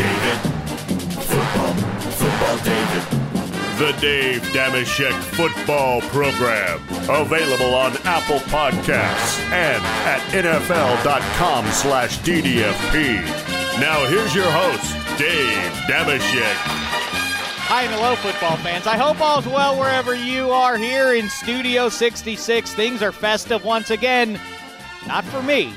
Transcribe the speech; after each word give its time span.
David. 0.00 0.38
Football. 1.28 1.74
Football 2.16 2.56
David. 2.64 3.02
The 3.78 3.92
Dave 4.00 4.40
Dameshek 4.54 5.12
Football 5.36 6.00
Program. 6.08 6.80
Available 7.10 7.74
on 7.74 7.92
Apple 8.04 8.38
Podcasts 8.48 9.38
and 9.52 9.82
at 10.06 10.20
NFL.com 10.32 11.66
slash 11.66 12.18
DDFP. 12.20 13.20
Now 13.78 14.06
here's 14.06 14.34
your 14.34 14.50
host, 14.50 14.94
Dave 15.18 15.72
Dameshek. 15.86 16.56
Hi 17.68 17.82
and 17.82 17.94
hello, 17.94 18.16
football 18.16 18.56
fans. 18.56 18.86
I 18.86 18.96
hope 18.96 19.20
all's 19.20 19.46
well 19.46 19.78
wherever 19.78 20.14
you 20.14 20.50
are 20.50 20.78
here 20.78 21.14
in 21.14 21.28
Studio 21.28 21.90
66. 21.90 22.72
Things 22.72 23.02
are 23.02 23.12
festive 23.12 23.66
once 23.66 23.90
again. 23.90 24.40
Not 25.06 25.24
for 25.26 25.42
me. 25.42 25.74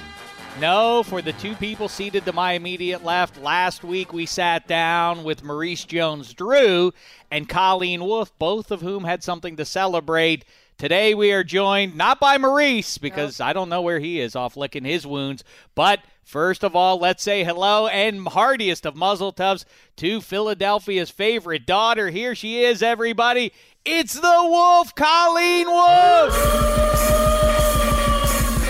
No, 0.59 1.03
for 1.03 1.21
the 1.21 1.33
two 1.33 1.55
people 1.55 1.89
seated 1.89 2.25
to 2.25 2.31
my 2.31 2.53
immediate 2.53 3.03
left. 3.03 3.41
Last 3.41 3.83
week 3.83 4.13
we 4.13 4.25
sat 4.25 4.67
down 4.67 5.23
with 5.23 5.43
Maurice 5.43 5.83
Jones 5.83 6.33
Drew 6.33 6.93
and 7.29 7.49
Colleen 7.49 8.03
Wolfe, 8.03 8.31
both 8.39 8.71
of 8.71 8.81
whom 8.81 9.03
had 9.03 9.23
something 9.23 9.57
to 9.57 9.65
celebrate. 9.65 10.45
Today 10.77 11.13
we 11.15 11.31
are 11.33 11.43
joined 11.43 11.95
not 11.97 12.19
by 12.19 12.37
Maurice, 12.37 12.97
because 12.97 13.41
I 13.41 13.51
don't 13.51 13.69
know 13.69 13.81
where 13.81 13.99
he 13.99 14.19
is 14.19 14.35
off 14.35 14.55
licking 14.55 14.85
his 14.85 15.05
wounds, 15.05 15.43
but 15.75 15.99
first 16.23 16.63
of 16.63 16.75
all, 16.75 16.97
let's 16.97 17.23
say 17.23 17.43
hello 17.43 17.87
and 17.87 18.27
heartiest 18.27 18.85
of 18.85 18.95
muzzle 18.95 19.31
tubs 19.31 19.65
to 19.97 20.21
Philadelphia's 20.21 21.09
favorite 21.09 21.65
daughter. 21.65 22.09
Here 22.09 22.35
she 22.35 22.63
is, 22.63 22.81
everybody. 22.81 23.51
It's 23.85 24.13
the 24.13 24.21
Wolf, 24.21 24.95
Colleen 24.95 25.67
Wolfe. 25.67 26.37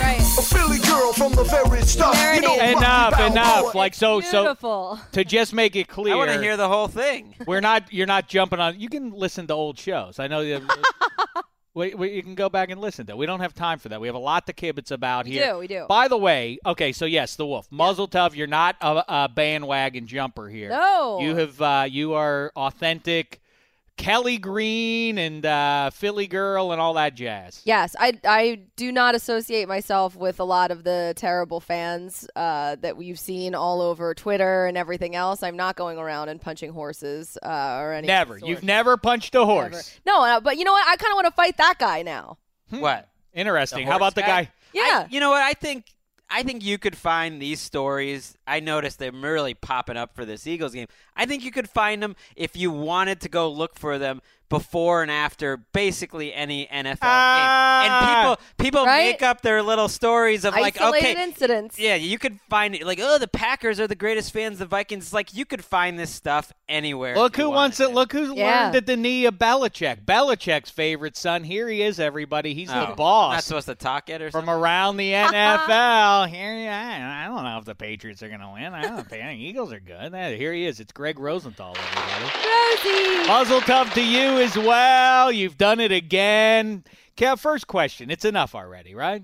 Right. 0.01 0.19
Oh, 0.21 0.41
A 1.09 1.13
Philly 1.13 1.29
girl 1.29 1.29
from 1.29 1.35
the 1.35 1.43
very 1.43 1.81
start. 1.83 2.35
You 2.35 2.41
know, 2.41 2.55
is. 2.55 2.71
Enough, 2.77 3.11
Balboa. 3.11 3.31
enough. 3.31 3.75
Like 3.75 3.93
so, 3.93 4.21
so 4.21 4.43
Beautiful. 4.43 4.99
to 5.11 5.23
just 5.23 5.53
make 5.53 5.75
it 5.75 5.87
clear. 5.87 6.13
I 6.13 6.17
want 6.17 6.31
to 6.31 6.41
hear 6.41 6.57
the 6.57 6.67
whole 6.67 6.87
thing. 6.87 7.35
We're 7.47 7.61
not. 7.61 7.91
You're 7.91 8.07
not 8.07 8.27
jumping 8.27 8.59
on. 8.59 8.79
You 8.79 8.89
can 8.89 9.11
listen 9.11 9.47
to 9.47 9.53
old 9.53 9.77
shows. 9.77 10.19
I 10.19 10.27
know. 10.27 10.43
That, 10.43 11.43
we, 11.73 11.93
we, 11.93 12.13
you 12.13 12.23
can 12.23 12.35
go 12.35 12.49
back 12.49 12.69
and 12.69 12.79
listen 12.79 13.05
to. 13.07 13.15
We 13.15 13.25
don't 13.25 13.39
have 13.39 13.53
time 13.53 13.79
for 13.79 13.89
that. 13.89 13.99
We 13.99 14.07
have 14.07 14.15
a 14.15 14.19
lot 14.19 14.47
to 14.47 14.53
kibitz 14.53 14.91
about 14.91 15.25
We 15.25 15.31
here. 15.31 15.53
do, 15.53 15.57
we 15.59 15.67
do. 15.67 15.85
By 15.87 16.07
the 16.07 16.17
way, 16.17 16.59
okay, 16.65 16.91
so 16.91 17.05
yes, 17.05 17.35
the 17.35 17.45
wolf 17.45 17.67
muzzle 17.71 18.07
tough. 18.07 18.35
You're 18.35 18.47
not 18.47 18.75
a, 18.81 19.03
a 19.25 19.29
bandwagon 19.29 20.07
jumper 20.07 20.47
here. 20.47 20.69
No. 20.69 21.19
you 21.21 21.35
have. 21.35 21.61
Uh, 21.61 21.85
you 21.89 22.13
are 22.13 22.51
authentic. 22.55 23.41
Kelly 23.95 24.37
Green 24.37 25.17
and 25.17 25.45
uh, 25.45 25.89
Philly 25.91 26.27
Girl 26.27 26.71
and 26.71 26.81
all 26.81 26.95
that 26.95 27.13
jazz. 27.15 27.61
Yes, 27.63 27.95
I, 27.99 28.13
I 28.25 28.61
do 28.75 28.91
not 28.91 29.15
associate 29.15 29.67
myself 29.67 30.15
with 30.15 30.39
a 30.39 30.43
lot 30.43 30.71
of 30.71 30.83
the 30.83 31.13
terrible 31.15 31.59
fans 31.59 32.27
uh, 32.35 32.75
that 32.81 32.97
we've 32.97 33.19
seen 33.19 33.53
all 33.55 33.81
over 33.81 34.13
Twitter 34.13 34.65
and 34.65 34.77
everything 34.77 35.15
else. 35.15 35.43
I'm 35.43 35.55
not 35.55 35.75
going 35.75 35.97
around 35.99 36.29
and 36.29 36.41
punching 36.41 36.71
horses 36.73 37.37
uh, 37.43 37.77
or 37.79 37.93
anything. 37.93 38.07
Never. 38.07 38.39
You've 38.39 38.63
never 38.63 38.97
punched 38.97 39.35
a 39.35 39.45
horse. 39.45 39.71
Never. 40.05 40.17
No, 40.19 40.25
uh, 40.25 40.39
but 40.39 40.57
you 40.57 40.63
know 40.65 40.73
what? 40.73 40.87
I 40.87 40.95
kind 40.97 41.11
of 41.11 41.15
want 41.15 41.27
to 41.27 41.33
fight 41.33 41.57
that 41.57 41.75
guy 41.77 42.01
now. 42.01 42.37
What? 42.71 43.07
Interesting. 43.33 43.85
How 43.85 43.97
about 43.97 44.05
horse 44.05 44.13
the 44.15 44.21
guy? 44.21 44.43
guy? 44.45 44.51
Yeah. 44.73 44.81
I- 44.81 45.07
you 45.09 45.19
know 45.19 45.29
what? 45.29 45.43
I 45.43 45.53
think 45.53 45.85
I 46.29 46.41
think 46.41 46.63
you 46.63 46.79
could 46.79 46.97
find 46.97 47.39
these 47.39 47.59
stories. 47.59 48.35
I 48.45 48.59
noticed 48.59 48.99
them 48.99 49.23
really 49.23 49.53
popping 49.53 49.97
up 49.97 50.15
for 50.15 50.25
this 50.25 50.45
Eagles 50.47 50.73
game. 50.73 50.87
I 51.15 51.25
think 51.25 51.43
you 51.43 51.51
could 51.51 51.69
find 51.69 52.01
them 52.03 52.15
if 52.35 52.55
you 52.57 52.71
wanted 52.71 53.21
to 53.21 53.29
go 53.29 53.49
look 53.49 53.77
for 53.77 53.97
them 53.97 54.21
before 54.49 55.01
and 55.01 55.09
after 55.09 55.57
basically 55.57 56.31
any 56.31 56.67
NFL 56.67 56.97
Ah. 57.01 57.81
game. 57.81 57.91
And 57.91 58.37
people 58.37 58.55
people 58.81 58.85
Right? 58.85 59.05
make 59.13 59.23
up 59.23 59.41
their 59.41 59.63
little 59.63 59.87
stories 59.87 60.45
of 60.45 60.53
like 60.53 60.79
Isolated 60.79 61.11
okay, 61.13 61.23
incidents. 61.23 61.79
yeah, 61.79 61.95
you 61.95 62.19
could 62.19 62.39
find 62.49 62.75
it 62.75 62.85
like 62.85 62.99
oh 63.01 63.17
the 63.17 63.27
Packers 63.27 63.79
are 63.79 63.87
the 63.87 63.95
greatest 63.95 64.31
fans. 64.31 64.59
The 64.59 64.67
Vikings. 64.67 65.05
It's 65.05 65.13
like 65.13 65.33
you 65.33 65.45
could 65.45 65.63
find 65.65 65.97
this 65.97 66.11
stuff 66.11 66.53
anywhere. 66.69 67.15
Look 67.15 67.35
who 67.35 67.49
wants 67.49 67.79
wanted 67.79 67.91
it. 67.93 67.95
Look 67.95 68.11
who 68.11 68.35
Yeah. 68.35 68.63
learned 68.65 68.75
at 68.75 68.85
the 68.85 68.97
knee 68.97 69.25
of 69.25 69.35
Belichick. 69.35 70.05
Belichick's 70.05 70.69
favorite 70.69 71.17
son. 71.17 71.45
Here 71.45 71.67
he 71.67 71.81
is, 71.81 71.99
everybody. 71.99 72.53
He's 72.53 72.69
Oh, 72.69 72.73
the 72.73 72.79
Not 72.89 72.97
boss 72.97 73.45
supposed 73.45 73.67
to 73.67 73.75
talk 73.75 74.09
it 74.09 74.21
or 74.21 74.29
from 74.29 74.49
around 74.51 74.97
the 74.97 75.13
NFL. 75.13 76.27
Here, 76.29 76.69
I 76.71 77.23
I 77.23 77.27
don't 77.27 77.43
know 77.43 77.57
if 77.57 77.65
the 77.65 77.75
Patriots 77.75 78.21
are 78.21 78.29
going 78.37 78.47
to 78.47 78.53
win. 78.53 78.73
I 78.73 78.81
don't 78.87 79.07
think 79.07 79.39
Eagles 79.39 79.71
are 79.71 79.79
good. 79.79 80.13
Eh, 80.13 80.35
Here 80.35 80.53
he 80.53 80.65
is. 80.65 80.79
It's 80.79 80.91
Greg 80.91 81.19
Rosenthal, 81.19 81.75
everybody. 81.77 82.23
Rosie. 82.47 83.27
Muzzle 83.27 83.61
tough 83.61 83.93
to 83.93 84.03
you 84.03 84.39
as 84.39 84.57
well. 84.57 85.31
You've 85.31 85.57
done 85.57 85.79
it 85.79 85.91
again. 85.91 86.83
Kev, 87.15 87.39
first 87.39 87.67
question. 87.67 88.09
It's 88.09 88.25
enough 88.25 88.55
already, 88.55 88.95
right? 88.95 89.23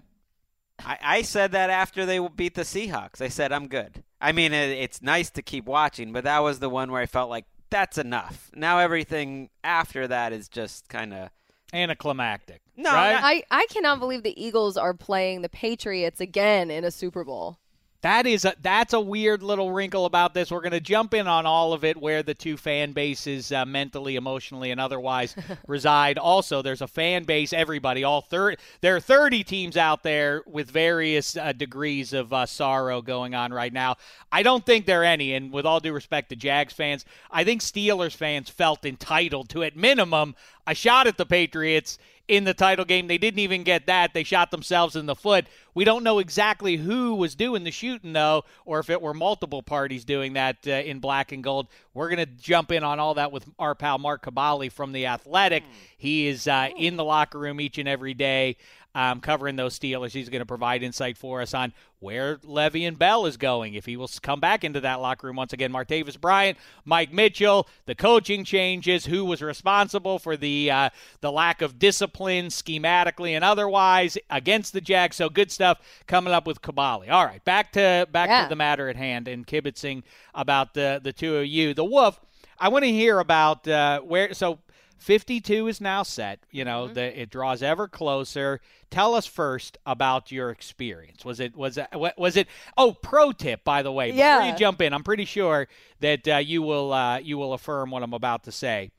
I, 0.80 0.97
I 1.02 1.22
said 1.24 1.53
that 1.53 1.70
after 1.70 2.06
they 2.06 2.20
beat 2.36 2.56
the 2.56 2.62
Seahawks. 2.62 3.22
I 3.22 3.30
said 3.30 3.52
I'm 3.52 3.68
good. 3.68 4.03
I 4.22 4.31
mean, 4.31 4.53
it, 4.53 4.70
it's 4.78 5.02
nice 5.02 5.30
to 5.31 5.41
keep 5.41 5.66
watching, 5.66 6.14
but 6.14 6.24
that 6.26 6.40
was 6.40 6.59
the 6.59 6.70
one 6.70 6.91
where 6.91 7.02
I 7.02 7.06
felt 7.08 7.30
like 7.30 7.46
that's 7.70 7.97
enough. 7.97 8.52
Now 8.56 8.80
everything 8.80 9.50
after 9.64 10.08
that 10.08 10.34
is 10.34 10.47
just 10.47 10.88
kind 10.88 11.14
of 11.14 11.30
Anticlimactic. 11.74 12.62
No, 12.78 12.91
right? 12.91 13.20
I, 13.22 13.44
I 13.52 13.66
cannot 13.70 14.00
believe 14.00 14.24
the 14.24 14.44
Eagles 14.44 14.76
are 14.78 14.94
playing 14.94 15.41
the 15.41 15.50
Patriots 15.50 16.20
again 16.20 16.72
in 16.72 16.84
a 16.84 16.91
Super 16.91 17.24
Bowl. 17.24 17.59
That 18.02 18.26
is 18.26 18.46
a 18.46 18.54
that's 18.62 18.94
a 18.94 19.00
weird 19.00 19.44
little 19.44 19.74
wrinkle 19.74 20.06
about 20.06 20.34
this. 20.34 20.52
We're 20.52 20.62
going 20.62 20.72
to 20.72 20.80
jump 20.80 21.14
in 21.14 21.28
on 21.28 21.46
all 21.46 21.74
of 21.74 21.84
it, 21.84 21.98
where 21.98 22.24
the 22.24 22.34
two 22.34 22.56
fan 22.56 22.94
bases, 22.94 23.52
uh, 23.52 23.66
mentally, 23.66 24.16
emotionally, 24.16 24.72
and 24.72 24.80
otherwise, 24.80 25.36
reside. 25.68 26.18
Also, 26.18 26.62
there's 26.62 26.82
a 26.82 26.88
fan 26.88 27.26
base. 27.26 27.52
Everybody, 27.52 28.06
all 28.06 28.22
thirty, 28.22 28.56
there 28.80 28.96
are 28.96 29.02
30 29.02 29.44
teams 29.44 29.76
out 29.76 30.04
there 30.04 30.44
with 30.46 30.72
various 30.72 31.36
uh, 31.36 31.52
degrees 31.52 32.14
of 32.14 32.32
uh, 32.32 32.46
sorrow 32.46 33.02
going 33.02 33.36
on 33.36 33.52
right 33.52 33.74
now. 33.74 33.98
I 34.32 34.44
don't 34.44 34.66
think 34.66 34.86
there 34.86 35.02
are 35.02 35.06
any, 35.06 35.34
and 35.34 35.52
with 35.52 35.66
all 35.66 35.82
due 35.82 35.94
respect 35.94 36.30
to 36.30 36.38
Jags 36.38 36.72
fans, 36.72 37.04
I 37.30 37.44
think 37.44 37.62
Steelers 37.62 38.16
fans 38.16 38.50
felt 38.50 38.86
entitled 38.86 39.50
to, 39.50 39.64
at 39.64 39.76
minimum, 39.76 40.36
a 40.66 40.74
shot 40.74 41.08
at 41.08 41.18
the 41.18 41.26
Patriots 41.26 41.98
in 42.29 42.44
the 42.44 42.53
title 42.53 42.85
game. 42.85 43.07
They 43.07 43.17
didn't 43.17 43.40
even 43.40 43.63
get 43.63 43.88
that. 43.88 44.13
They 44.13 44.23
shot 44.23 44.51
themselves 44.51 44.95
in 44.95 45.07
the 45.07 45.16
foot. 45.16 45.47
We 45.73 45.84
don't 45.84 46.03
know 46.03 46.19
exactly 46.19 46.78
who 46.78 47.16
was 47.16 47.34
doing 47.35 47.63
the 47.63 47.72
shooting, 47.72 48.13
though, 48.13 48.45
or 48.66 48.79
if 48.79 48.90
it 48.90 49.01
were 49.01 49.16
multiple 49.16 49.63
parties 49.63 50.06
doing 50.06 50.34
that 50.34 50.57
uh, 50.67 50.72
in 50.72 51.00
black 51.00 51.31
and 51.31 51.44
gold. 51.44 51.67
We're 51.94 52.09
going 52.09 52.25
to 52.25 52.28
jump 52.28 52.72
in 52.72 52.84
on 52.84 53.00
all 53.00 53.16
that 53.16 53.31
with 53.31 53.45
our 53.57 53.73
pal 53.73 53.97
Mark 53.97 54.23
Kaboly 54.23 54.72
from 54.72 54.91
The 54.91 55.07
Athletic. 55.07 55.63
He 55.97 56.28
is 56.28 56.47
uh, 56.47 56.69
in 56.78 56.95
the 56.95 57.03
locker 57.03 57.40
room 57.40 57.59
each 57.59 57.79
and 57.79 57.90
every 57.90 58.13
day. 58.13 58.57
Um, 58.96 59.22
covering 59.22 59.56
those 59.56 59.78
Steelers, 59.78 60.14
he's 60.14 60.30
going 60.30 60.40
to 60.42 60.48
provide 60.48 60.82
insight 60.82 61.16
for 61.16 61.42
us 61.44 61.54
on 61.54 61.74
where 62.00 62.38
Le'Veon 62.38 62.98
Bell 62.98 63.28
is 63.28 63.38
going, 63.38 63.76
if 63.76 63.86
he 63.86 63.96
will 63.96 64.10
come 64.24 64.40
back 64.40 64.64
into 64.64 64.82
that 64.82 64.96
locker 64.96 65.28
room 65.28 65.36
once 65.36 65.54
again. 65.54 65.72
Martavis 65.72 66.20
Bryant, 66.20 66.58
Mike 66.86 67.14
Mitchell, 67.14 67.68
the 67.86 67.94
coaching 67.94 68.44
changes, 68.44 69.06
who 69.06 69.24
was 69.26 69.44
responsible 69.44 70.18
for 70.18 70.36
the 70.36 70.72
uh, 70.72 70.90
the 71.22 71.32
lack 71.32 71.62
of 71.62 71.78
discipline, 71.78 72.48
schematically 72.48 73.32
and 73.32 73.44
otherwise, 73.44 74.18
against 74.32 74.74
the 74.74 74.82
Jags. 74.82 75.18
So 75.18 75.30
good 75.30 75.52
stuff 75.52 75.80
coming 76.08 76.34
up 76.34 76.48
with 76.48 76.64
Kaboly. 76.64 77.12
All 77.12 77.26
right, 77.26 77.46
back 77.46 77.72
to 77.74 78.08
back 78.12 78.28
Yeah. 78.30 78.44
to 78.46 78.50
the 78.50 78.56
matter 78.56 78.90
at 78.90 78.96
hand 78.96 79.28
and 79.28 79.46
kibitzing 79.46 80.02
about 80.34 80.74
the 80.74 81.00
the 81.03 81.14
two 81.14 81.35
of 81.38 81.46
you. 81.46 81.76
The 81.76 81.85
Wolf. 81.85 82.20
I 82.62 82.68
want 82.70 82.84
to 82.85 82.92
hear 82.92 83.20
about 83.20 83.68
uh, 83.68 84.02
where. 84.02 84.34
So 84.34 84.59
52 84.99 85.67
is 85.67 85.81
now 85.81 86.03
set. 86.03 86.40
You 86.51 86.66
know, 86.66 86.85
Mm-hmm. 86.85 86.93
the, 86.93 87.22
it 87.22 87.29
draws 87.29 87.63
ever 87.63 87.87
closer. 87.87 88.61
Tell 88.91 89.16
us 89.16 89.25
first 89.25 89.78
about 89.85 90.31
your 90.31 90.49
experience. 90.49 91.23
Was 91.25 91.40
it 91.40 91.55
was 91.55 91.78
it 91.78 91.87
was 92.17 92.37
it? 92.37 92.47
Oh, 92.78 92.93
pro 92.93 93.31
tip 93.31 93.63
by 93.63 93.81
the 93.81 93.91
way. 93.91 94.11
Yeah. 94.11 94.37
Before 94.40 94.51
you 94.51 94.57
jump 94.57 94.81
in, 94.81 94.93
I'm 94.93 95.03
pretty 95.03 95.25
sure 95.25 95.67
that 96.01 96.28
uh, 96.28 96.37
you 96.37 96.61
will 96.61 96.91
uh, 96.93 97.17
you 97.19 97.37
will 97.37 97.53
affirm 97.53 97.91
what 97.91 98.03
I'm 98.03 98.13
about 98.13 98.43
to 98.43 98.51
say. 98.51 98.91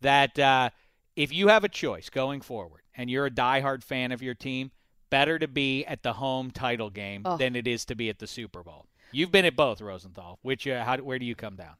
That 0.00 0.38
uh, 0.38 0.70
if 1.16 1.32
you 1.32 1.48
have 1.48 1.64
a 1.64 1.68
choice 1.68 2.10
going 2.10 2.40
forward, 2.40 2.82
and 2.94 3.08
you're 3.10 3.26
a 3.26 3.30
diehard 3.30 3.82
fan 3.82 4.12
of 4.12 4.22
your 4.22 4.34
team, 4.34 4.70
better 5.10 5.38
to 5.38 5.48
be 5.48 5.84
at 5.84 6.02
the 6.02 6.14
home 6.14 6.50
title 6.50 6.90
game 6.90 7.22
Oh. 7.24 7.36
than 7.36 7.56
it 7.56 7.66
is 7.66 7.84
to 7.86 7.94
be 7.94 8.08
at 8.08 8.18
the 8.18 8.26
Super 8.26 8.62
Bowl. 8.62 8.86
You've 9.12 9.30
been 9.32 9.44
at 9.44 9.54
both, 9.56 9.80
Rosenthal. 9.80 10.38
Which 10.42 10.66
uh, 10.68 10.84
how 10.84 10.96
where 10.98 11.18
do 11.18 11.24
you 11.24 11.34
come 11.34 11.56
down? 11.56 11.74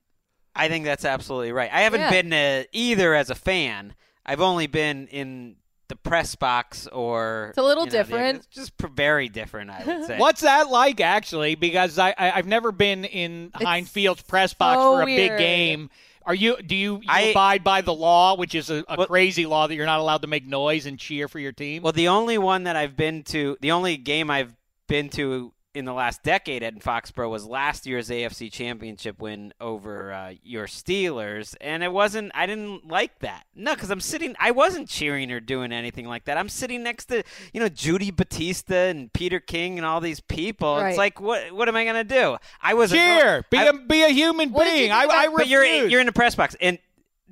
I 0.56 0.68
think 0.68 0.84
that's 0.84 1.04
absolutely 1.04 1.52
right. 1.52 1.70
I 1.72 1.82
haven't 1.82 2.00
Yeah. 2.00 2.10
been 2.10 2.32
uh, 2.32 2.64
either 2.72 3.14
as 3.14 3.30
a 3.30 3.34
fan. 3.34 3.94
I've 4.26 4.40
only 4.40 4.66
been 4.66 5.06
in 5.08 5.56
the 5.88 5.94
the 5.94 5.96
press 5.96 6.34
box 6.34 6.86
or 6.86 7.48
It's 7.50 7.58
a 7.58 7.62
little 7.62 7.84
you 7.84 7.90
know, 7.90 7.98
the- 7.98 8.04
different. 8.04 8.38
it's 8.38 8.46
just 8.46 8.76
pr- 8.78 8.86
very 8.86 9.28
different, 9.28 9.68
I 9.70 9.84
would 9.84 10.04
say. 10.06 10.18
What's 10.18 10.40
that 10.40 10.70
like, 10.70 10.98
actually? 10.98 11.56
Because 11.56 11.98
I, 11.98 12.14
I 12.16 12.32
I've 12.32 12.46
never 12.46 12.72
been 12.72 13.04
in 13.04 13.50
Heinz 13.54 13.90
Field's 13.90 14.22
press 14.22 14.54
box 14.54 14.78
so 14.80 14.96
for 14.96 15.02
a 15.02 15.06
big 15.06 15.36
game. 15.36 15.90
Are 16.24 16.34
you? 16.34 16.56
Do 16.56 16.74
you, 16.74 16.94
you 16.96 17.06
I- 17.06 17.20
abide 17.32 17.62
by 17.64 17.82
the 17.82 17.92
law, 17.92 18.34
which 18.34 18.54
is 18.54 18.70
a, 18.70 18.82
a 18.88 18.96
Well- 18.96 19.06
crazy 19.08 19.44
law 19.44 19.66
that 19.66 19.74
you're 19.74 19.84
not 19.84 20.00
allowed 20.00 20.22
to 20.22 20.26
make 20.26 20.46
noise 20.46 20.86
and 20.86 20.98
cheer 20.98 21.28
for 21.28 21.38
your 21.38 21.52
team? 21.52 21.82
Well, 21.82 21.92
the 21.92 22.08
only 22.08 22.38
one 22.38 22.64
that 22.64 22.76
I've 22.76 22.96
been 22.96 23.22
to, 23.24 23.58
the 23.60 23.72
only 23.72 23.98
game 23.98 24.30
I've 24.30 24.54
been 24.88 25.10
to 25.10 25.52
in 25.74 25.84
the 25.84 25.92
last 25.92 26.22
decade 26.22 26.62
at 26.62 26.74
Foxborough 26.80 27.28
was 27.28 27.44
last 27.46 27.86
year's 27.86 28.08
AFC 28.08 28.50
Championship 28.50 29.20
win 29.20 29.52
over 29.60 30.12
uh, 30.12 30.34
your 30.42 30.66
Steelers, 30.66 31.54
and 31.60 31.82
it 31.82 31.92
wasn't. 31.92 32.30
I 32.34 32.46
didn't 32.46 32.86
like 32.88 33.18
that. 33.20 33.44
No, 33.54 33.74
because 33.74 33.90
I'm 33.90 34.00
sitting. 34.00 34.34
I 34.38 34.52
wasn't 34.52 34.88
cheering 34.88 35.32
or 35.32 35.40
doing 35.40 35.72
anything 35.72 36.06
like 36.06 36.24
that. 36.26 36.38
I'm 36.38 36.48
sitting 36.48 36.82
next 36.82 37.06
to 37.06 37.24
you 37.52 37.60
know 37.60 37.68
Judy 37.68 38.10
Battista 38.10 38.76
and 38.76 39.12
Peter 39.12 39.40
King 39.40 39.78
and 39.78 39.84
all 39.84 40.00
these 40.00 40.20
people. 40.20 40.76
Right. 40.76 40.90
It's 40.90 40.98
like 40.98 41.20
what? 41.20 41.52
What 41.52 41.68
am 41.68 41.76
I 41.76 41.84
gonna 41.84 42.04
do? 42.04 42.36
I 42.62 42.74
was 42.74 42.90
cheer. 42.92 43.44
Be 43.50 43.58
I- 43.58 43.64
a 43.64 43.72
be 43.72 44.02
a 44.04 44.08
human 44.08 44.52
What 44.52 44.64
did 44.64 44.74
you 44.74 44.78
being. 44.80 44.92
I, 44.92 45.06
I 45.06 45.28
but 45.28 45.48
you're 45.48 45.64
you're 45.64 46.00
in 46.00 46.06
the 46.06 46.12
press 46.12 46.34
box 46.34 46.56
and 46.60 46.78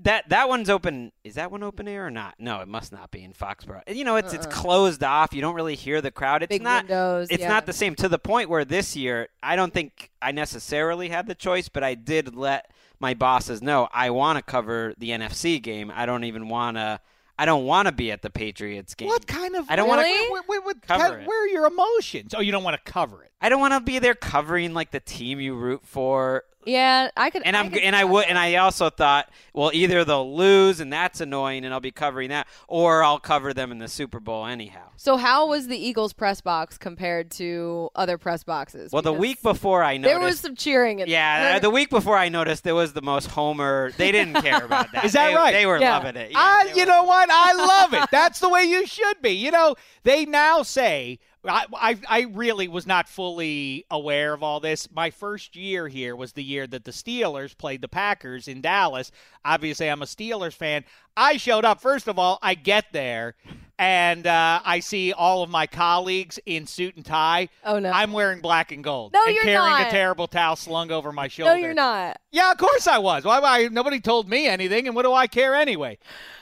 that 0.01 0.29
that 0.31 0.49
one's 0.49 0.71
open 0.71 1.13
is 1.23 1.35
that 1.35 1.51
one 1.51 1.63
open 1.63 1.87
air 1.87 2.07
or 2.07 2.11
not 2.11 2.35
no 2.39 2.61
it 2.61 2.69
must 2.69 2.93
not 2.93 3.11
be 3.11 3.23
in 3.23 3.33
foxborough 3.33 3.83
you 3.89 4.05
know 4.05 4.17
it's 4.17 4.33
it's 4.33 4.47
uh-uh. 4.47 4.53
closed 4.53 5.05
off 5.05 5.35
you 5.35 5.43
don't 5.43 5.55
really 5.55 5.75
hear 5.75 6.01
the 6.01 6.11
crowd 6.11 6.43
it's 6.43 6.49
Big 6.49 6.63
not 6.63 6.85
windows, 6.85 7.29
it's 7.31 7.43
yeah. 7.43 7.49
not 7.49 7.67
the 7.67 7.73
same 7.75 7.95
to 7.97 8.09
the 8.09 8.19
point 8.19 8.49
where 8.49 8.65
this 8.65 8.97
year 8.97 9.29
i 9.43 9.55
don't 9.55 9.73
think 9.73 10.11
i 10.23 10.33
necessarily 10.33 11.11
had 11.11 11.27
the 11.27 11.35
choice 11.35 11.69
but 11.69 11.85
i 11.85 11.95
did 11.95 12.35
let 12.35 12.71
my 13.01 13.13
bosses 13.13 13.61
know 13.61 13.87
i 13.93 14.09
want 14.09 14.39
to 14.39 14.43
cover 14.43 14.95
the 14.97 15.11
nfc 15.11 15.63
game 15.63 15.93
i 15.95 16.07
don't 16.07 16.25
even 16.25 16.49
want 16.49 16.79
to 16.79 16.99
i 17.39 17.45
don't 17.45 17.65
want 17.67 17.87
to 17.87 17.93
be 17.93 18.11
at 18.11 18.23
the 18.23 18.31
patriots 18.31 18.95
game 18.95 19.09
what 19.09 19.27
kind 19.27 19.55
of? 19.57 19.67
I 19.69 19.77
don't 19.77 19.89
wanna- 19.89 20.03
Really? 20.03 20.31
What, 20.31 20.45
what, 20.47 20.65
what, 20.65 20.83
Cover 20.83 21.05
kind- 21.05 21.23
it. 21.23 21.29
Where 21.29 21.45
are 21.45 21.49
your 21.49 21.67
emotions? 21.67 22.35
Oh, 22.35 22.41
you 22.41 22.53
don't 22.53 22.65
want 22.65 22.83
to 22.83 22.91
cover 22.91 23.23
it. 23.25 23.32
I 23.43 23.49
don't 23.49 23.61
want 23.61 23.75
to 23.75 23.81
be 23.81 23.99
there 23.99 24.15
covering 24.15 24.73
like 24.73 24.91
the 24.93 25.01
team 25.01 25.41
you 25.41 25.55
root 25.55 25.83
for 25.85 26.45
Yeah, 26.65 27.11
I 27.17 27.31
could. 27.31 27.43
and 27.45 27.57
I'm 27.57 27.71
could 27.71 27.81
and 27.83 27.97
I 27.97 28.05
would 28.05 28.27
and 28.27 28.39
I 28.39 28.55
also 28.57 28.89
thought, 28.89 29.29
well, 29.53 29.71
either 29.75 30.05
they'll 30.05 30.35
lose 30.37 30.79
and 30.79 30.93
that's 30.93 31.21
annoying, 31.21 31.65
and 31.65 31.75
I'll 31.75 31.81
be 31.81 31.91
covering 31.91 32.29
that, 32.31 32.47
or 32.69 33.03
I'll 33.03 33.19
cover 33.19 33.53
them 33.53 33.73
in 33.73 33.79
the 33.79 33.89
Super 33.89 34.21
Bowl 34.21 34.47
anyhow. 34.47 34.91
So 34.97 35.17
how 35.17 35.49
was 35.49 35.67
the 35.67 35.77
Eagles 35.77 36.13
press 36.13 36.41
box 36.41 36.79
compared 36.79 37.33
to 37.33 37.91
other 37.97 38.17
press 38.17 38.45
boxes? 38.45 38.93
Well, 38.93 39.03
the 39.03 39.13
week 39.13 39.43
before 39.43 39.83
I 39.83 39.97
noticed, 39.97 40.13
there 40.15 40.21
was 40.21 40.39
some 40.39 40.55
cheering. 40.55 41.01
In 41.01 41.09
yeah, 41.09 41.51
there. 41.53 41.61
the 41.61 41.71
week 41.71 41.91
before 41.91 42.17
I 42.17 42.29
noticed 42.29 42.63
there 42.63 42.77
was 42.77 42.93
the 42.93 43.03
most 43.03 43.27
Homer. 43.27 43.91
They 43.97 44.13
didn't 44.13 44.41
care 44.41 44.65
about 44.65 44.93
that. 44.93 45.05
Is 45.05 45.15
that 45.15 45.31
They- 45.31 45.35
right? 45.35 45.53
They 45.53 45.67
were 45.67 45.81
Yeah. 45.81 45.97
loving 45.99 46.15
it. 46.15 46.31
Yeah, 46.31 46.39
I, 46.39 46.73
you 46.77 46.83
were- 46.83 46.87
know 46.87 47.03
what? 47.03 47.29
I 47.29 47.53
love 47.55 47.93
it. 47.95 48.09
That's 48.13 48.39
the 48.39 48.49
way 48.49 48.63
you 48.63 48.87
should 48.87 49.21
be. 49.21 49.31
You 49.33 49.51
know, 49.51 49.75
they 50.05 50.25
now 50.27 50.63
say. 50.63 51.19
I, 51.45 51.99
I 52.09 52.21
really 52.33 52.69
was 52.69 52.87
not 52.87 53.09
fully 53.09 53.85
aware 53.91 54.33
of 54.33 54.45
all 54.45 54.61
this. 54.61 54.89
My 54.93 55.11
first 55.11 55.57
year 55.57 55.89
here 55.89 56.15
was 56.15 56.33
the 56.33 56.45
year 56.45 56.69
that 56.69 56.85
the 56.85 56.93
Steelers 56.93 57.57
played 57.57 57.81
the 57.81 57.89
Packers 57.89 58.47
in 58.47 58.61
Dallas. 58.61 59.11
Obviously, 59.45 59.91
I'm 59.91 60.03
a 60.03 60.07
Steelers 60.07 60.55
fan. 60.55 60.85
I 61.17 61.39
showed 61.39 61.65
up. 61.65 61.81
First 61.81 62.07
of 62.07 62.19
all, 62.19 62.39
I 62.43 62.55
get 62.55 62.93
there, 62.93 63.35
and 63.79 64.27
uh, 64.27 64.61
I 64.65 64.81
see 64.81 65.13
all 65.13 65.43
of 65.43 65.51
my 65.51 65.67
colleagues 65.67 66.39
in 66.47 66.67
suit 66.67 66.97
and 66.97 67.05
tie. 67.05 67.49
Oh, 67.65 67.79
no. 67.79 67.91
I'm 67.91 68.13
wearing 68.13 68.41
black 68.41 68.71
and 68.71 68.85
gold. 68.85 69.13
No, 69.13 69.21
and 69.27 69.35
you're 69.35 69.43
carrying 69.45 69.79
not. 69.79 69.89
a 69.89 69.91
terrible 69.91 70.27
towel 70.29 70.57
slung 70.57 70.91
over 70.93 71.11
my 71.13 71.29
shoulder. 71.29 71.53
no, 71.55 71.57
you're 71.59 71.75
not. 71.75 72.19
Yeah, 72.31 72.53
of 72.53 72.59
course 72.59 72.87
I 72.87 72.99
was. 72.99 73.25
Why? 73.25 73.41
why 73.41 73.69
nobody 73.69 74.01
told 74.01 74.29
me 74.29 74.47
anything, 74.47 74.87
and 74.87 74.95
what 74.95 75.03
do 75.05 75.13
I 75.13 75.27
care 75.27 75.55
anyway? 75.55 75.99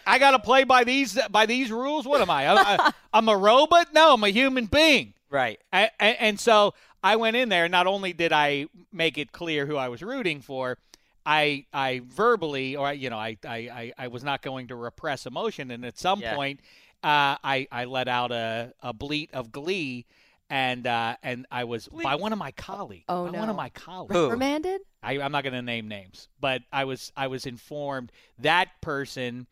I 0.06 0.19
got 0.19 0.32
to 0.32 0.38
play 0.38 0.65
by 0.65 0.85
these 0.85 1.19
by 1.31 1.47
these 1.47 1.71
rules. 1.71 2.06
What 2.06 2.21
am 2.21 2.31
I? 2.31 2.49
I 2.49 2.93
I'm 3.12 3.29
a 3.29 3.37
robot? 3.37 3.93
No, 3.94 4.15
I'm 4.15 4.25
a 4.25 4.29
human 4.29 4.67
being. 4.67 5.15
right. 5.31 5.59
And, 5.73 5.91
and 6.00 6.41
so 6.41 6.75
I 7.03 7.17
went 7.17 7.37
in 7.37 7.49
there. 7.49 7.65
and 7.65 7.73
Not 7.73 7.87
only 7.87 8.12
did 8.12 8.33
I 8.33 8.67
make 8.93 9.17
it 9.19 9.33
clear 9.33 9.67
who 9.67 9.76
I 9.76 9.88
was 9.88 10.03
rooting 10.03 10.41
for, 10.43 10.79
I 11.25 11.65
I 11.73 12.00
verbally, 12.06 12.76
or 12.76 12.93
you 12.93 13.09
know, 13.11 13.19
I 13.19 13.37
I, 13.44 13.56
I, 13.56 13.93
I 13.99 14.09
was 14.09 14.25
not 14.25 14.43
going 14.43 14.69
to 14.69 14.75
repress 14.76 15.26
emotion. 15.26 15.71
And 15.71 15.85
at 15.85 15.99
some 15.99 16.21
Yeah. 16.21 16.35
point, 16.35 16.61
uh, 17.02 17.37
I 17.43 17.67
I 17.73 17.85
let 17.85 18.08
out 18.08 18.32
a, 18.32 18.73
a 18.82 18.93
bleat 18.93 19.31
of 19.32 19.52
glee. 19.52 20.06
And 20.52 20.85
uh, 20.85 21.14
and 21.23 21.47
I 21.52 21.62
was 21.62 21.87
by 21.87 22.17
one 22.17 22.32
of 22.32 22.38
my 22.41 22.50
colleagues. 22.50 23.05
Oh, 23.08 23.26
by 23.26 23.31
no. 23.31 23.38
One 23.38 23.50
of 23.50 23.55
my 23.55 23.69
colleagues. 23.69 24.12
Who? 24.14 24.25
Reprimanded? 24.25 24.81
I, 25.00 25.20
I'm 25.20 25.31
not 25.31 25.44
going 25.44 25.52
to 25.52 25.62
name 25.62 25.87
names, 25.87 26.26
but 26.41 26.62
I 26.73 26.87
was 26.87 27.12
I 27.17 27.29
was 27.29 27.47
informed 27.47 28.11
that 28.41 28.69
person 28.81 29.47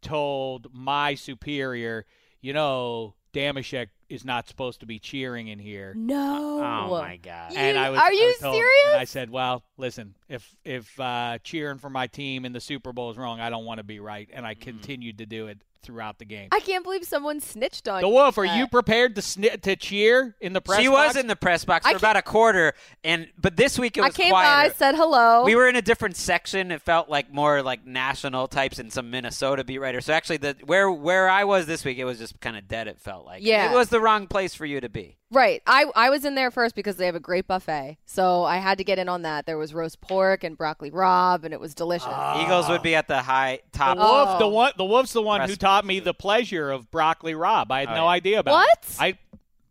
told 0.00 0.68
my 0.72 1.14
superior, 1.16 2.06
you 2.40 2.52
know, 2.52 3.14
Dameshek 3.32 3.88
is 4.08 4.24
not 4.24 4.46
supposed 4.46 4.78
to 4.80 4.86
be 4.86 5.00
cheering 5.00 5.48
in 5.48 5.58
here. 5.58 5.92
No. 5.96 6.60
Oh 6.62 7.00
my 7.00 7.16
god. 7.16 7.52
You- 7.52 7.58
And 7.58 7.76
I 7.78 7.90
was, 7.90 7.98
are 7.98 8.06
I 8.06 8.10
you 8.10 8.26
was 8.26 8.38
told- 8.38 8.54
serious? 8.54 8.92
And 8.92 9.00
I 9.00 9.04
said, 9.06 9.30
"Well, 9.30 9.64
listen, 9.76 10.14
if 10.28 10.54
if 10.64 11.00
uh, 11.00 11.38
cheering 11.42 11.78
for 11.78 11.90
my 11.90 12.06
team 12.06 12.44
in 12.44 12.52
the 12.52 12.60
Super 12.60 12.92
Bowl 12.92 13.10
is 13.10 13.16
wrong, 13.16 13.40
I 13.40 13.50
don't 13.50 13.64
want 13.64 13.78
to 13.78 13.84
be 13.84 13.98
right." 13.98 14.28
And 14.32 14.44
Mm. 14.44 14.48
I 14.50 14.54
continued 14.54 15.18
to 15.18 15.26
do 15.26 15.48
it 15.48 15.58
throughout 15.84 16.18
the 16.18 16.24
game. 16.24 16.48
I 16.52 16.60
can't 16.60 16.82
believe 16.82 17.04
someone 17.04 17.40
snitched 17.40 17.86
on 17.88 18.00
the 18.02 18.08
you. 18.08 18.14
Wolf, 18.14 18.36
are 18.38 18.44
you 18.44 18.66
prepared 18.66 19.14
to 19.14 19.20
sni- 19.20 19.60
to 19.62 19.76
cheer 19.76 20.34
in 20.40 20.52
the 20.52 20.60
press? 20.60 20.80
she 20.80 20.88
box? 20.88 21.14
was 21.14 21.16
in 21.16 21.26
the 21.28 21.36
press 21.36 21.64
box 21.64 21.86
I 21.86 21.92
for 21.92 21.98
about 21.98 22.16
a 22.16 22.22
quarter, 22.22 22.72
and 23.04 23.28
but 23.40 23.56
this 23.56 23.78
week 23.78 23.96
it 23.96 24.02
I 24.02 24.06
was 24.06 24.16
came 24.16 24.30
quieter. 24.30 24.70
by, 24.70 24.74
said 24.74 24.94
hello. 24.94 25.44
We 25.44 25.54
were 25.54 25.68
in 25.68 25.76
a 25.76 25.82
different 25.82 26.16
section. 26.16 26.70
It 26.72 26.82
felt 26.82 27.08
like 27.08 27.32
more 27.32 27.62
like 27.62 27.86
national 27.86 28.48
types 28.48 28.78
and 28.78 28.92
some 28.92 29.10
Minnesota 29.10 29.62
beat 29.64 29.78
writers. 29.78 30.06
So 30.06 30.12
actually, 30.14 30.38
the 30.38 30.56
where 30.64 30.90
where 30.90 31.28
I 31.28 31.44
was 31.44 31.66
this 31.66 31.84
week, 31.84 31.98
it 31.98 32.04
was 32.04 32.18
just 32.18 32.40
kind 32.40 32.56
of 32.56 32.66
dead. 32.66 32.88
It 32.88 32.98
felt 33.00 33.26
like 33.26 33.42
Yeah. 33.44 33.70
it 33.70 33.74
was 33.74 33.88
the 33.90 34.00
wrong 34.00 34.26
place 34.26 34.54
for 34.54 34.66
you 34.66 34.80
to 34.80 34.88
be. 34.88 35.18
Right. 35.34 35.62
I, 35.66 35.86
I 35.96 36.10
was 36.10 36.24
in 36.24 36.34
there 36.36 36.50
first 36.50 36.74
because 36.74 36.96
they 36.96 37.06
have 37.06 37.14
a 37.16 37.20
great 37.20 37.46
buffet. 37.46 37.98
So 38.06 38.44
I 38.44 38.58
had 38.58 38.78
to 38.78 38.84
get 38.84 38.98
in 38.98 39.08
on 39.08 39.22
that. 39.22 39.46
There 39.46 39.58
was 39.58 39.74
roast 39.74 40.00
pork 40.00 40.44
and 40.44 40.56
broccoli 40.56 40.90
rabe 40.90 41.44
and 41.44 41.52
it 41.52 41.58
was 41.60 41.74
delicious. 41.74 42.08
Ah. 42.10 42.42
Eagles 42.44 42.68
would 42.68 42.82
be 42.82 42.94
at 42.94 43.08
the 43.08 43.20
high 43.22 43.60
top. 43.72 43.96
The 43.96 44.02
top. 44.02 44.28
wolf, 44.28 44.38
the 44.38 44.44
Oh. 44.44 44.48
one, 44.48 44.72
the 44.76 44.84
wolf's 44.84 45.12
the 45.12 45.22
one 45.22 45.48
who 45.48 45.56
taught 45.56 45.84
me 45.84 45.98
the 46.00 46.14
pleasure 46.14 46.70
of 46.70 46.90
broccoli 46.90 47.34
rabe. 47.34 47.70
I 47.70 47.80
had 47.80 47.88
Oh, 47.90 47.94
no 47.96 48.04
yeah. 48.04 48.08
idea 48.10 48.38
about 48.38 48.52
What? 48.52 48.78
it. 48.82 48.96
I 49.00 49.18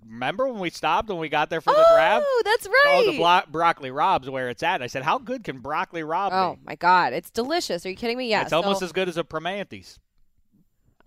remember 0.06 0.48
when 0.50 0.60
we 0.60 0.70
stopped 0.70 1.08
when 1.10 1.18
we 1.18 1.30
got 1.30 1.50
there 1.50 1.62
for 1.62 1.72
the 1.74 1.80
oh, 1.80 1.94
grab? 1.96 2.22
oh, 2.26 2.42
draft. 2.44 2.58
that's 2.58 2.68
right. 2.68 3.04
Oh, 3.08 3.12
the 3.12 3.18
blo- 3.18 3.42
broccoli 3.52 3.90
rabe's 3.90 4.30
where 4.30 4.50
it's 4.50 4.64
at. 4.64 4.82
I 4.82 4.88
said, 4.88 5.04
"How 5.04 5.18
good 5.18 5.44
can 5.46 5.60
broccoli 5.60 6.02
rabe 6.02 6.30
oh, 6.34 6.56
be?" 6.56 6.62
my 6.66 6.76
God. 6.76 7.14
It's 7.14 7.30
delicious. 7.30 7.86
Are 7.86 7.90
you 7.90 7.96
kidding 7.96 8.18
me? 8.18 8.30
Yeah. 8.30 8.42
it's 8.42 8.54
almost 8.54 8.82
as 8.82 8.92
good 8.92 9.08
as 9.08 9.18
a 9.18 9.24
Primanti's. 9.24 10.00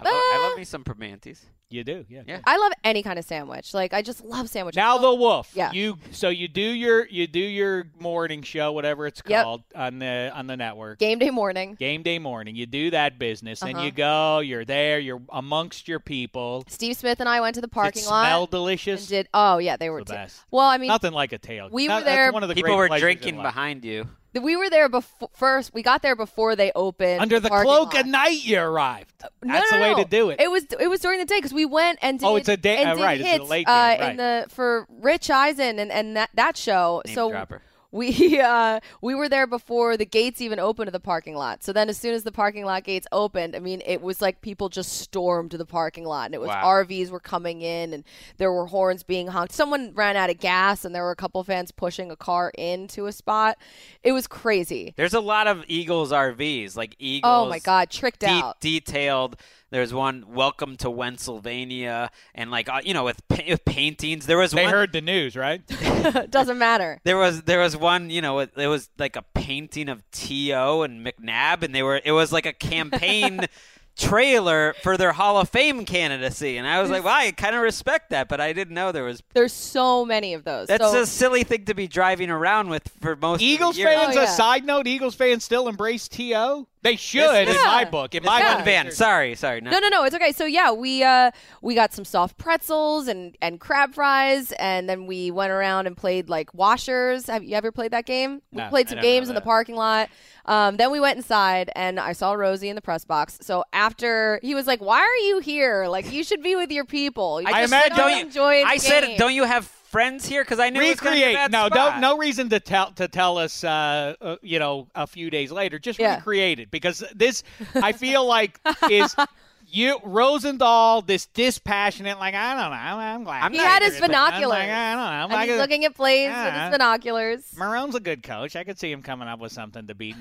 I, 0.01 0.05
love, 0.05 0.13
I 0.15 0.49
love 0.49 0.59
me 0.59 0.65
some 0.65 0.83
Primantis. 0.85 1.41
You 1.69 1.83
do, 1.83 2.05
yeah. 2.09 2.23
Yeah. 2.27 2.39
I 2.45 2.59
love 2.59 2.71
any 2.85 3.03
kind 3.03 3.19
of 3.19 3.25
sandwich. 3.25 3.75
Like, 3.75 3.93
I 3.93 4.01
just 4.01 4.25
love 4.25 4.49
sandwiches. 4.49 4.77
Now 4.77 4.99
the 4.99 5.13
wolf. 5.13 5.51
Yeah. 5.53 5.73
You 5.73 5.99
so 6.13 6.29
you 6.29 6.47
do 6.47 6.61
your 6.61 7.07
you 7.09 7.27
do 7.27 7.41
your 7.41 7.87
morning 7.99 8.43
show, 8.43 8.71
whatever 8.71 9.05
it's 9.09 9.21
Yep. 9.27 9.43
called 9.45 9.63
on 9.75 9.99
the 9.99 10.31
on 10.33 10.47
the 10.47 10.57
network. 10.57 11.01
Game 11.01 11.19
day 11.19 11.31
morning. 11.31 11.75
Game 11.75 12.05
day 12.05 12.21
morning. 12.21 12.55
You 12.55 12.67
do 12.67 12.91
that 12.91 13.19
business, 13.19 13.63
and 13.63 13.75
Uh-huh. 13.75 13.85
you 13.85 13.91
go. 13.91 14.39
You're 14.39 14.65
there. 14.65 15.01
You're 15.01 15.23
amongst 15.31 15.89
your 15.89 15.99
people. 15.99 16.63
Steve 16.69 16.97
Smith 16.97 17.19
and 17.19 17.29
I 17.29 17.41
went 17.41 17.57
to 17.57 17.61
the 17.61 17.67
parking 17.69 18.03
it 18.05 18.09
lot. 18.09 18.27
smell 18.27 18.47
delicious. 18.47 19.01
and 19.01 19.09
did 19.09 19.29
oh 19.35 19.59
yeah 19.59 19.77
they 19.77 19.91
were 19.91 20.05
the 20.05 20.13
t- 20.13 20.13
best. 20.13 20.41
well 20.53 20.67
I 20.69 20.79
mean 20.79 20.87
Nothing 20.89 21.13
like 21.15 21.33
a 21.33 21.39
tail. 21.39 21.69
we 21.73 21.89
That- 21.89 21.95
were 21.95 22.01
that's 22.05 22.17
there- 22.17 22.33
one 22.33 22.45
of 22.45 22.49
the 22.49 22.55
People 22.55 22.77
great 22.77 22.91
were 22.93 22.99
drinking 23.01 23.43
behind 23.43 23.85
you. 23.85 24.07
we 24.41 24.55
were 24.55 24.69
there 24.69 24.89
before 24.91 25.31
first 25.35 25.73
we 25.73 25.83
got 25.83 26.03
there 26.03 26.15
before 26.15 26.55
they 26.57 26.71
opened 26.75 27.23
Under 27.23 27.41
the 27.41 27.49
parking 27.49 27.71
cloak 27.73 27.95
lot. 27.95 28.01
of 28.03 28.07
night, 28.07 28.45
you 28.45 28.59
arrived. 28.61 29.11
No, 29.43 29.55
That's 29.55 29.71
no, 29.73 29.79
the 29.79 29.83
way 29.83 29.91
no. 29.93 30.03
to 30.05 30.09
do 30.09 30.29
it. 30.31 30.41
It 30.41 30.51
was 30.51 30.65
it 30.79 30.89
was 30.89 31.01
during 31.01 31.19
the 31.19 31.25
day 31.25 31.39
because 31.39 31.55
we 31.57 31.65
went 31.65 31.99
and 32.03 32.21
did 32.21 32.27
Oh, 32.27 32.37
it's 32.37 32.49
a 32.49 32.57
day- 32.57 32.77
and 32.79 32.91
uh, 32.91 32.95
did 32.95 33.03
right, 33.03 33.21
it's 33.21 33.29
a 33.29 33.33
hits, 33.33 33.51
late 33.51 33.69
uh, 33.69 33.97
game, 33.97 34.11
in 34.13 34.17
the 34.19 34.47
for 34.49 34.87
Rich 34.89 35.29
Eisen 35.31 35.79
and, 35.81 35.91
and 35.91 36.17
that 36.17 36.31
that 36.35 36.57
show. 36.57 37.03
Name 37.07 37.15
so 37.15 37.31
dropper. 37.31 37.63
we 37.93 38.41
uh, 38.45 38.81
we 39.01 39.15
were 39.15 39.29
there 39.29 39.47
before 39.47 39.97
the 39.97 40.05
gates 40.05 40.41
even 40.43 40.59
opened 40.59 40.89
to 40.89 40.91
the 40.93 41.01
parking 41.01 41.35
lot. 41.35 41.65
So 41.65 41.73
then 41.73 41.89
as 41.89 41.97
soon 41.97 42.13
as 42.15 42.25
the 42.25 42.33
parking 42.33 42.65
lot 42.67 42.85
gates 42.85 43.07
opened, 43.13 43.57
I 43.57 43.61
mean 43.61 43.81
it 43.87 44.03
was 44.03 44.21
like 44.21 44.43
people 44.43 44.69
just 44.69 44.99
stormed 44.99 45.53
the 45.53 45.65
parking 45.65 46.05
lot 46.05 46.27
and 46.27 46.35
it 46.35 46.41
was 46.41 46.49
Wow. 46.49 46.65
RVs 46.85 47.11
were 47.11 47.21
coming 47.21 47.63
in 47.63 47.95
and 47.95 48.05
there 48.37 48.53
were 48.53 48.67
horns 48.67 49.03
being 49.03 49.29
honked. 49.29 49.53
Someone 49.55 49.93
ran 49.95 50.17
out 50.17 50.29
of 50.31 50.39
gas 50.39 50.85
and 50.85 50.95
there 50.95 51.05
were 51.05 51.11
a 51.13 51.17
couple 51.17 51.43
fans 51.43 51.71
pushing 51.73 52.11
a 52.11 52.17
car 52.17 52.53
into 52.59 53.07
a 53.07 53.13
spot. 53.13 53.57
It 54.03 54.13
was 54.13 54.27
crazy. 54.27 54.93
There's 54.97 55.15
a 55.15 55.21
lot 55.21 55.47
of 55.47 55.65
Eagles 55.69 56.13
RVs, 56.13 56.77
like 56.77 56.97
Eagles. 56.99 57.47
Oh 57.47 57.49
my 57.49 57.61
god, 57.61 57.89
tricked 57.91 58.21
de- 58.21 58.27
out. 58.29 58.61
detailed. 58.61 59.37
There's 59.71 59.93
one, 59.93 60.25
"Welcome 60.29 60.77
to 60.79 60.91
Pennsylvania," 60.93 62.11
and 62.35 62.51
like 62.51 62.69
uh, 62.69 62.81
you 62.85 62.95
know, 62.95 63.05
with, 63.05 63.27
pa- 63.29 63.43
with 63.49 63.65
paintings. 63.65 64.27
There 64.27 64.39
was 64.39 64.53
They 64.53 64.63
one. 64.65 64.73
heard 64.73 64.93
the 64.93 65.01
news, 65.01 65.35
right? 65.37 65.61
Doesn't 66.31 66.59
matter. 66.59 67.01
There 67.05 67.17
was 67.19 67.43
there 67.43 67.61
was 67.61 67.77
one, 67.77 68.09
you 68.11 68.21
know, 68.23 68.39
it, 68.41 68.53
it 68.57 68.69
was 68.69 68.89
like 68.99 69.17
a 69.17 69.23
painting 69.35 69.89
of 69.89 70.09
T.O. 70.13 70.83
and 70.83 71.05
McNabb, 71.05 71.63
and 71.63 71.75
they 71.75 71.83
were 71.83 72.01
it 72.05 72.13
was 72.13 72.33
like 72.33 72.47
a 72.47 72.53
campaign 72.53 73.41
trailer 73.97 74.75
for 74.83 74.97
their 74.97 75.13
Hall 75.13 75.39
of 75.39 75.49
Fame 75.49 75.85
candidacy, 75.85 76.59
and 76.59 76.67
I 76.67 76.81
was 76.81 76.91
like, 76.91 77.03
wow, 77.03 77.15
I 77.17 77.33
kind 77.33 77.57
of 77.57 77.63
respect 77.63 78.11
that, 78.11 78.29
but 78.29 78.41
I 78.41 78.53
didn't 78.53 78.75
know 78.75 78.93
there 78.93 79.05
was. 79.05 79.23
There's 79.35 79.53
so 79.53 80.05
many 80.05 80.35
of 80.35 80.45
those. 80.45 80.69
That's 80.69 80.85
so, 80.93 81.03
a 81.03 81.07
silly 81.07 81.45
thing 81.45 81.65
to 81.65 81.75
be 81.75 81.89
driving 81.89 82.31
around 82.31 82.69
with 82.69 82.89
for 83.01 83.17
most 83.17 83.43
Eagles 83.43 83.71
of 83.71 83.75
the 83.77 83.81
year. 83.91 83.99
fans. 83.99 84.17
Oh, 84.17 84.23
A 84.23 84.27
side 84.29 84.65
note: 84.65 84.87
Eagles 84.87 85.15
fans 85.15 85.45
still 85.45 85.67
embrace 85.69 86.09
To. 86.09 86.67
They 86.83 86.95
should, 86.97 87.49
This- 87.49 87.57
in 87.57 87.63
my 87.65 87.85
book. 87.85 88.15
In 88.15 88.23
my 88.23 88.39
Yeah. 88.39 88.57
Van 88.57 88.65
Van, 88.65 88.93
sorry, 88.93 89.35
sorry. 89.35 89.61
No, 89.61 89.77
no, 89.81 89.89
no. 89.89 90.05
It's 90.05 90.15
okay. 90.15 90.31
So 90.31 90.45
yeah, 90.45 90.71
we 90.71 91.03
uh 91.03 91.33
we 91.61 91.75
got 91.75 91.93
some 91.93 92.05
soft 92.05 92.39
pretzels 92.39 93.09
and 93.09 93.37
and 93.43 93.59
crab 93.59 93.93
fries, 93.95 94.53
and 94.53 94.89
then 94.89 95.07
we 95.07 95.31
went 95.33 95.51
around 95.51 95.87
and 95.89 95.97
played 95.97 96.29
like 96.29 96.55
washers. 96.55 97.27
Have 97.27 97.43
you 97.43 97.57
ever 97.57 97.73
played 97.73 97.91
that 97.91 98.07
game? 98.07 98.41
No, 98.53 98.65
we 98.65 98.69
played 98.71 98.87
I 98.87 98.91
some 98.91 98.97
don't 98.97 99.05
know 99.05 99.11
games 99.11 99.29
in 99.29 99.35
the 99.35 99.41
that. 99.41 99.45
parking 99.47 99.75
lot. 99.75 100.11
Um, 100.45 100.77
then 100.77 100.93
we 100.93 101.01
went 101.01 101.17
inside, 101.17 101.71
and 101.75 101.99
I 101.99 102.13
saw 102.13 102.35
Rosie 102.35 102.69
in 102.69 102.77
the 102.77 102.83
press 102.83 103.05
box. 103.05 103.39
So 103.43 103.65
after 103.73 104.39
he 104.43 104.55
was 104.55 104.69
like, 104.69 104.81
"Why 104.81 105.01
are 105.01 105.27
you 105.27 105.41
here? 105.41 105.87
Like 105.89 106.13
you 106.13 106.23
should 106.23 106.43
be 106.43 106.55
with 106.55 106.71
your 106.71 106.85
people." 106.85 107.41
You 107.41 107.49
I 107.49 107.63
just 107.63 107.73
imagine- 107.73 107.97
don't 107.97 108.09
don't 108.11 108.19
you- 108.21 108.27
enjoy 108.27 108.61
the 108.63 108.69
I 108.69 108.77
said, 108.77 109.01
game." 109.07 109.19
don't 109.19 109.35
you 109.35 109.43
have 109.43 109.69
friends 109.91 110.27
here? 110.27 110.43
Because 110.45 110.59
I 110.61 110.71
knew 110.71 110.81
it 110.81 110.89
was 110.91 111.01
gonna 111.01 111.17
be 111.17 111.23
a 111.23 111.27
recreate. 111.27 111.37
bad 111.37 111.53
No, 111.53 111.67
spot. 111.67 111.93
don't. 111.93 112.01
No 112.01 112.19
reason 112.19 112.49
to 112.51 112.61
tell 112.61 112.93
to 112.93 113.09
tell 113.09 113.39
us. 113.39 113.65
Uh, 113.65 114.15
uh, 114.21 114.37
you 114.43 114.59
know, 114.59 114.89
a 114.95 115.07
few 115.07 115.31
days 115.31 115.51
later, 115.53 115.79
just 115.79 115.99
Yeah. 115.99 116.17
recreate 116.17 116.59
it 116.61 116.71
because 116.71 117.03
this, 117.15 117.43
I 117.75 117.93
feel 117.93 118.25
like, 118.27 118.61
is 118.91 119.15
you 119.69 119.99
Rosenthal, 120.05 121.03
this 121.03 121.27
dispassionate, 121.27 122.19
like 122.19 122.35
I 122.35 122.55
don't 122.55 122.71
know, 122.71 122.77
I'm, 122.77 122.99
I'm 122.99 123.25
glad. 123.25 123.43
I'm 123.43 123.53
He 123.53 123.59
had 123.59 123.83
his 123.83 123.97
I'm 123.97 124.01
like, 124.03 124.11
binoculars. 124.11 124.59
I 124.59 124.95
don't 124.95 125.31
know. 125.31 125.35
and 125.37 125.43
I 125.43 125.47
he's 125.47 125.57
looking 125.59 125.85
at 125.85 125.95
plays 125.95 126.29
with 126.29 126.37
Yeah. 126.37 126.65
his 126.69 126.73
binoculars. 126.75 127.45
Marrone's 127.59 127.95
a 127.95 128.01
good 128.01 128.23
coach. 128.23 128.57
I 128.57 128.65
could 128.65 128.79
see 128.79 128.91
him 128.93 129.03
coming 129.03 129.29
up 129.29 129.41
with 129.41 129.53
something 129.53 129.87
to 129.87 129.95
beat. 129.95 130.17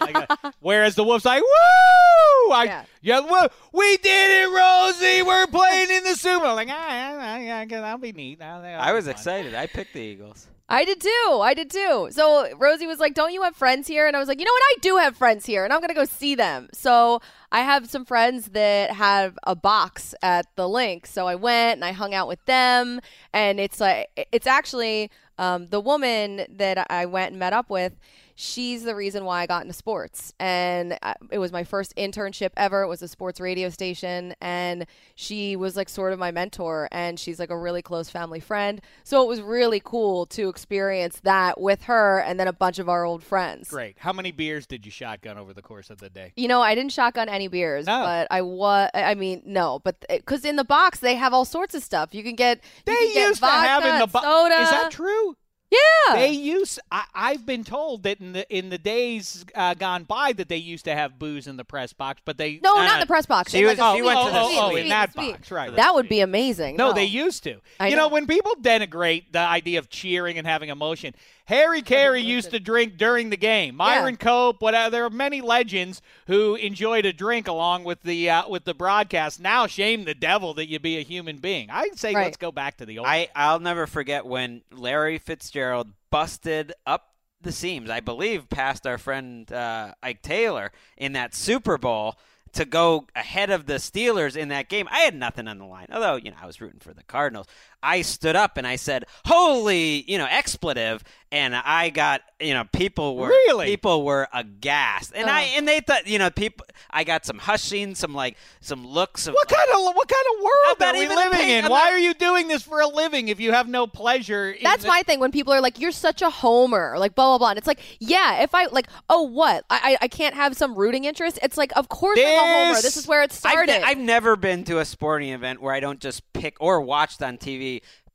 Like, 0.00 0.30
uh, 0.30 0.52
whereas 0.60 0.94
the 0.94 1.04
Wolves 1.04 1.24
like, 1.24 1.42
woo! 1.42 2.52
I, 2.52 2.64
Yeah. 2.64 2.84
yeah, 3.02 3.20
woo, 3.20 3.48
we 3.72 3.96
did 3.98 4.42
it, 4.44 4.48
Rosie. 4.48 5.22
We're 5.22 5.46
playing 5.46 5.90
in 5.90 6.04
the 6.04 6.14
Super. 6.16 6.52
Like, 6.52 6.68
ah, 6.70 6.88
yeah, 6.90 7.38
yeah, 7.38 7.62
yeah, 7.68 7.80
that'll 7.80 7.98
be 7.98 8.12
neat. 8.12 8.38
That'll- 8.38 8.62
that'll 8.62 8.80
I 8.80 8.92
was 8.92 9.04
fun. 9.06 9.12
excited. 9.12 9.54
I 9.54 9.66
picked 9.66 9.94
the 9.94 10.00
Eagles. 10.00 10.46
I 10.70 10.84
did 10.84 11.00
too. 11.00 11.40
I 11.42 11.52
did 11.52 11.68
too. 11.68 12.08
So 12.12 12.48
Rosie 12.56 12.86
was 12.86 13.00
like, 13.00 13.14
"Don't 13.14 13.32
you 13.32 13.42
have 13.42 13.56
friends 13.56 13.88
here?" 13.88 14.06
And 14.06 14.16
I 14.16 14.20
was 14.20 14.28
like, 14.28 14.38
"You 14.38 14.44
know 14.44 14.52
what? 14.52 14.62
I 14.62 14.76
do 14.80 14.96
have 14.98 15.16
friends 15.16 15.44
here, 15.44 15.64
and 15.64 15.72
I'm 15.72 15.80
gonna 15.80 15.94
go 15.94 16.04
see 16.04 16.36
them." 16.36 16.68
So 16.72 17.20
I 17.50 17.60
have 17.60 17.90
some 17.90 18.04
friends 18.04 18.50
that 18.50 18.92
have 18.92 19.36
a 19.42 19.56
box 19.56 20.14
at 20.22 20.46
the 20.54 20.68
Linc. 20.68 21.06
So 21.06 21.26
I 21.26 21.34
went 21.34 21.74
and 21.74 21.84
I 21.84 21.90
hung 21.90 22.14
out 22.14 22.28
with 22.28 22.44
them, 22.44 23.00
and 23.32 23.58
it's 23.58 23.80
like 23.80 24.10
it's 24.30 24.46
actually 24.46 25.10
um, 25.38 25.68
the 25.68 25.80
woman 25.80 26.46
that 26.48 26.86
I 26.88 27.04
went 27.06 27.30
and 27.30 27.40
met 27.40 27.52
up 27.52 27.68
with. 27.68 27.94
She's 28.42 28.84
the 28.84 28.94
reason 28.94 29.26
why 29.26 29.42
I 29.42 29.46
got 29.46 29.60
into 29.60 29.74
sports, 29.74 30.32
and 30.40 30.98
uh, 31.02 31.12
it 31.30 31.36
was 31.36 31.52
my 31.52 31.62
first 31.62 31.94
internship 31.96 32.52
ever. 32.56 32.80
It 32.80 32.86
was 32.86 33.02
a 33.02 33.08
sports 33.08 33.38
radio 33.38 33.68
station, 33.68 34.34
and 34.40 34.86
she 35.14 35.56
was 35.56 35.76
like 35.76 35.90
sort 35.90 36.14
of 36.14 36.18
my 36.18 36.30
mentor, 36.30 36.88
and 36.90 37.20
she's 37.20 37.38
like 37.38 37.50
a 37.50 37.58
really 37.58 37.82
close 37.82 38.08
family 38.08 38.40
friend. 38.40 38.80
So 39.04 39.22
it 39.22 39.28
was 39.28 39.42
really 39.42 39.82
cool 39.84 40.24
to 40.26 40.48
experience 40.48 41.20
that 41.24 41.60
with 41.60 41.82
her, 41.82 42.20
and 42.20 42.40
then 42.40 42.48
a 42.48 42.52
bunch 42.54 42.78
of 42.78 42.88
our 42.88 43.04
old 43.04 43.22
friends. 43.22 43.68
Great. 43.68 43.96
How 43.98 44.14
many 44.14 44.32
beers 44.32 44.66
did 44.66 44.86
you 44.86 44.90
shotgun 44.90 45.36
over 45.36 45.52
the 45.52 45.60
course 45.60 45.90
of 45.90 45.98
the 45.98 46.08
day? 46.08 46.32
You 46.34 46.48
know, 46.48 46.62
I 46.62 46.74
didn't 46.74 46.92
shotgun 46.92 47.28
any 47.28 47.48
beers, 47.48 47.84
but 47.84 48.26
I 48.30 48.40
was. 48.40 48.88
I 48.94 49.16
mean, 49.16 49.42
no, 49.44 49.80
but 49.84 50.02
because 50.08 50.46
in 50.46 50.56
the 50.56 50.64
box 50.64 51.00
they 51.00 51.14
have 51.16 51.34
all 51.34 51.44
sorts 51.44 51.74
of 51.74 51.82
stuff. 51.82 52.14
You 52.14 52.22
can 52.22 52.36
get. 52.36 52.56
you 52.58 52.82
They 52.86 52.96
can 52.96 53.12
get 53.12 53.28
used 53.28 53.40
to 53.40 53.46
have 53.46 53.84
in 53.84 53.98
the 53.98 54.06
box. 54.06 54.24
soda. 54.24 54.62
Is 54.62 54.70
that 54.70 54.90
true? 54.90 55.36
Yeah. 55.70 56.14
They 56.14 56.32
used. 56.32 56.80
I, 56.90 57.04
I've 57.14 57.46
been 57.46 57.62
told 57.62 58.02
that 58.02 58.20
in 58.20 58.32
the 58.32 58.56
in 58.56 58.70
the 58.70 58.78
days 58.78 59.44
uh, 59.54 59.74
gone 59.74 60.02
by 60.04 60.32
that 60.32 60.48
they 60.48 60.56
used 60.56 60.84
to 60.86 60.94
have 60.94 61.18
booze 61.18 61.46
in 61.46 61.56
the 61.56 61.64
press 61.64 61.92
box, 61.92 62.20
but 62.24 62.38
they 62.38 62.58
no, 62.62 62.74
No, 62.74 62.82
not 62.82 62.94
no. 62.94 63.00
the 63.00 63.06
press 63.06 63.26
box. 63.26 63.52
She 63.52 63.64
was- 63.64 63.78
like 63.78 63.94
a 63.94 63.96
she 63.96 64.02
went 64.02 64.18
to 64.20 64.32
the 64.32 64.40
oh, 64.40 64.48
suite, 64.48 64.58
oh, 64.60 64.76
in 64.76 64.88
that 64.88 65.12
suite. 65.12 65.32
box, 65.34 65.50
right? 65.50 65.74
That 65.76 65.94
would 65.94 66.08
be 66.08 66.20
amazing. 66.20 66.76
No, 66.76 66.92
they 66.92 67.04
used 67.04 67.44
to. 67.44 67.60
I 67.78 67.88
you 67.88 67.96
know. 67.96 68.08
know. 68.08 68.08
when 68.08 68.26
people 68.26 68.54
denigrate 68.60 69.26
the 69.30 69.38
idea 69.38 69.78
of 69.78 69.88
cheering 69.88 70.38
and 70.38 70.46
having 70.46 70.70
emotion, 70.70 71.14
Harry 71.50 71.82
Caray 71.82 72.20
used 72.20 72.52
to 72.52 72.60
drink 72.60 72.96
during 72.96 73.30
the 73.30 73.36
game. 73.36 73.74
Myron 73.74 74.16
Cope, 74.16 74.62
whatever. 74.62 74.88
There 74.90 75.04
are 75.04 75.10
many 75.10 75.40
legends 75.40 76.00
who 76.28 76.54
enjoyed 76.54 77.04
a 77.04 77.12
drink 77.12 77.48
along 77.48 77.82
with 77.82 78.02
the 78.02 78.30
uh, 78.30 78.48
with 78.48 78.64
the 78.64 78.72
broadcast. 78.72 79.40
Now, 79.40 79.66
shame 79.66 80.04
the 80.04 80.14
devil 80.14 80.54
that 80.54 80.68
you 80.68 80.78
be 80.78 80.98
a 80.98 81.02
human 81.02 81.38
being. 81.38 81.68
I'd 81.68 81.98
say 81.98 82.14
Right. 82.14 82.26
let's 82.26 82.36
go 82.36 82.52
back 82.52 82.76
to 82.76 82.86
the 82.86 82.98
old. 83.00 83.08
I 83.08 83.30
I'll 83.34 83.58
never 83.58 83.88
forget 83.88 84.24
when 84.24 84.62
Larry 84.70 85.18
Fitzgerald 85.18 85.88
busted 86.10 86.72
up 86.86 87.14
the 87.40 87.50
seams. 87.50 87.90
I 87.90 87.98
believe 87.98 88.48
past 88.48 88.86
our 88.86 88.96
friend 88.96 89.50
uh, 89.52 89.94
Ike 90.04 90.22
Taylor 90.22 90.70
in 90.96 91.14
that 91.14 91.34
Super 91.34 91.78
Bowl 91.78 92.16
to 92.52 92.64
go 92.64 93.06
ahead 93.14 93.50
of 93.50 93.66
the 93.66 93.74
Steelers 93.74 94.36
in 94.36 94.48
that 94.48 94.68
game. 94.68 94.88
I 94.90 95.00
had 95.00 95.14
nothing 95.14 95.46
on 95.48 95.58
the 95.58 95.64
line, 95.64 95.86
although 95.92 96.16
you 96.16 96.30
know 96.30 96.36
I 96.40 96.46
was 96.46 96.60
rooting 96.60 96.80
for 96.80 96.92
the 96.94 97.02
Cardinals. 97.04 97.46
I 97.82 98.02
stood 98.02 98.36
up 98.36 98.56
and 98.56 98.66
I 98.66 98.76
said, 98.76 99.04
"Holy, 99.26 100.04
you 100.10 100.18
know, 100.18 100.26
expletive!" 100.30 101.02
And 101.32 101.54
I 101.54 101.90
got, 101.90 102.22
you 102.40 102.54
know, 102.54 102.64
people 102.72 103.16
were 103.16 103.28
Really? 103.28 103.66
people 103.66 104.02
were 104.04 104.26
aghast, 104.34 105.12
and 105.14 105.30
I 105.30 105.44
Oh. 105.44 105.58
and 105.58 105.68
they 105.68 105.78
thought, 105.78 106.08
you 106.08 106.18
know, 106.18 106.28
people. 106.30 106.66
I 106.90 107.04
got 107.04 107.24
some 107.24 107.38
hushing, 107.38 107.94
some 107.94 108.14
like 108.14 108.36
some 108.60 108.84
looks 108.84 109.28
of 109.28 109.34
what 109.34 109.46
kind 109.48 109.68
of 109.72 109.80
what 109.94 110.08
kind 110.08 110.24
of 110.34 110.42
world 110.42 110.82
are 110.82 110.86
not 110.86 110.94
we 110.96 111.06
living 111.08 111.48
in? 111.48 111.64
Why 111.66 111.84
not- 111.84 111.92
are 111.92 111.98
you 111.98 112.14
doing 112.14 112.48
this 112.48 112.62
for 112.64 112.80
a 112.80 112.88
living 112.88 113.28
if 113.28 113.38
you 113.38 113.52
have 113.52 113.68
no 113.68 113.86
pleasure? 113.86 114.50
in 114.50 114.62
That's 114.64 114.82
the- 114.82 114.88
my 114.88 115.02
thing 115.02 115.20
when 115.20 115.30
people 115.30 115.52
are 115.52 115.60
like, 115.60 115.78
"You're 115.78 115.92
such 115.92 116.20
a 116.20 116.30
homer," 116.30 116.96
like 116.98 117.14
blah 117.14 117.28
blah 117.28 117.38
blah. 117.38 117.48
And 117.50 117.58
it's 117.58 117.68
like, 117.68 117.78
yeah, 118.00 118.42
if 118.42 118.52
I 118.54 118.66
like, 118.66 118.88
oh 119.08 119.22
what, 119.22 119.64
I 119.70 119.80
I, 119.92 119.96
I 120.02 120.08
can't 120.08 120.34
have 120.34 120.56
some 120.56 120.74
rooting 120.74 121.04
interest. 121.04 121.38
It's 121.42 121.56
like, 121.56 121.72
of 121.76 121.88
course 121.88 122.18
I'm 122.18 122.26
a 122.26 122.38
homer. 122.38 122.74
This- 122.74 122.82
This 122.90 122.96
is 122.96 123.06
where 123.06 123.22
it 123.22 123.30
I've, 123.30 123.32
started. 123.32 123.82
I've 123.86 123.98
never 123.98 124.34
been 124.34 124.64
to 124.64 124.80
a 124.80 124.84
sporting 124.84 125.28
event 125.30 125.62
where 125.62 125.72
I 125.72 125.78
don't 125.80 126.00
just 126.00 126.22
pick 126.32 126.56
or 126.58 126.80
watched 126.80 127.22
on 127.22 127.38
TV 127.38 127.69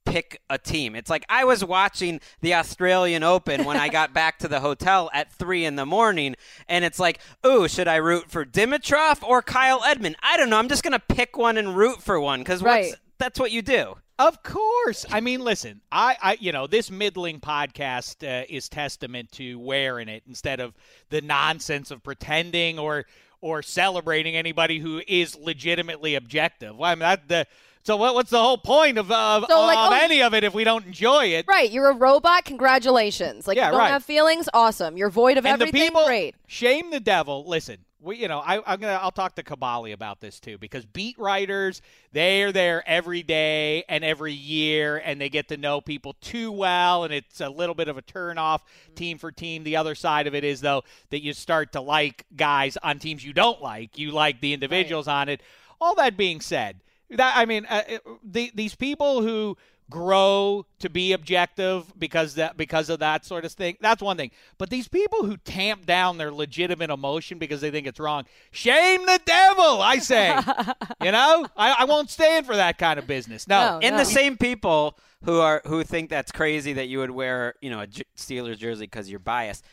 pick 0.05 0.39
a 0.51 0.57
team. 0.57 0.95
It's 0.95 1.09
like 1.09 1.25
I 1.29 1.45
was 1.45 1.63
watching 1.65 2.19
the 2.41 2.53
Australian 2.53 3.23
Open 3.23 3.65
when 3.65 3.75
I 3.77 3.89
got 3.89 4.13
back 4.13 4.37
to 4.39 4.47
the 4.47 4.59
hotel 4.59 5.09
at 5.13 5.31
three 5.31 5.65
in 5.65 5.75
the 5.75 5.85
morning, 5.85 6.35
and 6.67 6.85
it's 6.85 6.99
like, 6.99 7.19
ooh, 7.45 7.67
should 7.67 7.87
I 7.87 7.95
root 7.95 8.29
for 8.29 8.45
Dimitrov 8.45 9.23
or 9.23 9.41
Kyle 9.41 9.81
Edmund? 9.83 10.15
I 10.21 10.37
don't 10.37 10.49
know. 10.49 10.57
I'm 10.57 10.69
just 10.69 10.83
gonna 10.83 10.99
pick 10.99 11.37
one 11.37 11.57
and 11.57 11.75
root 11.75 12.01
for 12.03 12.19
one 12.19 12.41
because 12.41 12.61
Right. 12.61 12.93
that's 13.17 13.39
what 13.39 13.51
you 13.51 13.61
do. 13.63 13.95
Of 14.17 14.43
course. 14.43 15.05
I 15.11 15.19
mean, 15.19 15.41
listen, 15.41 15.81
I, 15.91 16.15
I 16.21 16.37
you 16.39 16.51
know, 16.53 16.67
this 16.67 16.89
middling 16.89 17.39
podcast 17.41 18.23
uh, 18.25 18.45
is 18.47 18.69
testament 18.69 19.31
to 19.33 19.59
wearing 19.59 20.07
it 20.07 20.23
instead 20.27 20.59
of 20.61 20.73
the 21.09 21.21
nonsense 21.21 21.91
of 21.91 22.01
pretending 22.03 22.79
or 22.79 23.05
or 23.41 23.61
celebrating 23.61 24.35
anybody 24.35 24.79
who 24.79 25.01
is 25.07 25.35
legitimately 25.35 26.15
objective. 26.15 26.77
Well, 26.77 26.89
I 26.91 26.95
mean, 26.95 26.99
that 26.99 27.27
the 27.27 27.47
so 27.85 27.97
what, 27.97 28.15
what's 28.15 28.31
the 28.31 28.41
whole 28.41 28.57
point 28.57 28.97
of 28.97 29.11
of, 29.11 29.45
So, 29.47 29.61
like, 29.61 29.77
of 29.77 29.91
oh, 29.91 29.95
any 29.95 30.23
of 30.23 30.33
it 30.33 30.43
if 30.43 30.55
we 30.55 30.63
don't 30.63 30.87
enjoy 30.87 31.25
it? 31.25 31.45
right, 31.47 31.69
you're 31.69 31.89
a 31.89 31.95
robot. 31.95 32.43
Congratulations. 32.43 33.47
Like 33.47 33.57
Yeah, 33.57 33.67
you 33.67 33.71
don't 33.73 33.81
right. 33.81 33.91
have 33.91 34.03
feelings. 34.03 34.49
Awesome. 34.53 34.97
You're 34.97 35.11
void 35.11 35.37
of 35.37 35.45
and 35.45 35.61
everything. 35.61 35.81
the 35.81 35.85
people 35.85 36.05
Great. 36.05 36.35
shame 36.47 36.89
the 36.89 36.99
devil. 36.99 37.45
Listen, 37.47 37.77
we 38.01 38.17
you 38.17 38.27
know 38.27 38.39
I, 38.39 38.57
I'm 38.65 38.79
gonna 38.79 38.99
I'll 39.01 39.11
talk 39.11 39.35
to 39.35 39.43
Kaboly 39.43 39.93
about 39.93 40.19
this 40.19 40.39
too 40.39 40.57
because 40.57 40.85
beat 40.85 41.17
writers 41.19 41.81
they 42.11 42.43
are 42.43 42.51
there 42.51 42.83
every 42.87 43.23
day 43.23 43.83
and 43.87 44.03
every 44.03 44.33
year 44.33 44.97
and 45.03 45.21
they 45.21 45.29
get 45.29 45.49
to 45.49 45.57
know 45.57 45.79
people 45.79 46.15
too 46.21 46.51
well 46.51 47.03
and 47.03 47.13
it's 47.13 47.39
a 47.39 47.49
little 47.49 47.75
bit 47.75 47.87
of 47.87 47.97
a 47.97 48.01
turn 48.01 48.37
off 48.37 48.63
mm-hmm. 48.63 48.93
team 48.95 49.17
for 49.17 49.31
team. 49.31 49.63
The 49.63 49.75
other 49.75 49.93
side 49.95 50.27
of 50.27 50.33
it 50.33 50.43
is 50.43 50.61
though 50.61 50.83
that 51.09 51.21
you 51.21 51.33
start 51.33 51.73
to 51.73 51.81
like 51.81 52.25
guys 52.35 52.77
on 52.81 52.99
teams 52.99 53.23
you 53.23 53.33
don't 53.33 53.61
like. 53.61 53.97
You 53.97 54.11
like 54.11 54.41
the 54.41 54.53
individuals 54.53 55.07
on 55.07 55.29
it. 55.29 55.41
All 55.81 55.95
that 55.95 56.15
being 56.15 56.41
said, 56.41 56.79
that 57.11 57.33
I 57.37 57.45
mean 57.45 57.65
uh, 57.69 57.83
it- 57.87 58.01
the, 58.23 58.51
these 58.55 58.75
people 58.75 59.21
who 59.21 59.57
grow 59.87 60.65
to 60.79 60.89
be 60.89 61.13
objective 61.13 61.93
because 61.99 62.33
that 62.35 62.57
because 62.57 62.89
of 62.89 62.99
that 62.99 63.23
sort 63.23 63.45
of 63.45 63.51
thing. 63.51 63.77
That's 63.79 64.01
one 64.01 64.17
thing. 64.17 64.31
But 64.57 64.69
these 64.71 64.87
people 64.87 65.25
who 65.25 65.37
tamp 65.37 65.85
down 65.85 66.17
their 66.17 66.31
legitimate 66.31 66.89
emotion 66.89 67.37
because 67.37 67.61
they 67.61 67.69
think 67.69 67.85
it's 67.85 67.99
wrong, 67.99 68.25
shame 68.51 69.05
the 69.05 69.19
devil, 69.25 69.81
I 69.81 69.99
say. 69.99 70.35
you 71.03 71.11
know? 71.11 71.45
I, 71.55 71.75
I 71.79 71.85
won't 71.85 72.09
stand 72.09 72.47
for 72.47 72.55
that 72.55 72.77
kind 72.79 72.97
of 72.97 73.05
business. 73.05 73.47
No. 73.47 73.79
No. 73.79 73.87
And 73.87 73.99
the 73.99 74.05
same 74.05 74.37
people 74.37 74.97
who 75.23 75.39
are 75.39 75.61
who 75.65 75.83
think 75.83 76.09
that's 76.09 76.31
crazy 76.31 76.73
that 76.73 76.87
you 76.87 76.97
would 76.99 77.11
wear, 77.11 77.53
you 77.61 77.69
know, 77.69 77.81
a 77.81 77.87
J- 77.87 78.03
Steelers 78.17 78.57
jersey 78.57 78.85
because 78.85 79.07
you're 79.09 79.19
biased. 79.19 79.63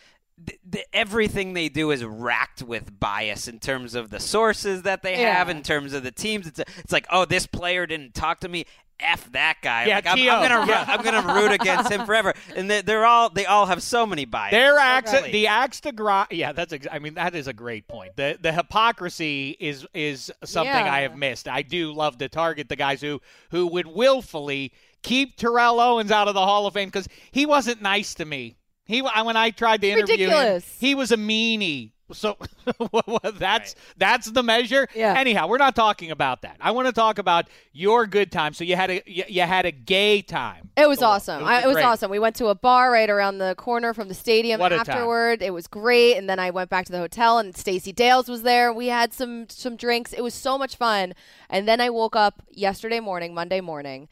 Th- 0.47 0.59
th- 0.71 0.87
everything 0.93 1.53
they 1.55 1.69
do 1.69 1.91
is 1.91 2.05
racked 2.05 2.63
with 2.63 2.99
bias 2.99 3.49
in 3.49 3.59
terms 3.59 3.95
of 3.95 4.11
the 4.11 4.21
sources 4.21 4.83
that 4.83 5.03
they 5.03 5.17
have, 5.19 5.49
in 5.49 5.63
terms 5.63 5.93
of 5.93 6.03
the 6.03 6.13
teams. 6.13 6.47
It's 6.47 6.59
it's 6.59 6.93
like, 6.93 7.07
oh, 7.11 7.25
this 7.25 7.47
player 7.47 7.87
didn't 7.87 8.15
talk 8.15 8.41
to 8.41 8.49
me. 8.49 8.65
F 9.01 9.33
that 9.33 9.57
guy. 9.63 9.87
Yeah, 9.87 9.97
like, 9.97 10.07
I'm, 10.07 10.19
I'm 10.19 10.49
gonna 10.49 10.67
Yeah. 10.71 10.85
I'm 10.87 11.03
gonna 11.03 11.35
root 11.35 11.51
against 11.51 11.91
him 11.91 12.07
forever. 12.07 12.35
And 12.55 12.71
they, 12.71 12.83
they're 12.83 13.05
all 13.05 13.31
they 13.31 13.47
all 13.47 13.67
have 13.67 13.83
so 13.83 14.07
many 14.07 14.27
biases. 14.27 14.57
Their 14.57 14.79
axe, 14.79 15.13
Really. 15.13 15.33
the 15.33 15.47
axe 15.49 15.81
to 15.81 15.91
grind. 15.93 16.29
Yeah, 16.31 16.53
that's. 16.53 16.73
Ex- 16.73 16.87
I 16.91 17.01
mean, 17.01 17.15
that 17.15 17.35
is 17.35 17.49
a 17.49 17.53
great 17.53 17.89
point. 17.89 18.15
The 18.15 18.39
the 18.41 18.53
hypocrisy 18.53 19.57
is 19.59 19.87
is 19.93 20.31
something 20.45 20.73
Yeah. 20.73 20.93
I 20.95 21.01
have 21.01 21.17
missed. 21.17 21.49
I 21.49 21.63
do 21.63 21.93
love 21.93 22.19
to 22.19 22.29
target 22.29 22.69
the 22.69 22.77
guys 22.77 23.01
who 23.01 23.21
who 23.51 23.67
would 23.69 23.87
willfully 23.89 24.73
keep 25.03 25.37
Terrell 25.37 25.81
Owens 25.81 26.13
out 26.13 26.29
of 26.29 26.35
the 26.35 26.45
Hall 26.45 26.67
of 26.69 26.75
Fame 26.75 26.89
because 26.89 27.09
he 27.33 27.45
wasn't 27.45 27.83
nice 27.83 28.15
to 28.15 28.25
me. 28.25 28.55
He 28.93 29.03
when 29.03 29.37
I 29.37 29.51
tried 29.51 29.81
to 29.83 29.89
interview 29.91 30.29
him, 30.29 30.63
he 30.79 30.95
was 30.95 31.13
a 31.13 31.17
meanie. 31.17 31.93
So 32.13 32.37
that's 33.39 33.75
that's 33.97 34.31
the 34.31 34.43
measure. 34.43 34.87
Yeah. 34.95 35.15
Anyhow, 35.17 35.49
we're 35.49 35.59
not 35.59 35.75
talking 35.75 36.11
about 36.11 36.43
that. 36.43 36.57
I 36.61 36.71
want 36.73 36.87
to 36.87 36.93
talk 36.93 37.19
about 37.19 37.49
your 37.73 38.07
good 38.07 38.31
time. 38.31 38.55
So 38.55 38.65
you 38.65 38.77
had 38.77 38.91
a 38.91 39.03
you, 39.07 39.25
you 39.29 39.43
had 39.43 39.67
a 39.67 39.71
gay 39.71 40.23
time. 40.23 40.71
It 40.77 40.89
was 40.89 40.99
So 40.99 41.07
awesome. 41.07 41.45
I, 41.45 41.63
it 41.63 41.67
was 41.67 41.79
awesome. 41.79 42.11
We 42.11 42.19
went 42.19 42.37
to 42.37 42.47
a 42.47 42.55
bar 42.55 42.91
right 42.91 43.09
around 43.09 43.39
the 43.39 43.55
corner 43.57 43.95
from 43.95 44.09
the 44.09 44.15
stadium 44.15 44.61
What 44.61 44.73
a 44.73 44.77
time. 44.79 44.85
afterward. 44.89 45.43
It 45.43 45.53
was 45.53 45.67
great. 45.67 46.17
And 46.17 46.29
then 46.29 46.39
I 46.39 46.51
went 46.51 46.71
back 46.71 46.87
to 46.87 46.93
the 46.93 46.99
hotel 46.99 47.39
and 47.39 47.57
Stacey 47.57 47.93
Dales 47.93 48.29
was 48.29 48.43
there. 48.43 48.73
We 48.73 48.89
had 48.89 49.13
some 49.13 49.49
some 49.49 49.77
drinks. 49.77 50.13
It 50.13 50.23
was 50.23 50.35
so 50.35 50.59
much 50.59 50.77
fun. 50.77 51.15
And 51.49 51.67
then 51.67 51.81
I 51.81 51.91
woke 51.91 52.17
up 52.17 52.43
yesterday 52.51 53.01
morning, 53.01 53.35
Monday 53.35 53.61
morning, 53.61 54.09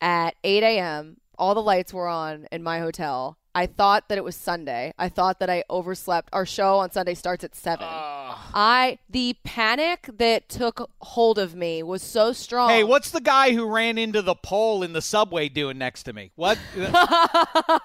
at 0.00 0.34
8 0.42 0.62
a.m. 0.62 1.18
All 1.38 1.54
the 1.54 1.62
lights 1.62 1.92
were 1.92 2.08
on 2.08 2.46
in 2.52 2.62
my 2.62 2.78
hotel. 2.78 3.38
I 3.54 3.66
thought 3.66 4.08
that 4.08 4.18
it 4.18 4.24
was 4.24 4.34
Sunday. 4.36 4.92
I 4.98 5.08
thought 5.08 5.38
that 5.40 5.48
I 5.48 5.62
overslept. 5.70 6.28
Our 6.32 6.44
show 6.44 6.78
on 6.78 6.90
Sunday 6.90 7.14
starts 7.14 7.44
at 7.44 7.54
seven. 7.54 7.86
I 7.88 8.98
the 9.08 9.36
panic 9.44 10.08
that 10.18 10.48
took 10.48 10.90
hold 11.00 11.38
of 11.38 11.54
me 11.54 11.82
was 11.82 12.02
so 12.02 12.32
strong. 12.32 12.70
Hey, 12.70 12.82
what's 12.84 13.10
the 13.10 13.20
guy 13.20 13.52
who 13.52 13.66
ran 13.66 13.96
into 13.98 14.22
the 14.22 14.34
pole 14.34 14.82
in 14.82 14.92
the 14.92 15.02
subway 15.02 15.48
doing 15.48 15.78
next 15.78 16.02
to 16.04 16.12
me? 16.12 16.32
What? 16.34 16.58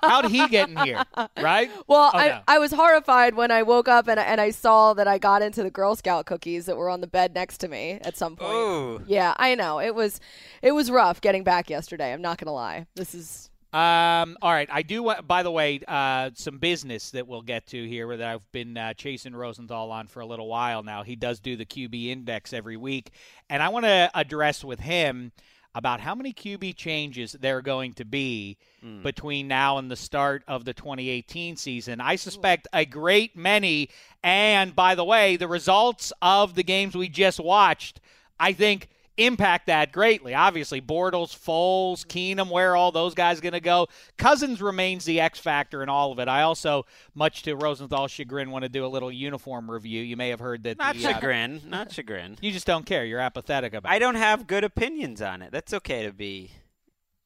How'd 0.04 0.32
he 0.32 0.48
get 0.48 0.70
in 0.70 0.78
here? 0.78 1.04
Right? 1.40 1.70
Well, 1.88 2.12
Oh, 2.14 2.18
I, 2.18 2.28
no. 2.30 2.40
I 2.48 2.60
was 2.60 2.72
horrified 2.72 3.36
when 3.36 3.52
I 3.52 3.62
woke 3.64 3.88
up 3.88 4.08
and, 4.08 4.20
I- 4.20 4.24
and 4.24 4.40
I 4.42 4.52
saw 4.52 4.94
that 4.94 5.08
I 5.08 5.18
got 5.18 5.42
into 5.42 5.62
the 5.64 5.70
Girl 5.70 5.96
Scout 5.96 6.26
cookies 6.26 6.66
that 6.66 6.78
were 6.78 6.90
on 6.90 7.02
the 7.02 7.08
bed 7.08 7.34
next 7.36 7.58
to 7.60 7.68
me 7.68 8.00
at 8.02 8.18
some 8.18 8.36
point. 8.36 8.52
Ooh. 8.54 9.02
Yeah, 9.06 9.34
I 9.38 9.54
know. 9.56 9.80
It 9.80 9.94
was 9.94 10.20
it 10.62 10.72
was 10.72 10.90
rough 10.90 11.22
getting 11.22 11.44
back 11.44 11.70
yesterday. 11.70 12.12
I'm 12.14 12.22
not 12.22 12.38
going 12.38 12.48
to 12.48 12.52
lie. 12.52 12.88
This 12.96 13.14
is 13.14 13.49
Um, 13.72 14.38
all 14.42 14.52
right, 14.52 14.68
I 14.72 14.82
do. 14.82 15.04
want 15.04 15.28
By 15.28 15.44
the 15.44 15.52
way, 15.52 15.80
uh, 15.88 16.32
some 16.34 16.58
business 16.58 17.12
that 17.12 17.28
we'll 17.28 17.44
get 17.44 17.68
to 17.68 17.88
here 17.88 18.18
that 18.18 18.28
I've 18.28 18.52
been 18.52 18.76
uh, 18.76 18.94
chasing 18.96 19.36
Rosenthal 19.36 19.92
on 19.92 20.08
for 20.08 20.22
a 20.22 20.26
little 20.26 20.48
while 20.48 20.82
now. 20.82 21.04
He 21.04 21.16
does 21.16 21.40
do 21.40 21.56
the 21.56 21.66
QB 21.66 22.08
index 22.08 22.52
every 22.52 22.78
week, 22.78 23.12
and 23.48 23.62
I 23.62 23.70
want 23.70 23.86
to 23.86 24.10
address 24.16 24.64
with 24.64 24.80
him 24.80 25.32
about 25.76 26.00
how 26.00 26.16
many 26.16 26.34
QB 26.34 26.76
changes 26.76 27.34
there 27.34 27.58
are 27.58 27.62
going 27.62 27.94
to 27.94 28.06
be 28.06 28.58
between 29.04 29.48
now 29.48 29.78
and 29.78 29.90
the 29.90 29.96
start 29.96 30.44
of 30.48 30.66
the 30.66 30.74
2018 30.74 31.58
season. 31.58 32.02
I 32.02 32.16
suspect 32.16 32.68
a 32.74 32.86
great 32.86 33.38
many. 33.38 33.90
And 34.24 34.76
by 34.76 34.96
the 34.96 35.06
way, 35.06 35.38
the 35.38 35.48
results 35.48 36.12
of 36.22 36.56
the 36.56 36.64
games 36.64 36.96
we 36.96 37.08
just 37.08 37.40
watched, 37.40 38.02
I 38.40 38.54
think 38.54 38.90
impact 39.26 39.68
that 39.68 39.92
greatly. 39.92 40.34
Obviously, 40.34 40.82
Bortles, 40.82 41.36
Foles, 41.38 42.06
Keenum, 42.06 42.50
where 42.50 42.72
are 42.72 42.76
all 42.76 42.92
those 42.92 43.14
guys 43.14 43.40
going 43.42 43.54
to 43.54 43.60
go? 43.60 43.88
Cousins 44.18 44.62
remains 44.62 45.06
the 45.06 45.20
X 45.20 45.40
factor 45.40 45.84
in 45.84 45.90
all 45.90 46.12
of 46.12 46.20
it. 46.20 46.28
I 46.28 46.42
also, 46.44 46.86
much 47.14 47.44
to 47.44 47.56
Rosenthal's 47.56 48.12
chagrin, 48.12 48.52
want 48.52 48.64
to 48.64 48.70
do 48.70 48.86
a 48.86 48.88
little 48.88 49.12
uniform 49.12 49.70
review. 49.70 50.02
You 50.02 50.18
may 50.18 50.30
have 50.30 50.40
heard 50.40 50.64
that. 50.64 50.78
Not 50.78 50.96
the, 50.96 51.06
uh, 51.06 51.12
chagrin. 51.14 51.62
Not 51.68 51.92
chagrin. 51.94 52.38
you 52.42 52.52
just 52.52 52.66
don't 52.68 52.86
care. 52.86 53.06
You're 53.06 53.20
apathetic 53.20 53.74
about. 53.74 53.92
I 53.92 53.98
it. 53.98 54.00
don't 54.00 54.16
have 54.16 54.48
good 54.48 54.64
opinions 54.64 55.22
on 55.22 55.42
it. 55.42 55.52
That's 55.52 55.74
okay 55.74 56.06
to 56.06 56.14
be 56.14 56.52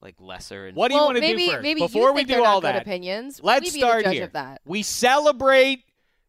like 0.00 0.16
lesser. 0.20 0.66
And 0.66 0.76
What 0.76 0.88
do 0.90 0.96
you 0.96 1.00
want 1.02 1.16
to 1.16 1.20
do 1.22 1.50
first? 1.50 1.62
maybe 1.62 1.80
Before 1.80 2.08
you 2.10 2.14
we 2.14 2.24
do 2.24 2.34
they're 2.34 2.44
all 2.44 2.60
good 2.60 2.74
that, 2.74 2.82
opinions. 2.82 3.40
let's 3.42 3.42
Let 3.42 3.62
me 3.62 3.70
be 3.70 3.78
start 3.78 4.04
the 4.04 4.10
here. 4.12 4.26
that. 4.34 4.60
We 4.66 4.82
celebrate 4.82 5.84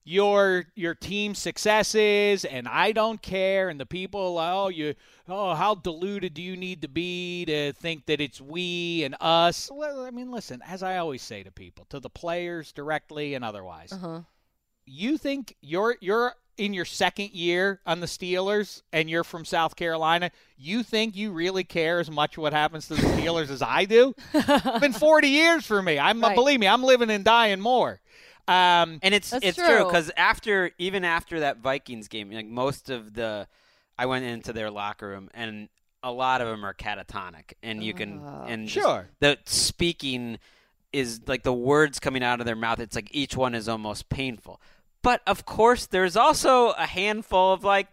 your 0.08 0.66
your 0.76 0.94
team's 0.96 1.40
successes, 1.40 2.46
and 2.46 2.68
I 2.68 2.92
don't 2.92 3.22
care. 3.22 3.70
And 3.70 3.80
the 3.80 3.86
people, 3.86 4.38
oh, 4.40 4.70
you, 4.70 4.94
oh, 5.28 5.56
how 5.56 5.76
deluded 5.76 6.34
do 6.36 6.42
you 6.42 6.56
need 6.56 6.84
to 6.84 6.88
be 6.88 7.44
to 7.46 7.74
think 7.74 8.06
that 8.06 8.22
it's 8.22 8.40
we 8.40 9.04
and 9.04 9.16
us? 9.20 9.70
Well, 9.74 10.06
I 10.06 10.12
mean, 10.12 10.32
listen, 10.32 10.62
as 10.66 10.84
I 10.84 10.98
always 10.98 11.22
say 11.24 11.44
to 11.44 11.52
people, 11.52 11.86
to 11.90 12.00
the 12.00 12.10
players 12.10 12.72
directly 12.72 13.34
and 13.34 13.44
otherwise, 13.44 13.92
Uh-huh. 13.92 14.22
you 14.86 15.18
think 15.18 15.56
you're 15.62 15.98
you're 16.00 16.36
in 16.58 16.74
your 16.74 16.86
second 16.86 17.32
year 17.32 17.82
on 17.86 18.00
the 18.00 18.06
Steelers 18.06 18.82
and 18.94 19.10
you're 19.10 19.26
from 19.26 19.44
South 19.44 19.76
Carolina, 19.76 20.32
you 20.56 20.84
think 20.84 21.14
you 21.16 21.32
really 21.34 21.66
care 21.66 22.00
as 22.00 22.10
much 22.10 22.38
what 22.38 22.54
happens 22.54 22.88
to 22.88 22.94
the 22.96 23.02
Steelers 23.02 23.50
as 23.50 23.62
I 23.62 23.84
do? 23.86 24.14
It's 24.34 24.80
been 24.80 24.94
40 24.94 25.28
years 25.28 25.66
for 25.66 25.82
me. 25.82 26.00
I'm 26.00 26.22
Right. 26.22 26.34
believe 26.36 26.60
me, 26.62 26.68
I'm 26.68 26.82
living 26.84 27.10
and 27.10 27.26
dying 27.26 27.60
more. 27.60 28.00
Um, 28.48 29.00
And 29.02 29.14
it's 29.14 29.30
That's 29.32 29.46
it's 29.46 29.58
true. 29.58 29.66
true 29.68 29.86
because 29.86 30.12
after 30.18 30.72
even 30.78 31.04
after 31.04 31.40
that 31.42 31.58
Vikings 31.58 32.08
game, 32.08 32.32
like 32.32 32.46
most 32.48 32.90
of 32.90 33.14
the, 33.14 33.48
I 33.98 34.06
went 34.06 34.26
into 34.26 34.54
their 34.54 34.70
locker 34.70 35.08
room 35.08 35.30
and 35.34 35.70
a 36.04 36.12
lot 36.12 36.42
of 36.42 36.48
them 36.48 36.64
are 36.64 36.74
catatonic, 36.74 37.54
and 37.64 37.84
you 37.84 37.94
can 37.94 38.22
Oh. 38.24 38.46
and 38.48 38.70
Sure. 38.70 39.10
the 39.20 39.40
speaking 39.46 40.38
is 40.94 41.20
like 41.28 41.42
the 41.44 41.52
words 41.54 42.00
coming 42.00 42.24
out 42.24 42.40
of 42.40 42.46
their 42.46 42.56
mouth. 42.56 42.80
It's 42.80 42.96
like 42.96 43.10
each 43.12 43.36
one 43.36 43.56
is 43.56 43.68
almost 43.68 44.08
painful. 44.10 44.62
But 45.02 45.22
of 45.28 45.46
course, 45.46 45.88
there's 45.88 46.16
also 46.16 46.70
a 46.72 46.86
handful 46.86 47.54
of 47.54 47.64
like, 47.64 47.88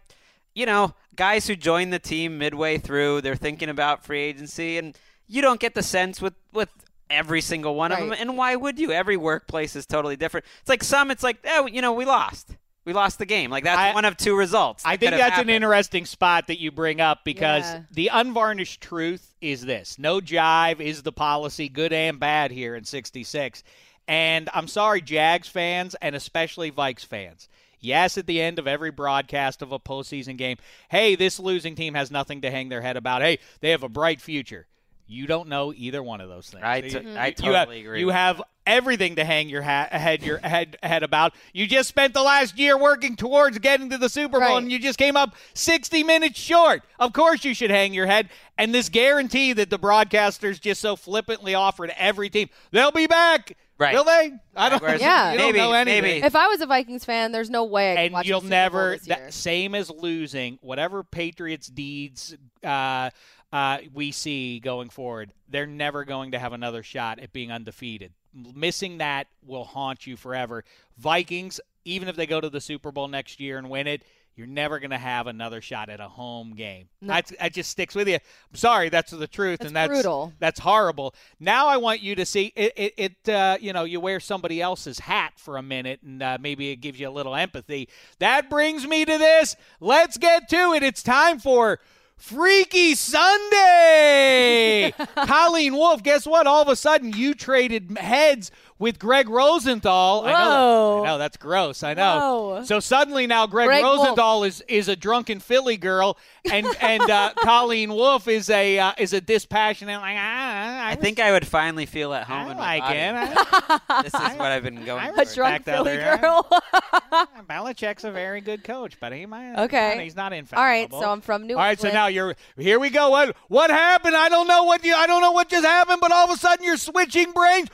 you 0.53 0.65
know, 0.67 0.93
guys 1.15 1.47
who 1.47 1.55
join 1.55 1.89
the 1.89 1.99
team 1.99 2.37
midway 2.37 2.77
through. 2.77 3.21
They're 3.21 3.35
thinking 3.35 3.69
about 3.69 4.05
free 4.05 4.21
agency, 4.21 4.77
and 4.77 4.95
you 5.27 5.41
don't 5.41 5.59
get 5.59 5.73
the 5.73 5.83
sense 5.83 6.21
with 6.21 6.35
with 6.51 6.69
every 7.09 7.41
single 7.41 7.75
one 7.75 7.91
of 7.91 7.99
them. 7.99 8.13
And 8.17 8.37
why 8.37 8.55
would 8.55 8.79
you? 8.79 8.91
Every 8.91 9.17
workplace 9.17 9.75
is 9.75 9.85
totally 9.85 10.15
different. 10.15 10.45
It's 10.61 10.69
like 10.69 10.83
some, 10.83 11.11
it's 11.11 11.23
like, 11.23 11.37
oh, 11.47 11.67
you 11.67 11.81
know, 11.81 11.93
we 11.93 12.05
lost. 12.05 12.55
We 12.85 12.91
lost 12.91 13.17
the 13.17 13.25
game. 13.25 13.49
Like 13.49 13.63
that's 13.63 13.79
I- 13.79 13.93
one 13.93 14.03
of 14.05 14.17
two 14.17 14.35
results. 14.35 14.83
I 14.85 14.97
think 14.97 15.11
could 15.13 15.19
have 15.21 15.31
that's 15.31 15.41
an 15.41 15.49
interesting 15.49 16.05
spot 16.05 16.47
that 16.47 16.59
you 16.59 16.69
bring 16.71 16.99
up 16.99 17.23
because 17.23 17.63
Yeah. 17.63 17.81
the 17.91 18.09
unvarnished 18.11 18.81
truth 18.81 19.33
is 19.39 19.61
this 19.65 19.97
no 19.97 20.19
jive 20.19 20.79
is 20.81 21.03
the 21.03 21.13
policy, 21.13 21.69
good 21.69 21.93
and 21.93 22.19
bad, 22.19 22.51
here 22.51 22.75
in 22.75 22.83
66. 22.83 23.63
And 24.07 24.49
I'm 24.53 24.67
sorry, 24.67 25.01
Jags 25.01 25.47
fans 25.47 25.95
and 26.01 26.13
especially 26.13 26.71
Vikes 26.71 27.05
fans. 27.05 27.47
Yes, 27.79 28.17
at 28.17 28.27
the 28.27 28.41
end 28.41 28.59
of 28.59 28.67
every 28.67 28.91
broadcast 28.91 29.61
of 29.61 29.71
a 29.71 29.79
postseason 29.79 30.37
game, 30.37 30.57
hey, 30.89 31.15
this 31.15 31.39
losing 31.39 31.75
team 31.75 31.93
has 31.95 32.11
nothing 32.11 32.41
to 32.41 32.51
hang 32.51 32.69
their 32.69 32.81
head 32.81 32.95
about. 32.97 33.21
Hey, 33.21 33.39
they 33.61 33.71
have 33.71 33.83
a 33.83 33.89
bright 33.89 34.19
future. 34.21 34.67
You 35.07 35.27
don't 35.27 35.49
know 35.49 35.73
either 35.75 36.01
one 36.01 36.21
of 36.21 36.29
those 36.29 36.49
things. 36.49 36.63
I 36.63 36.81
Mm-hmm. 36.81 37.17
I 37.17 37.27
you 37.27 37.33
totally 37.33 37.55
have, 37.57 37.69
agree 37.69 37.99
You 37.99 38.05
with 38.07 38.15
have 38.15 38.41
everything 38.65 39.15
to 39.17 39.25
hang 39.25 39.49
your 39.49 39.61
hat, 39.61 39.91
head 39.91 40.23
your 40.23 40.37
head 40.37 40.77
head 40.81 41.03
about. 41.03 41.33
You 41.53 41.67
just 41.67 41.89
spent 41.89 42.13
the 42.13 42.23
last 42.23 42.57
year 42.57 42.77
working 42.77 43.15
towards 43.15 43.57
getting 43.59 43.89
to 43.89 43.97
the 43.97 44.07
Super 44.09 44.39
Bowl, 44.39 44.49
Right. 44.49 44.57
and 44.63 44.71
you 44.71 44.79
just 44.79 44.97
came 44.97 45.17
up 45.17 45.35
60 45.53 46.03
minutes 46.03 46.39
short. 46.39 46.83
Of 46.99 47.11
course, 47.13 47.43
you 47.43 47.53
should 47.53 47.71
hang 47.71 47.93
your 47.93 48.05
head. 48.07 48.29
And 48.57 48.73
this 48.73 48.87
guarantee 48.89 49.53
that 49.53 49.69
the 49.69 49.79
broadcasters 49.79 50.61
just 50.61 50.79
so 50.79 50.95
flippantly 50.95 51.53
offer 51.55 51.87
to 51.87 52.01
every 52.01 52.29
team, 52.29 52.49
they'll 52.71 52.91
be 52.91 53.07
back. 53.07 53.57
Right. 53.79 53.95
Will 53.95 54.03
they? 54.05 54.31
I 54.55 54.69
don't. 54.69 54.81
Whereas 54.81 55.01
Yeah. 55.01 55.31
You 55.33 55.37
don't 55.39 55.47
maybe, 55.47 55.57
know 55.57 55.83
maybe. 55.83 56.23
If 56.25 56.35
I 56.35 56.47
was 56.47 56.61
a 56.61 56.67
Vikings 56.67 57.03
fan, 57.03 57.31
there's 57.31 57.49
no 57.49 57.65
way 57.65 57.93
I 57.93 57.95
could 57.95 58.01
and 58.05 58.13
watch 58.13 58.27
you'll 58.27 58.39
the 58.41 58.45
Super 58.45 58.49
Bowl 58.69 58.79
never 58.81 58.91
this 58.97 59.07
year. 59.07 59.15
that, 59.17 59.33
same 59.33 59.75
as 59.75 59.89
losing 59.89 60.59
whatever 60.61 61.03
patriots 61.03 61.67
deeds 61.67 62.37
uh, 62.63 63.09
uh, 63.53 63.77
we 63.93 64.11
see 64.11 64.59
going 64.59 64.89
forward 64.89 65.31
they're 65.47 65.65
never 65.65 66.03
going 66.03 66.31
to 66.31 66.39
have 66.39 66.51
another 66.51 66.83
shot 66.83 67.19
at 67.19 67.31
being 67.31 67.51
undefeated 67.51 68.11
missing 68.55 68.97
that 68.97 69.27
will 69.45 69.63
haunt 69.63 70.05
you 70.05 70.17
forever 70.17 70.65
vikings 70.97 71.61
even 71.85 72.07
if 72.09 72.15
they 72.15 72.25
go 72.25 72.41
to 72.41 72.49
the 72.49 72.59
super 72.59 72.91
bowl 72.91 73.07
next 73.07 73.39
year 73.39 73.57
and 73.57 73.69
win 73.69 73.87
it 73.87 74.03
you're 74.35 74.47
never 74.47 74.79
going 74.79 74.91
to 74.91 74.97
have 74.97 75.27
another 75.27 75.61
shot 75.61 75.89
at 75.89 75.99
a 75.99 76.07
home 76.07 76.55
game. 76.55 76.87
No. 77.01 77.13
That's, 77.13 77.33
that 77.39 77.53
just 77.53 77.69
sticks 77.69 77.93
with 77.93 78.07
you. 78.07 78.15
I'm 78.15 78.55
sorry, 78.55 78.89
that's 78.89 79.11
the 79.11 79.27
truth, 79.27 79.59
That's 79.59 79.67
and 79.67 79.75
that's 79.75 79.89
brutal. 79.89 80.33
That's 80.39 80.59
horrible. 80.59 81.13
Now 81.39 81.67
I 81.67 81.77
want 81.77 82.01
you 82.01 82.15
to 82.15 82.25
see 82.25 82.51
it. 82.55 82.73
It, 82.75 82.93
it 82.97 83.29
uh, 83.29 83.57
you 83.61 83.73
know, 83.73 83.83
you 83.83 83.99
wear 83.99 84.19
somebody 84.19 84.61
else's 84.61 84.99
hat 84.99 85.33
for 85.37 85.57
a 85.57 85.61
minute, 85.61 86.01
and 86.03 86.23
uh, 86.23 86.37
maybe 86.41 86.71
it 86.71 86.77
gives 86.77 86.99
you 86.99 87.07
a 87.07 87.11
little 87.11 87.35
empathy. 87.35 87.89
That 88.19 88.49
brings 88.49 88.87
me 88.87 89.05
to 89.05 89.17
this. 89.17 89.55
Let's 89.79 90.17
get 90.17 90.49
to 90.49 90.73
it. 90.73 90.83
It's 90.83 91.03
time 91.03 91.39
for. 91.39 91.79
Freaky 92.23 92.95
Sunday! 92.95 94.93
Colleen 95.25 95.75
Wolfe, 95.75 96.03
guess 96.03 96.25
what? 96.25 96.47
All 96.47 96.61
of 96.61 96.69
a 96.69 96.75
sudden, 96.77 97.11
you 97.11 97.33
traded 97.33 97.97
heads 97.97 98.49
with 98.79 98.97
Greg 98.97 99.27
Rosenthal. 99.27 100.23
I 100.25 100.31
know, 100.31 100.37
Whoa. 100.37 101.03
I 101.03 101.05
know 101.05 101.17
that's 101.17 101.35
gross. 101.35 101.83
I 101.83 101.93
know. 101.93 102.19
Whoa. 102.19 102.63
So 102.63 102.79
suddenly 102.79 103.27
now, 103.27 103.45
Greg, 103.45 103.67
Greg 103.67 103.83
Wolf. 103.83 103.99
Rosenthal 103.99 104.45
is 104.45 104.63
is 104.69 104.87
a 104.87 104.95
drunken 104.95 105.41
Philly 105.41 105.75
girl, 105.75 106.17
and 106.51 106.67
and 106.81 107.09
uh, 107.09 107.31
Colleen 107.37 107.93
Wolfe 107.93 108.27
is 108.27 108.49
a 108.49 108.77
uh, 108.79 108.91
is 108.97 109.13
a 109.13 109.21
dispassionate 109.21 110.01
like 110.01 110.15
ah, 110.17 110.85
I, 110.87 110.91
I 110.91 110.95
think 110.95 111.19
I 111.19 111.31
would 111.31 111.47
finally 111.47 111.85
feel 111.85 112.13
at 112.13 112.25
home 112.25 112.47
I 112.47 112.51
in 112.51 112.57
like 112.57 112.83
my 112.83 112.93
it. 112.93 113.13
body. 113.13 113.79
I- 113.89 114.03
This 114.03 114.13
is 114.13 114.19
what 114.37 114.51
I've 114.51 114.63
been 114.63 114.83
going 114.85 115.01
I 115.03 115.11
for. 115.13 115.21
a 115.21 115.25
drunk 115.25 115.53
respect 115.59 115.65
Philly 115.65 115.95
there. 115.97 116.17
girl. 116.17 116.47
Belichick's 117.49 118.03
a 118.03 118.11
very 118.11 118.41
good 118.41 118.63
coach, 118.63 118.99
but 118.99 119.13
he 119.13 119.25
might. 119.25 119.63
Okay. 119.65 120.03
he's 120.03 120.15
not 120.15 120.31
All 120.33 120.39
infallible. 120.39 120.63
right, 120.65 120.91
so 120.91 121.09
I'm 121.09 121.21
from 121.21 121.47
New 121.47 121.53
All 121.55 121.59
right, 121.61 121.79
so 121.79 121.89
now 121.91 122.07
you're 122.07 122.35
here. 122.57 122.79
We 122.79 122.89
go. 122.89 123.09
What 123.09 123.35
what 123.47 123.69
happened? 123.69 124.15
I 124.15 124.29
don't 124.29 124.47
know 124.47 124.63
what 124.63 124.83
you. 124.83 124.93
I 124.95 125.07
don't 125.07 125.21
know 125.21 125.31
what 125.31 125.49
just 125.49 125.65
happened, 125.65 125.99
but 126.01 126.11
all 126.11 126.25
of 126.29 126.31
a 126.35 126.39
sudden 126.39 126.65
you're 126.65 126.77
switching 126.77 127.31
brains. 127.31 127.69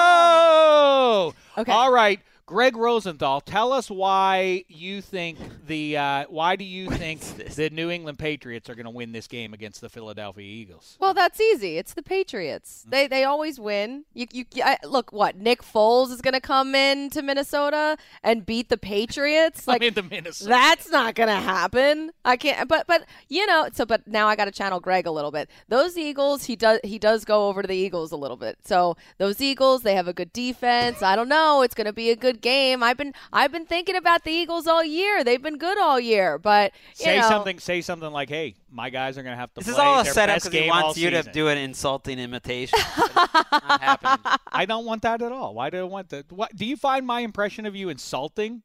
Whoa! 0.00 1.34
Okay. 1.58 1.72
All 1.72 1.92
right. 1.92 2.20
Greg 2.50 2.76
Rosenthal, 2.76 3.40
tell 3.40 3.72
us 3.72 3.88
why 3.88 4.64
you 4.66 5.00
think 5.00 5.38
the 5.68 5.96
uh, 5.96 6.24
why 6.28 6.56
do 6.56 6.64
you 6.64 6.90
think 6.90 7.20
the 7.54 7.70
New 7.70 7.90
England 7.90 8.18
Patriots 8.18 8.68
are 8.68 8.74
going 8.74 8.86
to 8.86 8.90
win 8.90 9.12
this 9.12 9.28
game 9.28 9.54
against 9.54 9.80
the 9.80 9.88
Philadelphia 9.88 10.44
Eagles? 10.44 10.96
Well, 10.98 11.14
that's 11.14 11.40
easy. 11.40 11.78
It's 11.78 11.94
the 11.94 12.02
Patriots. 12.02 12.84
They 12.88 13.06
they 13.06 13.22
always 13.22 13.60
win. 13.60 14.04
You 14.14 14.26
you 14.32 14.46
I, 14.64 14.78
look 14.82 15.12
what 15.12 15.36
Nick 15.36 15.62
Foles 15.62 16.10
is 16.10 16.20
going 16.20 16.34
to 16.34 16.40
come 16.40 16.74
in 16.74 17.08
to 17.10 17.22
Minnesota 17.22 17.96
and 18.24 18.44
beat 18.44 18.68
the 18.68 18.76
Patriots. 18.76 19.64
Like 19.70 19.82
Like 19.82 19.88
in 19.88 19.94
the 19.94 20.02
Minnesota. 20.02 20.48
that's 20.48 20.90
not 20.90 21.14
going 21.14 21.28
to 21.28 21.36
happen. 21.36 22.10
I 22.24 22.36
can't. 22.36 22.68
But 22.68 22.88
but 22.88 23.04
you 23.28 23.46
know. 23.46 23.68
So 23.72 23.86
but 23.86 24.08
now 24.08 24.26
I 24.26 24.34
got 24.34 24.46
to 24.46 24.50
channel 24.50 24.80
Greg 24.80 25.06
a 25.06 25.12
little 25.12 25.30
bit. 25.30 25.48
Those 25.68 25.96
Eagles, 25.96 26.46
he 26.46 26.56
does 26.56 26.80
he 26.82 26.98
does 26.98 27.24
go 27.24 27.46
over 27.46 27.62
to 27.62 27.68
the 27.68 27.76
Eagles 27.76 28.10
a 28.10 28.16
little 28.16 28.36
bit. 28.36 28.58
So 28.64 28.96
those 29.18 29.40
Eagles, 29.40 29.82
they 29.82 29.94
have 29.94 30.08
a 30.08 30.12
good 30.12 30.32
defense. 30.32 31.00
I 31.00 31.14
don't 31.14 31.28
know. 31.28 31.62
It's 31.62 31.76
going 31.76 31.86
to 31.86 31.92
be 31.92 32.10
a 32.10 32.16
good 32.16 32.39
game. 32.40 32.82
I've 32.82 32.96
been 32.96 33.12
I've 33.32 33.52
been 33.52 33.66
thinking 33.66 33.96
about 33.96 34.24
the 34.24 34.30
Eagles 34.30 34.66
all 34.66 34.84
year. 34.84 35.24
They've 35.24 35.42
been 35.42 35.58
good 35.58 35.78
all 35.78 36.00
year. 36.00 36.38
But 36.38 36.72
you 36.98 37.04
say 37.04 37.20
know, 37.20 37.28
something. 37.28 37.58
Say 37.58 37.80
something 37.80 38.10
like, 38.10 38.28
"Hey, 38.28 38.56
my 38.70 38.90
guys 38.90 39.18
are 39.18 39.22
going 39.22 39.34
to 39.34 39.40
have 39.40 39.52
to." 39.54 39.60
This 39.60 39.68
is 39.68 39.78
all 39.78 40.00
a 40.00 40.04
their 40.04 40.12
setup 40.12 40.36
best 40.36 40.46
because 40.46 40.54
he 40.54 40.60
game 40.60 40.70
wants 40.70 40.98
you 40.98 41.10
to 41.10 41.22
do 41.22 41.48
an 41.48 41.58
insulting 41.58 42.18
imitation. 42.18 42.78
Not 43.52 43.80
happening. 43.80 44.38
I 44.52 44.66
don't 44.66 44.84
want 44.84 45.02
that 45.02 45.22
at 45.22 45.32
all. 45.32 45.54
Why 45.54 45.70
do 45.70 45.78
I 45.78 45.82
want 45.82 46.08
that? 46.10 46.30
What 46.32 46.54
do 46.54 46.64
you 46.64 46.76
find 46.76 47.06
my 47.06 47.20
impression 47.20 47.66
of 47.66 47.76
you 47.76 47.88
insulting? 47.88 48.62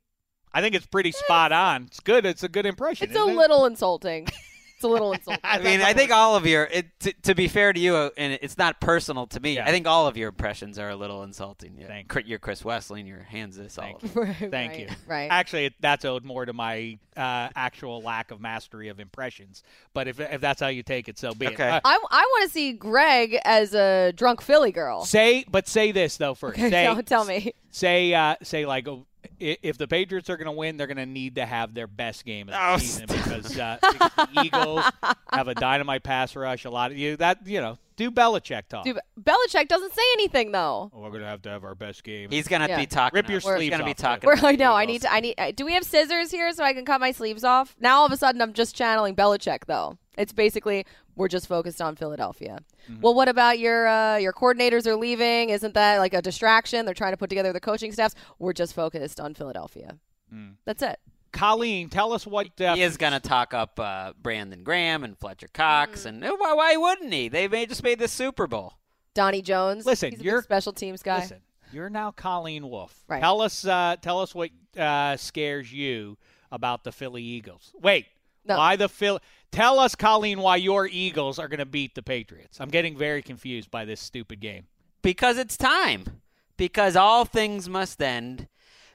I 0.53 0.61
think 0.61 0.73
it's 0.73 0.85
pretty 0.85 1.11
spot 1.11 1.51
on. 1.51 1.83
It's 1.83 1.99
good. 1.99 2.25
It's 2.25 2.43
a 2.43 2.47
good 2.47 2.65
impression. 2.65 3.09
It's 3.09 3.17
a 3.17 3.19
isn't 3.19 3.33
it? 3.33 3.38
little 3.38 3.65
insulting. 3.65 4.27
It's 4.86 4.89
a 4.89 4.93
little 4.93 5.13
insulting. 5.13 5.41
I 5.43 5.60
mean, 5.60 5.82
I 5.82 5.93
think 5.93 6.12
all 6.12 6.36
of 6.36 6.45
your. 6.45 6.63
It, 6.71 6.88
to, 7.02 7.13
to 7.24 7.36
be 7.36 7.48
fair 7.48 7.74
to 7.74 7.80
you, 7.80 7.95
uh, 7.95 8.10
and 8.17 8.38
it's 8.41 8.58
not 8.58 8.80
personal 8.80 9.28
to 9.28 9.39
me. 9.39 9.56
Yeah. 9.56 9.65
I 9.65 9.71
think 9.71 9.88
all 9.88 10.08
of 10.08 10.15
your 10.17 10.30
impressions 10.30 10.78
are 10.80 10.89
a 10.89 10.95
little 10.95 11.24
insulting. 11.24 11.78
Yeah. 11.80 11.88
Thank 11.88 12.08
Cri- 12.08 12.24
You're 12.26 12.39
Chris 12.39 12.62
Wesseling, 12.63 13.00
and 13.02 13.08
your 13.08 13.24
hands 13.24 13.58
this 13.58 13.78
all. 13.78 14.00
Thank 14.00 14.04
of 14.04 14.15
you. 14.15 14.21
Right, 14.21 14.52
Thank 14.52 14.71
right, 14.71 14.80
you. 14.80 14.88
Right. 15.08 15.28
Actually, 15.32 15.74
that's 15.80 16.06
owed 16.06 16.24
more 16.24 16.45
to 16.45 16.54
my 16.54 16.98
uh, 17.17 17.50
actual 17.56 18.02
lack 18.02 18.32
of 18.32 18.39
mastery 18.41 18.89
of 18.89 19.00
impressions. 19.00 19.63
But 19.93 20.08
if 20.08 20.19
if 20.19 20.41
that's 20.41 20.62
how 20.62 20.67
you 20.67 20.84
take 20.84 21.08
it, 21.10 21.17
so 21.17 21.34
be 21.34 21.48
Okay. 21.48 21.67
it. 21.67 21.71
Uh, 21.71 21.82
I, 21.84 22.00
I 22.12 22.21
want 22.21 22.43
to 22.48 22.54
see 22.54 22.74
Greg 22.74 23.38
as 23.45 23.74
a 23.74 24.12
drunk 24.15 24.41
Philly 24.41 24.71
girl. 24.71 25.06
say, 25.06 25.45
but 25.50 25.67
say 25.67 25.91
this 25.91 26.17
though 26.17 26.34
first. 26.36 26.60
Okay, 26.60 26.69
say, 26.69 26.84
tell, 26.86 27.04
tell 27.04 27.26
me. 27.26 27.54
Say, 27.71 28.13
uh, 28.13 28.36
say 28.43 28.65
like. 28.65 28.88
oh, 28.88 29.06
i- 29.06 29.06
If 29.39 29.77
the 29.77 29.88
Patriots 29.88 30.29
are 30.29 30.38
going 30.38 30.45
to 30.45 30.51
win, 30.51 30.77
they're 30.77 30.88
going 30.88 30.97
to 30.97 31.05
need 31.05 31.35
to 31.35 31.45
have 31.45 31.73
their 31.73 31.88
best 31.88 32.25
game 32.25 32.49
of 32.49 32.53
the 32.53 32.59
Oh, 32.73 32.77
season 32.77 33.05
because, 33.07 33.57
uh, 33.57 33.77
because 33.81 34.11
the 34.15 34.41
Eagles 34.43 34.83
have 35.31 35.47
a 35.47 35.55
dynamite 35.55 36.03
pass 36.03 36.35
rush. 36.35 36.65
A 36.65 36.69
lot 36.69 36.91
of 36.91 36.97
you 36.97 37.17
that 37.17 37.45
you 37.45 37.61
know 37.61 37.77
do 37.97 38.11
Belichick 38.11 38.67
talk. 38.67 38.83
Dude, 38.85 38.99
Belichick 39.19 39.67
doesn't 39.67 39.93
say 39.93 40.01
anything 40.13 40.51
though. 40.51 40.91
Oh, 40.93 40.99
we're 41.01 41.09
going 41.09 41.21
to 41.21 41.27
have 41.27 41.41
to 41.43 41.49
have 41.49 41.63
our 41.63 41.75
best 41.75 42.03
game. 42.03 42.29
He's 42.29 42.47
gonna 42.47 42.67
Yeah. 42.67 42.77
be 42.77 42.85
talking. 42.85 43.15
Rip 43.17 43.29
your 43.29 43.39
He's 43.39 43.43
sleeves 43.55 43.69
gonna 43.71 43.83
be 43.85 43.91
off, 43.91 43.97
talking. 43.97 44.27
Where 44.27 44.35
about 44.35 44.47
I 44.47 44.55
know 44.55 44.73
I 44.73 44.85
need 44.85 45.01
to. 45.03 45.11
I 45.11 45.19
need. 45.19 45.35
Do 45.55 45.65
we 45.65 45.73
have 45.73 45.83
scissors 45.83 46.31
here 46.31 46.51
so 46.53 46.63
I 46.63 46.73
can 46.73 46.85
cut 46.85 46.99
my 47.01 47.11
sleeves 47.11 47.43
off? 47.43 47.75
Now 47.79 47.99
all 47.99 48.05
of 48.05 48.11
a 48.11 48.17
sudden 48.17 48.41
I'm 48.41 48.53
just 48.53 48.75
channeling 48.75 49.15
Belichick 49.15 49.65
though. 49.67 49.97
It's 50.17 50.34
basically 50.34 50.86
we're 51.15 51.28
just 51.28 51.47
focused 51.47 51.82
on 51.82 51.95
Philadelphia. 51.95 52.60
Mm-hmm. 52.89 53.01
Well, 53.01 53.13
what 53.13 53.28
about 53.28 53.60
your 53.60 53.88
uh, 53.88 54.17
your 54.17 54.34
coordinators 54.34 54.86
are 54.88 54.95
leaving? 54.95 55.49
Isn't 55.49 55.73
that 55.73 55.97
like 55.99 56.13
a 56.13 56.21
distraction? 56.21 56.86
They're 56.86 56.93
trying 56.93 57.13
to 57.13 57.17
put 57.17 57.30
together 57.30 57.51
the 57.54 57.60
coaching 57.60 57.91
staffs. 57.91 58.15
We're 58.39 58.54
just 58.54 58.73
focused 58.73 59.19
on 59.19 59.34
Philadelphia. 59.34 59.97
Mm. 60.34 60.56
That's 60.65 60.82
it. 60.84 60.99
Colleen, 61.32 61.89
tell 61.89 62.13
us 62.13 62.25
what 62.25 62.60
uh, 62.62 62.75
He 62.75 62.82
is 62.82 62.95
going 62.95 63.12
to 63.12 63.19
talk 63.19 63.54
up 63.54 63.78
uh, 63.78 64.13
Brandon 64.21 64.63
Graham 64.63 65.04
and 65.04 65.17
Fletcher 65.17 65.49
Cox, 65.54 66.04
Mm. 66.04 66.08
and 66.08 66.23
why, 66.38 66.54
why 66.54 66.78
wouldn't 66.78 67.12
he? 67.12 67.28
They 67.28 67.49
made, 67.49 67.67
just 67.67 67.84
made 67.84 67.99
the 67.99 68.08
Super 68.08 68.47
Bowl. 68.47 68.73
Donnie 69.13 69.41
Jones. 69.41 69.86
Listen, 69.86 70.12
he's 70.12 70.21
a 70.21 70.23
you're- 70.23 70.41
special 70.41 70.71
teams 70.71 71.04
guy. 71.04 71.19
Listen, 71.19 71.41
you're 71.73 71.89
now 71.89 72.12
Colleen 72.12 72.69
Wolfe. 72.69 73.04
Right. 73.10 73.19
Tell 73.21 73.41
us, 73.41 73.65
uh, 73.65 73.97
tell 74.01 74.21
us 74.21 74.34
what 74.34 74.49
uh, 74.78 75.17
scares 75.17 75.73
you 75.73 76.17
about 76.54 76.86
the 76.86 76.93
Philly 76.93 77.23
Eagles. 77.23 77.73
Wait, 77.82 78.06
No. 78.45 78.58
why 78.58 78.78
the 78.78 78.88
Phil? 78.88 79.19
Tell 79.51 79.79
us, 79.79 79.95
Colleen, 79.95 80.39
why 80.41 80.58
your 80.58 80.88
Eagles 80.88 81.39
are 81.39 81.47
going 81.47 81.60
to 81.60 81.65
beat 81.65 81.95
the 81.95 82.03
Patriots. 82.03 82.60
I'm 82.60 82.69
getting 82.69 82.97
very 82.97 83.21
confused 83.21 83.71
by 83.71 83.86
this 83.86 84.01
stupid 84.01 84.39
game. 84.39 84.65
Because 85.01 85.38
it's 85.38 85.55
time. 85.55 86.21
Because 86.58 86.95
all 86.95 87.25
things 87.25 87.69
must 87.69 88.01
end. 88.01 88.47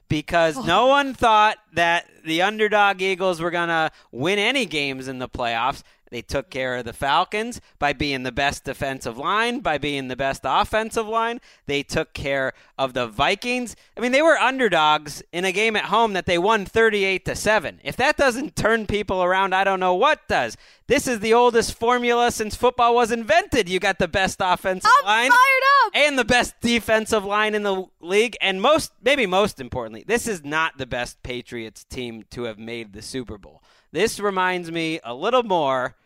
Because 0.08 0.58
Oh. 0.58 0.62
no 0.62 0.86
one 0.88 1.14
thought 1.14 1.56
that 1.72 2.06
the 2.24 2.42
underdog 2.42 3.00
Eagles 3.00 3.40
were 3.40 3.50
going 3.50 3.68
to 3.68 3.90
win 4.10 4.38
any 4.38 4.66
games 4.66 5.08
in 5.08 5.18
the 5.18 5.28
playoffs. 5.28 5.82
They 6.10 6.22
took 6.22 6.50
care 6.50 6.76
of 6.76 6.84
the 6.84 6.92
Falcons 6.92 7.60
by 7.78 7.92
being 7.92 8.22
the 8.24 8.32
best 8.32 8.64
defensive 8.64 9.16
line, 9.16 9.60
by 9.60 9.78
being 9.78 10.08
the 10.08 10.16
best 10.16 10.42
offensive 10.44 11.06
line. 11.06 11.40
They 11.66 11.82
took 11.82 12.12
care 12.12 12.52
of 12.78 12.94
the 12.94 13.06
Vikings. 13.06 13.76
I 13.96 14.00
mean, 14.00 14.12
they 14.12 14.22
were 14.22 14.36
underdogs 14.36 15.22
in 15.32 15.44
a 15.44 15.52
game 15.52 15.76
at 15.76 15.84
home 15.84 16.12
that 16.14 16.26
they 16.26 16.38
won 16.38 16.66
38 16.66 17.24
to 17.26 17.36
7. 17.36 17.80
If 17.84 17.96
that 17.96 18.16
doesn't 18.16 18.56
turn 18.56 18.86
people 18.86 19.22
around, 19.22 19.54
I 19.54 19.64
don't 19.64 19.80
know 19.80 19.94
what 19.94 20.26
does. 20.28 20.56
This 20.88 21.06
is 21.06 21.20
the 21.20 21.34
oldest 21.34 21.74
formula 21.74 22.32
since 22.32 22.56
football 22.56 22.94
was 22.96 23.12
invented. 23.12 23.68
You 23.68 23.78
got 23.78 24.00
the 24.00 24.08
best 24.08 24.38
offensive 24.40 24.90
I'm 24.98 25.04
line 25.04 25.30
fired 25.30 25.62
up. 25.86 25.92
and 25.94 26.18
the 26.18 26.24
best 26.24 26.54
defensive 26.60 27.24
line 27.24 27.54
in 27.54 27.62
the 27.62 27.84
league 28.00 28.36
and 28.40 28.60
most 28.60 28.92
maybe 29.02 29.26
most 29.26 29.60
importantly 29.60 30.04
this 30.06 30.26
is 30.26 30.44
not 30.44 30.78
the 30.78 30.86
best 30.86 31.22
patriots 31.22 31.84
team 31.84 32.24
to 32.30 32.44
have 32.44 32.58
made 32.58 32.92
the 32.92 33.02
super 33.02 33.38
bowl 33.38 33.62
this 33.92 34.18
reminds 34.18 34.70
me 34.72 34.98
a 35.04 35.14
little 35.14 35.42
more 35.42 35.96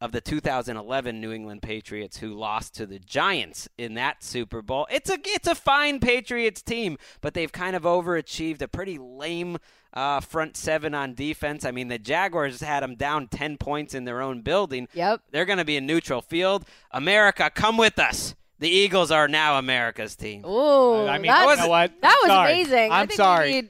of 0.00 0.12
the 0.12 0.20
2011 0.20 1.20
New 1.20 1.32
England 1.32 1.62
Patriots 1.62 2.18
who 2.18 2.34
lost 2.34 2.74
to 2.74 2.86
the 2.86 2.98
Giants 2.98 3.68
in 3.78 3.94
that 3.94 4.22
Super 4.22 4.60
Bowl. 4.62 4.86
It's 4.90 5.08
a 5.10 5.18
it's 5.24 5.48
a 5.48 5.54
fine 5.54 6.00
Patriots 6.00 6.60
team, 6.62 6.98
but 7.20 7.34
they've 7.34 7.52
kind 7.52 7.74
of 7.74 7.84
overachieved 7.84 8.60
a 8.60 8.68
pretty 8.68 8.98
lame 8.98 9.58
uh, 9.94 10.20
front 10.20 10.56
seven 10.56 10.94
on 10.94 11.14
defense. 11.14 11.64
I 11.64 11.70
mean, 11.70 11.88
the 11.88 11.98
Jaguars 11.98 12.60
had 12.60 12.82
them 12.82 12.96
down 12.96 13.28
10 13.28 13.56
points 13.56 13.94
in 13.94 14.04
their 14.04 14.20
own 14.20 14.42
building. 14.42 14.88
Yep. 14.92 15.22
They're 15.30 15.46
going 15.46 15.58
to 15.58 15.64
be 15.64 15.76
in 15.78 15.86
neutral 15.86 16.20
field. 16.20 16.66
America, 16.90 17.50
come 17.54 17.78
with 17.78 17.98
us. 17.98 18.34
The 18.58 18.68
Eagles 18.68 19.10
are 19.10 19.28
now 19.28 19.58
America's 19.58 20.16
team. 20.16 20.44
Ooh, 20.44 21.06
I 21.06 21.18
mean, 21.18 21.30
that's, 21.30 21.50
you 21.60 21.64
know 21.64 21.68
what? 21.68 21.92
that 22.00 22.18
was 22.22 22.28
Sorry. 22.30 22.52
amazing. 22.52 22.90
I 22.92 23.00
I'm 23.00 23.06
think 23.08 23.10
we 23.10 23.16
sorry. 23.16 23.68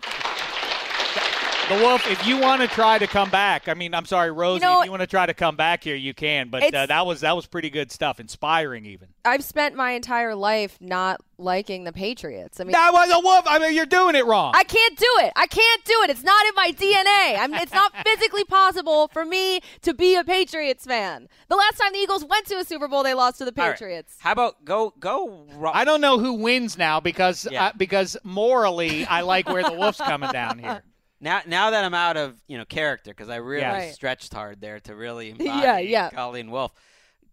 Need- 1.68 1.78
The 1.78 1.82
Wolf, 1.84 2.08
if 2.10 2.26
you 2.26 2.38
want 2.38 2.62
to 2.62 2.68
try 2.68 2.98
to 2.98 3.06
come 3.06 3.28
back, 3.30 3.68
I 3.68 3.74
mean, 3.74 3.92
I'm 3.94 4.04
sorry, 4.06 4.30
Rosie, 4.30 4.62
know, 4.64 4.80
if 4.80 4.84
you 4.86 4.90
want 4.90 5.00
to 5.00 5.06
try 5.06 5.26
to 5.26 5.34
come 5.34 5.56
back 5.56 5.82
here, 5.82 5.96
you 5.96 6.14
can. 6.14 6.48
But 6.48 6.72
uh, 6.74 6.86
that 6.86 7.06
was 7.06 7.20
that 7.22 7.34
was 7.34 7.46
pretty 7.46 7.70
good 7.70 7.90
stuff, 7.90 8.20
inspiring 8.20 8.86
even. 8.86 9.08
I've 9.24 9.42
spent 9.42 9.74
my 9.74 9.92
entire 9.92 10.34
life 10.34 10.78
not 10.80 11.20
liking 11.38 11.84
the 11.84 11.92
Patriots. 11.92 12.60
I 12.60 12.64
mean, 12.64 12.72
That 12.72 12.92
was 12.92 13.10
a 13.10 13.18
Wolf. 13.20 13.44
I 13.46 13.58
mean, 13.58 13.74
you're 13.74 13.84
doing 13.84 14.14
it 14.14 14.24
wrong. 14.24 14.52
I 14.56 14.62
can't 14.64 14.96
do 14.96 15.08
it. 15.20 15.32
I 15.36 15.46
can't 15.46 15.84
do 15.84 15.94
it. 16.04 16.10
It's 16.10 16.22
not 16.22 16.46
in 16.46 16.54
my 16.54 16.72
DNA. 16.72 17.38
I'm, 17.42 17.52
it's 17.54 17.74
not 17.74 17.92
physically 18.06 18.44
possible 18.44 19.08
for 19.08 19.24
me 19.24 19.60
to 19.82 19.92
be 19.92 20.14
a 20.16 20.24
Patriots 20.24 20.86
fan. 20.86 21.28
The 21.48 21.56
last 21.56 21.78
time 21.78 21.92
the 21.92 21.98
Eagles 21.98 22.24
went 22.24 22.46
to 22.46 22.54
a 22.58 22.64
Super 22.64 22.88
Bowl, 22.88 23.02
they 23.02 23.12
lost 23.14 23.38
to 23.38 23.44
the 23.44 23.52
All 23.60 23.66
right. 23.68 23.72
Patriots. 23.74 24.16
How 24.20 24.32
about 24.32 24.64
go 24.64 24.94
go? 25.00 25.46
ro- 25.56 25.72
I 25.74 25.84
don't 25.84 26.00
know 26.00 26.18
who 26.18 26.34
wins 26.34 26.78
now 26.78 27.00
because 27.00 27.46
Yeah. 27.50 27.66
uh, 27.66 27.72
because 27.76 28.16
morally 28.22 29.04
I 29.04 29.22
like 29.22 29.48
where 29.48 29.62
the 29.64 29.72
Wolf's 29.72 29.98
coming 29.98 30.30
down 30.30 30.58
here. 30.60 30.82
Now, 31.20 31.40
now 31.46 31.70
that 31.70 31.84
I'm 31.84 31.94
out 31.94 32.16
of 32.16 32.36
you 32.46 32.58
know 32.58 32.64
character 32.64 33.10
because 33.10 33.28
I 33.28 33.36
really 33.36 33.62
Yeah. 33.62 33.90
Stretched 33.92 34.32
hard 34.34 34.60
there 34.60 34.80
to 34.80 34.94
really 34.94 35.30
embody 35.32 35.48
Yeah, 35.48 35.78
yeah. 35.78 36.10
Colleen 36.10 36.50
Wolfe. 36.50 36.72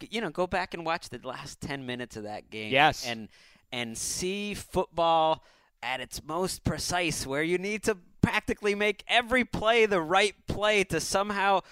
You 0.09 0.21
know, 0.21 0.29
go 0.29 0.47
back 0.47 0.73
and 0.73 0.85
watch 0.85 1.09
the 1.09 1.19
last 1.23 1.61
ten 1.61 1.85
minutes 1.85 2.15
of 2.17 2.23
that 2.23 2.49
game. 2.49 2.71
Yes. 2.71 3.05
and 3.05 3.29
and 3.71 3.97
see 3.97 4.53
football 4.53 5.43
at 5.81 5.99
its 5.99 6.23
most 6.23 6.63
precise, 6.63 7.25
where 7.27 7.43
you 7.43 7.57
need 7.57 7.83
to 7.83 7.97
practically 8.21 8.73
make 8.75 9.03
every 9.07 9.43
play 9.43 9.85
the 9.85 9.99
right 9.99 10.35
play 10.47 10.83
to 10.85 10.99
somehow 11.01 11.59
c- 11.59 11.65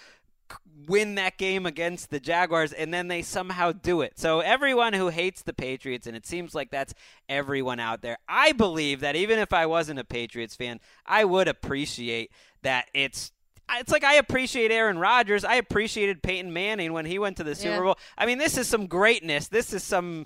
win 0.87 1.15
that 1.15 1.37
game 1.37 1.65
against 1.65 2.09
the 2.09 2.19
Jaguars, 2.19 2.73
and 2.73 2.93
then 2.93 3.07
they 3.07 3.21
somehow 3.21 3.71
do 3.71 4.01
it. 4.01 4.17
So 4.17 4.39
everyone 4.39 4.93
who 4.93 5.09
hates 5.09 5.41
the 5.43 5.53
Patriots, 5.53 6.07
and 6.07 6.15
it 6.15 6.25
seems 6.25 6.55
like 6.55 6.71
that's 6.71 6.93
everyone 7.29 7.79
out 7.79 8.01
there, 8.01 8.17
I 8.27 8.51
believe 8.51 8.99
that 9.01 9.15
even 9.15 9.39
if 9.39 9.53
I 9.53 9.65
wasn't 9.65 9.99
a 9.99 10.03
Patriots 10.03 10.55
fan, 10.55 10.79
I 11.05 11.25
would 11.25 11.47
appreciate 11.47 12.31
that 12.63 12.89
it's. 12.93 13.31
It's 13.73 13.91
like 13.91 14.03
I 14.03 14.15
appreciate 14.15 14.69
Aaron 14.69 14.97
Rodgers. 14.97 15.45
I 15.45 15.55
appreciated 15.55 16.21
Peyton 16.21 16.51
Manning 16.51 16.91
when 16.91 17.05
he 17.05 17.17
went 17.19 17.37
to 17.37 17.43
the 17.45 17.55
Super 17.55 17.75
Yeah. 17.75 17.79
Bowl. 17.81 17.97
I 18.17 18.25
mean, 18.25 18.37
this 18.37 18.57
is 18.57 18.67
some 18.67 18.85
greatness. 18.87 19.47
This 19.47 19.71
is 19.71 19.81
some. 19.81 20.25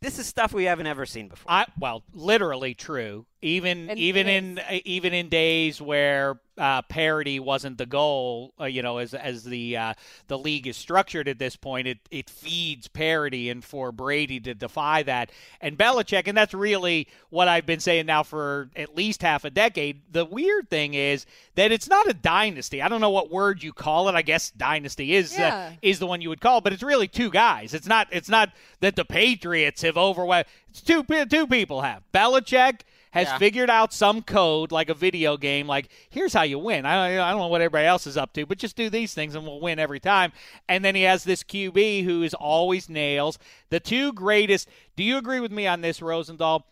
This 0.00 0.18
is 0.18 0.26
stuff 0.26 0.52
we 0.52 0.64
haven't 0.64 0.86
ever 0.86 1.06
seen 1.06 1.28
before. 1.28 1.50
I 1.50 1.66
well, 1.78 2.04
literally 2.12 2.74
true. 2.74 3.26
Even 3.40 3.88
And 3.88 3.98
even 3.98 4.26
it 4.26 4.36
in 4.36 4.60
even 4.84 5.12
in 5.12 5.28
days 5.28 5.80
where 5.80 6.40
uh, 6.56 6.82
parity 6.82 7.38
wasn't 7.38 7.78
the 7.78 7.86
goal, 7.86 8.52
uh, 8.60 8.64
you 8.64 8.82
know, 8.82 8.98
as 8.98 9.14
as 9.14 9.44
the 9.44 9.76
uh, 9.76 9.94
the 10.26 10.36
league 10.36 10.66
is 10.66 10.76
structured 10.76 11.28
at 11.28 11.38
this 11.38 11.54
point, 11.54 11.86
it 11.86 11.98
it 12.10 12.28
feeds 12.28 12.88
parity, 12.88 13.48
and 13.48 13.64
for 13.64 13.92
Brady 13.92 14.40
to 14.40 14.54
defy 14.54 15.04
that, 15.04 15.30
and 15.60 15.78
Belichick, 15.78 16.26
and 16.26 16.36
that's 16.36 16.52
really 16.52 17.06
what 17.30 17.46
I've 17.46 17.64
been 17.64 17.78
saying 17.78 18.06
now 18.06 18.24
for 18.24 18.70
at 18.74 18.96
least 18.96 19.22
half 19.22 19.44
a 19.44 19.50
decade. 19.50 20.02
The 20.12 20.24
weird 20.24 20.68
thing 20.68 20.94
is 20.94 21.24
that 21.54 21.70
it's 21.70 21.88
not 21.88 22.08
a 22.08 22.14
dynasty. 22.14 22.82
I 22.82 22.88
don't 22.88 23.00
know 23.00 23.10
what 23.10 23.30
word 23.30 23.62
you 23.62 23.72
call 23.72 24.08
it. 24.08 24.16
I 24.16 24.22
guess 24.22 24.50
dynasty 24.50 25.14
is 25.14 25.32
uh, 25.34 25.36
Yeah. 25.38 25.72
is 25.80 26.00
the 26.00 26.06
one 26.08 26.20
you 26.22 26.30
would 26.30 26.40
call, 26.40 26.60
but 26.60 26.72
it's 26.72 26.82
really 26.82 27.06
two 27.06 27.30
guys. 27.30 27.72
It's 27.72 27.86
not 27.86 28.08
it's 28.10 28.28
not 28.28 28.50
that 28.80 28.96
the 28.96 29.04
Patriots 29.04 29.82
have 29.82 29.96
overwhelmed. 29.96 30.46
It's 30.70 30.80
two 30.80 31.02
two 31.04 31.46
people 31.46 31.82
have. 31.82 32.02
Belichick 32.12 32.80
has 33.12 33.26
Yeah. 33.28 33.38
figured 33.38 33.70
out 33.70 33.92
some 33.92 34.22
code 34.22 34.70
like 34.70 34.90
a 34.90 34.94
video 34.94 35.36
game. 35.36 35.66
Like 35.66 35.88
here's 36.10 36.32
how 36.34 36.42
you 36.42 36.58
win. 36.58 36.84
I 36.86 37.10
don't, 37.14 37.20
I 37.20 37.30
don't 37.30 37.40
know 37.40 37.46
what 37.48 37.60
everybody 37.62 37.86
else 37.86 38.06
is 38.06 38.16
up 38.16 38.32
to, 38.34 38.44
but 38.46 38.58
just 38.58 38.76
do 38.76 38.90
these 38.90 39.14
things 39.14 39.34
and 39.34 39.44
we'll 39.46 39.60
win 39.60 39.78
every 39.78 39.98
time. 40.00 40.32
And 40.68 40.84
then 40.84 40.94
he 40.94 41.02
has 41.02 41.24
this 41.24 41.42
QB 41.42 42.04
who 42.04 42.22
is 42.22 42.34
always 42.34 42.88
nails. 42.88 43.38
The 43.70 43.80
two 43.80 44.12
greatest. 44.12 44.68
Do 44.94 45.02
you 45.02 45.16
agree 45.16 45.40
with 45.40 45.52
me 45.52 45.66
on 45.66 45.80
this, 45.80 46.02
Rosenthal? 46.02 46.66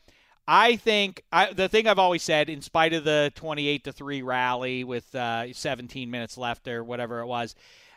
I 0.48 0.76
think 0.76 1.24
I, 1.32 1.52
the 1.52 1.68
thing 1.68 1.88
I've 1.88 1.98
always 1.98 2.22
said, 2.22 2.48
in 2.48 2.60
spite 2.62 2.92
of 2.92 3.02
the 3.02 3.32
28 3.34 3.82
to 3.84 3.92
3 3.92 4.22
rally 4.22 4.84
with 4.84 5.12
uh, 5.14 5.52
17 5.52 6.08
minutes 6.10 6.38
left 6.38 6.68
or 6.68 6.84
whatever 6.84 7.18
it 7.20 7.26
was, 7.26 7.56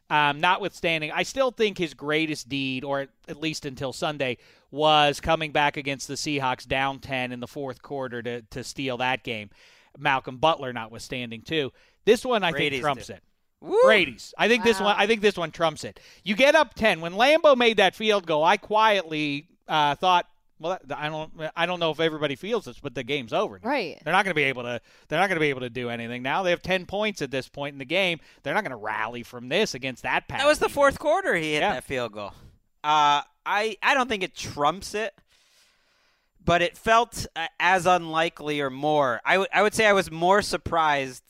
um, 0.10 0.40
notwithstanding, 0.40 1.12
I 1.12 1.24
still 1.24 1.52
think 1.52 1.78
his 1.78 1.94
greatest 1.94 2.50
deed, 2.50 2.84
or 2.84 3.08
at 3.28 3.40
least 3.40 3.66
until 3.66 3.94
Sunday, 3.94 4.38
was 4.72 5.20
coming 5.20 5.52
back 5.52 5.78
against 5.78 6.08
the 6.08 6.16
Seahawks 6.16 6.68
down 6.68 7.00
10 7.00 7.32
in 7.32 7.40
the 7.40 7.48
fourth 7.48 7.82
quarter 7.82 8.22
to, 8.22 8.42
to 8.42 8.64
steal 8.64 8.98
that 8.98 9.24
game. 9.24 9.50
Malcolm 9.98 10.38
Butler 10.38 10.74
notwithstanding, 10.74 11.42
too. 11.42 11.72
This 12.06 12.26
one, 12.26 12.44
I 12.44 12.52
Brady's 12.52 12.78
think, 12.78 12.84
trumps 12.84 13.08
did. 13.08 13.18
it. 13.18 13.24
Woo! 13.62 13.80
Brady's. 13.84 14.34
I 14.38 14.48
think 14.48 14.64
this 14.64 14.80
one. 14.80 14.96
I 14.98 15.06
think 15.06 15.22
this 15.22 15.38
one 15.38 15.52
trumps 15.52 15.84
it. 15.84 16.00
You 16.24 16.36
get 16.36 16.56
up 16.56 16.76
ten. 16.76 17.02
When 17.02 17.14
Lambo 17.14 17.58
made 17.58 17.78
that 17.78 17.94
field 17.94 18.26
goal, 18.26 18.42
I 18.44 18.56
quietly 18.56 19.50
uh, 19.68 19.96
thought, 19.96 20.28
well, 20.60 20.78
that, 20.86 20.98
I 20.98 21.10
don't. 21.10 21.32
I 21.56 21.66
don't 21.66 21.80
know 21.80 21.92
if 21.92 22.00
everybody 22.00 22.36
feels 22.36 22.66
this, 22.66 22.80
but 22.80 22.94
the 22.96 23.04
game's 23.04 23.34
over. 23.34 23.60
now. 23.64 23.70
Right. 23.70 24.00
They're 24.04 24.14
not 24.14 24.26
going 24.26 24.32
to 24.32 24.36
be 24.36 24.44
able 24.44 24.64
to. 24.64 24.82
They're 25.08 25.20
not 25.20 25.28
going 25.28 25.38
to 25.38 25.42
be 25.42 25.50
able 25.50 25.62
to 25.62 25.70
do 25.70 25.90
anything 25.90 26.22
now. 26.24 26.44
They 26.44 26.50
have 26.52 26.62
ten 26.62 26.86
points 26.86 27.22
at 27.22 27.32
this 27.32 27.48
point 27.48 27.74
in 27.74 27.80
the 27.80 27.86
game. 27.86 28.20
They're 28.44 28.54
not 28.54 28.64
going 28.64 28.72
to 28.72 28.76
rally 28.78 29.24
from 29.24 29.50
this 29.50 29.74
against 29.74 30.04
that 30.04 30.28
pass. 30.28 30.42
That 30.42 30.48
was 30.48 30.60
the 30.60 30.66
defense. 30.66 30.76
fourth 30.76 31.00
quarter. 31.00 31.36
He 31.36 31.54
hit 31.54 31.62
Yeah. 31.62 31.74
that 31.74 31.84
field 31.84 32.12
goal. 32.14 32.34
Uh, 32.84 33.22
I 33.46 33.78
I 33.82 33.94
don't 33.94 34.08
think 34.10 34.24
it 34.24 34.36
trumps 34.36 34.94
it, 34.94 35.14
but 36.44 36.62
it 36.62 36.78
felt 36.78 37.26
uh, 37.36 37.48
as 37.60 37.86
unlikely 37.86 38.62
or 38.62 38.70
more. 38.70 39.22
I 39.26 39.46
I 39.54 39.62
would 39.62 39.74
say 39.74 39.86
I 39.86 39.94
was 39.94 40.10
more 40.12 40.42
surprised, 40.42 41.24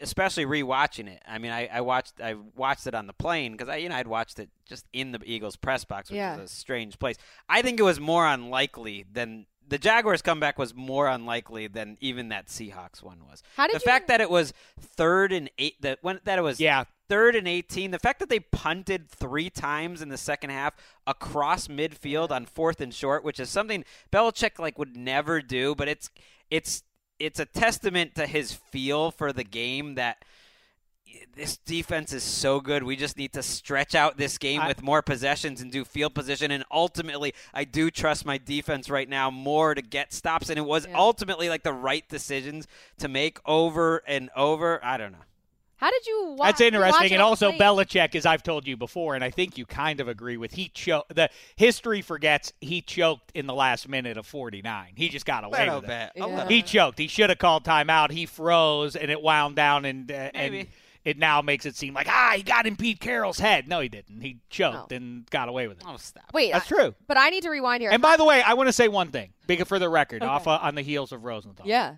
especially 0.00 0.46
rewatching 0.46 1.08
it. 1.08 1.22
I 1.26 1.38
mean, 1.38 1.50
I, 1.52 1.66
I 1.72 1.80
watched 1.80 2.20
I 2.20 2.34
watched 2.56 2.86
it 2.86 2.94
on 2.94 3.06
the 3.06 3.12
plane 3.12 3.52
because 3.52 3.68
I 3.68 3.76
you 3.76 3.88
know 3.88 3.96
I'd 3.96 4.06
watched 4.06 4.38
it 4.38 4.50
just 4.66 4.86
in 4.92 5.12
the 5.12 5.20
Eagles 5.24 5.56
press 5.56 5.84
box, 5.84 6.10
which 6.10 6.16
Yeah. 6.16 6.36
is 6.36 6.50
a 6.50 6.54
strange 6.54 6.98
place. 6.98 7.16
I 7.48 7.62
think 7.62 7.78
it 7.80 7.84
was 7.84 8.00
more 8.00 8.26
unlikely 8.26 9.04
than. 9.12 9.46
The 9.70 9.76
Jaguars 9.76 10.22
comeback 10.22 10.58
was 10.58 10.74
more 10.74 11.08
unlikely 11.08 11.66
than 11.66 11.98
even 12.00 12.30
that 12.30 12.46
Seahawks 12.46 13.02
one 13.02 13.18
was. 13.28 13.42
How 13.54 13.66
did 13.66 13.74
the 13.76 13.80
you- 13.84 13.90
fact 13.92 14.08
that 14.08 14.22
it 14.22 14.30
was 14.30 14.54
third 14.80 15.30
and 15.30 15.50
eight 15.58 15.74
that 15.82 15.98
when 16.00 16.20
that 16.24 16.38
it 16.38 16.42
was 16.42 16.58
Yeah. 16.58 16.84
third 17.10 17.36
and 17.36 17.46
18. 17.46 17.90
The 17.90 17.98
fact 17.98 18.18
that 18.20 18.30
they 18.30 18.40
punted 18.40 19.10
three 19.10 19.50
times 19.50 20.00
in 20.00 20.08
the 20.08 20.16
second 20.16 20.48
half 20.50 20.72
across 21.06 21.68
midfield 21.68 22.30
on 22.30 22.46
fourth 22.46 22.80
and 22.80 22.94
short, 22.94 23.22
which 23.24 23.38
is 23.38 23.50
something 23.50 23.84
Belichick 24.10 24.58
like 24.58 24.78
would 24.78 24.96
never 24.96 25.42
do, 25.42 25.74
but 25.74 25.86
it's 25.86 26.08
it's 26.50 26.82
it's 27.18 27.40
a 27.40 27.44
testament 27.44 28.14
to 28.16 28.26
his 28.26 28.52
feel 28.52 29.10
for 29.10 29.32
the 29.32 29.44
game 29.44 29.94
that 29.96 30.24
this 31.34 31.56
defense 31.56 32.12
is 32.12 32.22
so 32.22 32.60
good. 32.60 32.82
We 32.82 32.94
just 32.96 33.16
need 33.16 33.32
to 33.32 33.42
stretch 33.42 33.94
out 33.94 34.16
this 34.18 34.36
game 34.38 34.60
I- 34.60 34.68
with 34.68 34.82
more 34.82 35.00
possessions 35.02 35.60
and 35.60 35.72
do 35.72 35.84
field 35.84 36.14
position. 36.14 36.50
And 36.50 36.64
ultimately, 36.70 37.32
I 37.54 37.64
do 37.64 37.90
trust 37.90 38.26
my 38.26 38.38
defense 38.38 38.90
right 38.90 39.08
now 39.08 39.30
more 39.30 39.74
to 39.74 39.80
get 39.82 40.12
stops. 40.12 40.50
And 40.50 40.58
it 40.58 40.66
was 40.66 40.86
Yeah. 40.86 40.98
ultimately 40.98 41.48
like 41.48 41.62
the 41.62 41.72
right 41.72 42.06
decisions 42.08 42.66
to 42.98 43.08
make 43.08 43.38
over 43.46 44.02
and 44.06 44.30
over. 44.36 44.84
I 44.84 44.96
don't 44.96 45.12
know. 45.12 45.18
How 45.78 45.90
did 45.90 46.06
you 46.06 46.34
watch? 46.36 46.48
That's 46.48 46.60
interesting, 46.60 47.12
and 47.12 47.22
also 47.22 47.52
Bella. 47.56 47.84
Belichick, 47.86 48.14
as 48.14 48.26
I've 48.26 48.42
told 48.42 48.66
you 48.66 48.76
before, 48.76 49.14
and 49.14 49.22
I 49.24 49.30
think 49.30 49.56
you 49.56 49.64
kind 49.64 50.00
of 50.00 50.08
agree 50.08 50.36
with. 50.36 50.52
He 50.52 50.68
choked. 50.68 51.14
The 51.14 51.30
history 51.56 52.02
forgets 52.02 52.52
he 52.60 52.82
choked 52.82 53.30
in 53.34 53.46
the 53.46 53.54
last 53.54 53.88
minute 53.88 54.16
of 54.16 54.26
49. 54.26 54.92
He 54.96 55.08
just 55.08 55.24
got 55.24 55.44
away 55.44 55.60
little 55.60 55.80
with 55.80 55.90
it. 55.90 56.12
bit. 56.14 56.22
A 56.24 56.28
Yeah. 56.28 56.34
little 56.34 56.48
He 56.48 56.62
choked. 56.62 56.98
He 56.98 57.06
should 57.06 57.30
have 57.30 57.38
called 57.38 57.64
timeout. 57.64 58.10
He 58.10 58.26
froze, 58.26 58.96
and 58.96 59.10
it 59.10 59.22
wound 59.22 59.54
down, 59.56 59.84
and 59.84 60.10
uh, 60.10 60.30
and 60.34 60.66
it 61.04 61.16
now 61.16 61.40
makes 61.40 61.64
it 61.64 61.76
seem 61.76 61.94
like 61.94 62.08
ah, 62.08 62.32
he 62.36 62.42
got 62.42 62.66
in 62.66 62.74
Pete 62.76 62.98
Carroll's 63.00 63.38
head. 63.38 63.68
No, 63.68 63.78
he 63.80 63.88
didn't. 63.88 64.20
He 64.20 64.40
choked 64.50 64.90
No. 64.90 64.96
and 64.96 65.30
got 65.30 65.48
away 65.48 65.68
with 65.68 65.78
it. 65.78 65.84
Oh, 65.86 65.96
stop. 65.96 66.24
Wait, 66.34 66.52
That's 66.52 66.70
I- 66.70 66.76
true. 66.76 66.94
But 67.06 67.16
I 67.18 67.30
need 67.30 67.44
to 67.44 67.50
rewind 67.50 67.82
here. 67.82 67.90
And 67.92 68.02
by 68.02 68.16
the 68.16 68.24
way, 68.24 68.42
I 68.42 68.54
want 68.54 68.68
to 68.68 68.72
say 68.72 68.88
one 68.88 69.12
thing, 69.12 69.30
big 69.46 69.64
for 69.66 69.78
the 69.78 69.88
record, 69.88 70.22
Okay. 70.22 70.28
off 70.30 70.48
uh, 70.48 70.58
on 70.60 70.74
the 70.74 70.82
heels 70.82 71.12
of 71.12 71.24
Rosenthal. 71.24 71.66
yeah. 71.68 71.94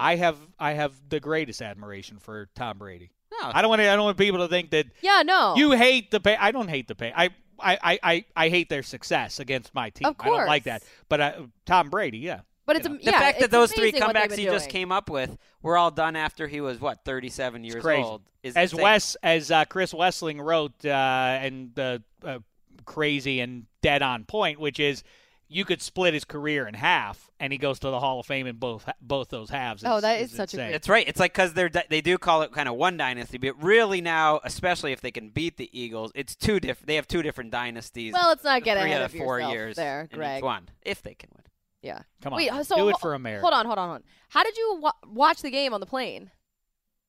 I 0.00 0.16
have 0.16 0.36
I 0.58 0.72
have 0.72 0.94
the 1.08 1.20
greatest 1.20 1.62
admiration 1.62 2.18
for 2.18 2.48
Tom 2.54 2.78
Brady. 2.78 3.10
No, 3.30 3.50
I 3.52 3.62
don't 3.62 3.68
want 3.68 3.80
to, 3.80 3.88
I 3.88 3.96
don't 3.96 4.04
want 4.04 4.18
people 4.18 4.40
to 4.40 4.48
think 4.48 4.70
that 4.70 4.86
Yeah. 5.00 5.22
No. 5.24 5.54
you 5.56 5.72
hate 5.72 6.10
the 6.10 6.20
pay. 6.20 6.36
I 6.36 6.50
don't 6.50 6.68
hate 6.68 6.88
the 6.88 6.94
pay. 6.94 7.12
I. 7.14 7.30
I, 7.60 7.76
I, 7.82 7.98
I, 8.04 8.24
I 8.36 8.48
hate 8.50 8.68
their 8.68 8.84
success 8.84 9.40
against 9.40 9.74
my 9.74 9.90
team. 9.90 10.06
Of 10.06 10.14
I 10.20 10.26
don't 10.26 10.46
like 10.46 10.62
that. 10.62 10.84
But 11.08 11.20
uh, 11.20 11.32
Tom 11.66 11.90
Brady, 11.90 12.18
yeah. 12.18 12.42
but 12.66 12.76
it's 12.76 12.86
you 12.86 12.92
know. 12.92 12.98
the 12.98 13.10
yeah, 13.10 13.18
fact 13.18 13.40
that 13.40 13.50
those 13.50 13.72
three 13.72 13.88
amazing 13.88 14.06
what 14.06 14.14
they've 14.14 14.22
comebacks 14.22 14.28
been 14.28 14.38
he 14.38 14.44
just 14.44 14.70
came 14.70 14.92
up 14.92 15.10
with 15.10 15.36
were 15.60 15.76
all 15.76 15.90
done 15.90 16.14
after 16.14 16.46
he 16.46 16.60
was 16.60 16.80
what 16.80 17.04
37 17.04 17.64
years 17.64 17.82
crazy. 17.82 18.04
old. 18.04 18.22
Is 18.44 18.54
as 18.54 18.70
insane. 18.70 18.84
Wes 18.84 19.16
as 19.24 19.50
uh, 19.50 19.64
Chris 19.64 19.92
Wesseling 19.92 20.40
wrote, 20.40 20.84
uh, 20.84 20.88
and 20.88 21.76
uh, 21.76 21.98
uh, 22.22 22.38
crazy 22.84 23.40
and 23.40 23.66
dead 23.82 24.02
on 24.02 24.24
point, 24.24 24.60
which 24.60 24.78
is 24.78 25.02
you 25.48 25.64
could 25.64 25.80
split 25.82 26.14
his 26.14 26.24
career 26.24 26.66
in 26.68 26.74
half, 26.74 27.30
and 27.40 27.52
he 27.52 27.58
goes 27.58 27.78
to 27.80 27.88
the 27.90 27.98
Hall 28.00 28.20
of 28.20 28.26
Fame 28.26 28.46
in 28.46 28.56
both 28.56 28.88
both 29.00 29.28
those 29.28 29.50
halves. 29.50 29.82
Oh, 29.86 30.00
that 30.00 30.18
is, 30.18 30.24
it's 30.24 30.32
is 30.32 30.36
such 30.36 30.54
a 30.54 30.56
insane. 30.56 30.66
great- 30.68 30.74
It's 30.76 30.88
right. 30.88 31.08
It's 31.08 31.20
like 31.20 31.32
because 31.32 31.54
they're 31.54 31.70
they 31.88 32.00
do 32.00 32.18
call 32.18 32.42
it 32.42 32.52
kind 32.52 32.68
of 32.68 32.74
one 32.76 32.96
dynasty, 32.96 33.38
but 33.38 33.60
really 33.62 34.00
now, 34.00 34.40
especially 34.44 34.92
if 34.92 35.00
they 35.00 35.10
can 35.10 35.30
beat 35.30 35.56
the 35.56 35.68
Eagles, 35.78 36.12
it's 36.14 36.34
two 36.36 36.60
different. 36.60 36.86
They 36.86 36.96
have 36.96 37.06
two 37.08 37.22
different 37.22 37.50
dynasties. 37.50 38.12
Well, 38.12 38.28
let's 38.28 38.44
not 38.44 38.62
get 38.62 38.78
three 38.78 38.90
ahead 38.90 39.02
out 39.02 39.06
of 39.06 39.14
of 39.14 39.18
four 39.20 39.38
yourself 39.38 39.52
years 39.54 39.76
there, 39.76 40.08
in 40.10 40.18
Greg. 40.18 40.38
each 40.38 40.44
one, 40.44 40.68
if 40.82 41.02
they 41.02 41.14
can 41.14 41.30
win. 41.34 41.44
Yeah. 41.80 42.00
Come 42.22 42.32
on, 42.32 42.38
Wait. 42.38 42.50
So 42.66 42.76
do 42.76 42.88
it 42.88 42.92
ho- 42.92 42.98
for 43.00 43.14
America. 43.14 43.42
Hold 43.42 43.54
on. 43.54 43.64
Hold 43.66 43.78
on. 43.78 43.88
Hold 43.88 43.96
on. 44.00 44.04
How 44.30 44.42
did 44.42 44.56
you 44.56 44.78
wa- 44.82 44.92
watch 45.06 45.42
the 45.42 45.50
game 45.50 45.72
on 45.72 45.80
the 45.80 45.86
plane? 45.86 46.30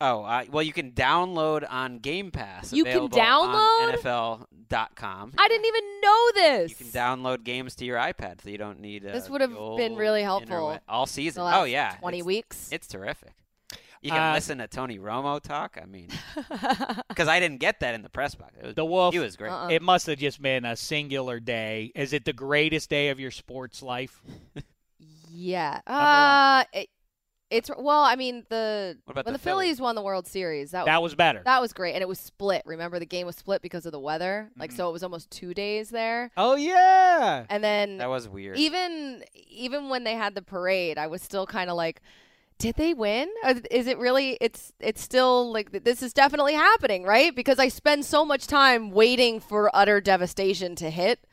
Oh, 0.02 0.24
uh, 0.24 0.46
well, 0.50 0.64
you 0.64 0.72
can 0.72 0.92
download 0.92 1.66
on 1.70 2.00
Game 2.00 2.32
Pass. 2.32 2.72
You 2.72 2.86
can 2.86 2.94
available 2.94 3.18
download? 3.18 4.06
on 4.06 4.48
NFL.com. 4.48 5.34
I 5.38 5.48
didn't 5.50 5.66
even 5.66 5.84
know 6.02 6.32
this. 6.36 6.70
You 6.70 6.76
can 6.78 6.88
download 6.88 7.44
games 7.44 7.76
to 7.76 7.86
your 7.86 7.98
iPad, 7.98 8.42
so 8.42 8.50
you 8.50 8.58
don't 8.58 8.80
need. 8.80 9.06
Uh, 9.06 9.12
This 9.12 9.30
would 9.30 9.42
have 9.42 9.54
been 9.78 9.96
really 9.98 10.24
helpful 10.24 10.56
internet- 10.56 10.84
all 10.88 11.06
season. 11.06 11.42
the 11.42 11.46
last 11.46 11.60
Oh 11.60 11.64
yeah, 11.66 11.96
Twenty 12.00 12.20
it's, 12.20 12.26
weeks. 12.28 12.70
It's 12.72 12.88
terrific. 12.88 13.34
You 14.02 14.12
can 14.12 14.32
Uh, 14.32 14.34
listen 14.34 14.60
to 14.60 14.68
Tony 14.68 14.98
Romo 14.98 15.42
talk. 15.42 15.78
I 15.82 15.86
mean, 15.86 16.08
because 17.10 17.28
I 17.28 17.42
didn't 17.42 17.58
get 17.60 17.82
that 17.82 17.94
in 17.94 18.02
the 18.02 18.08
press 18.10 18.34
box. 18.36 18.54
It 18.58 18.66
was, 18.68 18.76
The 18.76 18.86
Wolf. 18.86 19.14
He 19.14 19.20
was 19.20 19.36
great. 19.36 19.52
Uh-uh. 19.52 19.68
It 19.68 19.82
must 19.82 20.08
have 20.08 20.18
just 20.18 20.42
been 20.42 20.64
a 20.64 20.78
singular 20.78 21.42
day. 21.42 21.92
Is 21.96 22.14
it 22.14 22.24
the 22.24 22.32
greatest 22.32 22.90
day 22.90 23.10
of 23.10 23.20
your 23.20 23.32
sports 23.32 23.84
life? 23.84 24.22
yeah. 25.30 25.82
one. 25.86 25.96
Uh, 25.98 26.64
it, 26.72 26.88
it's 27.52 27.70
well. 27.78 28.04
I 28.04 28.16
mean, 28.16 28.46
the 28.50 28.98
when 29.06 29.16
the 29.26 29.32
the 29.32 29.38
Phillies 29.40 29.82
won 29.82 29.96
the 29.96 30.02
World 30.02 30.28
Series, 30.28 30.72
that, 30.72 30.86
That 30.86 31.02
was 31.02 31.16
better. 31.16 31.42
that 31.46 31.60
was 31.62 31.74
great, 31.74 31.94
and 31.94 32.02
it 32.02 32.08
was 32.08 32.20
split. 32.20 32.62
Remember, 32.66 33.00
the 33.00 33.06
game 33.06 33.26
was 33.26 33.36
split 33.36 33.62
because 33.62 33.86
of 33.86 33.92
the 33.92 34.00
weather. 34.00 34.48
Mm-hmm. 34.52 34.62
Like, 34.62 34.72
so 34.72 34.88
it 34.90 34.92
was 34.92 35.04
almost 35.04 35.32
two 35.32 35.54
days 35.54 35.90
there, 35.90 36.32
oh 36.38 36.56
yeah. 36.56 37.46
and 37.50 37.64
then 37.64 37.98
That 37.98 38.10
was 38.10 38.30
weird. 38.30 38.58
even 38.58 39.24
even 39.50 39.90
when 39.90 40.04
they 40.04 40.14
had 40.16 40.36
the 40.36 40.42
parade, 40.42 40.98
I 40.98 41.08
was 41.08 41.22
still 41.22 41.46
kind 41.48 41.70
of 41.70 41.76
like, 41.76 42.02
did 42.60 42.76
they 42.76 42.94
win? 42.94 43.30
Is 43.72 43.88
it 43.88 43.98
really? 43.98 44.38
It's 44.42 44.74
it's 44.80 45.02
still 45.02 45.52
like 45.52 45.72
this 45.84 46.04
is 46.04 46.14
definitely 46.14 46.54
happening, 46.54 47.04
right? 47.04 47.36
Because 47.36 47.58
I 47.58 47.70
spend 47.70 48.06
so 48.06 48.24
much 48.26 48.48
time 48.48 48.92
waiting 48.92 49.40
for 49.40 49.70
utter 49.76 50.02
devastation 50.02 50.76
to 50.76 50.90
hit. 50.90 51.26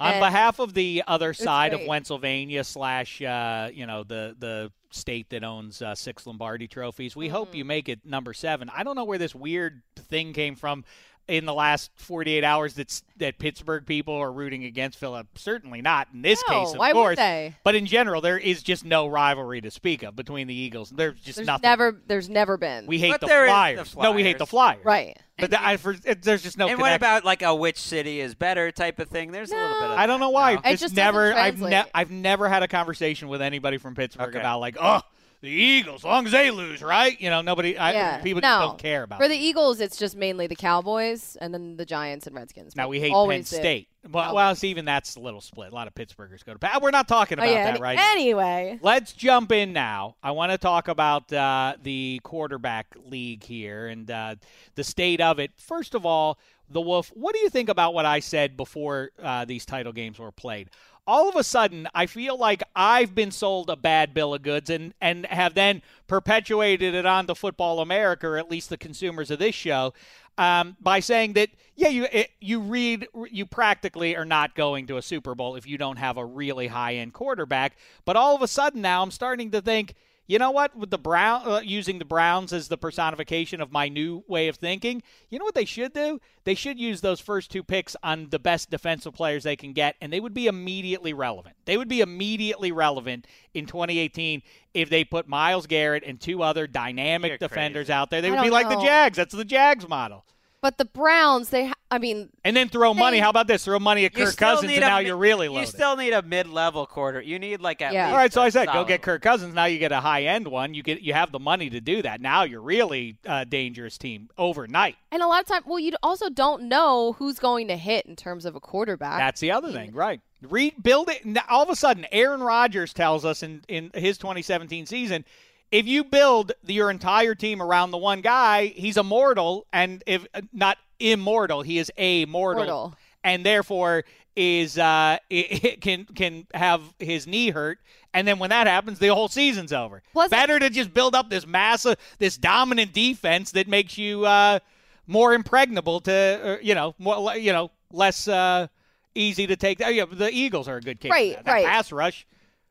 On 0.00 0.12
And 0.14 0.20
behalf 0.20 0.60
of 0.60 0.74
the 0.74 1.02
other 1.06 1.34
side 1.34 1.74
of. 1.74 1.80
Pennsylvania 1.80 2.62
slash, 2.64 3.20
uh, 3.20 3.70
you 3.72 3.86
know, 3.86 4.04
the 4.04 4.36
the 4.38 4.70
state 4.90 5.28
that 5.30 5.42
owns 5.44 5.82
uh, 5.82 5.94
six 5.94 6.26
Lombardi 6.26 6.68
trophies, 6.68 7.14
we 7.16 7.28
hope 7.28 7.48
Mm-hmm. 7.48 7.56
you 7.56 7.64
make 7.64 7.88
it 7.88 8.06
number 8.06 8.32
seven. 8.32 8.70
I 8.74 8.84
don't 8.84 8.94
know 8.96 9.04
where 9.04 9.18
this 9.18 9.34
weird 9.34 9.82
thing 9.96 10.32
came 10.32 10.54
from 10.54 10.84
in 11.26 11.44
the 11.44 11.52
last 11.52 11.90
48 11.96 12.42
hours 12.42 12.72
that's 12.74 13.02
that 13.18 13.38
Pittsburgh 13.38 13.84
people 13.84 14.14
are 14.14 14.32
rooting 14.32 14.64
against 14.64 14.96
Philip. 14.98 15.26
Certainly 15.36 15.82
not 15.82 16.08
in 16.14 16.22
this 16.22 16.42
No, 16.48 16.54
case, 16.64 16.72
of 16.72 16.78
why 16.78 16.88
would 16.92 16.94
course. 16.94 17.16
they? 17.16 17.54
But 17.64 17.74
in 17.74 17.84
general, 17.84 18.20
there 18.22 18.38
is 18.38 18.62
just 18.62 18.84
no 18.84 19.06
rivalry 19.08 19.60
to 19.60 19.70
speak 19.70 20.02
of 20.04 20.16
between 20.16 20.46
the 20.46 20.54
Eagles. 20.54 20.88
There's 20.90 21.20
just 21.20 21.36
There's 21.36 21.46
nothing. 21.46 21.68
never 21.68 22.00
there's 22.06 22.30
never 22.30 22.56
been. 22.56 22.86
we 22.86 22.98
hate 22.98 23.20
the 23.20 23.26
there 23.26 23.44
is 23.44 23.50
the 23.50 23.84
flyers. 23.84 23.96
No, 23.96 24.12
we 24.12 24.22
hate 24.22 24.38
the 24.38 24.46
Flyers. 24.46 24.84
right. 24.84 25.18
But 25.38 25.50
the, 25.50 25.64
I, 25.64 25.76
for, 25.76 25.96
it, 26.04 26.22
there's 26.22 26.42
just 26.42 26.58
no. 26.58 26.68
and 26.68 26.80
what 26.80 26.92
about 26.94 27.24
like 27.24 27.42
a 27.42 27.54
which 27.54 27.78
city 27.78 28.20
is 28.20 28.34
better 28.34 28.72
type 28.72 28.98
of 28.98 29.08
thing? 29.08 29.30
There's 29.30 29.52
a 29.52 29.54
little 29.54 29.80
bit 29.80 29.90
of 29.90 29.98
I 29.98 30.06
don't 30.06 30.20
know 30.20 30.30
why. 30.30 30.54
No. 30.54 30.60
It 30.60 30.70
Just, 30.70 30.82
just 30.82 30.96
never. 30.96 31.32
I've 31.32 31.60
ne- 31.60 31.84
I've 31.94 32.10
never 32.10 32.48
had 32.48 32.62
a 32.62 32.68
conversation 32.68 33.28
with 33.28 33.40
anybody 33.40 33.78
from 33.78 33.94
Pittsburgh 33.94 34.30
Okay. 34.30 34.38
about 34.38 34.58
like, 34.60 34.76
oh, 34.80 35.00
the 35.40 35.48
Eagles, 35.48 36.00
as 36.00 36.04
long 36.04 36.26
as 36.26 36.32
they 36.32 36.50
lose, 36.50 36.82
right? 36.82 37.18
You 37.20 37.30
know, 37.30 37.42
nobody. 37.42 37.78
I, 37.78 37.92
yeah. 37.92 38.18
people 38.22 38.40
no. 38.40 38.48
just 38.48 38.60
don't 38.60 38.78
care 38.78 39.04
about. 39.04 39.20
For 39.20 39.26
it. 39.26 39.28
the 39.28 39.36
Eagles, 39.36 39.80
it's 39.80 39.96
just 39.96 40.16
mainly 40.16 40.48
the 40.48 40.56
Cowboys 40.56 41.36
and 41.40 41.54
then 41.54 41.76
the 41.76 41.86
Giants 41.86 42.26
and 42.26 42.34
Redskins. 42.34 42.74
now 42.74 42.88
we 42.88 42.98
hate 42.98 43.12
Penn 43.12 43.44
State. 43.44 43.62
did. 43.62 43.86
Well, 44.10 44.34
well, 44.34 44.54
see, 44.54 44.68
even 44.68 44.84
that's 44.84 45.16
a 45.16 45.20
little 45.20 45.40
split. 45.40 45.72
A 45.72 45.74
lot 45.74 45.86
of 45.88 45.94
Pittsburghers 45.94 46.44
go 46.44 46.54
to. 46.54 46.78
We're 46.80 46.90
not 46.90 47.08
talking 47.08 47.38
Oh, 47.38 47.42
about 47.42 47.52
yeah. 47.52 47.64
that 47.64 47.70
any- 47.74 47.80
right 47.80 47.96
now. 47.96 48.12
Anyway, 48.12 48.78
Let's 48.80 49.12
jump 49.12 49.50
in 49.52 49.72
now. 49.72 50.16
I 50.22 50.30
want 50.30 50.52
to 50.52 50.58
talk 50.58 50.88
about 50.88 51.32
uh, 51.32 51.74
the 51.82 52.20
quarterback 52.22 52.94
league 53.04 53.42
here 53.42 53.88
and 53.88 54.10
uh, 54.10 54.36
the 54.76 54.84
state 54.84 55.20
of 55.20 55.38
it. 55.40 55.50
First 55.56 55.94
of 55.94 56.06
all, 56.06 56.38
the 56.70 56.80
Wolf. 56.80 57.08
What 57.14 57.34
do 57.34 57.40
you 57.40 57.48
think 57.50 57.68
about 57.68 57.92
what 57.92 58.06
I 58.06 58.20
said 58.20 58.56
before 58.56 59.10
uh, 59.22 59.44
these 59.44 59.66
title 59.66 59.92
games 59.92 60.18
were 60.18 60.30
played? 60.32 60.70
All 61.08 61.28
of 61.28 61.36
a 61.36 61.42
sudden 61.42 61.88
I 61.94 62.04
feel 62.06 62.36
like 62.36 62.62
I've 62.76 63.14
been 63.14 63.30
sold 63.30 63.70
a 63.70 63.76
bad 63.76 64.12
bill 64.12 64.34
of 64.34 64.42
goods 64.42 64.68
and 64.68 64.92
and 65.00 65.24
have 65.26 65.54
then 65.54 65.82
perpetuated 66.06 66.94
it 66.94 67.06
on 67.06 67.26
the 67.26 67.34
Football 67.34 67.80
America, 67.80 68.28
or 68.28 68.36
at 68.36 68.50
least 68.50 68.68
the 68.68 68.76
consumers 68.76 69.30
of 69.30 69.38
this 69.38 69.54
show. 69.54 69.94
Um, 70.36 70.76
by 70.80 71.00
saying 71.00 71.32
that, 71.32 71.48
yeah, 71.74 71.88
you 71.88 72.06
it, 72.12 72.30
you 72.40 72.60
read 72.60 73.08
you 73.30 73.46
practically 73.46 74.16
are 74.16 74.26
not 74.26 74.54
going 74.54 74.86
to 74.88 74.98
a 74.98 75.02
Super 75.02 75.34
Bowl 75.34 75.56
if 75.56 75.66
you 75.66 75.78
don't 75.78 75.96
have 75.96 76.18
a 76.18 76.24
really 76.24 76.68
high 76.68 76.96
end 76.96 77.14
quarterback. 77.14 77.76
But 78.04 78.16
all 78.16 78.36
of 78.36 78.42
a 78.42 78.48
sudden 78.48 78.82
now, 78.82 79.02
I'm 79.02 79.10
starting 79.10 79.50
to 79.52 79.62
think, 79.62 79.94
you 80.28 80.38
know 80.38 80.50
what? 80.50 80.76
With 80.76 80.90
the 80.90 80.98
Brown 80.98 81.42
uh, 81.44 81.60
using 81.64 81.98
the 81.98 82.04
Browns 82.04 82.52
as 82.52 82.68
the 82.68 82.76
personification 82.76 83.62
of 83.62 83.72
my 83.72 83.88
new 83.88 84.22
way 84.28 84.48
of 84.48 84.56
thinking, 84.56 85.02
you 85.30 85.38
know 85.38 85.44
what 85.44 85.54
they 85.54 85.64
should 85.64 85.94
do? 85.94 86.20
They 86.44 86.54
should 86.54 86.78
use 86.78 87.00
those 87.00 87.18
first 87.18 87.50
two 87.50 87.62
picks 87.62 87.96
on 88.02 88.28
the 88.28 88.38
best 88.38 88.70
defensive 88.70 89.14
players 89.14 89.42
they 89.42 89.56
can 89.56 89.72
get, 89.72 89.96
and 90.00 90.12
they 90.12 90.20
would 90.20 90.34
be 90.34 90.46
immediately 90.46 91.14
relevant. 91.14 91.56
They 91.64 91.78
would 91.78 91.88
be 91.88 92.02
immediately 92.02 92.70
relevant 92.72 93.26
in 93.54 93.64
2018 93.64 94.42
if 94.74 94.90
they 94.90 95.02
put 95.02 95.26
Myles 95.26 95.66
Garrett 95.66 96.04
and 96.06 96.20
two 96.20 96.42
other 96.42 96.66
dynamic 96.66 97.30
You're 97.30 97.38
defenders 97.38 97.86
crazy. 97.86 97.92
out 97.94 98.10
there. 98.10 98.20
They 98.20 98.30
would 98.30 98.36
be 98.36 98.50
don't 98.50 98.52
like 98.52 98.68
the. 98.68 98.82
Jags. 98.82 99.16
That's 99.16 99.34
the 99.34 99.44
Jags 99.44 99.88
model. 99.88 100.24
But 100.60 100.76
the 100.76 100.84
Browns, 100.86 101.50
they, 101.50 101.66
ha- 101.66 101.74
I 101.88 101.98
mean, 101.98 102.30
And 102.44 102.56
then 102.56 102.68
throw 102.68 102.92
money. 102.92 103.18
How 103.20 103.30
about 103.30 103.46
this? 103.46 103.64
Throw 103.64 103.78
money 103.78 104.04
at 104.06 104.12
Kirk 104.12 104.36
Cousins, 104.36 104.72
and 104.72 104.80
now 104.80 104.98
mi- 104.98 105.06
you're 105.06 105.16
really 105.16 105.46
You 105.52 105.64
still 105.66 105.96
need 105.96 106.12
a 106.12 106.20
mid-level 106.20 106.84
quarter. 106.86 107.20
You 107.20 107.38
need 107.38 107.60
like 107.60 107.80
at 107.80 107.92
Yeah. 107.92 108.06
least. 108.06 108.12
All 108.12 108.18
right, 108.18 108.32
so 108.32 108.42
a 108.42 108.46
I 108.46 108.48
said, 108.48 108.66
go 108.72 108.84
get 108.84 109.00
Kirk 109.00 109.22
Cousins. 109.22 109.54
Now 109.54 109.66
you 109.66 109.78
get 109.78 109.92
a 109.92 110.00
high 110.00 110.24
end 110.24 110.48
one. 110.48 110.74
You 110.74 110.82
get 110.82 111.00
you 111.00 111.12
have 111.14 111.30
the 111.30 111.38
money 111.38 111.70
to 111.70 111.80
do 111.80 112.02
that. 112.02 112.20
Now 112.20 112.42
you're 112.42 112.60
really 112.60 113.18
a 113.24 113.44
dangerous 113.46 113.98
team 113.98 114.30
overnight. 114.36 114.96
and 115.12 115.22
a 115.22 115.28
lot 115.28 115.42
of 115.42 115.46
time, 115.46 115.62
well, 115.64 115.78
you 115.78 115.92
also 116.02 116.28
don't 116.28 116.64
know 116.64 117.12
who's 117.12 117.38
going 117.38 117.68
to 117.68 117.76
hit 117.76 118.06
in 118.06 118.16
terms 118.16 118.44
of 118.44 118.56
a 118.56 118.60
quarterback. 118.60 119.18
That's 119.18 119.40
the 119.40 119.52
other 119.52 119.70
thing, 119.72 119.92
right? 119.92 120.20
Rebuild 120.42 121.08
it. 121.08 121.22
All 121.48 121.62
of 121.62 121.70
a 121.70 121.76
sudden, 121.76 122.04
Aaron 122.12 122.40
Rodgers 122.42 122.92
tells 122.92 123.24
us 123.24 123.42
in 123.44 123.62
in 123.68 123.90
his 123.94 124.18
2017 124.18 124.86
season, 124.86 125.24
if 125.70 125.86
you 125.86 126.04
build 126.04 126.52
your 126.66 126.90
entire 126.90 127.34
team 127.34 127.60
around 127.62 127.90
the 127.90 127.98
one 127.98 128.20
guy, 128.20 128.66
he's 128.66 128.96
immortal, 128.96 129.66
and 129.72 130.02
if 130.06 130.26
uh, 130.34 130.40
not 130.52 130.78
immortal, 130.98 131.62
he 131.62 131.78
is 131.78 131.90
a 131.96 132.24
mortal, 132.26 132.94
and 133.22 133.44
therefore 133.44 134.04
is 134.36 134.78
uh 134.78 135.18
it, 135.30 135.80
can 135.80 136.04
can 136.04 136.46
have 136.54 136.80
his 137.00 137.26
knee 137.26 137.50
hurt 137.50 137.80
and 138.14 138.26
then 138.26 138.38
when 138.38 138.50
that 138.50 138.68
happens 138.68 139.00
the 139.00 139.08
whole 139.08 139.26
season's 139.26 139.72
over 139.72 140.00
Plus- 140.12 140.30
better 140.30 140.60
to 140.60 140.70
just 140.70 140.94
build 140.94 141.16
up 141.16 141.28
this 141.28 141.44
massive 141.44 141.96
this 142.18 142.36
dominant 142.36 142.92
defense 142.92 143.50
that 143.50 143.66
makes 143.66 143.98
you 143.98 144.24
uh 144.24 144.60
more 145.08 145.34
impregnable 145.34 146.00
to 146.00 146.12
uh, 146.12 146.56
you 146.62 146.72
know 146.72 146.94
more 146.98 147.36
you 147.36 147.52
know 147.52 147.72
less 147.92 148.28
uh 148.28 148.68
easy 149.16 149.48
to 149.48 149.56
take 149.56 149.80
yeah, 149.80 150.04
the 150.08 150.30
eagles 150.32 150.68
are 150.68 150.76
a 150.76 150.80
good 150.80 151.00
case 151.00 151.10
Right, 151.10 151.34
that. 151.34 151.44
That 151.44 151.52
right. 151.52 151.66
pass 151.66 151.90
rush 151.90 152.24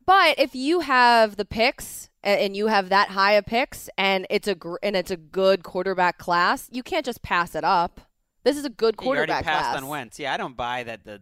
But 0.06 0.40
if 0.40 0.56
you 0.56 0.80
have 0.80 1.36
the 1.36 1.44
picks 1.46 2.10
a- 2.28 2.44
and 2.44 2.56
you 2.56 2.68
have 2.68 2.90
that 2.90 3.08
high 3.10 3.34
of 3.34 3.46
picks 3.46 3.90
and 3.98 4.28
it's 4.30 4.48
a 4.48 4.54
gr- 4.56 4.76
and 4.84 4.96
it's 4.96 5.10
a 5.12 5.18
good 5.18 5.64
quarterback 5.64 6.18
class, 6.20 6.68
you 6.72 6.84
can't 6.84 7.06
just 7.06 7.22
pass 7.24 7.56
it 7.56 7.64
up. 7.64 8.02
This 8.44 8.58
is 8.58 8.66
a 8.66 8.70
good 8.70 8.98
quarterback 8.98 9.06
You 9.06 9.10
already 9.18 9.32
quarterback 9.32 9.46
passed 9.64 9.70
class. 9.72 9.82
on 9.84 9.88
Wentz. 9.88 10.20
Yeah, 10.20 10.34
I 10.34 10.38
don't 10.38 10.56
buy 10.58 10.84
that 10.84 11.04
the 11.06 11.22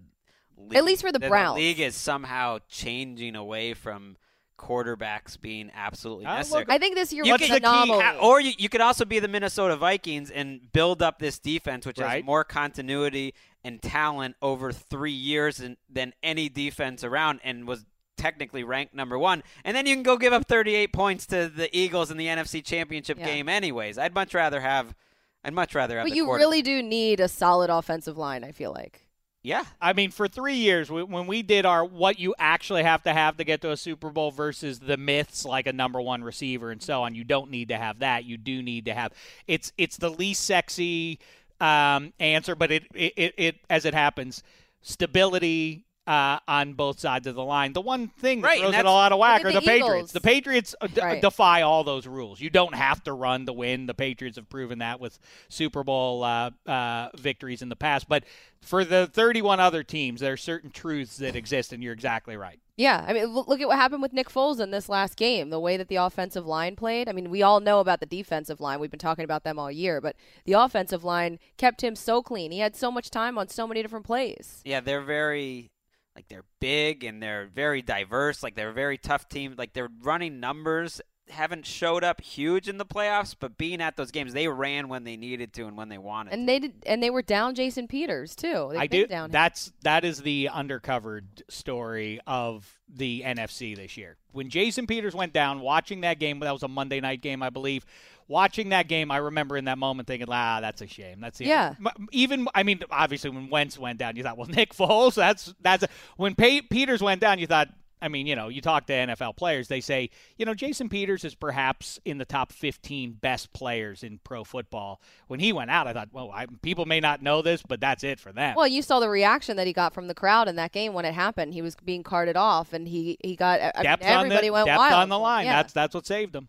league, 0.58 0.76
At 0.76 0.84
least 0.84 1.02
for 1.02 1.12
the 1.12 1.20
that 1.20 1.30
Browns. 1.30 1.58
league 1.58 1.80
is 1.80 1.96
somehow 1.96 2.60
changing 2.68 3.36
away 3.36 3.74
from 3.74 4.18
quarterbacks 4.58 5.40
being 5.40 5.70
absolutely 5.76 6.26
Uh, 6.26 6.38
necessary. 6.38 6.66
I 6.70 6.78
think 6.78 6.96
this 6.96 7.12
year 7.14 7.26
You 7.26 7.34
was 7.34 7.42
What's 7.42 7.52
an 7.52 7.62
the 7.62 7.84
key- 7.86 7.92
Uh, 8.02 8.18
or 8.20 8.40
you, 8.40 8.54
you 8.58 8.70
could 8.70 8.82
also 8.82 9.06
be 9.06 9.20
the 9.20 9.28
Minnesota 9.28 9.76
Vikings 9.76 10.32
and 10.32 10.72
build 10.72 11.02
up 11.02 11.20
this 11.20 11.40
defense, 11.40 11.86
which 11.86 11.98
Right. 12.00 12.18
has 12.18 12.24
more 12.24 12.44
continuity 12.44 13.34
and 13.64 13.82
talent 13.82 14.36
over 14.42 14.72
three 14.72 15.12
years 15.12 15.58
than, 15.58 15.78
than 15.90 16.14
any 16.24 16.48
defense 16.50 17.04
around, 17.04 17.42
and 17.44 17.68
was 17.68 17.86
technically 18.26 18.64
ranked 18.64 18.94
number 18.96 19.20
one. 19.20 19.44
And 19.64 19.78
then 19.78 19.86
you 19.86 19.94
can 19.96 20.02
go 20.04 20.18
give 20.18 20.34
up 20.34 20.48
38 20.48 20.92
points 20.92 21.28
to 21.28 21.48
the 21.48 21.70
Eagles 21.78 22.10
in 22.10 22.18
the 22.18 22.26
NFC 22.28 22.64
Championship 22.64 23.20
Yeah. 23.20 23.26
game, 23.26 23.48
anyways. 23.50 23.98
I'd 24.00 24.16
much 24.16 24.34
rather 24.34 24.62
have. 24.62 24.96
I'd 25.44 25.54
much 25.54 25.76
rather 25.76 25.98
have. 25.98 26.06
but 26.06 26.10
the 26.10 26.16
you 26.16 26.34
really 26.34 26.64
do 26.64 26.82
need 26.82 27.20
a 27.20 27.28
solid 27.28 27.70
offensive 27.70 28.18
line. 28.18 28.44
I 28.44 28.52
feel 28.52 28.72
like. 28.72 29.02
Yeah. 29.44 29.64
I 29.80 29.94
mean, 29.94 30.10
for 30.10 30.28
three 30.28 30.56
years, 30.56 30.90
we- 30.90 31.04
when 31.04 31.28
we 31.28 31.44
did 31.44 31.68
our 31.68 31.86
what 31.86 32.18
you 32.18 32.34
actually 32.40 32.82
have 32.82 33.04
to 33.04 33.14
have 33.14 33.38
to 33.38 33.44
get 33.44 33.62
to 33.62 33.70
a 33.70 33.78
Super 33.78 34.10
Bowl 34.10 34.32
versus 34.32 34.80
the 34.80 34.98
myths 34.98 35.46
like 35.46 35.68
a 35.68 35.74
number 35.74 36.02
one 36.02 36.24
receiver 36.24 36.72
and 36.72 36.82
so 36.82 37.04
on, 37.04 37.14
you 37.14 37.24
don't 37.24 37.52
need 37.52 37.68
to 37.70 37.78
have 37.78 38.00
that. 38.00 38.26
You 38.26 38.38
do 38.38 38.64
need 38.64 38.86
to 38.86 38.96
have 38.96 39.12
it's 39.46 39.72
it's 39.78 39.98
the 39.98 40.10
least 40.10 40.46
sexy 40.46 41.20
um, 41.62 42.12
answer, 42.20 42.56
but 42.56 42.72
it, 42.72 42.84
it 42.96 43.14
it 43.16 43.34
it 43.38 43.56
as 43.70 43.86
it 43.86 43.94
happens, 43.94 44.42
stability. 44.82 45.85
Uh, 46.08 46.38
on 46.48 46.74
both 46.74 47.00
sides 47.00 47.26
of 47.26 47.34
the 47.34 47.44
line, 47.44 47.74
the 47.74 47.82
one 47.82 48.10
thing 48.10 48.42
that 48.42 48.48
Right, 48.48 48.60
throws 48.60 48.70
it 48.70 48.72
that's- 48.74 48.86
all 48.88 49.00
out 49.00 49.12
of 49.12 49.18
whack 49.18 49.44
are 49.44 49.52
the, 49.52 49.60
the 49.60 49.66
Patriots. 49.66 50.12
The 50.12 50.22
Patriots 50.22 50.76
uh, 50.80 50.86
d- 50.86 51.02
Right. 51.02 51.20
defy 51.20 51.64
all 51.64 51.84
those 51.84 52.06
rules. 52.06 52.40
You 52.40 52.52
don't 52.52 52.76
have 52.76 53.04
to 53.06 53.14
run 53.14 53.48
to 53.48 53.54
win. 53.54 53.88
The 53.88 53.96
Patriots 53.96 54.36
have 54.38 54.48
proven 54.48 54.78
that 54.80 55.00
with 55.00 55.18
Super 55.50 55.84
Bowl 55.84 56.24
uh, 56.24 56.52
uh, 56.68 57.10
victories 57.18 57.64
in 57.64 57.70
the 57.70 57.76
past. 57.76 58.08
But 58.08 58.24
for 58.62 58.86
the 58.86 59.08
31 59.08 59.60
other 59.60 59.82
teams, 59.82 60.22
there 60.22 60.34
are 60.34 60.38
certain 60.38 60.70
truths 60.70 61.18
that 61.18 61.36
exist, 61.36 61.74
and 61.74 61.82
you're 61.82 61.94
exactly 61.94 62.38
right. 62.38 62.60
Yeah, 62.78 63.04
I 63.08 63.14
mean, 63.14 63.26
look 63.28 63.48
look 63.48 63.60
at 63.62 63.68
what 63.68 63.78
happened 63.78 64.04
with 64.04 64.14
Nick 64.14 64.30
Foles 64.30 64.60
in 64.60 64.70
this 64.70 64.88
last 64.90 65.16
game. 65.16 65.50
The 65.50 65.60
way 65.62 65.76
that 65.78 65.88
the 65.88 65.96
offensive 65.96 66.46
line 66.46 66.76
played. 66.76 67.10
I 67.10 67.14
mean, 67.14 67.32
we 67.32 67.42
all 67.42 67.62
know 67.62 67.80
about 67.80 68.00
the 68.00 68.06
defensive 68.06 68.60
line. 68.62 68.80
We've 68.80 68.92
been 68.92 69.00
talking 69.00 69.24
about 69.26 69.44
them 69.44 69.58
all 69.58 69.72
year, 69.72 70.02
but 70.02 70.16
the 70.44 70.54
offensive 70.54 71.04
line 71.04 71.40
kept 71.58 71.82
him 71.84 71.96
so 71.96 72.22
clean. 72.22 72.52
He 72.52 72.60
had 72.60 72.76
so 72.76 72.92
much 72.92 73.10
time 73.10 73.40
on 73.40 73.48
so 73.48 73.66
many 73.66 73.82
different 73.82 74.06
plays. 74.06 74.62
Yeah, 74.66 74.82
they're 74.82 75.02
very 75.02 75.72
like 76.16 76.28
they're 76.30 76.46
big 76.60 77.04
and 77.04 77.22
they're 77.22 77.48
very 77.48 77.82
diverse. 77.82 78.42
Like 78.42 78.56
they're 78.56 78.70
a 78.70 78.74
very 78.74 78.98
tough 78.98 79.28
team. 79.28 79.56
Like 79.58 79.74
they're 79.74 79.90
running 80.02 80.40
numbers 80.40 81.02
haven't 81.30 81.66
showed 81.66 82.04
up 82.04 82.22
huge 82.22 82.70
in 82.70 82.78
the 82.78 82.86
playoffs, 82.86 83.36
but 83.38 83.58
being 83.58 83.82
at 83.82 83.98
those 83.98 84.12
games, 84.12 84.34
they 84.34 84.48
ran 84.48 84.88
when 84.90 85.04
they 85.04 85.18
needed 85.18 85.54
to 85.54 85.64
and 85.66 85.76
when 85.76 85.90
they 85.90 85.98
wanted. 85.98 86.34
And 86.34 86.48
they 86.48 86.60
did, 86.60 86.84
and 86.86 87.02
they 87.02 87.10
were 87.10 87.22
down 87.24 87.56
Jason 87.56 87.88
Peters 87.88 88.36
too. 88.36 88.70
They've 88.72 88.80
I 88.82 88.88
do. 88.88 89.08
down 89.08 89.26
him. 89.26 89.32
That's 89.32 89.72
that 89.84 90.06
is 90.06 90.22
the 90.22 90.50
undercovered 90.54 91.24
story 91.50 92.20
of 92.28 92.80
the 92.88 93.24
NFC 93.26 93.76
this 93.76 93.98
year. 93.98 94.18
When 94.32 94.50
Jason 94.50 94.86
Peters 94.88 95.16
went 95.16 95.34
down, 95.34 95.62
watching 95.62 96.02
that 96.02 96.20
game, 96.20 96.40
that 96.42 96.52
was 96.52 96.64
a 96.64 96.68
Monday 96.68 97.00
night 97.00 97.22
game, 97.22 97.42
I 97.42 97.50
believe. 97.50 97.86
Watching 98.28 98.70
that 98.70 98.88
game, 98.88 99.12
I 99.12 99.18
remember 99.18 99.56
in 99.56 99.66
that 99.66 99.78
moment 99.78 100.08
thinking, 100.08 100.28
"Ah, 100.32 100.60
that's 100.60 100.82
a 100.82 100.88
shame." 100.88 101.20
That's 101.22 101.38
the 101.38 101.46
Yeah. 101.46 101.76
M- 101.80 102.08
Even 102.12 102.48
I 102.56 102.64
mean, 102.64 102.82
obviously, 102.90 103.30
when 103.30 103.50
Wentz 103.50 103.78
went 103.78 104.00
down, 104.00 104.16
you 104.16 104.24
thought, 104.24 104.38
"Well, 104.38 104.48
Nick 104.50 104.74
Foles." 104.74 105.14
That's 105.16 105.54
that's 105.62 105.84
a, 105.84 105.88
when 106.18 106.34
Pay- 106.34 106.62
Peters 106.64 107.02
went 107.04 107.22
down, 107.22 107.38
you 107.40 107.46
thought. 107.48 107.70
I 108.06 108.08
mean, 108.08 108.28
you 108.28 108.36
know, 108.36 108.50
you 108.50 108.62
talk 108.62 108.86
to 108.86 108.94
NFL 108.94 109.36
players, 109.36 109.68
they 109.68 109.82
say, 109.82 110.12
you 110.38 110.46
know, 110.46 110.54
Jason 110.54 110.90
Peters 110.90 111.26
is 111.26 111.34
perhaps 111.34 112.00
in 112.06 112.20
the 112.20 112.26
top 112.26 112.52
15 112.52 113.14
best 113.14 113.52
players 113.52 114.04
in 114.04 114.20
pro 114.24 114.44
football. 114.44 115.02
When 115.26 115.40
he 115.40 115.52
went 115.52 115.72
out, 115.72 115.88
I 115.88 115.94
thought, 115.94 116.10
well, 116.12 116.30
I, 116.32 116.46
people 116.62 116.86
may 116.86 117.00
not 117.00 117.24
know 117.24 117.42
this, 117.42 117.64
but 117.68 117.80
that's 117.82 118.04
it 118.04 118.20
for 118.20 118.32
them. 118.32 118.56
Well, 118.56 118.68
you 118.68 118.84
saw 118.84 119.00
the 119.00 119.10
reaction 119.10 119.58
that 119.58 119.66
he 119.66 119.74
got 119.74 119.92
from 119.92 120.08
the 120.08 120.14
crowd 120.14 120.48
in 120.48 120.56
that 120.58 120.72
game 120.72 120.94
when 120.94 121.04
it 121.04 121.16
happened. 121.16 121.56
He 121.56 121.64
was 121.64 121.76
being 121.84 122.04
carted 122.04 122.38
off, 122.38 122.74
and 122.74 122.88
he 122.88 123.18
he 123.24 123.36
got 123.36 123.60
I 123.60 123.72
mean, 123.82 123.98
everybody 124.02 124.36
on 124.36 124.42
the, 124.44 124.52
went 124.52 124.66
depth 124.68 124.78
wild. 124.78 124.94
on 124.94 125.10
the 125.10 125.20
line. 125.20 125.46
Yeah, 125.46 125.54
That's 125.54 125.74
that's 125.74 125.96
what 125.96 126.06
saved 126.06 126.34
them. 126.34 126.48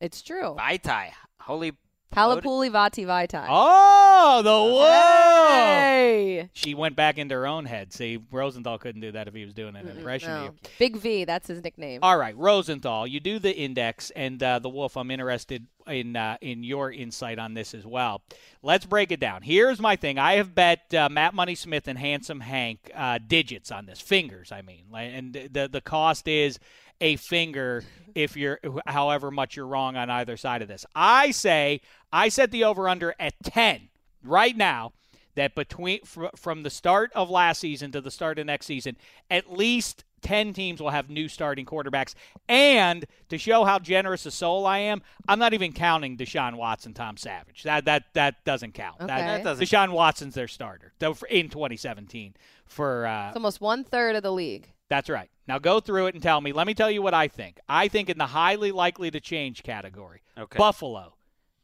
it's 0.00 0.22
true. 0.22 0.56
Vaitai, 0.58 1.10
holy 1.40 1.72
Palapuli 2.14 2.70
Vati 2.70 3.04
Vaitai. 3.04 3.46
Oh, 3.48 4.42
the 4.42 4.50
whoa! 4.50 5.48
Hey. 5.48 6.50
She 6.52 6.74
went 6.74 6.96
back 6.96 7.18
into 7.18 7.34
her 7.34 7.46
own 7.46 7.64
head. 7.64 7.92
See, 7.92 8.18
Rosenthal 8.32 8.78
couldn't 8.78 9.00
do 9.00 9.12
that 9.12 9.28
if 9.28 9.34
he 9.34 9.44
was 9.44 9.54
doing 9.54 9.76
an 9.76 9.86
impression 9.88 10.30
of 10.30 10.38
No. 10.38 10.44
you. 10.46 10.52
Big 10.78 10.96
V, 10.96 11.24
that's 11.24 11.48
his 11.48 11.62
nickname. 11.62 12.00
All 12.02 12.16
right, 12.16 12.36
Rosenthal, 12.36 13.06
you 13.06 13.20
do 13.20 13.38
the 13.38 13.56
index, 13.56 14.10
and 14.10 14.42
uh, 14.42 14.58
the 14.58 14.68
Wolf. 14.68 14.96
I'm 14.96 15.10
interested 15.10 15.66
in 15.86 16.16
uh, 16.16 16.36
in 16.40 16.62
your 16.64 16.92
insight 16.92 17.38
on 17.38 17.54
this 17.54 17.74
as 17.74 17.86
well. 17.86 18.22
Let's 18.62 18.86
break 18.86 19.12
it 19.12 19.20
down. 19.20 19.42
Here's 19.42 19.80
my 19.80 19.96
thing. 19.96 20.18
I 20.18 20.34
have 20.34 20.54
bet 20.54 20.92
uh, 20.92 21.08
Matt 21.08 21.34
Money 21.34 21.54
Smith 21.54 21.86
and 21.88 21.98
Handsome 21.98 22.40
Hank 22.40 22.90
uh, 22.94 23.18
digits 23.24 23.70
on 23.70 23.86
this, 23.86 24.00
fingers. 24.00 24.50
I 24.52 24.62
mean, 24.62 24.84
Like, 24.90 25.10
and 25.12 25.32
the 25.32 25.68
the 25.70 25.80
cost 25.80 26.26
is 26.28 26.58
a 27.02 27.16
finger 27.16 27.82
if 28.14 28.36
you're 28.36 28.60
however 28.86 29.30
much 29.30 29.56
you're 29.56 29.66
wrong 29.66 29.96
on 29.96 30.10
either 30.10 30.36
side 30.36 30.60
of 30.60 30.68
this. 30.68 30.84
I 30.94 31.30
say 31.30 31.80
I 32.12 32.28
set 32.28 32.50
the 32.50 32.64
over 32.64 32.88
under 32.88 33.14
at 33.18 33.34
10 33.42 33.88
right 34.24 34.56
now 34.56 34.92
that 35.36 35.54
between 35.54 36.00
fr- 36.04 36.26
from 36.36 36.62
the 36.64 36.70
start 36.70 37.10
of 37.14 37.30
last 37.30 37.60
season 37.60 37.92
to 37.92 38.00
the 38.00 38.10
start 38.10 38.38
of 38.38 38.46
next 38.46 38.66
season, 38.66 38.96
at 39.30 39.52
least 39.52 40.04
10 40.22 40.52
teams 40.52 40.82
will 40.82 40.90
have 40.90 41.08
new 41.08 41.28
starting 41.28 41.64
quarterbacks. 41.64 42.14
And 42.48 43.06
to 43.28 43.38
show 43.38 43.64
how 43.64 43.78
generous 43.78 44.26
a 44.26 44.30
soul 44.30 44.66
I 44.66 44.78
am, 44.78 45.02
I'm 45.28 45.38
not 45.38 45.54
even 45.54 45.72
counting 45.72 46.16
Deshaun 46.18 46.56
Watson, 46.56 46.92
Tom 46.92 47.16
Savage. 47.16 47.62
That 47.62 47.84
that 47.86 48.04
that 48.14 48.44
doesn't 48.44 48.74
count. 48.74 48.96
Okay. 49.00 49.06
That, 49.06 49.42
That 49.42 49.44
doesn't- 49.44 49.64
Deshaun 49.66 49.92
Watson's 49.92 50.34
their 50.34 50.48
starter 50.48 50.92
though, 50.98 51.16
in 51.30 51.48
2017 51.48 52.34
for 52.66 53.06
uh, 53.06 53.28
It's 53.28 53.36
almost 53.36 53.60
one 53.60 53.82
third 53.84 54.16
of 54.16 54.22
the 54.22 54.32
league. 54.32 54.68
that's 54.88 55.08
right. 55.08 55.30
Now 55.46 55.58
go 55.58 55.80
through 55.80 56.06
it 56.06 56.14
and 56.14 56.22
tell 56.22 56.40
me. 56.40 56.52
Let 56.52 56.66
me 56.66 56.74
tell 56.74 56.90
you 56.90 57.02
what 57.02 57.14
I 57.14 57.28
think. 57.28 57.58
I 57.68 57.88
think 57.88 58.10
in 58.10 58.18
the 58.18 58.26
highly 58.26 58.72
likely 58.72 59.10
to 59.12 59.20
change 59.20 59.62
category, 59.62 60.20
Okay. 60.38 60.58
Buffalo, 60.58 61.14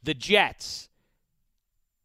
the 0.03 0.13
Jets, 0.13 0.89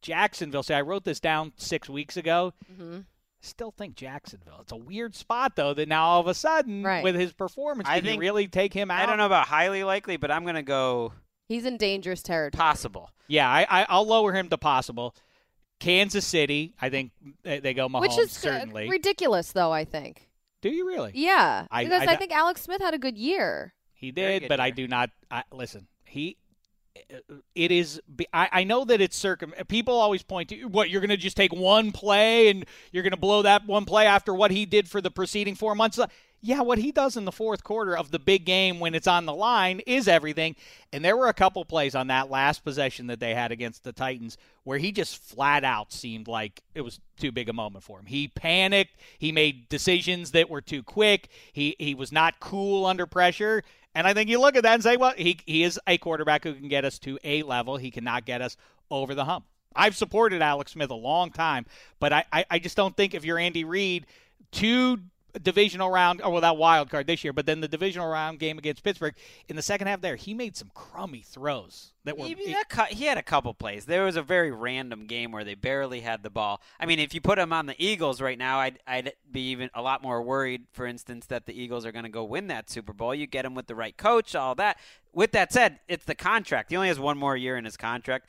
Jacksonville. 0.00 0.62
Say 0.62 0.74
I 0.74 0.80
wrote 0.80 1.04
this 1.04 1.20
down 1.20 1.52
six 1.56 1.88
weeks 1.88 2.16
ago. 2.16 2.52
hmm 2.76 3.00
Still 3.44 3.72
think 3.72 3.96
Jacksonville. 3.96 4.58
It's 4.60 4.70
a 4.70 4.76
weird 4.76 5.16
spot 5.16 5.56
though 5.56 5.74
that 5.74 5.88
now 5.88 6.04
all 6.04 6.20
of 6.20 6.28
a 6.28 6.34
sudden 6.34 6.84
Right. 6.84 7.02
with 7.02 7.16
his 7.16 7.32
performance, 7.32 7.88
I 7.88 7.96
can 7.96 8.04
you 8.04 8.10
think- 8.12 8.20
really 8.20 8.46
take 8.46 8.72
him 8.72 8.88
out? 8.90 9.02
I 9.02 9.06
don't 9.06 9.18
know 9.18 9.26
about 9.26 9.48
highly 9.48 9.82
likely, 9.82 10.16
but 10.16 10.30
I'm 10.30 10.44
gonna 10.44 10.62
go 10.62 11.12
He's 11.48 11.64
in 11.64 11.76
dangerous 11.76 12.22
territory. 12.22 12.56
possible. 12.60 13.10
Yeah, 13.26 13.48
I, 13.50 13.66
I 13.68 13.86
I'll 13.88 14.06
lower 14.06 14.32
him 14.32 14.48
to 14.50 14.58
possible. 14.58 15.16
Kansas 15.80 16.24
City, 16.24 16.74
I 16.80 16.88
think 16.90 17.10
they, 17.42 17.58
they 17.58 17.74
go 17.74 17.88
Mahomes 17.88 18.02
Which 18.02 18.18
is 18.18 18.36
uh, 18.36 18.40
certainly. 18.40 18.88
ridiculous, 18.88 19.50
though, 19.50 19.72
I 19.72 19.84
think. 19.84 20.28
Do 20.60 20.68
you 20.70 20.86
really? 20.86 21.10
Yeah. 21.16 21.66
I- 21.68 21.82
because 21.82 22.06
I- 22.06 22.12
I, 22.12 22.16
think 22.16 22.30
Alex 22.30 22.62
Smith 22.62 22.80
had 22.80 22.94
a 22.94 22.98
good 22.98 23.18
year. 23.18 23.74
He 23.92 24.12
did, 24.12 24.42
good 24.42 24.48
but 24.48 24.60
I 24.60 24.70
do 24.70 24.86
not. 24.86 25.10
I, 25.32 25.42
listen, 25.50 25.88
he. 26.04 26.36
It 27.54 27.72
is. 27.72 28.00
I, 28.32 28.48
I 28.52 28.64
know 28.64 28.84
that 28.84 29.00
it's 29.00 29.16
circum. 29.16 29.52
People 29.68 29.94
always 29.94 30.22
point 30.22 30.50
to 30.50 30.64
what 30.64 30.90
you're 30.90 31.00
going 31.00 31.10
to 31.10 31.16
just 31.16 31.36
take 31.36 31.52
one 31.52 31.90
play 31.90 32.48
and 32.48 32.66
you're 32.90 33.02
going 33.02 33.12
to 33.12 33.18
blow 33.18 33.42
that 33.42 33.66
one 33.66 33.84
play 33.84 34.06
after 34.06 34.34
what 34.34 34.50
he 34.50 34.66
did 34.66 34.88
for 34.88 35.00
the 35.00 35.10
preceding 35.10 35.54
four 35.54 35.74
months. 35.74 35.98
Uh, 35.98 36.06
yeah, 36.44 36.60
what 36.60 36.78
he 36.78 36.90
does 36.90 37.16
in 37.16 37.24
the 37.24 37.32
fourth 37.32 37.62
quarter 37.62 37.96
of 37.96 38.10
the 38.10 38.18
big 38.18 38.44
game 38.44 38.80
when 38.80 38.96
it's 38.96 39.06
on 39.06 39.26
the 39.26 39.32
line 39.32 39.80
is 39.86 40.08
everything. 40.08 40.56
And 40.92 41.04
there 41.04 41.16
were 41.16 41.28
a 41.28 41.34
couple 41.34 41.64
plays 41.64 41.94
on 41.94 42.08
that 42.08 42.30
last 42.30 42.64
possession 42.64 43.06
that 43.06 43.20
they 43.20 43.32
had 43.32 43.52
against 43.52 43.84
the 43.84 43.92
Titans 43.92 44.36
where 44.64 44.78
he 44.78 44.90
just 44.90 45.18
flat 45.18 45.62
out 45.62 45.92
seemed 45.92 46.26
like 46.26 46.60
it 46.74 46.80
was 46.80 46.98
too 47.16 47.30
big 47.30 47.48
a 47.48 47.52
moment 47.52 47.84
for 47.84 48.00
him. 48.00 48.06
He 48.06 48.26
panicked. 48.26 48.96
He 49.18 49.30
made 49.30 49.68
decisions 49.68 50.32
that 50.32 50.50
were 50.50 50.60
too 50.60 50.82
quick. 50.82 51.28
He 51.52 51.76
he 51.78 51.94
was 51.94 52.10
not 52.10 52.40
cool 52.40 52.86
under 52.86 53.06
pressure. 53.06 53.62
And 53.94 54.06
I 54.06 54.14
think 54.14 54.30
you 54.30 54.40
look 54.40 54.56
at 54.56 54.62
that 54.62 54.74
and 54.74 54.82
say, 54.82 54.96
well, 54.96 55.12
he 55.16 55.38
he 55.46 55.62
is 55.62 55.78
a 55.86 55.98
quarterback 55.98 56.44
who 56.44 56.54
can 56.54 56.68
get 56.68 56.84
us 56.84 56.98
to 57.00 57.18
a 57.24 57.42
level. 57.42 57.76
He 57.76 57.90
cannot 57.90 58.24
get 58.24 58.40
us 58.40 58.56
over 58.90 59.14
the 59.14 59.24
hump. 59.24 59.44
I've 59.74 59.96
supported 59.96 60.42
Alex 60.42 60.72
Smith 60.72 60.90
a 60.90 60.94
long 60.94 61.30
time, 61.30 61.66
but 61.98 62.12
I, 62.12 62.24
I, 62.32 62.44
I 62.50 62.58
just 62.58 62.76
don't 62.76 62.96
think 62.96 63.14
if 63.14 63.24
you're 63.24 63.38
Andy 63.38 63.64
Reid, 63.64 64.06
two 64.50 64.98
divisional 65.40 65.90
round 65.90 66.20
or 66.22 66.30
well 66.30 66.40
that 66.40 66.56
wild 66.56 66.90
card 66.90 67.06
this 67.06 67.24
year, 67.24 67.32
but 67.32 67.46
then 67.46 67.60
the 67.60 67.68
divisional 67.68 68.08
round 68.08 68.38
game 68.38 68.58
against 68.58 68.82
Pittsburgh 68.82 69.14
in 69.48 69.56
the 69.56 69.62
second 69.62 69.86
half 69.86 70.00
there, 70.00 70.16
he 70.16 70.34
made 70.34 70.56
some 70.56 70.70
crummy 70.74 71.20
throws 71.20 71.92
that 72.04 72.18
were 72.18 72.26
He, 72.26 72.34
that 72.34 72.88
he 72.90 73.04
had 73.06 73.18
a 73.18 73.22
couple 73.22 73.54
plays. 73.54 73.86
There 73.86 74.04
was 74.04 74.16
a 74.16 74.22
very 74.22 74.50
random 74.50 75.06
game 75.06 75.32
where 75.32 75.44
they 75.44 75.54
barely 75.54 76.00
had 76.00 76.22
the 76.22 76.30
ball. 76.30 76.60
I 76.78 76.86
mean, 76.86 76.98
if 76.98 77.14
you 77.14 77.20
put 77.20 77.38
him 77.38 77.52
on 77.52 77.66
the 77.66 77.74
Eagles 77.82 78.20
right 78.20 78.38
now, 78.38 78.58
I'd, 78.58 78.78
I'd 78.86 79.12
be 79.30 79.50
even 79.50 79.70
a 79.74 79.82
lot 79.82 80.02
more 80.02 80.22
worried, 80.22 80.66
for 80.72 80.86
instance, 80.86 81.26
that 81.26 81.46
the 81.46 81.58
Eagles 81.58 81.86
are 81.86 81.92
going 81.92 82.04
to 82.04 82.10
go 82.10 82.24
win 82.24 82.48
that 82.48 82.70
Super 82.70 82.92
Bowl. 82.92 83.14
You 83.14 83.26
get 83.26 83.44
him 83.44 83.54
with 83.54 83.66
the 83.66 83.74
right 83.74 83.96
coach, 83.96 84.34
all 84.34 84.54
that. 84.56 84.78
With 85.12 85.32
that 85.32 85.52
said, 85.52 85.80
it's 85.88 86.04
the 86.04 86.14
contract. 86.14 86.70
He 86.70 86.76
only 86.76 86.88
has 86.88 86.98
one 86.98 87.18
more 87.18 87.36
year 87.36 87.56
in 87.56 87.64
his 87.64 87.76
contract. 87.76 88.26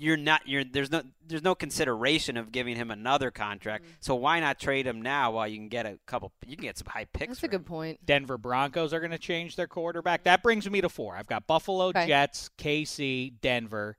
You're 0.00 0.16
not. 0.16 0.48
You're 0.48 0.64
there's 0.64 0.90
no 0.90 1.02
there's 1.26 1.42
no 1.42 1.54
consideration 1.54 2.36
of 2.38 2.50
giving 2.52 2.74
him 2.74 2.90
another 2.90 3.30
contract. 3.30 3.84
Mm-hmm. 3.84 3.92
So 4.00 4.14
why 4.14 4.40
not 4.40 4.58
trade 4.58 4.86
him 4.86 5.02
now 5.02 5.32
while 5.32 5.46
you 5.46 5.56
can 5.58 5.68
get 5.68 5.84
a 5.84 5.98
couple? 6.06 6.32
You 6.46 6.56
can 6.56 6.62
get 6.64 6.78
some 6.78 6.86
high 6.88 7.04
picks. 7.12 7.28
That's 7.28 7.40
for 7.40 7.46
a 7.46 7.48
good 7.50 7.56
him. 7.60 7.64
point. 7.64 8.06
Denver 8.06 8.38
Broncos 8.38 8.94
are 8.94 9.00
going 9.00 9.10
to 9.10 9.18
change 9.18 9.56
their 9.56 9.66
quarterback. 9.66 10.24
That 10.24 10.42
brings 10.42 10.68
me 10.70 10.80
to 10.80 10.88
four. 10.88 11.16
I've 11.16 11.26
got 11.26 11.46
Buffalo 11.46 11.88
Okay. 11.88 12.06
Jets, 12.06 12.48
KC, 12.56 13.34
Denver. 13.42 13.98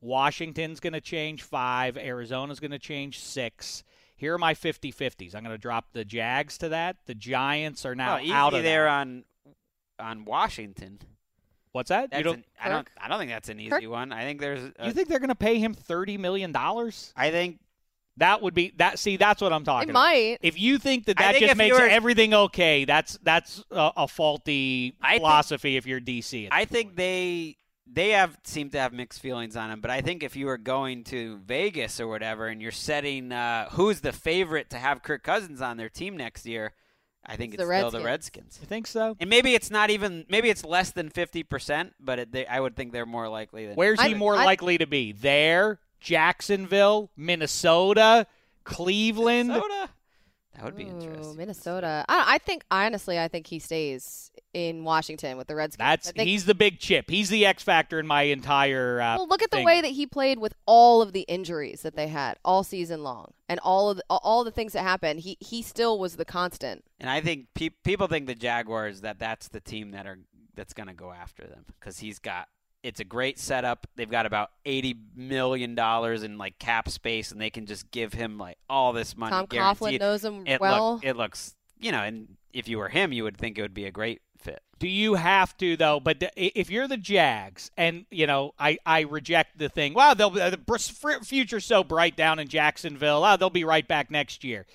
Washington's 0.00 0.80
going 0.80 0.92
to 0.92 1.00
change 1.00 1.42
five. 1.42 1.96
Arizona's 1.96 2.60
going 2.60 2.70
to 2.70 2.78
change 2.78 3.18
six. 3.18 3.82
Here 4.16 4.34
are 4.34 4.38
my 4.38 4.54
50 4.54 4.92
50s. 4.92 5.34
I'm 5.34 5.42
going 5.42 5.54
to 5.54 5.58
drop 5.58 5.92
the 5.92 6.04
Jags 6.04 6.58
to 6.58 6.68
that. 6.70 6.96
The 7.06 7.14
Giants 7.14 7.84
are 7.86 7.94
now 7.94 8.14
Well, 8.16 8.24
easy 8.24 8.32
out 8.32 8.54
of 8.54 8.62
there 8.62 8.84
that. 8.84 8.90
on 8.90 9.24
on 9.98 10.24
Washington. 10.24 10.98
What's 11.78 11.90
that? 11.90 12.10
That's 12.10 12.18
You 12.18 12.24
don't. 12.24 12.36
an, 12.38 12.44
I 12.60 12.68
don't. 12.68 12.88
I 13.00 13.06
don't 13.08 13.18
think 13.20 13.30
that's 13.30 13.48
an 13.48 13.60
easy 13.60 13.70
Kirk? 13.70 13.86
one. 13.88 14.12
I 14.12 14.22
think 14.22 14.40
there's. 14.40 14.72
A, 14.80 14.86
you 14.86 14.92
think 14.92 15.06
they're 15.08 15.20
going 15.20 15.28
to 15.28 15.36
pay 15.36 15.60
him 15.60 15.74
thirty 15.74 16.18
million 16.18 16.50
dollars? 16.50 17.12
I 17.16 17.30
think. 17.30 17.60
That 18.16 18.42
would 18.42 18.52
be 18.52 18.72
that. 18.78 18.98
See, 18.98 19.16
that's 19.16 19.40
what 19.40 19.52
I'm 19.52 19.62
talking 19.62 19.90
It 19.90 19.92
about. 19.92 20.00
might. 20.00 20.38
If 20.42 20.58
you 20.58 20.78
think 20.78 21.04
that 21.06 21.18
that 21.18 21.34
think 21.36 21.46
just 21.46 21.56
makes 21.56 21.78
were- 21.78 21.86
everything 21.86 22.34
okay, 22.34 22.84
that's 22.84 23.16
that's 23.22 23.62
a, 23.70 23.92
a 23.96 24.08
faulty 24.08 24.96
I 25.00 25.10
think- 25.12 25.20
philosophy. 25.20 25.76
if 25.76 25.86
you're 25.86 26.00
DC, 26.00 26.46
at 26.46 26.52
I 26.52 26.64
this 26.64 26.72
think 26.72 26.88
point. 26.88 26.96
they 26.96 27.56
they 27.86 28.08
have 28.10 28.36
seem 28.42 28.70
to 28.70 28.78
have 28.80 28.92
mixed 28.92 29.20
feelings 29.20 29.56
on 29.56 29.70
him. 29.70 29.80
But 29.80 29.92
I 29.92 30.00
think 30.00 30.24
if 30.24 30.34
you 30.34 30.46
were 30.46 30.58
going 30.58 31.04
to 31.04 31.38
Vegas 31.46 32.00
or 32.00 32.08
whatever, 32.08 32.48
and 32.48 32.60
you're 32.60 32.72
setting 32.72 33.30
uh, 33.30 33.68
who's 33.70 34.00
the 34.00 34.12
favorite 34.12 34.68
to 34.70 34.78
have 34.78 35.04
Kirk 35.04 35.22
Cousins 35.22 35.62
on 35.62 35.76
their 35.76 35.88
team 35.88 36.16
next 36.16 36.44
year, 36.44 36.72
I 37.28 37.36
think 37.36 37.52
It's 37.54 37.62
it's, 37.62 37.68
the 37.70 37.76
still 37.78 37.90
the 37.90 37.98
Redskins. 37.98 38.04
Redskins. 38.04 38.58
You 38.62 38.66
think 38.66 38.86
so? 38.86 39.16
And 39.20 39.28
maybe 39.28 39.54
it's 39.54 39.70
not 39.70 39.90
even. 39.90 40.24
Maybe 40.30 40.48
it's 40.48 40.64
less 40.64 40.90
than 40.92 41.10
fifty 41.10 41.42
percent. 41.42 41.92
But 42.00 42.18
it, 42.18 42.32
they, 42.32 42.46
I 42.46 42.58
would 42.58 42.74
think 42.74 42.92
they're 42.92 43.04
more 43.06 43.28
likely 43.28 43.66
than. 43.66 43.76
Where's 43.76 44.00
he 44.00 44.14
I- 44.14 44.18
more 44.18 44.34
I- 44.34 44.44
likely 44.46 44.78
to 44.78 44.86
be? 44.86 45.12
There, 45.12 45.78
Jacksonville, 46.00 47.10
Minnesota, 47.16 48.26
Cleveland. 48.64 49.48
Minnesota? 49.48 49.90
That 50.58 50.64
would 50.64 50.76
be 50.76 50.86
Ooh, 50.86 50.88
interesting. 50.88 51.36
Minnesota. 51.36 52.04
I, 52.08 52.34
I 52.34 52.38
think 52.38 52.64
honestly, 52.68 53.16
I 53.16 53.28
think 53.28 53.46
he 53.46 53.60
stays 53.60 54.32
in 54.52 54.82
Washington 54.82 55.36
with 55.36 55.46
the 55.46 55.54
Redskins. 55.54 55.78
That's 55.78 56.08
I 56.08 56.12
think, 56.12 56.28
he's 56.28 56.46
the 56.46 56.54
big 56.54 56.80
chip. 56.80 57.08
He's 57.08 57.28
the 57.28 57.46
X 57.46 57.62
factor 57.62 58.00
in 58.00 58.08
my 58.08 58.22
entire. 58.22 59.00
Uh, 59.00 59.18
well, 59.18 59.28
look 59.28 59.42
at 59.42 59.52
the 59.52 59.62
way 59.62 59.80
that 59.80 59.92
he 59.92 60.04
played 60.04 60.40
with 60.40 60.54
all 60.66 61.00
of 61.00 61.12
the 61.12 61.20
injuries 61.22 61.82
that 61.82 61.94
they 61.94 62.08
had 62.08 62.38
all 62.44 62.64
season 62.64 63.04
long, 63.04 63.34
and 63.48 63.60
all 63.60 63.90
of 63.90 63.98
the, 63.98 64.04
all 64.08 64.42
the 64.42 64.50
things 64.50 64.72
that 64.72 64.82
happened. 64.82 65.20
He 65.20 65.36
he 65.38 65.62
still 65.62 65.96
was 65.96 66.16
the 66.16 66.24
constant. 66.24 66.84
And 66.98 67.08
I 67.08 67.20
think 67.20 67.46
pe- 67.54 67.70
people 67.84 68.08
think 68.08 68.26
the 68.26 68.34
Jaguars 68.34 69.02
that 69.02 69.20
that's 69.20 69.48
the 69.48 69.60
team 69.60 69.92
that 69.92 70.06
are 70.08 70.18
that's 70.56 70.72
going 70.72 70.88
to 70.88 70.94
go 70.94 71.12
after 71.12 71.46
them 71.46 71.66
because 71.78 72.00
he's 72.00 72.18
got 72.18 72.48
it's 72.82 73.00
a 73.00 73.04
great 73.04 73.38
setup. 73.38 73.86
They've 73.96 74.10
got 74.10 74.26
about 74.26 74.50
eighty 74.64 74.96
million 75.16 75.74
dollars 75.74 76.22
in 76.22 76.38
like 76.38 76.58
cap 76.58 76.88
space, 76.88 77.32
and 77.32 77.40
they 77.40 77.50
can 77.50 77.66
just 77.66 77.90
give 77.90 78.12
him 78.12 78.38
like 78.38 78.58
all 78.68 78.92
this 78.92 79.16
money. 79.16 79.30
Tom 79.30 79.46
Coughlin 79.46 80.00
knows 80.00 80.24
him 80.24 80.46
It 80.46 80.60
well. 80.60 80.94
look, 80.94 81.04
it 81.04 81.16
looks 81.16 81.54
you 81.80 81.92
know, 81.92 82.02
and 82.02 82.36
if 82.52 82.68
you 82.68 82.78
were 82.78 82.88
him, 82.88 83.12
you 83.12 83.24
would 83.24 83.36
think 83.36 83.58
it 83.58 83.62
would 83.62 83.74
be 83.74 83.84
a 83.86 83.90
great 83.90 84.20
fit. 84.38 84.60
Do 84.78 84.88
you 84.88 85.14
have 85.14 85.56
to 85.58 85.76
though? 85.76 86.00
But 86.00 86.22
uh, 86.22 86.28
if 86.36 86.70
you're 86.70 86.88
the 86.88 86.96
Jags, 86.96 87.70
and 87.76 88.06
you 88.10 88.26
know, 88.26 88.54
I, 88.58 88.78
I 88.86 89.00
reject 89.00 89.58
the 89.58 89.68
thing. 89.68 89.94
Wow, 89.94 90.14
they'll 90.14 90.36
uh, 90.38 90.50
the 90.50 90.56
br- 90.58 90.76
future's 91.22 91.64
so 91.64 91.82
bright 91.84 92.16
down 92.16 92.38
in 92.38 92.48
Jacksonville. 92.48 93.24
Oh, 93.24 93.36
they'll 93.36 93.50
be 93.50 93.64
right 93.64 93.86
back 93.86 94.10
next 94.10 94.44
year. 94.44 94.66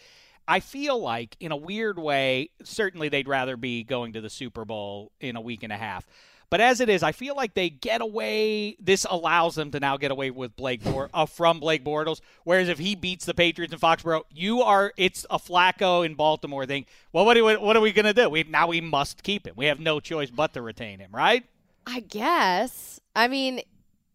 I 0.45 0.59
feel 0.59 0.99
like, 0.99 1.37
in 1.39 1.53
a 1.53 1.55
weird 1.55 1.97
way, 1.97 2.49
certainly 2.63 3.07
they'd 3.07 3.29
rather 3.29 3.55
be 3.55 3.85
going 3.85 4.11
to 4.13 4.19
the 4.19 4.29
Super 4.29 4.65
Bowl 4.65 5.13
in 5.21 5.37
a 5.37 5.41
week 5.41 5.63
and 5.63 5.71
a 5.71 5.77
half. 5.77 6.05
But 6.53 6.61
as 6.61 6.81
it 6.81 6.87
is, 6.87 7.01
I 7.01 7.13
feel 7.13 7.35
like 7.35 7.55
they 7.55 7.71
get 7.71 7.99
away. 7.99 8.75
This 8.79 9.07
allows 9.09 9.55
them 9.55 9.71
to 9.71 9.79
now 9.79 9.97
get 9.97 10.11
away 10.11 10.29
with 10.29 10.55
Blake 10.55 10.83
Bor- 10.83 11.09
uh, 11.11 11.25
from 11.25 11.59
Blake 11.59 11.83
Bortles. 11.83 12.21
Whereas 12.43 12.69
if 12.69 12.77
he 12.77 12.93
beats 12.93 13.25
the 13.25 13.33
Patriots 13.33 13.73
in 13.73 13.79
Foxborough, 13.79 14.21
you 14.29 14.61
are 14.61 14.93
it's 14.95 15.25
a 15.31 15.39
Flacco 15.39 16.05
in 16.05 16.13
Baltimore 16.13 16.67
thing. 16.67 16.85
Well, 17.11 17.25
what 17.25 17.37
are 17.37 17.43
we, 17.43 17.57
what 17.57 17.75
are 17.75 17.81
we 17.81 17.91
going 17.91 18.05
to 18.05 18.13
do? 18.13 18.29
We 18.29 18.43
now 18.43 18.67
we 18.67 18.81
must 18.81 19.23
keep 19.23 19.47
him. 19.47 19.55
We 19.57 19.65
have 19.65 19.79
no 19.79 19.99
choice 19.99 20.29
but 20.29 20.53
to 20.53 20.61
retain 20.61 20.99
him, 20.99 21.09
right? 21.11 21.43
I 21.87 22.01
guess. 22.01 22.99
I 23.15 23.27
mean, 23.27 23.61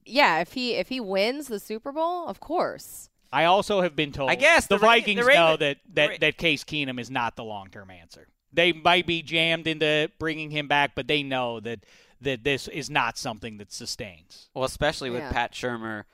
yeah. 0.06 0.38
If 0.38 0.52
he 0.52 0.74
if 0.74 0.90
he 0.90 1.00
wins 1.00 1.48
the 1.48 1.58
Super 1.58 1.90
Bowl, 1.90 2.28
of 2.28 2.38
course. 2.38 3.10
I 3.32 3.46
also 3.46 3.80
have 3.80 3.96
been 3.96 4.12
told. 4.12 4.30
I 4.30 4.36
guess 4.36 4.68
the, 4.68 4.76
the 4.76 4.82
Ra- 4.84 4.90
Vikings 4.90 5.22
the 5.22 5.26
Raven- 5.26 5.42
know 5.42 5.56
that 5.56 5.78
that, 5.94 6.08
Ra- 6.10 6.16
that 6.20 6.38
Case 6.38 6.62
Keenum 6.62 7.00
is 7.00 7.10
not 7.10 7.34
the 7.34 7.42
long 7.42 7.70
term 7.70 7.90
answer. 7.90 8.28
They 8.52 8.72
might 8.72 9.06
be 9.06 9.22
jammed 9.22 9.66
into 9.66 10.10
bringing 10.20 10.50
him 10.50 10.68
back, 10.68 10.92
but 10.94 11.08
they 11.08 11.22
know 11.24 11.58
that 11.60 11.80
that 12.20 12.44
this 12.44 12.68
is 12.68 12.90
not 12.90 13.16
something 13.18 13.58
that 13.58 13.72
sustains. 13.72 14.48
Well, 14.54 14.64
especially 14.64 15.10
with 15.10 15.20
Yeah. 15.22 15.32
Pat 15.32 15.52
Shurmur 15.52 16.04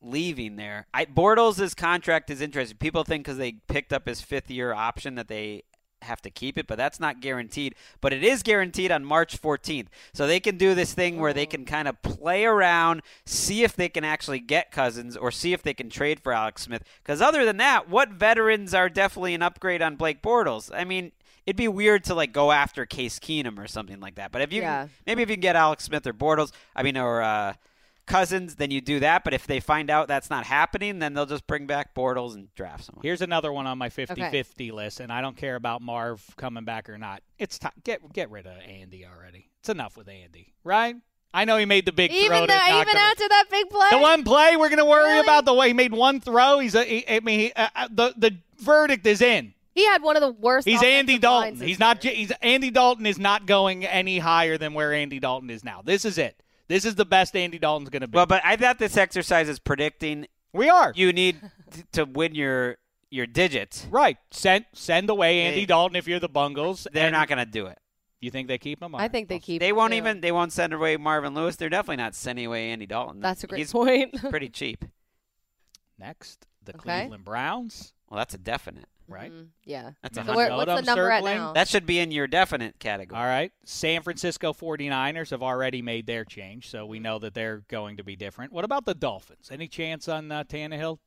leaving 0.00 0.56
there. 0.56 0.86
I, 0.92 1.04
Bortles' 1.04 1.76
contract 1.76 2.30
is 2.30 2.40
interesting. 2.40 2.76
People 2.78 3.04
think 3.04 3.24
because 3.24 3.38
they 3.38 3.52
picked 3.52 3.92
up 3.92 4.06
his 4.06 4.20
fifth 4.20 4.50
year 4.50 4.72
option 4.72 5.14
that 5.14 5.28
they 5.28 5.62
have 6.02 6.20
to 6.20 6.30
keep 6.30 6.58
it, 6.58 6.66
but 6.66 6.76
that's 6.76 6.98
not 6.98 7.20
guaranteed. 7.20 7.76
But 8.00 8.12
it 8.12 8.24
is 8.24 8.42
guaranteed 8.42 8.90
on 8.90 9.04
March 9.04 9.40
14th. 9.40 9.86
So 10.12 10.26
they 10.26 10.40
can 10.40 10.56
do 10.56 10.74
this 10.74 10.92
thing 10.94 11.20
where 11.20 11.32
they 11.32 11.46
can 11.46 11.64
kind 11.64 11.86
of 11.86 12.02
play 12.02 12.44
around, 12.44 13.02
see 13.24 13.62
if 13.62 13.76
they 13.76 13.88
can 13.88 14.02
actually 14.04 14.40
get 14.40 14.72
Cousins 14.72 15.16
or 15.16 15.30
see 15.30 15.52
if 15.52 15.62
they 15.62 15.74
can 15.74 15.88
trade 15.90 16.18
for 16.18 16.32
Alex 16.32 16.62
Smith. 16.62 16.82
Because 17.02 17.22
other 17.22 17.44
than 17.44 17.58
that, 17.58 17.88
what 17.88 18.10
veterans 18.10 18.74
are 18.74 18.88
definitely 18.88 19.34
an 19.34 19.42
upgrade 19.42 19.80
on 19.80 19.94
Blake 19.94 20.22
Bortles? 20.22 20.70
I 20.74 20.82
mean, 20.82 21.12
it'd 21.46 21.56
be 21.56 21.68
weird 21.68 22.04
to 22.04 22.14
like 22.14 22.32
go 22.32 22.52
after 22.52 22.86
Case 22.86 23.18
Keenum 23.18 23.58
or 23.58 23.66
something 23.66 24.00
like 24.00 24.14
that. 24.16 24.32
But 24.32 24.42
if 24.42 24.52
you 24.52 24.62
Yeah. 24.62 24.88
maybe 25.06 25.22
if 25.22 25.28
you 25.30 25.36
can 25.36 25.40
get 25.40 25.56
Alex 25.56 25.84
Smith 25.84 26.06
or 26.06 26.12
Bortles, 26.12 26.52
I 26.76 26.82
mean, 26.82 26.96
or 26.96 27.22
uh, 27.22 27.54
Cousins, 28.06 28.56
then 28.56 28.70
you 28.70 28.80
do 28.80 29.00
that. 29.00 29.22
But 29.24 29.32
if 29.32 29.46
they 29.46 29.60
find 29.60 29.88
out 29.90 30.08
that's 30.08 30.28
not 30.28 30.44
happening, 30.44 30.98
then 30.98 31.14
they'll 31.14 31.26
just 31.26 31.46
bring 31.46 31.66
back 31.66 31.94
Bortles 31.94 32.34
and 32.34 32.52
draft 32.54 32.84
someone. 32.84 33.02
Here's 33.02 33.22
another 33.22 33.52
one 33.52 33.66
on 33.66 33.78
my 33.78 33.88
50-50 33.90 34.72
list, 34.72 35.00
and 35.00 35.12
I 35.12 35.20
don't 35.20 35.36
care 35.36 35.54
about 35.54 35.82
Marv 35.82 36.24
coming 36.36 36.64
back 36.64 36.88
or 36.90 36.98
not. 36.98 37.22
It's 37.38 37.58
time 37.58 37.72
get 37.84 38.12
get 38.12 38.30
rid 38.30 38.46
of 38.46 38.54
Andy 38.66 39.06
already. 39.06 39.48
It's 39.60 39.68
enough 39.68 39.96
with 39.96 40.08
Andy, 40.08 40.52
right? 40.64 40.96
I 41.34 41.44
know 41.46 41.56
he 41.56 41.64
made 41.64 41.86
the 41.86 41.92
big 41.92 42.10
throw 42.10 42.18
Even 42.20 42.40
to 42.42 42.46
though, 42.48 42.54
knock 42.54 42.68
even 42.82 42.88
him- 42.88 42.96
after 42.98 43.26
that 43.28 43.44
big 43.50 43.70
play, 43.70 43.86
The 43.90 43.98
one 43.98 44.22
play 44.22 44.54
we're 44.56 44.68
going 44.68 44.78
to 44.80 44.84
worry 44.84 45.04
Really? 45.12 45.20
about 45.20 45.46
the 45.46 45.54
way 45.54 45.68
he 45.68 45.72
made 45.72 45.92
one 45.92 46.20
throw. 46.20 46.58
He's 46.58 46.74
a, 46.74 46.84
he, 46.84 47.08
I 47.08 47.20
mean, 47.20 47.38
he, 47.40 47.52
uh, 47.54 47.68
uh, 47.74 47.88
the 47.90 48.12
the 48.18 48.36
verdict 48.58 49.06
is 49.06 49.22
in. 49.22 49.54
He 49.74 49.84
had 49.86 50.02
one 50.02 50.16
of 50.16 50.20
the 50.22 50.32
worst. 50.32 50.66
He's 50.68 50.82
Andy 50.82 51.18
Dalton. 51.18 51.60
He's 51.60 51.78
not. 51.78 52.02
He's 52.02 52.30
Andy 52.42 52.70
Dalton 52.70 53.06
is 53.06 53.18
not 53.18 53.46
going 53.46 53.84
any 53.86 54.18
higher 54.18 54.58
than 54.58 54.74
where 54.74 54.92
Andy 54.92 55.18
Dalton 55.18 55.50
is 55.50 55.64
now. 55.64 55.82
This 55.84 56.04
is 56.04 56.18
it. 56.18 56.42
This 56.68 56.84
is 56.84 56.94
the 56.94 57.04
best 57.04 57.34
Andy 57.36 57.58
Dalton's 57.58 57.90
going 57.90 58.00
to 58.02 58.08
be. 58.08 58.16
Well, 58.16 58.26
but 58.26 58.40
I 58.44 58.56
thought 58.56 58.78
this 58.78 58.96
exercise 58.96 59.48
is 59.48 59.58
predicting 59.58 60.26
we 60.52 60.68
are. 60.70 60.92
you 60.94 61.12
need 61.12 61.40
to 61.92 62.04
win 62.04 62.34
your 62.34 62.76
your 63.10 63.26
digits. 63.26 63.86
Right. 63.90 64.16
Send 64.30 64.64
send 64.72 65.10
away 65.10 65.40
Andy 65.42 65.60
They- 65.60 65.66
Dalton 65.66 65.96
if 65.96 66.06
you're 66.08 66.20
the 66.20 66.28
Bungles. 66.28 66.86
They're 66.92 67.06
and 67.06 67.12
not 67.12 67.28
going 67.28 67.38
to 67.38 67.46
do 67.46 67.66
it. 67.66 67.78
You 68.20 68.30
think 68.30 68.46
they 68.46 68.56
keep 68.58 68.80
him? 68.80 68.94
I 68.94 69.08
think 69.08 69.28
they 69.28 69.40
keep. 69.40 69.60
They 69.60 69.72
won't 69.72 69.90
too. 69.92 69.96
even. 69.96 70.20
They 70.20 70.30
won't 70.30 70.52
send 70.52 70.72
away 70.72 70.96
Marvin 70.96 71.34
Lewis. 71.34 71.56
They're 71.56 71.68
definitely 71.68 71.96
not 71.96 72.14
sending 72.14 72.46
away 72.46 72.70
Andy 72.70 72.86
Dalton. 72.86 73.20
That's 73.20 73.42
a 73.42 73.48
great 73.48 73.58
He's 73.58 73.72
point. 73.72 74.14
pretty 74.30 74.48
cheap. 74.48 74.84
Next, 75.98 76.46
the 76.64 76.72
Okay. 76.74 77.00
Cleveland 77.00 77.24
Browns. 77.24 77.92
Well, 78.08 78.18
that's 78.18 78.34
a 78.34 78.38
definite. 78.38 78.86
Right? 79.12 79.30
Mhm. 79.32 79.48
Yeah. 79.64 79.92
That's 80.02 80.18
a 80.18 80.24
So 80.24 80.34
where, 80.36 80.50
what's 80.50 80.66
the 80.66 80.78
I'm 80.78 80.84
number 80.84 81.10
at 81.10 81.18
circling. 81.18 81.36
now? 81.36 81.52
That 81.52 81.68
should 81.68 81.86
be 81.86 81.98
in 81.98 82.10
your 82.10 82.26
definite 82.26 82.78
category. 82.78 83.20
All 83.20 83.26
right. 83.26 83.52
San 83.64 84.02
Francisco 84.02 84.52
49ers 84.52 85.30
have 85.30 85.42
already 85.42 85.82
made 85.82 86.06
their 86.06 86.24
change, 86.24 86.68
so 86.68 86.86
we 86.86 86.98
know 86.98 87.18
that 87.18 87.34
they're 87.34 87.62
going 87.68 87.96
to 87.98 88.04
be 88.04 88.16
different. 88.16 88.52
What 88.52 88.64
about 88.64 88.84
the 88.86 88.94
Dolphins? 88.94 89.48
Any 89.50 89.68
chance 89.68 90.08
on 90.08 90.30
uh, 90.32 90.44
Tannehill? 90.44 90.98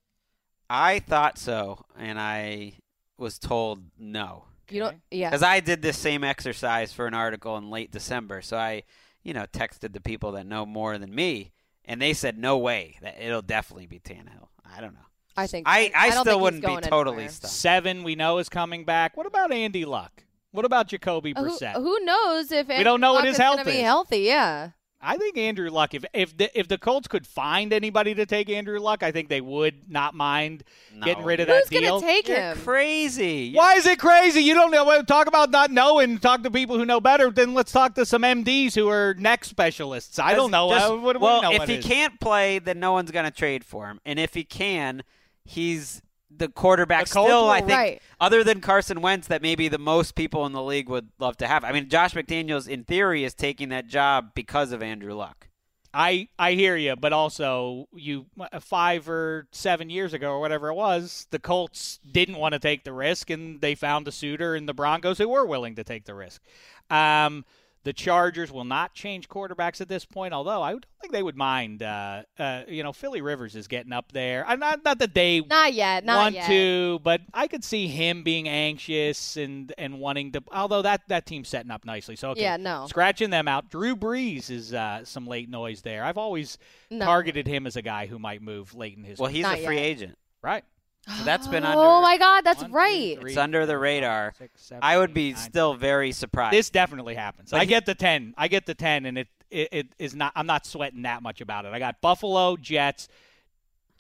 I 0.70 1.00
thought 1.00 1.38
so, 1.38 1.86
and 1.98 2.20
I 2.20 2.74
was 3.18 3.38
told 3.40 3.84
no. 3.98 4.46
you 4.70 4.80
don't. 4.80 4.98
Yeah. 5.12 5.30
Because 5.30 5.44
I 5.44 5.60
did 5.60 5.82
this 5.82 5.98
same 5.98 6.24
exercise 6.24 6.92
for 6.92 7.06
an 7.08 7.14
article 7.14 7.56
in 7.58 7.70
late 7.70 7.92
December. 7.92 8.42
So 8.42 8.58
I, 8.58 8.84
you 9.24 9.34
know, 9.34 9.46
texted 9.46 9.94
the 9.94 10.02
people 10.02 10.32
that 10.34 10.46
know 10.48 10.66
more 10.66 10.98
than 10.98 11.14
me, 11.14 11.52
and 11.86 12.02
they 12.02 12.14
said 12.14 12.38
no 12.38 12.58
way 12.58 12.98
that 13.02 13.22
it'll 13.22 13.42
definitely 13.44 13.86
be 13.86 14.00
Tannehill. 14.00 14.48
I 14.66 14.82
don't 14.82 14.94
know. 14.96 15.00
I 15.38 15.48
think. 15.48 15.68
I, 15.68 15.92
I, 15.96 16.10
don't 16.12 16.22
still 16.22 16.34
think 16.34 16.42
wouldn't 16.42 16.66
be 16.66 16.88
totally 16.90 17.16
anywhere. 17.18 17.30
stuck. 17.30 17.52
Seven, 17.52 18.04
we 18.04 18.16
know, 18.16 18.38
is 18.38 18.50
coming 18.50 18.86
back. 18.86 19.18
What 19.18 19.26
about 19.26 19.52
Andy 19.52 19.86
Luck? 19.86 20.24
What 20.52 20.64
about 20.66 20.88
Jacoby 20.88 21.34
Uh, 21.36 21.44
Who, 21.44 21.50
Brissett? 21.50 21.74
who 21.74 22.00
knows 22.06 22.52
if 22.52 22.68
We 22.70 22.84
don't 22.84 23.02
know 23.02 23.12
what 23.14 23.20
Luck 23.26 23.26
his 23.28 23.36
is 23.36 23.40
gonna 23.40 23.66
be 23.66 23.80
healthy? 23.80 24.20
Yeah. 24.20 24.70
I 25.08 25.18
think 25.18 25.38
Andrew 25.38 25.70
Luck. 25.70 25.94
If 25.94 26.04
if 26.14 26.36
the 26.36 26.58
if 26.58 26.68
the 26.68 26.78
Colts 26.80 27.08
could 27.08 27.28
find 27.28 27.72
anybody 27.74 28.16
to 28.16 28.26
take 28.26 28.50
Andrew 28.50 28.80
Luck, 28.80 29.04
I 29.04 29.12
think 29.12 29.28
they 29.30 29.42
would 29.42 29.92
not 29.92 30.16
mind 30.16 30.64
getting 31.04 31.24
rid 31.24 31.42
of 31.42 31.48
Who's 31.48 31.64
that 31.66 31.70
deal. 31.70 31.82
Who's 31.82 32.02
gonna 32.02 32.12
take 32.14 32.28
You're 32.28 32.38
him? 32.38 32.58
crazy. 32.60 33.54
Why 33.54 33.76
is 33.76 33.86
it 33.86 34.00
crazy? 34.00 34.42
You 34.42 34.56
don't 34.56 34.72
know. 34.72 35.02
Talk 35.04 35.28
about 35.28 35.52
not 35.52 35.70
knowing. 35.70 36.18
Talk 36.18 36.42
to 36.44 36.50
people 36.50 36.78
who 36.80 36.86
know 36.86 37.00
better. 37.02 37.30
Then 37.30 37.54
let's 37.54 37.72
talk 37.72 37.94
to 37.96 38.06
some 38.06 38.24
MDs 38.24 38.74
who 38.74 38.88
are 38.90 39.14
neck 39.16 39.46
specialists. 39.46 40.18
I 40.18 40.34
don't 40.34 40.50
know. 40.50 40.70
Just- 40.72 40.90
Uh, 40.92 40.96
what 40.98 41.14
do 41.14 41.20
we 41.20 41.24
well, 41.26 41.42
know 41.44 41.52
if 41.52 41.60
what 41.60 41.70
he 41.70 41.76
it 41.76 41.80
is? 41.80 41.86
can't 41.86 42.20
play, 42.20 42.58
then 42.60 42.80
no 42.80 42.94
one's 42.94 43.12
going 43.12 43.26
to 43.26 43.32
trade 43.32 43.64
for 43.64 43.88
him. 43.90 44.00
And 44.06 44.18
if 44.18 44.34
he 44.34 44.44
can, 44.44 45.04
he's 45.46 46.02
the 46.38 46.50
quarterback 46.50 47.04
The 47.06 47.10
still, 47.12 47.26
will- 47.44 47.50
I 47.50 47.60
think, 47.60 47.72
Right. 47.72 48.02
other 48.20 48.44
than 48.44 48.60
Carson 48.60 49.00
Wentz, 49.02 49.28
that 49.28 49.42
maybe 49.42 49.68
the 49.70 49.78
most 49.78 50.16
people 50.16 50.46
in 50.46 50.52
the 50.52 50.62
league 50.64 50.90
would 50.90 51.10
love 51.18 51.38
to 51.38 51.48
have. 51.48 51.64
I 51.64 51.72
mean, 51.72 51.88
Josh 51.88 52.14
McDaniels, 52.14 52.68
in 52.68 52.84
theory, 52.84 53.24
is 53.24 53.34
taking 53.34 53.70
that 53.70 53.88
job 53.88 54.32
because 54.36 54.72
of 54.74 54.84
Andrew 54.84 55.14
Luck. 55.14 55.48
I 55.94 56.28
I 56.38 56.54
hear 56.54 56.76
you, 56.76 56.98
but 56.98 57.14
also 57.14 57.88
you 57.96 58.26
uh, 58.38 58.60
five 58.60 59.08
or 59.08 59.48
seven 59.54 59.90
years 59.90 60.12
ago 60.14 60.32
or 60.32 60.42
whatever 60.42 60.68
it 60.68 60.74
was, 60.74 61.26
the 61.32 61.40
Colts 61.40 62.00
didn't 62.12 62.36
want 62.36 62.52
to 62.52 62.60
take 62.60 62.84
the 62.84 62.92
risk, 62.92 63.30
and 63.30 63.62
they 63.62 63.76
found 63.76 64.06
a 64.06 64.12
suitor 64.12 64.58
in 64.58 64.66
the 64.66 64.74
Broncos 64.74 65.20
who 65.20 65.30
were 65.30 65.46
willing 65.46 65.76
to 65.76 65.86
take 65.86 66.04
the 66.04 66.14
risk. 66.14 66.42
Um, 66.90 67.46
the 67.86 67.94
Chargers 67.94 68.52
will 68.52 68.66
not 68.66 68.94
change 68.94 69.30
quarterbacks 69.30 69.80
at 69.80 69.88
this 69.88 70.04
point, 70.04 70.34
although 70.34 70.62
I 70.62 70.72
don't 70.72 70.86
think 71.02 71.14
they 71.14 71.24
would 71.24 71.38
mind. 71.38 71.84
Uh, 71.84 72.24
uh, 72.38 72.64
you 72.68 72.82
know, 72.84 72.92
Philly 72.92 73.22
Rivers 73.22 73.56
is 73.56 73.68
getting 73.68 73.94
up 73.94 74.12
there. 74.12 74.44
I'm 74.46 74.60
not 74.60 74.84
not 74.84 74.98
that 75.00 75.14
they 75.14 75.40
Not 75.42 75.74
yet. 75.74 76.04
Not 76.04 76.18
want 76.18 76.36
yet. 76.36 76.48
to, 76.48 77.00
but 77.04 77.22
I 77.34 77.48
could 77.48 77.64
see 77.64 77.88
him 77.88 78.24
being 78.24 78.50
anxious 78.50 79.38
and 79.38 79.72
and 79.78 80.00
wanting 80.00 80.32
to. 80.34 80.44
Although 80.52 80.82
that 80.82 81.02
that 81.08 81.26
team's 81.28 81.48
setting 81.48 81.72
up 81.72 81.86
nicely, 81.86 82.16
so 82.16 82.32
okay, 82.32 82.42
Yeah, 82.42 82.58
no. 82.58 82.88
scratching 82.90 83.30
them 83.30 83.48
out. 83.48 83.70
Drew 83.70 83.96
Brees 83.96 84.50
is 84.50 84.74
uh, 84.74 85.06
some 85.06 85.28
late 85.28 85.50
noise 85.50 85.82
there. 85.84 86.04
I've 86.04 86.18
always 86.18 86.58
No. 86.92 87.06
targeted 87.06 87.48
him 87.48 87.68
as 87.68 87.76
a 87.78 87.82
guy 87.82 88.08
who 88.08 88.18
might 88.20 88.42
move 88.42 88.74
late 88.74 88.98
in 88.98 89.04
his. 89.04 89.20
Well, 89.20 89.30
he's 89.30 89.44
Not 89.44 89.60
a 89.60 89.66
free 89.66 89.76
yet. 89.78 89.84
agent. 89.86 90.18
right. 90.42 90.64
So 91.08 91.24
that's 91.24 91.48
been 91.48 91.64
oh 91.66 92.02
my 92.02 92.18
God, 92.18 92.42
that's 92.44 92.62
One, 92.62 92.72
two, 92.72 92.76
right. 92.76 93.20
three, 93.20 93.32
It's 93.32 93.38
under 93.38 93.66
the 93.66 93.74
four, 93.74 93.80
radar. 93.80 94.32
five, 94.32 94.38
six, 94.38 94.62
seven, 94.64 94.80
I 94.84 94.98
would 94.98 95.12
eight, 95.12 95.14
be 95.14 95.32
nine, 95.34 95.42
still 95.42 95.74
ten. 95.74 95.80
very 95.80 96.12
surprised. 96.12 96.54
This 96.54 96.70
definitely 96.72 97.14
happens. 97.16 97.52
But 97.52 97.58
I 97.58 97.64
he- 97.66 97.68
get 97.70 97.86
the 97.86 97.94
ten. 97.96 98.34
I 98.38 98.48
get 98.48 98.66
the 98.66 98.74
ten, 98.74 99.06
and 99.06 99.18
it, 99.20 99.28
it 99.52 99.70
it 99.72 99.88
is 100.00 100.16
not. 100.16 100.32
I'm 100.36 100.48
not 100.48 100.66
sweating 100.66 101.04
that 101.04 101.22
much 101.22 101.42
about 101.42 101.66
it. 101.66 101.74
I 101.74 101.80
got 101.80 102.02
Buffalo, 102.02 102.58
Jets, 102.58 103.08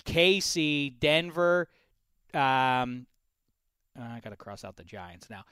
KC, 0.06 1.00
Denver. 1.00 1.68
Um, 2.34 3.06
I 4.00 4.20
got 4.24 4.32
to 4.32 4.36
cross 4.36 4.64
out 4.66 4.76
the 4.76 4.84
Giants 4.84 5.30
now. 5.30 5.44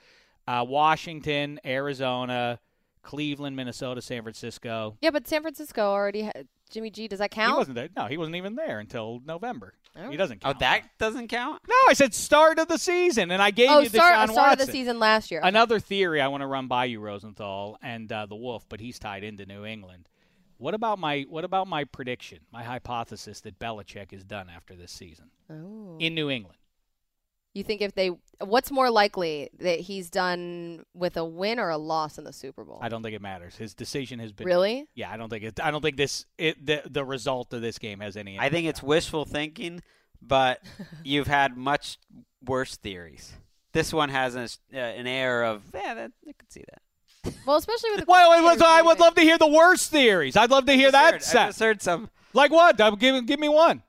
Uh, 0.46 0.64
Washington, 0.68 1.58
Arizona, 1.64 2.58
Cleveland, 3.04 3.54
Minnesota, 3.54 4.02
San 4.02 4.22
Francisco. 4.22 4.96
Yeah, 5.00 5.10
but 5.10 5.28
San 5.28 5.42
Francisco 5.42 5.82
already 5.82 6.22
had 6.22 6.48
Jimmy 6.70 6.90
G. 6.90 7.06
Does 7.06 7.20
that 7.20 7.30
count? 7.30 7.52
He 7.52 7.56
wasn't 7.58 7.74
there. 7.76 7.88
No, 7.96 8.06
he 8.06 8.16
wasn't 8.16 8.34
even 8.36 8.56
there 8.56 8.80
until 8.80 9.20
November. 9.24 9.74
Oh. 9.96 10.10
He 10.10 10.16
doesn't 10.16 10.40
count. 10.40 10.56
oh, 10.56 10.58
that 10.58 10.82
doesn't 10.98 11.28
count. 11.28 11.60
No, 11.68 11.74
I 11.88 11.92
said 11.92 12.12
start 12.14 12.58
of 12.58 12.66
the 12.66 12.78
season, 12.78 13.30
and 13.30 13.40
I 13.40 13.52
gave 13.52 13.70
Oh, 13.70 13.78
you 13.80 13.88
the 13.88 13.98
start, 13.98 14.14
Deshaun 14.28 14.32
start 14.32 14.52
of 14.60 14.66
the 14.66 14.72
season 14.72 14.98
last 14.98 15.30
year. 15.30 15.40
Another 15.44 15.78
theory 15.78 16.20
I 16.20 16.26
want 16.28 16.40
to 16.40 16.48
run 16.48 16.66
by 16.66 16.86
you, 16.86 16.98
Rosenthal, 16.98 17.78
and 17.82 18.10
uh, 18.10 18.26
the 18.26 18.34
Wolf, 18.34 18.64
but 18.68 18.80
he's 18.80 18.98
tied 18.98 19.22
into 19.22 19.46
New 19.46 19.64
England. 19.64 20.08
What 20.58 20.74
about 20.74 20.98
my 20.98 21.26
what 21.28 21.44
about 21.44 21.68
my 21.68 21.84
prediction, 21.84 22.38
my 22.52 22.62
hypothesis 22.62 23.40
that 23.42 23.58
Belichick 23.58 24.12
is 24.12 24.24
done 24.24 24.48
after 24.48 24.74
this 24.74 24.92
season 24.92 25.26
Oh. 25.50 25.96
in 26.00 26.14
New 26.14 26.30
England? 26.30 26.58
You 27.54 27.62
think 27.62 27.80
if 27.82 27.94
they, 27.94 28.10
what's 28.40 28.72
more 28.72 28.90
likely 28.90 29.48
that 29.60 29.78
he's 29.78 30.10
done 30.10 30.84
with 30.92 31.16
a 31.16 31.24
win 31.24 31.60
or 31.60 31.70
a 31.70 31.78
loss 31.78 32.18
in 32.18 32.24
the 32.24 32.32
Super 32.32 32.64
Bowl? 32.64 32.80
I 32.82 32.88
don't 32.88 33.00
think 33.02 33.14
it 33.14 33.22
matters. 33.22 33.54
His 33.56 33.74
decision 33.74 34.18
has 34.18 34.32
been 34.32 34.44
Really? 34.46 34.88
Yeah, 34.96 35.10
I 35.10 35.16
don't 35.16 35.28
think 35.30 35.44
it. 35.44 35.60
I 35.62 35.70
don't 35.70 35.80
think 35.80 35.96
this 35.96 36.26
it, 36.36 36.66
the 36.66 36.82
the 36.90 37.04
result 37.04 37.52
of 37.54 37.62
this 37.62 37.78
game 37.78 38.00
has 38.00 38.16
any. 38.16 38.38
I 38.40 38.48
think 38.48 38.66
it's 38.66 38.82
wishful 38.82 39.24
thinking, 39.24 39.82
but 40.20 40.60
you've 41.04 41.28
had 41.28 41.56
much 41.56 41.98
worse 42.44 42.76
theories. 42.76 43.32
This 43.72 43.92
one 43.92 44.08
has 44.08 44.34
an, 44.34 44.48
uh, 44.72 44.76
an 44.78 45.06
air 45.06 45.44
of, 45.44 45.62
yeah, 45.74 45.94
that, 45.94 46.12
I 46.28 46.32
could 46.32 46.52
see 46.52 46.62
that. 46.70 47.34
Well, 47.46 47.56
especially 47.56 47.90
with 47.90 48.00
the. 48.04 48.06
Well, 48.08 48.42
was- 48.42 48.60
I 48.62 48.82
would 48.82 48.98
love 48.98 49.14
to 49.14 49.20
hear 49.22 49.38
the 49.38 49.46
worst 49.46 49.90
theories. 49.92 50.36
I'd 50.36 50.50
love 50.50 50.66
to 50.66 50.72
hear 50.72 50.88
I 50.88 50.90
that 50.90 51.14
just 51.20 51.32
heard- 51.32 51.38
I 51.38 51.42
set. 51.42 51.48
just 51.50 51.60
heard 51.60 51.82
some. 51.82 52.10
Like 52.32 52.50
what? 52.50 52.76
Give 52.98 53.24
give 53.26 53.38
me 53.38 53.48
one. 53.48 53.84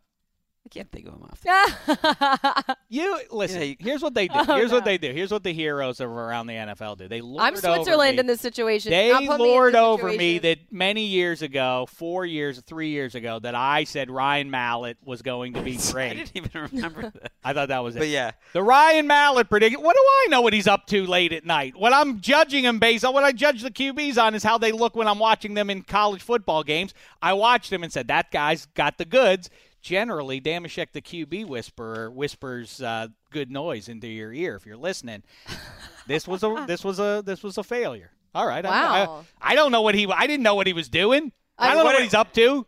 I 0.65 0.69
can't 0.69 0.91
think 0.91 1.05
of 1.07 1.13
them 1.13 1.23
off. 1.23 2.75
You 2.89 3.19
listen. 3.31 3.59
Yeah, 3.59 3.65
you- 3.65 3.75
here's 3.79 4.01
what 4.01 4.13
they 4.13 4.27
do. 4.27 4.35
Oh, 4.37 4.55
here's 4.55 4.71
what 4.71 4.85
they 4.85 4.97
do. 4.97 5.11
Here's 5.11 5.31
what 5.31 5.43
the 5.43 5.51
heroes 5.53 5.99
of 5.99 6.09
around 6.09 6.47
the 6.47 6.53
NFL 6.53 6.97
do. 6.97 7.07
They 7.07 7.19
lord 7.21 7.41
I'm 7.41 7.55
Switzerland 7.55 8.15
me. 8.15 8.19
in 8.21 8.27
this 8.27 8.39
situation. 8.41 8.91
They 8.91 9.09
Not 9.11 9.25
put 9.25 9.39
me 9.39 9.45
in 9.45 9.51
lord 9.51 9.75
over 9.75 10.11
me 10.13 10.37
that 10.39 10.71
many 10.71 11.05
years 11.05 11.41
ago, 11.41 11.87
four 11.89 12.25
years, 12.25 12.61
three 12.61 12.89
years 12.89 13.15
ago, 13.15 13.39
that 13.39 13.53
I 13.55 13.83
said 13.83 14.09
Ryan 14.09 14.49
Mallett 14.49 14.97
was 15.03 15.21
going 15.21 15.53
to 15.53 15.61
be 15.61 15.77
great. 15.91 16.11
I 16.11 16.13
didn't 16.13 16.31
even 16.35 16.69
remember 16.71 17.01
that. 17.21 17.31
I 17.43 17.53
thought 17.53 17.67
that 17.69 17.83
was 17.83 17.95
it. 17.95 17.99
But 17.99 18.07
yeah, 18.09 18.31
The 18.53 18.63
Ryan 18.63 19.07
Mallett 19.07 19.49
prediction. 19.49 19.81
What 19.81 19.95
do 19.95 20.01
I 20.01 20.27
know 20.29 20.41
what 20.41 20.53
he's 20.53 20.67
up 20.67 20.85
to 20.87 21.05
late 21.05 21.33
at 21.33 21.45
night? 21.45 21.75
What 21.75 21.91
I'm 21.93 22.21
judging 22.21 22.63
him 22.65 22.79
based 22.79 23.03
on 23.03 23.13
what 23.13 23.23
I 23.23 23.31
judge 23.33 23.61
the 23.61 23.71
QBs 23.71 24.21
on 24.21 24.35
is 24.35 24.43
how 24.43 24.57
they 24.57 24.71
look 24.71 24.95
when 24.95 25.07
I'm 25.07 25.19
watching 25.19 25.53
them 25.53 25.69
in 25.69 25.81
college 25.81 26.21
football 26.21 26.63
games. 26.63 26.93
I 27.21 27.33
watched 27.33 27.71
him 27.73 27.83
and 27.83 27.91
said 27.91 28.07
that 28.07 28.31
guy's 28.31 28.67
got 28.67 28.97
the 28.97 29.05
goods. 29.05 29.49
Generally, 29.85 30.41
Dameshek, 30.41 30.93
the 30.93 31.01
QB 31.01 31.45
whisperer, 31.45 32.09
whispers 32.09 32.81
uh, 32.81 33.09
good 33.29 33.51
noise 33.51 33.87
into 33.87 34.07
your 34.07 34.33
ear 34.33 34.55
if 34.55 34.65
you're 34.65 34.75
listening. 34.77 35.21
This 36.07 36.27
was 36.27 36.43
a 36.43 36.65
this 36.67 36.83
was 36.83 36.99
a 36.99 37.23
this 37.25 37.41
was 37.41 37.57
a 37.57 37.63
failure. 37.63 38.11
All 38.35 38.45
right, 38.47 38.63
I- 38.63 38.69
Wow. 38.69 39.25
I, 39.41 39.53
I 39.53 39.55
don't 39.55 39.71
know 39.71 39.81
what 39.81 39.95
he. 39.95 40.05
I 40.07 40.27
didn't 40.27 40.43
know 40.43 40.53
what 40.53 40.67
he 40.67 40.73
was 40.73 40.87
doing. 40.87 41.31
I, 41.57 41.65
I- 41.65 41.67
don't 41.69 41.77
know 41.79 41.83
what 41.85 41.93
what 41.95 42.03
he's 42.03 42.13
up 42.13 42.31
to. 42.33 42.65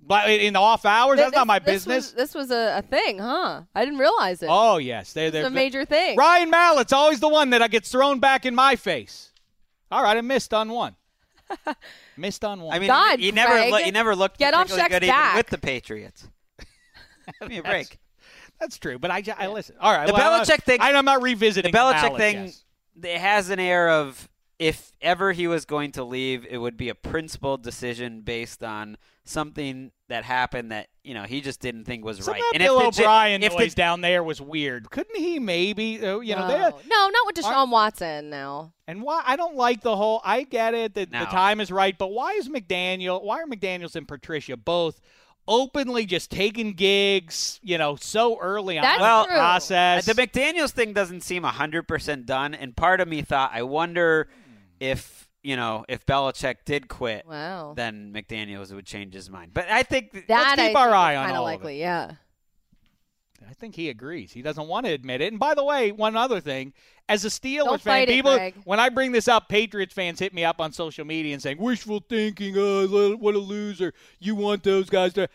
But 0.00 0.28
in 0.30 0.52
the 0.52 0.58
off 0.60 0.84
hours, 0.84 1.16
Th- 1.16 1.26
that's 1.26 1.36
not 1.36 1.46
my 1.46 1.58
this- 1.58 1.84
business. 1.86 2.04
Was, 2.06 2.12
this 2.14 2.34
was 2.34 2.50
a, 2.50 2.78
a 2.78 2.82
thing, 2.82 3.18
huh? 3.18 3.62
I 3.74 3.84
didn't 3.84 3.98
realize 3.98 4.42
it. 4.42 4.48
oh 4.50 4.76
yes, 4.78 5.12
they're 5.14 5.26
it's 5.26 5.32
they're 5.32 5.46
a 5.46 5.50
major 5.50 5.84
thing. 5.86 6.16
Ryan 6.18 6.50
Mallett's 6.50 6.92
always 6.92 7.18
the 7.20 7.28
one 7.28 7.48
that 7.50 7.70
gets 7.70 7.90
thrown 7.90 8.18
back 8.20 8.44
in 8.46 8.54
my 8.54 8.76
face. 8.76 9.32
All 9.90 10.02
right, 10.02 10.16
I 10.16 10.20
missed 10.22 10.52
on 10.54 10.68
one. 10.70 10.96
missed 12.16 12.44
on 12.44 12.60
one. 12.60 12.74
I 12.74 12.78
mean, 12.78 12.88
God, 12.88 13.18
he, 13.18 13.26
he 13.26 13.32
never 13.32 13.52
Greg. 13.52 13.70
look, 13.72 13.82
he 13.82 13.90
never 13.90 14.14
looked 14.16 14.38
Get 14.38 14.52
off 14.54 14.68
particularly 14.68 14.94
Shaq's 14.96 15.00
good 15.00 15.06
back. 15.08 15.26
even 15.32 15.36
with 15.38 15.46
the 15.48 15.58
Patriots. 15.58 16.28
Give 17.40 17.48
me 17.48 17.58
a 17.58 17.62
break. 17.62 17.98
that's 18.60 18.78
true, 18.78 18.98
but 18.98 19.10
I, 19.10 19.20
ju- 19.20 19.32
I 19.36 19.46
listen. 19.48 19.76
All 19.80 19.92
right, 19.92 20.06
The 20.06 20.12
well, 20.12 20.44
Belichick 20.44 20.62
thing- 20.62 20.80
I, 20.80 20.92
I'm 20.92 21.04
not 21.04 21.22
revisiting 21.22 21.72
The 21.72 21.78
Belichick 21.78 22.02
Mallett, 22.02 22.16
thing, 22.16 22.44
yes. 22.44 22.64
it 23.02 23.18
has 23.18 23.50
an 23.50 23.60
air 23.60 23.90
of 23.90 24.28
if 24.58 24.92
ever 25.02 25.32
he 25.32 25.46
was 25.46 25.64
going 25.64 25.92
to 25.92 26.04
leave, 26.04 26.46
it 26.48 26.56
would 26.58 26.76
be 26.76 26.88
a 26.88 26.94
principled 26.94 27.62
decision 27.62 28.22
based 28.22 28.62
on 28.62 28.96
something 29.24 29.90
that 30.08 30.24
happened 30.24 30.70
that 30.70 30.88
you 31.02 31.12
know 31.12 31.24
he 31.24 31.40
just 31.40 31.60
didn't 31.60 31.84
think 31.84 32.04
was 32.04 32.24
Some 32.24 32.34
right. 32.34 32.42
And 32.54 32.62
Bill 32.62 32.80
if 32.80 32.94
the, 32.94 33.02
O'Brien 33.02 33.42
if 33.42 33.52
noise 33.52 33.74
the, 33.74 33.76
down 33.76 34.00
there 34.00 34.22
was 34.22 34.40
weird. 34.40 34.90
Couldn't 34.90 35.16
he 35.16 35.38
maybe? 35.38 36.04
Uh, 36.04 36.20
you 36.20 36.34
know, 36.34 36.46
no. 36.46 36.48
they 36.48 36.58
no, 36.88 37.08
not 37.08 37.26
with 37.26 37.36
Deshaun 37.36 37.70
Watson. 37.70 38.30
Now, 38.30 38.72
and 38.86 39.02
why? 39.02 39.22
I 39.26 39.36
don't 39.36 39.56
like 39.56 39.82
the 39.82 39.96
whole. 39.96 40.22
I 40.24 40.44
get 40.44 40.74
it 40.74 40.94
that 40.94 41.10
the 41.10 41.24
time 41.26 41.60
is 41.60 41.70
right, 41.70 41.96
but 41.96 42.08
why 42.08 42.32
is 42.32 42.48
McDaniel? 42.48 43.22
Why 43.22 43.40
are 43.40 43.46
McDaniels 43.46 43.96
and 43.96 44.08
Patricia 44.08 44.56
both? 44.56 45.00
Openly 45.48 46.06
just 46.06 46.30
taking 46.30 46.72
gigs, 46.72 47.60
you 47.62 47.78
know, 47.78 47.94
so 47.96 48.38
early 48.40 48.78
on 48.78 48.82
That's 48.82 48.96
in 48.96 49.02
Well, 49.02 49.22
the 49.22 49.28
true. 49.28 49.36
process. 49.36 50.04
the 50.06 50.14
McDaniels 50.14 50.70
thing 50.72 50.92
doesn't 50.92 51.20
seem 51.22 51.44
hundred 51.44 51.84
percent 51.86 52.26
done, 52.26 52.54
and 52.54 52.76
part 52.76 53.00
of 53.00 53.06
me 53.06 53.22
thought, 53.22 53.50
I 53.54 53.62
wonder 53.62 54.28
if 54.80 55.28
you 55.42 55.54
know 55.56 55.84
if 55.88 56.04
Belichick 56.04 56.56
did 56.64 56.88
quit, 56.88 57.24
wow. 57.26 57.74
then 57.76 58.12
McDaniels 58.12 58.72
would 58.74 58.86
change 58.86 59.14
his 59.14 59.30
mind. 59.30 59.52
But 59.54 59.68
I 59.70 59.84
think 59.84 60.10
th- 60.12 60.26
that 60.26 60.56
keep 60.58 60.76
I 60.76 60.80
our 60.80 60.86
think 60.88 60.96
eye 60.96 61.16
on 61.16 61.26
kinda 61.26 61.40
all 61.40 61.46
of 61.46 61.52
likely. 61.52 61.78
Yeah. 61.80 62.12
I 63.48 63.52
think 63.54 63.74
he 63.74 63.88
agrees. 63.88 64.32
He 64.32 64.42
doesn't 64.42 64.68
want 64.68 64.86
to 64.86 64.92
admit 64.92 65.20
it. 65.20 65.32
And 65.32 65.38
by 65.40 65.54
the 65.54 65.64
way, 65.64 65.92
one 65.92 66.16
other 66.16 66.40
thing, 66.40 66.72
as 67.08 67.24
a 67.24 67.28
Steelers 67.28 67.64
Don't 67.64 67.80
fan, 67.82 67.92
fight 67.92 68.08
it, 68.08 68.12
people 68.12 68.50
when 68.64 68.80
I 68.80 68.88
bring 68.88 69.12
this 69.12 69.28
up, 69.28 69.48
Patriots 69.48 69.94
fans 69.94 70.18
hit 70.18 70.32
me 70.34 70.44
up 70.44 70.60
on 70.60 70.72
social 70.72 71.04
media 71.04 71.32
and 71.34 71.42
saying 71.42 71.58
wishful 71.58 72.00
thinking. 72.08 72.56
Oh, 72.56 72.84
lo- 72.88 73.16
what 73.16 73.34
a 73.34 73.38
loser! 73.38 73.92
You 74.18 74.34
want 74.34 74.62
those 74.62 74.88
guys 74.90 75.12
to. 75.14 75.28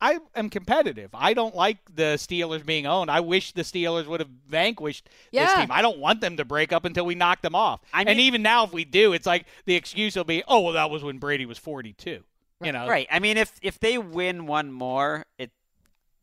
I 0.00 0.20
am 0.36 0.48
competitive. 0.48 1.10
I 1.12 1.34
don't 1.34 1.54
like 1.56 1.78
the 1.92 2.14
Steelers 2.14 2.64
being 2.64 2.86
owned. 2.86 3.10
I 3.10 3.18
wish 3.18 3.50
the 3.50 3.62
Steelers 3.62 4.06
would 4.06 4.20
have 4.20 4.28
vanquished 4.48 5.08
this 5.32 5.52
team. 5.54 5.72
I 5.72 5.82
don't 5.82 5.98
want 5.98 6.20
them 6.20 6.36
to 6.36 6.44
break 6.44 6.72
up 6.72 6.84
until 6.84 7.04
we 7.04 7.16
knock 7.16 7.42
them 7.42 7.56
off. 7.56 7.80
I 7.92 8.02
and 8.02 8.10
mean- 8.10 8.20
even 8.20 8.42
now, 8.42 8.64
if 8.64 8.72
we 8.72 8.84
do, 8.84 9.12
it's 9.12 9.26
like 9.26 9.46
the 9.64 9.74
excuse 9.74 10.14
will 10.14 10.24
be, 10.24 10.44
"Oh, 10.46 10.60
well, 10.60 10.74
that 10.74 10.88
was 10.90 11.02
when 11.02 11.18
Brady 11.18 11.46
was 11.46 11.58
42." 11.58 12.22
You 12.62 12.72
know, 12.72 12.88
Right. 12.88 13.06
I 13.10 13.18
mean, 13.18 13.36
if 13.36 13.52
if 13.60 13.78
they 13.80 13.98
win 13.98 14.46
one 14.46 14.72
more, 14.72 15.26
it 15.36 15.50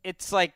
it's 0.04 0.32
like 0.32 0.54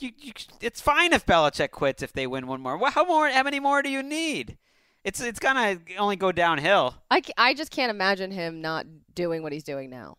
you, 0.00 0.10
you 0.18 0.32
it's 0.60 0.80
fine 0.80 1.12
if 1.12 1.26
Belichick 1.26 1.70
quits 1.70 2.02
if 2.02 2.12
they 2.12 2.26
win 2.26 2.46
one 2.46 2.60
more. 2.60 2.76
Well, 2.76 2.90
how 2.90 3.04
more? 3.04 3.28
How 3.28 3.42
many 3.42 3.60
more 3.60 3.82
do 3.82 3.90
you 3.90 4.02
need? 4.02 4.58
It's 5.04 5.20
it's 5.20 5.38
gonna 5.38 5.78
only 5.98 6.16
go 6.16 6.32
downhill. 6.32 6.96
I, 7.10 7.22
I 7.36 7.54
just 7.54 7.70
can't 7.70 7.90
imagine 7.90 8.30
him 8.30 8.60
not 8.60 8.86
doing 9.14 9.42
what 9.42 9.52
he's 9.52 9.64
doing 9.64 9.90
now. 9.90 10.16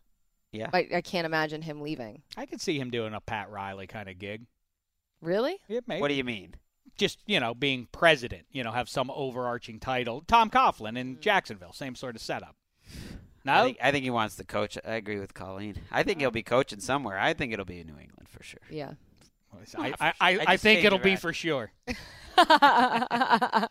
Yeah. 0.51 0.69
I, 0.73 0.88
I 0.95 1.01
can't 1.01 1.25
imagine 1.25 1.61
him 1.61 1.82
leaving. 1.82 2.23
I 2.36 2.45
could 2.45 2.59
see 2.59 2.77
him 2.77 2.89
doing 2.89 3.13
a 3.13 3.21
Pat 3.21 3.49
Riley 3.49 3.88
kind 3.88 4.09
of 4.09 4.19
gig. 4.19 4.45
Really? 5.21 5.59
Yeah, 5.67 5.79
maybe. 5.88 6.01
What 6.01 6.09
do 6.09 6.15
you 6.15 6.23
mean? 6.23 6.55
just 6.97 7.19
you 7.25 7.39
know 7.39 7.53
being 7.53 7.88
president 7.91 8.43
you 8.51 8.63
know 8.63 8.71
have 8.71 8.89
some 8.89 9.09
overarching 9.11 9.79
title 9.79 10.23
tom 10.27 10.49
coughlin 10.49 10.97
in 10.97 11.15
mm. 11.15 11.19
jacksonville 11.21 11.71
same 11.71 11.95
sort 11.95 12.15
of 12.15 12.21
setup 12.21 12.55
no 13.43 13.53
I 13.53 13.63
think, 13.63 13.77
I 13.82 13.91
think 13.91 14.03
he 14.03 14.09
wants 14.09 14.36
to 14.36 14.43
coach. 14.43 14.77
I 14.86 14.95
agree 14.95 15.19
with 15.19 15.34
Colleen. 15.34 15.77
I 15.91 16.03
think 16.03 16.19
he'll 16.19 16.32
be 16.32 16.43
coaching 16.43 16.79
somewhere. 16.79 17.17
I 17.17 17.34
think 17.34 17.51
it'll 17.51 17.65
be 17.65 17.79
in 17.79 17.88
New 17.88 17.97
England 17.97 18.27
for 18.29 18.43
sure. 18.43 18.61
Yeah. 18.69 18.93
I, 19.78 19.93
I, 19.99 20.08
I, 20.10 20.14
I 20.22 20.39
I 20.47 20.58
think 20.58 20.84
it'll 20.84 20.99
it 20.99 21.04
be 21.04 21.16
for 21.16 21.34
sure. 21.34 21.72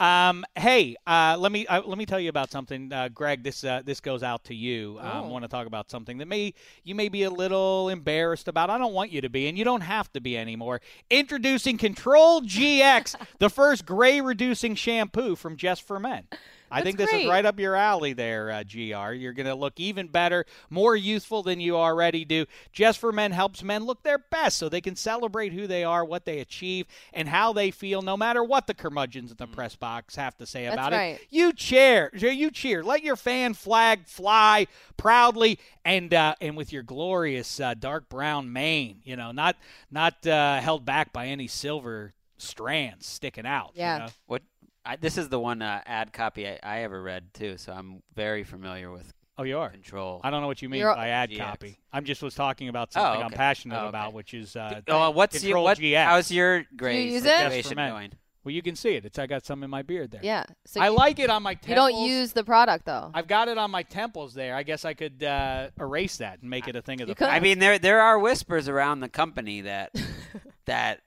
Um, 0.00 0.44
hey 0.56 0.96
uh, 1.06 1.36
let 1.38 1.52
me 1.52 1.66
uh, 1.66 1.82
let 1.82 1.98
me 1.98 2.06
tell 2.06 2.18
you 2.18 2.30
about 2.30 2.50
something. 2.50 2.92
Uh, 2.92 3.08
greg 3.08 3.44
this 3.44 3.62
uh, 3.62 3.82
this 3.84 4.00
goes 4.00 4.22
out 4.24 4.42
to 4.44 4.54
you. 4.54 4.96
Um, 5.00 5.06
I 5.06 5.20
Oh. 5.20 5.28
want 5.28 5.44
to 5.44 5.48
talk 5.48 5.66
about 5.66 5.90
something 5.90 6.18
that 6.18 6.26
may 6.26 6.54
you 6.84 6.94
may 6.94 7.08
be 7.08 7.22
a 7.24 7.30
little 7.30 7.88
embarrassed 7.88 8.48
about. 8.48 8.70
I 8.70 8.78
don't 8.78 8.92
want 8.94 9.12
you 9.12 9.20
to 9.20 9.28
be 9.28 9.46
and 9.48 9.56
you 9.56 9.64
don't 9.64 9.82
have 9.82 10.12
to 10.14 10.20
be 10.20 10.36
anymore. 10.36 10.80
Introducing 11.10 11.78
control 11.78 12.40
gx 12.42 13.14
the 13.38 13.50
first 13.50 13.86
gray 13.86 14.20
reducing 14.20 14.74
shampoo 14.74 15.36
from 15.36 15.56
just 15.56 15.82
for 15.82 16.00
men 16.00 16.24
I 16.70 16.76
That's 16.76 16.84
think 16.84 16.98
this 16.98 17.12
is 17.12 17.26
right 17.28 17.44
up 17.44 17.58
your 17.58 17.74
alley 17.76 18.12
there, 18.12 18.50
uh, 18.50 18.62
GR. 18.62 19.12
You're 19.12 19.32
going 19.32 19.46
to 19.46 19.54
look 19.54 19.78
even 19.80 20.08
better, 20.08 20.44
more 20.70 20.94
youthful 20.96 21.42
than 21.42 21.60
you 21.60 21.76
already 21.76 22.24
do. 22.24 22.46
Just 22.72 22.98
for 22.98 23.12
Men 23.12 23.32
helps 23.32 23.62
men 23.62 23.84
look 23.84 24.02
their 24.02 24.18
best 24.18 24.58
so 24.58 24.68
they 24.68 24.80
can 24.80 24.96
celebrate 24.96 25.52
who 25.52 25.66
they 25.66 25.84
are, 25.84 26.04
what 26.04 26.24
they 26.24 26.40
achieve, 26.40 26.86
and 27.12 27.28
how 27.28 27.52
they 27.52 27.70
feel, 27.70 28.02
no 28.02 28.16
matter 28.16 28.42
what 28.44 28.66
the 28.66 28.74
curmudgeons 28.74 29.30
in 29.30 29.36
the 29.36 29.46
press 29.46 29.76
box 29.76 30.16
have 30.16 30.36
to 30.38 30.46
say 30.46 30.64
That's 30.64 30.74
about 30.74 30.92
right. 30.92 31.20
it. 31.20 31.26
You 31.30 31.52
cheer. 31.52 32.10
You 32.14 32.50
cheer. 32.50 32.82
Let 32.82 33.02
your 33.02 33.16
fan 33.16 33.54
flag 33.54 34.06
fly 34.06 34.66
proudly 34.96 35.58
and 35.84 36.12
uh, 36.12 36.34
and 36.40 36.56
with 36.56 36.72
your 36.72 36.82
glorious 36.82 37.60
uh, 37.60 37.74
dark 37.74 38.08
brown 38.08 38.52
mane, 38.52 39.00
you 39.04 39.16
know, 39.16 39.32
not 39.32 39.56
not 39.90 40.26
uh, 40.26 40.60
held 40.60 40.84
back 40.84 41.12
by 41.12 41.26
any 41.28 41.46
silver 41.46 42.12
strands 42.36 43.06
sticking 43.06 43.46
out. 43.46 43.70
you 43.74 43.80
Yeah. 43.80 43.98
know? 43.98 44.06
What? 44.26 44.42
I, 44.84 44.96
this 44.96 45.18
is 45.18 45.28
the 45.28 45.38
one 45.38 45.60
uh, 45.62 45.80
ad 45.86 46.12
copy 46.12 46.48
I, 46.48 46.58
I 46.62 46.82
ever 46.82 47.02
read 47.02 47.34
too, 47.34 47.56
so 47.58 47.72
I'm 47.72 48.02
very 48.14 48.44
familiar 48.44 48.90
with 48.90 49.12
Oh, 49.40 49.44
you 49.44 49.58
are. 49.58 49.68
Control. 49.70 50.20
I 50.24 50.30
don't 50.30 50.40
know 50.40 50.48
what 50.48 50.62
you 50.62 50.68
mean 50.68 50.80
You're- 50.80 50.96
by 50.96 51.08
ad 51.10 51.30
GX. 51.30 51.38
copy. 51.38 51.78
I'm 51.92 52.04
just 52.04 52.22
was 52.22 52.34
talking 52.34 52.68
about 52.68 52.92
something 52.92 53.22
I'm 53.22 53.30
passionate 53.30 53.76
Oh, 53.76 53.80
okay. 53.82 53.88
about, 53.90 54.12
which 54.12 54.34
is 54.34 54.56
uh, 54.56 54.80
Oh, 54.88 55.10
what's 55.10 55.36
your 55.44 55.50
Control 55.58 55.64
what? 55.64 55.78
GX. 55.78 56.04
How's 56.04 56.30
your 56.32 56.64
gray 56.76 57.04
use 57.04 57.24
it? 57.24 57.28
situation 57.28 57.58
Just 57.58 57.68
for 57.68 57.74
men. 57.76 57.90
going? 57.92 58.12
well, 58.44 58.52
you 58.54 58.62
can 58.62 58.74
see 58.74 58.94
it. 58.96 59.04
It's 59.04 59.18
I 59.18 59.26
got 59.26 59.44
some 59.44 59.62
in 59.62 59.68
my 59.70 59.82
beard 59.82 60.10
there. 60.10 60.22
Yeah. 60.24 60.44
So 60.64 60.80
I 60.80 60.86
you, 60.88 60.96
like 60.96 61.18
it 61.20 61.28
on 61.30 61.42
my 61.42 61.54
temples. 61.54 61.68
you 61.68 61.74
don't 61.76 62.08
use 62.08 62.32
the 62.32 62.42
product 62.42 62.86
though. 62.86 63.10
I've 63.14 63.26
got 63.28 63.46
it 63.48 63.58
on 63.58 63.70
my 63.70 63.82
temples 63.84 64.32
there. 64.34 64.56
I 64.56 64.62
guess 64.64 64.84
I 64.84 64.94
could 64.94 65.22
uh, 65.22 65.68
erase 65.78 66.16
that 66.16 66.40
and 66.40 66.48
make 66.50 66.66
it 66.66 66.74
a 66.74 66.80
thing 66.82 67.00
of 67.02 67.08
the 67.08 67.14
You 67.20 67.26
I 67.26 67.38
mean, 67.40 67.58
there 67.60 67.78
there 67.78 68.00
are 68.00 68.18
whispers 68.18 68.66
around 68.68 69.00
the 69.00 69.08
company 69.08 69.60
that 69.62 69.94
that 70.64 71.00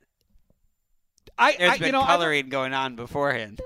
I, 1.42 1.56
there's 1.58 1.72
I 1.74 1.78
been 1.78 1.86
you 1.88 1.92
know, 1.94 2.02
I- 2.02 2.06
coloring 2.08 2.50
going 2.50 2.74
on 2.74 2.96
beforehand. 2.96 3.60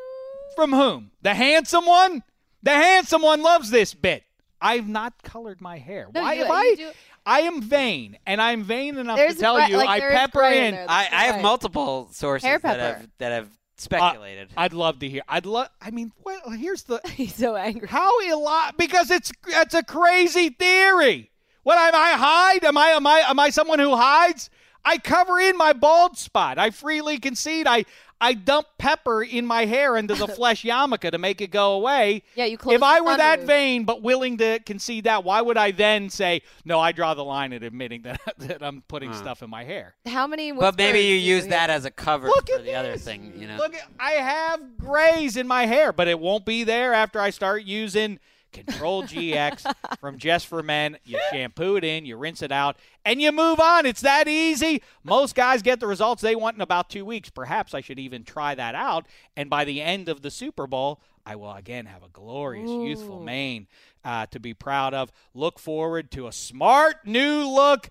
from 0.55 0.71
whom? 0.71 1.11
The 1.21 1.33
handsome 1.33 1.85
one. 1.85 2.23
The 2.63 2.71
handsome 2.71 3.21
one 3.21 3.41
loves 3.43 3.69
this 3.69 3.93
bit. 3.93 4.23
I've 4.61 4.87
not 4.87 5.21
colored 5.21 5.61
my 5.61 5.77
hair. 5.77 6.07
No, 6.13 6.21
Why? 6.21 6.33
you- 6.33 6.41
if 6.43 6.47
you 6.47 6.53
I, 6.53 6.75
do- 6.75 6.91
I 7.27 7.39
am 7.41 7.61
vain, 7.61 8.17
and 8.25 8.41
I'm 8.41 8.63
vain 8.63 8.97
enough 8.97 9.17
There's 9.17 9.35
to 9.35 9.39
tell 9.41 9.55
gray- 9.55 9.67
you, 9.69 9.77
like, 9.77 9.89
I 10.03 10.11
pepper 10.11 10.43
in 10.43 10.63
in. 10.63 10.71
there. 10.75 10.85
I, 10.87 11.07
I 11.11 11.23
have 11.25 11.41
multiple 11.41 12.07
sources 12.11 12.45
Hair 12.47 12.59
that 12.59 12.79
have 12.79 13.07
that 13.17 13.31
have 13.31 13.45
uh, 13.45 13.49
speculated. 13.77 14.49
I'd 14.55 14.73
love 14.73 14.99
to 14.99 15.09
hear. 15.09 15.21
I'd 15.27 15.45
love. 15.45 15.69
I 15.81 15.91
mean, 15.91 16.11
well, 16.23 16.51
here's 16.51 16.83
the 16.83 17.01
He's 17.15 17.35
so 17.35 17.55
angry. 17.55 17.87
How 17.87 18.19
illo- 18.21 18.71
Because 18.77 19.09
it's 19.11 19.31
it's 19.47 19.73
a 19.73 19.83
crazy 19.83 20.49
theory. 20.49 21.31
What 21.63 21.77
am 21.79 21.95
I 21.95 22.11
hide? 22.11 22.63
Am 22.63 22.77
I 22.77 22.89
am 22.89 23.05
I 23.07 23.23
am 23.27 23.39
I 23.39 23.49
someone 23.49 23.79
who 23.79 23.95
hides? 23.95 24.49
I 24.85 24.99
cover 24.99 25.39
in 25.39 25.57
my 25.57 25.73
bald 25.73 26.17
spot. 26.17 26.57
I 26.59 26.69
freely 26.69 27.17
concede. 27.17 27.65
I 27.67 27.85
I 28.21 28.33
dump 28.33 28.67
pepper 28.77 29.23
in 29.23 29.45
my 29.45 29.65
hair 29.65 29.97
into 29.97 30.15
the 30.15 30.27
flesh 30.39 30.63
yarmulke 30.63 31.11
to 31.11 31.17
make 31.17 31.41
it 31.41 31.51
go 31.51 31.73
away. 31.73 32.23
Yeah, 32.35 32.45
you 32.45 32.57
close 32.57 32.75
If 32.75 32.83
I 32.83 33.01
were 33.01 33.17
that 33.17 33.41
vain 33.41 33.83
but 33.83 34.01
willing 34.01 34.37
to 34.37 34.59
concede 34.59 35.03
that, 35.03 35.23
why 35.23 35.41
would 35.41 35.57
I 35.57 35.71
then 35.71 36.09
say 36.09 36.43
no? 36.63 36.79
I 36.79 36.91
draw 36.93 37.13
the 37.13 37.25
line 37.25 37.51
at 37.51 37.63
admitting 37.63 38.03
that 38.03 38.21
that 38.37 38.63
I'm 38.63 38.83
putting 38.87 39.13
stuff 39.13 39.43
in 39.43 39.49
my 39.49 39.63
hair. 39.63 39.95
How 40.05 40.27
many? 40.27 40.51
but 40.51 40.77
maybe 40.77 40.99
you 41.01 41.15
use 41.15 41.43
hear? 41.43 41.51
that 41.51 41.69
as 41.69 41.85
a 41.85 41.91
cover 41.91 42.27
Look 42.27 42.47
for 42.47 42.55
at 42.55 42.63
the 42.63 42.75
other 42.75 42.95
thing, 42.97 43.33
you 43.37 43.47
know. 43.47 43.57
Look, 43.57 43.75
at- 43.75 43.89
I 43.99 44.11
have 44.11 44.77
grays 44.77 45.35
in 45.35 45.47
my 45.47 45.65
hair, 45.65 45.91
but 45.91 46.07
it 46.07 46.19
won't 46.19 46.45
be 46.45 46.63
there 46.63 46.93
after 46.93 47.19
I 47.19 47.31
start 47.31 47.63
using 47.63 48.19
Control 48.55 49.03
GX 49.03 49.73
from 49.99 50.17
Just 50.17 50.47
for 50.47 50.63
Men. 50.63 50.97
You 51.03 51.19
shampoo 51.29 51.75
it 51.75 51.83
in, 51.83 52.05
you 52.05 52.15
rinse 52.15 52.41
it 52.41 52.51
out, 52.51 52.77
and 53.03 53.21
you 53.21 53.31
move 53.31 53.59
on. 53.59 53.85
It's 53.85 54.01
that 54.01 54.27
easy. 54.27 54.81
Most 55.03 55.35
guys 55.35 55.61
get 55.61 55.79
the 55.79 55.87
results 55.87 56.21
they 56.21 56.35
want 56.35 56.55
in 56.55 56.61
about 56.61 56.89
two 56.89 57.03
weeks. 57.03 57.29
Perhaps 57.29 57.73
I 57.73 57.81
should 57.81 57.99
even 57.99 58.23
try 58.23 58.55
that 58.55 58.73
out. 58.73 59.07
And 59.35 59.49
by 59.49 59.65
the 59.65 59.81
end 59.81 60.07
of 60.07 60.21
the 60.21 60.31
Super 60.31 60.67
Bowl, 60.67 61.01
I 61.25 61.35
will 61.35 61.51
again 61.51 61.85
have 61.87 62.03
a 62.03 62.09
glorious, 62.09 62.69
youthful 62.69 63.19
mane 63.19 63.67
uh, 64.03 64.27
to 64.27 64.39
be 64.39 64.53
proud 64.53 64.93
of. 64.93 65.11
Look 65.33 65.59
forward 65.59 66.11
to 66.11 66.27
a 66.27 66.31
smart 66.31 67.05
new 67.05 67.47
look. 67.47 67.89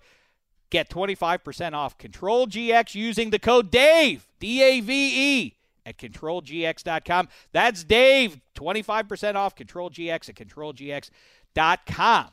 Get 0.71 0.89
25% 0.89 1.73
off 1.73 1.97
Control 1.97 2.47
GX 2.47 2.95
using 2.95 3.29
the 3.29 3.39
code 3.39 3.69
DAVE, 3.69 4.27
D 4.39 4.63
A 4.63 4.79
V 4.79 5.43
E, 5.43 5.53
at 5.85 5.97
controlgx.com. 5.97 7.27
That's 7.51 7.83
Dave, 7.83 8.39
25% 8.55 9.35
off 9.35 9.55
Control 9.55 9.89
GX 9.89 10.29
at 10.29 10.35
controlgx.com. 10.35 12.29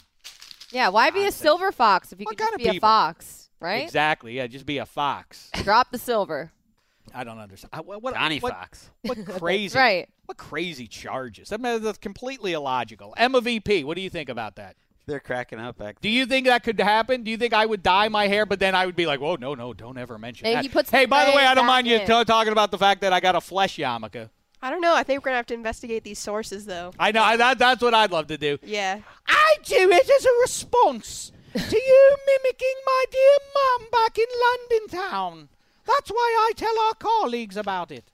Yeah. 0.71 0.89
Why 0.89 1.11
be 1.11 1.27
a 1.27 1.33
silver 1.33 1.73
fox 1.73 2.13
if 2.13 2.21
you 2.21 2.25
What 2.25 2.39
could 2.39 2.47
just 2.47 2.59
be 2.59 2.69
of 2.69 2.77
a 2.77 2.81
fox, 2.81 3.51
right? 3.61 3.83
Exactly. 3.83 4.37
Yeah, 4.37 4.47
just 4.47 4.67
be 4.67 4.79
a 4.79 4.87
fox. 4.87 5.51
Drop 5.63 5.91
the 5.91 5.99
silver. 5.99 6.53
I 7.15 7.25
don't 7.25 7.39
understand. 7.39 7.85
What, 7.85 8.03
what, 8.03 8.15
Johnny 8.15 8.39
what, 8.39 8.53
Fox. 8.53 8.91
What 9.03 9.25
crazy, 9.39 9.79
right. 9.79 10.09
what 10.27 10.39
crazy 10.39 10.87
charges. 10.87 11.53
I 11.53 11.57
mean, 11.57 11.83
that's 11.83 11.99
completely 11.99 12.53
illogical. 12.53 13.15
Emma 13.17 13.41
VP, 13.41 13.85
what 13.85 13.97
do 13.97 14.03
you 14.03 14.11
think 14.11 14.29
about 14.29 14.57
that? 14.57 14.77
They're 15.07 15.21
cracking 15.21 15.59
up 15.59 15.79
back 15.79 16.01
Do 16.01 16.09
you 16.09 16.27
think 16.27 16.47
that 16.47 16.63
could 16.63 16.79
happen? 16.81 17.23
Do 17.25 17.31
you 17.31 17.37
think 17.37 17.53
I 17.53 17.67
would 17.67 17.83
dye 17.83 18.09
my 18.09 18.29
hair, 18.29 18.47
but 18.47 18.61
then 18.61 18.75
I 18.75 18.87
would 18.87 18.97
be 18.97 19.07
like, 19.07 19.21
"Whoa, 19.21 19.37
no, 19.37 19.55
no, 19.55 19.73
don't 19.73 19.99
ever 19.99 20.19
mention 20.19 20.47
Hey, 20.47 20.55
that." 20.55 20.63
he 20.63 20.69
puts 20.69 20.91
hey, 20.91 21.07
by 21.07 21.25
the 21.25 21.33
way, 21.33 21.45
I 21.45 21.55
don't 21.55 21.65
back 21.65 21.85
mind 21.85 21.87
you 21.89 21.99
t- 21.99 22.25
talking 22.25 22.53
about 22.53 22.71
the 22.71 22.79
fact 22.79 23.01
that 23.01 23.13
I 23.13 23.21
got 23.21 23.35
a 23.35 23.41
flesh 23.41 23.79
yarmulke. 23.79 24.31
I 24.65 24.71
don't 24.71 24.81
know. 24.81 24.95
I 24.95 25.03
think 25.03 25.21
we're 25.21 25.31
gonna 25.31 25.39
have 25.39 25.47
to 25.47 25.55
investigate 25.55 26.05
these 26.05 26.21
sources, 26.21 26.67
though. 26.67 26.93
I 26.99 27.11
know 27.11 27.23
I, 27.23 27.37
that, 27.37 27.59
that's 27.59 27.83
what 27.83 27.95
I'd 27.95 28.13
love 28.13 28.29
to 28.29 28.39
do. 28.39 28.59
Yeah. 28.63 29.01
I 29.27 29.57
do 29.65 29.91
it 29.91 30.09
as 30.09 30.25
a 30.25 30.41
response 30.43 31.33
to 31.53 31.77
you 31.77 32.17
mimicking 32.27 32.75
my 32.87 33.05
dear 33.11 33.39
mum 33.55 33.89
back 33.91 34.17
in 34.19 34.27
London 34.71 34.89
town. 34.89 35.49
That's 35.85 36.11
why 36.11 36.49
I 36.49 36.53
tell 36.55 36.79
our 36.79 36.95
colleagues 36.95 37.57
about 37.57 37.91
it. 37.91 38.12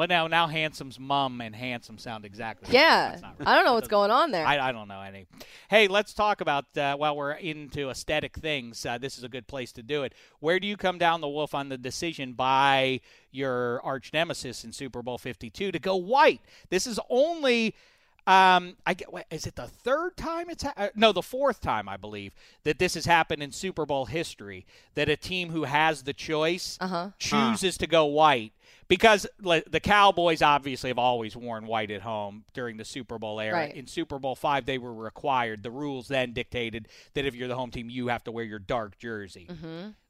Well, 0.00 0.08
now, 0.08 0.28
now, 0.28 0.46
Handsome's 0.46 0.98
mum 0.98 1.42
and 1.42 1.54
Handsome 1.54 1.98
sound 1.98 2.24
exactly. 2.24 2.72
Yeah. 2.72 3.18
Right. 3.20 3.34
I 3.46 3.54
don't 3.54 3.66
know 3.66 3.74
what's 3.74 3.88
going 3.88 4.10
on 4.10 4.30
there. 4.30 4.46
I, 4.46 4.68
I 4.68 4.72
don't 4.72 4.88
know 4.88 5.02
any. 5.02 5.26
Hey, 5.68 5.88
let's 5.88 6.14
talk 6.14 6.40
about 6.40 6.64
uh, 6.74 6.96
while 6.96 7.14
we're 7.14 7.32
into 7.32 7.90
aesthetic 7.90 8.34
things. 8.36 8.86
Uh, 8.86 8.96
this 8.96 9.18
is 9.18 9.24
a 9.24 9.28
good 9.28 9.46
place 9.46 9.72
to 9.72 9.82
do 9.82 10.02
it. 10.04 10.14
Where 10.38 10.58
do 10.58 10.66
you 10.66 10.78
come 10.78 10.96
down 10.96 11.20
the 11.20 11.28
wolf 11.28 11.54
on 11.54 11.68
the 11.68 11.76
decision 11.76 12.32
by 12.32 13.00
your 13.30 13.82
arch 13.82 14.10
nemesis 14.14 14.64
in 14.64 14.72
Super 14.72 15.02
Bowl 15.02 15.18
Fifty 15.18 15.50
Two 15.50 15.70
to 15.70 15.78
go 15.78 15.96
white? 15.96 16.40
This 16.70 16.86
is 16.86 16.98
only. 17.10 17.74
Um, 18.30 18.76
I 18.86 18.94
get. 18.94 19.12
what- 19.12 19.26
Is 19.30 19.46
it 19.46 19.56
the 19.56 19.66
third 19.66 20.16
time 20.16 20.48
it's 20.50 20.62
ha- 20.62 20.74
uh, 20.76 20.88
no, 20.94 21.12
the 21.12 21.22
fourth 21.22 21.60
time 21.60 21.88
I 21.88 21.96
believe 21.96 22.32
that 22.64 22.78
this 22.78 22.94
has 22.94 23.06
happened 23.06 23.42
in 23.42 23.50
Super 23.52 23.84
Bowl 23.86 24.06
history 24.06 24.66
that 24.94 25.08
a 25.08 25.16
team 25.16 25.50
who 25.50 25.64
has 25.64 26.02
the 26.04 26.12
choice 26.12 26.78
Uh-huh. 26.80 27.10
chooses 27.18 27.76
to 27.78 27.86
go 27.86 28.04
white 28.06 28.52
because 28.88 29.26
like, 29.40 29.70
the 29.70 29.80
Cowboys 29.80 30.42
obviously 30.42 30.90
have 30.90 30.98
always 30.98 31.36
worn 31.36 31.66
white 31.66 31.90
at 31.90 32.02
home 32.02 32.44
during 32.54 32.76
the 32.76 32.84
Super 32.84 33.18
Bowl 33.18 33.40
era. 33.40 33.54
Right. 33.54 33.74
In 33.74 33.86
Super 33.86 34.18
Bowl 34.18 34.34
five, 34.34 34.64
they 34.66 34.78
were 34.78 34.94
required. 34.94 35.62
The 35.62 35.70
rules 35.70 36.08
then 36.08 36.32
dictated 36.32 36.88
that 37.14 37.24
if 37.24 37.34
you're 37.34 37.48
the 37.48 37.56
home 37.56 37.70
team, 37.70 37.88
you 37.90 38.08
have 38.08 38.24
to 38.24 38.32
wear 38.32 38.44
your 38.44 38.58
dark 38.58 38.98
jersey. 38.98 39.48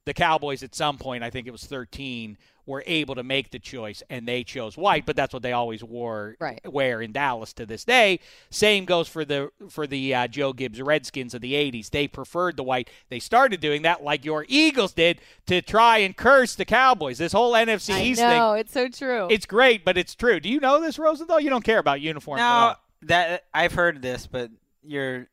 The 0.06 0.14
Cowboys 0.14 0.62
at 0.62 0.74
some 0.74 0.96
point, 0.98 1.22
I 1.22 1.30
think 1.30 1.46
it 1.46 1.50
was 1.50 1.64
13, 1.64 2.38
were 2.66 2.82
able 2.86 3.14
to 3.16 3.22
make 3.24 3.50
the 3.50 3.58
choice 3.58 4.02
and 4.08 4.26
they 4.28 4.44
chose 4.44 4.76
white, 4.76 5.04
but 5.04 5.16
that's 5.16 5.34
what 5.34 5.42
they 5.42 5.52
always 5.52 5.82
wore 5.82 6.36
Right. 6.38 6.60
wear 6.70 7.02
in 7.02 7.10
Dallas 7.12 7.52
to 7.54 7.66
this 7.66 7.84
day. 7.84 8.20
Same 8.48 8.84
goes 8.84 9.08
for 9.08 9.24
the 9.24 9.50
for 9.68 9.86
the 9.86 10.14
uh, 10.14 10.26
Joe 10.28 10.52
Gibbs 10.52 10.80
Redskins 10.80 11.34
of 11.34 11.40
the 11.40 11.54
80s. 11.54 11.90
They 11.90 12.06
preferred 12.06 12.56
the 12.56 12.62
white. 12.62 12.88
They 13.08 13.18
started 13.18 13.60
doing 13.60 13.82
that 13.82 14.02
like 14.04 14.24
your 14.24 14.46
Eagles 14.48 14.92
did 14.92 15.20
to 15.46 15.60
try 15.62 15.98
and 15.98 16.16
curse 16.16 16.54
the 16.54 16.64
Cowboys. 16.64 17.18
This 17.18 17.32
whole 17.32 17.52
NFC 17.54 17.92
I 17.94 18.02
East 18.02 18.20
thing 18.20 18.38
know 18.38 18.52
it's 18.52 18.72
so 18.72 18.88
true. 18.88 19.26
it's 19.30 19.46
great, 19.46 19.84
but 19.84 19.98
it's 19.98 20.14
true. 20.14 20.38
Do 20.38 20.48
you 20.48 20.60
know 20.60 20.80
this, 20.80 20.98
Rosenthal? 20.98 21.40
You 21.40 21.50
don't 21.50 21.64
care 21.64 21.78
about 21.78 22.00
uniforms. 22.00 22.40
at 22.40 22.68
No, 22.68 22.74
that 23.02 23.44
I've 23.52 23.72
heard 23.72 24.00
this, 24.00 24.26
but 24.28 24.50
you're 24.82 25.26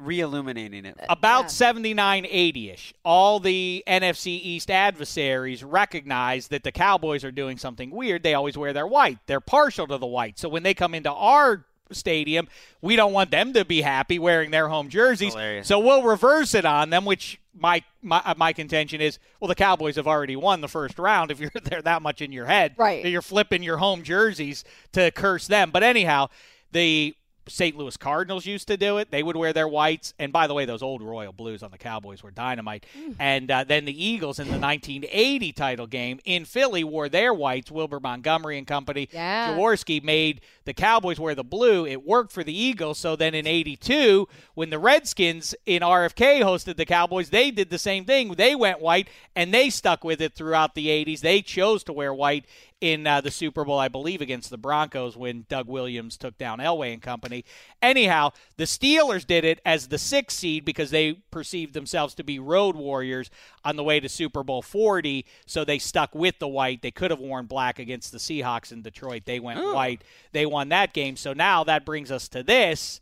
re-illuminating 0.00 0.84
it. 0.84 0.98
About 1.08 1.42
Yeah. 1.44 1.48
79 1.48 2.26
80 2.28 2.70
ish, 2.70 2.94
all 3.04 3.40
the 3.40 3.82
NFC 3.86 4.26
East 4.42 4.70
adversaries 4.70 5.62
recognize 5.64 6.48
that 6.48 6.62
the 6.62 6.72
Cowboys 6.72 7.24
are 7.24 7.30
doing 7.32 7.58
something 7.58 7.90
weird. 7.90 8.22
They 8.22 8.34
always 8.34 8.56
wear 8.56 8.72
their 8.72 8.86
white, 8.86 9.18
they're 9.26 9.40
partial 9.40 9.86
to 9.86 9.98
the 9.98 10.06
white. 10.06 10.38
So 10.38 10.48
when 10.48 10.62
they 10.62 10.74
come 10.74 10.94
into 10.94 11.12
our 11.12 11.64
stadium, 11.92 12.46
we 12.80 12.94
don't 12.94 13.12
want 13.12 13.30
them 13.32 13.52
to 13.52 13.64
be 13.64 13.80
happy 13.82 14.18
wearing 14.18 14.50
their 14.52 14.68
home 14.68 14.88
jerseys. 14.88 15.32
Hilarious. 15.34 15.66
So 15.66 15.80
we'll 15.80 16.04
reverse 16.04 16.54
it 16.54 16.64
on 16.64 16.90
them, 16.90 17.04
which 17.04 17.40
my, 17.52 17.82
my 18.00 18.22
uh, 18.24 18.34
my 18.36 18.52
contention 18.52 19.00
is 19.00 19.18
well 19.40 19.48
the 19.48 19.56
Cowboys 19.56 19.96
have 19.96 20.06
already 20.06 20.36
won 20.36 20.60
the 20.60 20.68
first 20.68 20.98
round 21.00 21.32
if 21.32 21.40
you're 21.40 21.50
there 21.64 21.82
that 21.82 22.00
much 22.00 22.22
in 22.22 22.30
your 22.30 22.46
head 22.46 22.74
Right. 22.78 23.04
you're 23.04 23.20
flipping 23.22 23.64
your 23.64 23.78
home 23.78 24.04
jerseys 24.04 24.62
to 24.92 25.10
curse 25.10 25.48
them 25.48 25.72
but 25.72 25.82
anyhow 25.82 26.28
the 26.70 27.16
St. 27.50 27.76
Louis 27.76 27.96
Cardinals 27.96 28.46
used 28.46 28.68
to 28.68 28.76
do 28.76 28.98
it. 28.98 29.10
They 29.10 29.22
would 29.22 29.36
wear 29.36 29.52
their 29.52 29.68
whites. 29.68 30.14
And 30.18 30.32
by 30.32 30.46
the 30.46 30.54
way, 30.54 30.64
those 30.64 30.82
old 30.82 31.02
royal 31.02 31.32
blues 31.32 31.62
on 31.62 31.70
the 31.70 31.78
Cowboys 31.78 32.22
were 32.22 32.30
dynamite. 32.30 32.86
And 33.18 33.50
uh, 33.50 33.64
then 33.64 33.84
the 33.84 34.04
Eagles 34.04 34.38
in 34.38 34.46
the 34.46 34.58
1980 34.58 35.52
title 35.52 35.86
game 35.86 36.20
in 36.24 36.44
Philly 36.44 36.84
wore 36.84 37.08
their 37.08 37.34
whites. 37.34 37.70
Wilbert 37.70 38.02
Montgomery 38.02 38.58
and 38.58 38.66
company. 38.66 39.08
Yeah. 39.12 39.52
Jaworski 39.52 40.02
made 40.02 40.40
the 40.64 40.74
Cowboys 40.74 41.18
wear 41.18 41.34
the 41.34 41.44
blue. 41.44 41.86
It 41.86 42.06
worked 42.06 42.32
for 42.32 42.44
the 42.44 42.56
Eagles. 42.56 42.98
So 42.98 43.16
then 43.16 43.34
in 43.34 43.46
82, 43.46 44.28
when 44.54 44.70
the 44.70 44.78
Redskins 44.78 45.54
in 45.66 45.82
RFK 45.82 46.42
hosted 46.42 46.76
the 46.76 46.86
Cowboys, 46.86 47.30
they 47.30 47.50
did 47.50 47.70
the 47.70 47.78
same 47.78 48.04
thing. 48.04 48.34
They 48.34 48.54
went 48.54 48.80
white 48.80 49.08
and 49.34 49.52
they 49.52 49.70
stuck 49.70 50.04
with 50.04 50.20
it 50.20 50.34
throughout 50.34 50.74
the 50.74 50.86
80s. 50.86 51.20
They 51.20 51.42
chose 51.42 51.84
to 51.84 51.92
wear 51.92 52.14
white 52.14 52.46
in 52.80 53.06
uh, 53.06 53.20
the 53.20 53.30
Super 53.30 53.64
Bowl, 53.64 53.78
I 53.78 53.88
believe, 53.88 54.20
against 54.20 54.50
the 54.50 54.56
Broncos 54.56 55.16
when 55.16 55.44
Doug 55.48 55.68
Williams 55.68 56.16
took 56.16 56.38
down 56.38 56.58
Elway 56.58 56.92
and 56.92 57.02
company. 57.02 57.44
Anyhow, 57.82 58.32
the 58.56 58.64
Steelers 58.64 59.26
did 59.26 59.44
it 59.44 59.60
as 59.66 59.88
the 59.88 59.98
sixth 59.98 60.38
seed 60.38 60.64
because 60.64 60.90
they 60.90 61.14
perceived 61.30 61.74
themselves 61.74 62.14
to 62.14 62.24
be 62.24 62.38
road 62.38 62.76
warriors 62.76 63.30
on 63.64 63.76
the 63.76 63.84
way 63.84 64.00
to 64.00 64.08
Super 64.08 64.42
Bowl 64.42 64.62
40, 64.62 65.26
so 65.46 65.64
they 65.64 65.78
stuck 65.78 66.14
with 66.14 66.38
the 66.38 66.48
white. 66.48 66.80
They 66.80 66.90
could 66.90 67.10
have 67.10 67.20
worn 67.20 67.46
black 67.46 67.78
against 67.78 68.12
the 68.12 68.18
Seahawks 68.18 68.72
in 68.72 68.82
Detroit. 68.82 69.22
They 69.26 69.40
went 69.40 69.60
white. 69.74 70.02
They 70.32 70.46
won 70.46 70.70
that 70.70 70.94
game. 70.94 71.16
So 71.16 71.32
now 71.32 71.64
that 71.64 71.84
brings 71.84 72.10
us 72.10 72.28
to 72.28 72.42
this. 72.42 73.00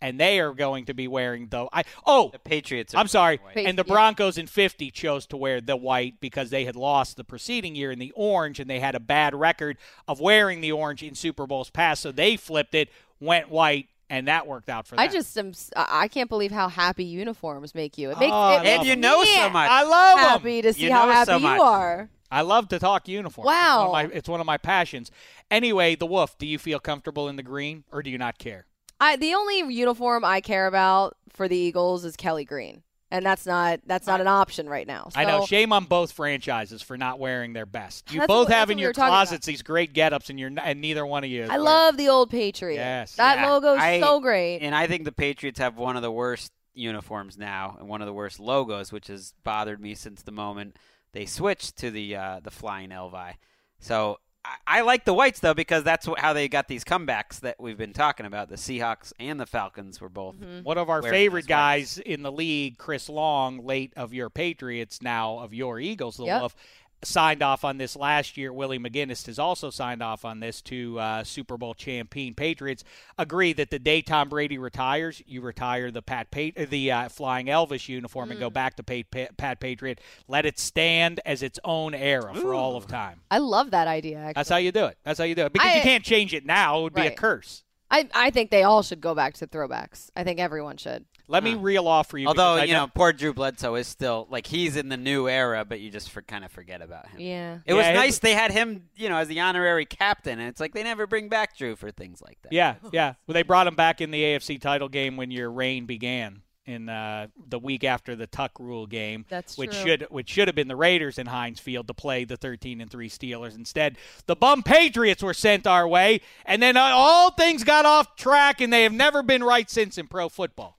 And 0.00 0.20
they 0.20 0.40
are 0.40 0.52
going 0.52 0.84
to 0.86 0.94
be 0.94 1.08
wearing 1.08 1.48
the 1.48 1.68
I 1.72 1.84
oh 2.04 2.28
The 2.30 2.38
Patriots. 2.38 2.94
Are 2.94 2.98
I'm 2.98 3.08
sorry. 3.08 3.38
white. 3.38 3.66
And 3.66 3.78
the. 3.78 3.84
Broncos 3.84 4.36
in 4.36 4.46
50 4.46 4.90
chose 4.90 5.26
to 5.28 5.36
wear 5.36 5.60
the 5.60 5.76
white 5.76 6.20
because 6.20 6.50
they 6.50 6.64
had 6.66 6.76
lost 6.76 7.16
the 7.16 7.24
preceding 7.24 7.74
year 7.74 7.90
in 7.90 7.98
the 7.98 8.12
orange 8.14 8.60
and 8.60 8.68
they 8.68 8.80
had 8.80 8.94
a 8.94 9.00
bad 9.00 9.34
record 9.34 9.78
of 10.06 10.20
wearing 10.20 10.60
the 10.60 10.72
orange 10.72 11.02
in 11.02 11.14
Super 11.14 11.46
Bowls 11.46 11.70
past. 11.70 12.02
So 12.02 12.12
they 12.12 12.36
flipped 12.36 12.74
it, 12.74 12.90
went 13.20 13.48
white, 13.48 13.88
and 14.10 14.28
that 14.28 14.46
worked 14.46 14.68
out 14.68 14.86
for 14.86 14.96
them. 14.96 15.00
I 15.04 15.08
just 15.08 15.36
am. 15.38 15.48
s- 15.48 15.70
I 15.74 16.02
I 16.02 16.08
can't 16.08 16.28
believe 16.28 16.52
how 16.52 16.68
happy 16.68 17.04
uniforms 17.04 17.74
make 17.74 17.96
you. 17.96 18.10
It 18.10 18.16
oh, 18.16 18.20
makes 18.20 18.32
Oh, 18.34 18.56
it 18.58 18.62
makes 18.64 18.78
And 18.80 18.86
you 18.88 18.96
know 18.96 19.22
me 19.22 19.34
so 19.34 19.48
much. 19.50 19.70
I 19.70 19.82
love 19.84 20.18
them. 20.18 20.28
happy 20.28 20.62
to 20.62 20.72
see 20.74 20.84
You 20.84 20.92
how 20.92 21.06
happy 21.10 21.30
so 21.30 21.36
you 21.38 21.46
are. 21.46 22.10
I 22.30 22.42
love 22.42 22.68
to 22.68 22.78
talk 22.78 23.08
uniform. 23.08 23.46
Wow. 23.46 23.84
It's 23.84 23.92
one, 23.92 24.08
my, 24.08 24.14
it's 24.14 24.28
one 24.28 24.40
of 24.40 24.46
my 24.46 24.58
passions. 24.58 25.10
Anyway, 25.50 25.94
the 25.94 26.06
Wolf, 26.06 26.36
do 26.38 26.46
you 26.46 26.58
feel 26.58 26.80
comfortable 26.80 27.28
in 27.28 27.36
the 27.36 27.42
green 27.42 27.84
or 27.92 28.02
do 28.02 28.10
you 28.10 28.18
not 28.18 28.38
care? 28.38 28.66
I 29.00 29.16
the 29.16 29.34
only 29.34 29.58
uniform 29.74 30.24
I 30.24 30.40
care 30.40 30.66
about 30.66 31.16
for 31.30 31.48
the 31.48 31.56
Eagles 31.56 32.04
is 32.04 32.16
Kelly 32.16 32.44
Green, 32.44 32.82
and 33.10 33.24
that's 33.24 33.44
not 33.46 33.80
that's 33.86 34.06
not 34.06 34.20
an 34.20 34.26
option 34.26 34.68
right 34.68 34.86
now. 34.86 35.10
I 35.14 35.24
know. 35.24 35.44
Shame 35.46 35.72
on 35.72 35.84
both 35.84 36.12
franchises 36.12 36.80
for 36.82 36.96
not 36.96 37.18
wearing 37.18 37.52
their 37.52 37.66
best. 37.66 38.12
You 38.12 38.20
both 38.26 38.48
what- 38.48 38.54
have 38.56 38.70
in 38.70 38.76
we 38.78 38.82
your 38.84 38.92
closets 38.92 39.32
about. 39.32 39.42
these 39.52 39.62
great 39.62 39.92
get-ups, 39.92 40.30
and 40.30 40.40
you're 40.40 40.48
n- 40.50 40.58
and 40.58 40.80
neither 40.80 41.04
one 41.04 41.24
of 41.24 41.30
you. 41.30 41.44
I 41.44 41.48
wearing- 41.48 41.62
love 41.64 41.96
the 41.98 42.08
old 42.08 42.30
Patriots. 42.30 42.78
Yes. 42.78 43.16
that 43.16 43.38
Yeah, 43.40 43.50
logo's 43.50 43.80
I- 43.80 44.00
so 44.00 44.20
great. 44.20 44.58
And 44.60 44.74
I 44.74 44.86
think 44.86 45.04
the 45.04 45.12
Patriots 45.12 45.58
have 45.58 45.76
one 45.76 45.96
of 45.96 46.02
the 46.02 46.10
worst 46.12 46.52
uniforms 46.74 47.36
now 47.38 47.76
and 47.78 47.88
one 47.88 48.00
of 48.02 48.06
the 48.06 48.12
worst 48.12 48.38
logos, 48.40 48.92
which 48.92 49.06
has 49.08 49.32
bothered 49.44 49.80
me 49.80 49.94
since 49.94 50.22
the 50.22 50.32
moment 50.32 50.76
they 51.12 51.24
switched 51.26 51.76
to 51.78 51.90
the 51.90 52.16
uh, 52.16 52.40
the 52.42 52.50
flying 52.50 52.90
Elvi. 52.90 53.34
So 53.78 54.18
I, 54.66 54.78
I 54.78 54.80
like 54.82 55.04
the 55.04 55.14
whites 55.14 55.40
though 55.40 55.54
because 55.54 55.82
that's 55.82 56.08
how 56.18 56.32
they 56.32 56.48
got 56.48 56.68
these 56.68 56.84
comebacks 56.84 57.40
that 57.40 57.56
we've 57.60 57.78
been 57.78 57.92
talking 57.92 58.26
about. 58.26 58.48
The 58.48 58.56
Seahawks 58.56 59.12
and 59.18 59.40
the 59.40 59.46
Falcons 59.46 60.00
were 60.00 60.08
both. 60.08 60.36
Mm-hmm. 60.36 60.62
One 60.62 60.78
of 60.78 60.88
our 60.88 61.02
favorite 61.02 61.46
guys 61.46 61.98
in 61.98 62.22
the 62.22 62.32
league, 62.32 62.78
Chris 62.78 63.08
Long, 63.08 63.64
late 63.64 63.92
of 63.96 64.14
your 64.14 64.30
Patriots, 64.30 65.02
now 65.02 65.38
of 65.38 65.52
your 65.54 65.80
Eagles, 65.80 66.16
the 66.16 66.24
Yep. 66.26 66.40
Wolf, 66.40 66.56
signed 67.02 67.42
off 67.42 67.64
on 67.64 67.78
this 67.78 67.96
last 67.96 68.36
year. 68.36 68.52
Willie 68.52 68.78
McGinest 68.78 69.26
has 69.26 69.38
also 69.38 69.70
signed 69.70 70.02
off 70.02 70.24
on 70.24 70.40
this 70.40 70.60
to 70.62 70.98
uh, 70.98 71.24
Super 71.24 71.56
Bowl 71.56 71.74
champion 71.74 72.34
Patriots. 72.34 72.84
Agree 73.18 73.52
that 73.52 73.70
the 73.70 73.78
day 73.78 74.02
Tom 74.02 74.28
Brady 74.28 74.58
retires, 74.58 75.22
you 75.26 75.40
retire 75.40 75.90
the 75.90 76.02
Pat 76.02 76.30
pa- 76.30 76.64
the 76.68 76.92
uh, 76.92 77.08
Flying 77.08 77.46
Elvis 77.46 77.88
uniform 77.88 78.30
and 78.30 78.40
go 78.40 78.50
back 78.50 78.76
to 78.76 78.82
Pat, 78.82 79.10
Pat, 79.10 79.36
Pat 79.36 79.60
Patriot. 79.60 80.00
Let 80.28 80.46
it 80.46 80.58
stand 80.58 81.20
as 81.24 81.42
its 81.42 81.58
own 81.64 81.94
era 81.94 82.34
for 82.34 82.54
all 82.54 82.76
of 82.76 82.86
time. 82.86 83.20
I 83.30 83.38
love 83.38 83.70
that 83.72 83.88
idea. 83.88 84.18
Actually. 84.18 84.32
That's 84.34 84.48
how 84.48 84.56
you 84.56 84.72
do 84.72 84.86
it. 84.86 84.98
That's 85.04 85.18
how 85.18 85.24
you 85.24 85.34
do 85.34 85.46
it. 85.46 85.52
Because 85.52 85.74
you 85.74 85.82
can't 85.82 86.04
change 86.04 86.34
it 86.34 86.46
now. 86.46 86.80
It 86.80 86.82
would 86.82 86.94
be 86.94 87.06
a 87.06 87.14
curse. 87.14 87.62
I 87.90 88.08
I 88.14 88.30
think 88.30 88.50
they 88.50 88.62
all 88.62 88.82
should 88.82 89.00
go 89.00 89.14
back 89.14 89.34
to 89.34 89.46
throwbacks. 89.46 90.10
I 90.16 90.24
think 90.24 90.40
everyone 90.40 90.76
should. 90.76 91.04
Let 91.28 91.42
me 91.42 91.54
reel 91.54 91.88
off 91.88 92.08
for 92.08 92.18
you. 92.18 92.28
Although 92.28 92.62
you 92.62 92.72
know, 92.72 92.86
poor 92.86 93.12
Drew 93.12 93.34
Bledsoe 93.34 93.74
is 93.74 93.88
still 93.88 94.28
like 94.30 94.46
he's 94.46 94.76
in 94.76 94.88
the 94.88 94.96
new 94.96 95.28
era, 95.28 95.64
but 95.64 95.80
you 95.80 95.90
just 95.90 96.10
for, 96.10 96.22
kind 96.22 96.44
of 96.44 96.52
forget 96.52 96.82
about 96.82 97.08
him. 97.08 97.18
Yeah. 97.20 97.58
It 97.66 97.74
was 97.74 97.84
Yeah, 97.84 97.90
it- 97.92 97.94
nice 97.94 98.18
they 98.20 98.32
had 98.34 98.52
him, 98.52 98.88
you 98.94 99.08
know, 99.08 99.16
as 99.16 99.26
the 99.26 99.40
honorary 99.40 99.86
captain, 99.86 100.38
and 100.38 100.48
it's 100.48 100.60
like 100.60 100.72
they 100.72 100.84
never 100.84 101.08
bring 101.08 101.28
back 101.28 101.56
Drew 101.56 101.74
for 101.74 101.90
things 101.90 102.22
like 102.22 102.38
that. 102.42 102.52
Yeah, 102.52 102.76
yeah. 102.92 103.14
Well, 103.26 103.32
they 103.34 103.42
brought 103.42 103.66
him 103.66 103.74
back 103.74 104.00
in 104.00 104.12
the 104.12 104.22
AFC 104.22 104.60
title 104.60 104.88
game 104.88 105.16
when 105.16 105.32
your 105.32 105.50
reign 105.50 105.84
began 105.86 106.42
in 106.66 106.88
uh, 106.88 107.28
the 107.48 107.58
week 107.58 107.84
after 107.84 108.16
the 108.16 108.26
Tuck 108.26 108.52
Rule 108.58 108.86
game. 108.86 109.24
That's 109.28 109.56
which 109.56 109.70
true. 109.70 109.90
should 109.90 110.06
which 110.10 110.28
should 110.28 110.48
have 110.48 110.54
been 110.54 110.68
the 110.68 110.76
Raiders 110.76 111.18
in 111.18 111.26
Heinz 111.26 111.60
Field 111.60 111.86
to 111.86 111.94
play 111.94 112.24
the 112.24 112.36
13 112.36 112.80
and 112.80 112.90
three 112.90 113.08
Steelers. 113.08 113.54
Instead, 113.54 113.96
the 114.26 114.36
bum 114.36 114.62
Patriots 114.62 115.22
were 115.22 115.34
sent 115.34 115.66
our 115.66 115.86
way, 115.86 116.20
and 116.44 116.62
then 116.62 116.76
uh, 116.76 116.90
all 116.92 117.30
things 117.30 117.64
got 117.64 117.86
off 117.86 118.16
track, 118.16 118.60
and 118.60 118.72
they 118.72 118.82
have 118.82 118.92
never 118.92 119.22
been 119.22 119.42
right 119.42 119.70
since 119.70 119.96
in 119.96 120.08
pro 120.08 120.28
football. 120.28 120.78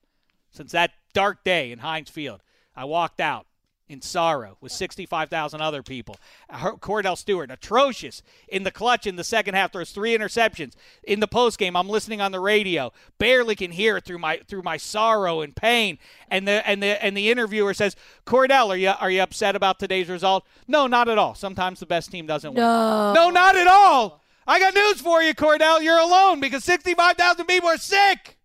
Since 0.52 0.72
that 0.74 0.92
dark 1.14 1.44
day 1.44 1.72
in 1.72 1.80
Heinz 1.80 2.10
Field, 2.10 2.42
I 2.76 2.86
walked 2.86 3.22
out 3.22 3.48
in 3.90 4.02
sorrow 4.02 4.58
with 4.62 4.72
65,000 4.72 5.62
other 5.62 5.82
people. 5.82 6.18
Kordell 6.52 7.18
Stewart, 7.18 7.52
atrocious 7.52 8.22
in 8.48 8.64
the 8.64 8.72
clutch 8.72 9.08
in 9.08 9.16
the 9.16 9.24
second 9.24 9.56
half. 9.56 9.72
Throws 9.72 9.92
three 9.92 10.18
interceptions 10.18 10.74
in 11.04 11.20
the 11.20 11.28
postgame. 11.28 11.80
I'm 11.80 11.90
listening 11.90 12.22
on 12.22 12.32
the 12.32 12.40
radio, 12.40 12.92
barely 13.18 13.56
can 13.56 13.72
hear 13.72 13.98
it 13.98 14.06
through 14.06 14.20
my 14.20 14.38
through 14.48 14.64
my 14.64 14.78
sorrow 14.78 15.42
and 15.42 15.56
pain. 15.56 15.98
And 16.30 16.48
the 16.48 16.68
and 16.68 16.82
the 16.84 17.04
and 17.04 17.16
the 17.16 17.30
interviewer 17.30 17.74
says, 17.74 17.96
"Kordell, 18.26 18.70
are 18.70 18.78
you 18.78 18.90
are 19.00 19.12
you 19.12 19.22
upset 19.22 19.56
about 19.56 19.80
today's 19.80 20.10
result?" 20.10 20.46
No, 20.68 20.88
not 20.88 21.08
at 21.10 21.18
all. 21.18 21.36
Sometimes 21.36 21.80
the 21.80 21.86
best 21.86 22.12
team 22.12 22.28
doesn't 22.28 22.54
win. 22.54 22.62
No. 22.62 23.14
No, 23.14 23.30
not 23.30 23.56
at 23.56 23.68
all. 23.68 24.22
I 24.46 24.60
got 24.60 24.74
news 24.74 25.02
for 25.02 25.22
you, 25.22 25.34
Kordell. 25.34 25.82
You're 25.82 26.00
alone 26.00 26.40
because 26.40 26.64
65,000 26.64 27.46
people 27.46 27.70
are 27.70 27.78
sick. 27.78 28.38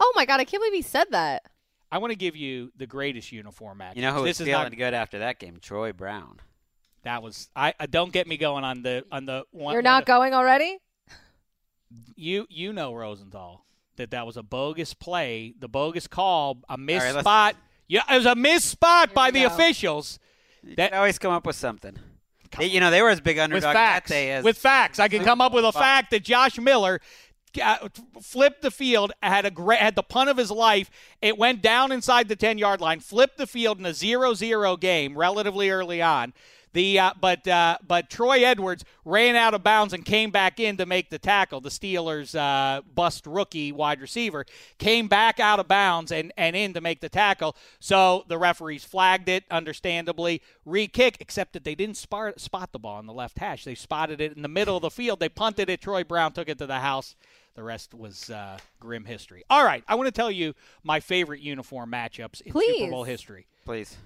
Oh 0.00 0.12
my 0.16 0.24
god, 0.24 0.40
I 0.40 0.44
can't 0.44 0.62
believe 0.62 0.72
he 0.72 0.82
said 0.82 1.08
that. 1.10 1.49
I 1.92 1.98
want 1.98 2.12
to 2.12 2.16
give 2.16 2.36
you 2.36 2.72
the 2.76 2.86
greatest 2.86 3.32
uniform 3.32 3.78
match. 3.78 3.96
You 3.96 4.02
know 4.02 4.12
who 4.12 4.20
this 4.24 4.38
was 4.38 4.40
is 4.42 4.46
feeling 4.46 4.62
not, 4.70 4.76
good 4.76 4.94
after 4.94 5.18
that 5.20 5.38
game? 5.38 5.58
Troy 5.60 5.92
Brown. 5.92 6.38
That 7.02 7.22
was 7.22 7.48
I. 7.56 7.74
uh, 7.80 7.86
Don't 7.90 8.12
get 8.12 8.26
me 8.26 8.36
going 8.36 8.62
on 8.64 8.82
the 8.82 9.04
on 9.10 9.24
the 9.26 9.44
one. 9.50 9.72
You're 9.72 9.78
one 9.80 9.84
not 9.84 10.02
of- 10.02 10.06
going 10.06 10.34
already? 10.34 10.78
You 12.14 12.46
you 12.48 12.72
know 12.72 12.94
Rosenthal 12.94 13.64
that 13.96 14.12
that 14.12 14.24
was 14.26 14.36
a 14.36 14.42
bogus 14.42 14.94
play, 14.94 15.54
the 15.58 15.68
bogus 15.68 16.06
call, 16.06 16.58
a 16.68 16.78
missed 16.78 17.04
right, 17.04 17.20
spot. 17.20 17.56
Yeah, 17.88 18.02
it 18.08 18.16
was 18.16 18.26
a 18.26 18.36
missed 18.36 18.66
spot 18.68 19.12
by 19.12 19.30
the 19.32 19.40
go. 19.40 19.46
officials. 19.46 20.18
They 20.62 20.74
That 20.76 20.92
always 20.92 21.18
come 21.18 21.32
up 21.32 21.44
with 21.46 21.56
something. 21.56 21.96
They, 22.58 22.66
you 22.66 22.80
know, 22.80 22.90
they 22.90 23.02
were 23.02 23.10
as 23.10 23.20
big 23.20 23.36
with 23.36 23.44
underdogs 23.44 23.64
that 23.74 23.74
facts. 23.74 24.10
day 24.10 24.32
as 24.32 24.44
With 24.44 24.58
facts, 24.58 24.98
I 25.00 25.08
can 25.08 25.24
come 25.24 25.40
up 25.40 25.52
with 25.52 25.64
a 25.64 25.72
Fuck. 25.72 25.80
fact 25.82 26.10
that 26.12 26.22
Josh 26.24 26.58
Miller 26.58 27.00
flipped 28.20 28.62
the 28.62 28.70
field, 28.70 29.12
had 29.22 29.44
a 29.44 29.50
great, 29.50 29.80
had 29.80 29.96
the 29.96 30.02
punt 30.02 30.30
of 30.30 30.36
his 30.36 30.50
life. 30.50 30.90
It 31.20 31.38
went 31.38 31.62
down 31.62 31.92
inside 31.92 32.28
the 32.28 32.36
ten 32.36 32.58
yard 32.58 32.80
line, 32.80 33.00
flipped 33.00 33.38
the 33.38 33.46
field 33.46 33.78
in 33.78 33.86
a 33.86 33.90
0-0 33.90 34.80
game 34.80 35.16
relatively 35.16 35.70
early 35.70 36.02
on. 36.02 36.32
The 36.72 37.00
uh, 37.00 37.12
but 37.20 37.48
uh, 37.48 37.78
but 37.86 38.10
Troy 38.10 38.44
Edwards 38.44 38.84
ran 39.04 39.34
out 39.34 39.54
of 39.54 39.64
bounds 39.64 39.92
and 39.92 40.04
came 40.04 40.30
back 40.30 40.60
in 40.60 40.76
to 40.76 40.86
make 40.86 41.10
the 41.10 41.18
tackle. 41.18 41.60
The 41.60 41.68
Steelers 41.68 42.36
uh, 42.38 42.82
bust 42.94 43.26
rookie 43.26 43.72
wide 43.72 44.00
receiver 44.00 44.46
came 44.78 45.08
back 45.08 45.40
out 45.40 45.58
of 45.58 45.66
bounds 45.66 46.12
and 46.12 46.32
and 46.36 46.54
in 46.54 46.72
to 46.74 46.80
make 46.80 47.00
the 47.00 47.08
tackle. 47.08 47.56
So 47.80 48.24
the 48.28 48.38
referees 48.38 48.84
flagged 48.84 49.28
it, 49.28 49.44
understandably, 49.50 50.42
re-kick, 50.64 51.16
except 51.18 51.54
that 51.54 51.64
they 51.64 51.74
didn't 51.74 51.96
spot 51.96 52.38
spot 52.40 52.70
the 52.70 52.78
ball 52.78 53.00
in 53.00 53.06
the 53.06 53.12
left 53.12 53.40
hash. 53.40 53.64
They 53.64 53.74
spotted 53.74 54.20
it 54.20 54.36
in 54.36 54.42
the 54.42 54.48
middle 54.48 54.76
of 54.76 54.82
the 54.82 54.90
field. 54.90 55.18
They 55.18 55.28
punted 55.28 55.68
it. 55.68 55.80
Troy 55.80 56.04
Brown 56.04 56.32
took 56.32 56.48
it 56.48 56.58
to 56.58 56.66
the 56.66 56.78
house. 56.78 57.16
The 57.54 57.62
rest 57.62 57.94
was 57.94 58.30
uh, 58.30 58.58
grim 58.78 59.04
history. 59.04 59.44
All 59.50 59.64
right, 59.64 59.82
I 59.88 59.96
want 59.96 60.06
to 60.06 60.12
tell 60.12 60.30
you 60.30 60.54
my 60.82 61.00
favorite 61.00 61.40
uniform 61.40 61.90
matchups 61.90 62.40
in 62.40 62.52
Please. 62.52 62.78
Super 62.78 62.90
Bowl 62.90 63.04
history. 63.04 63.46
Please. 63.64 63.96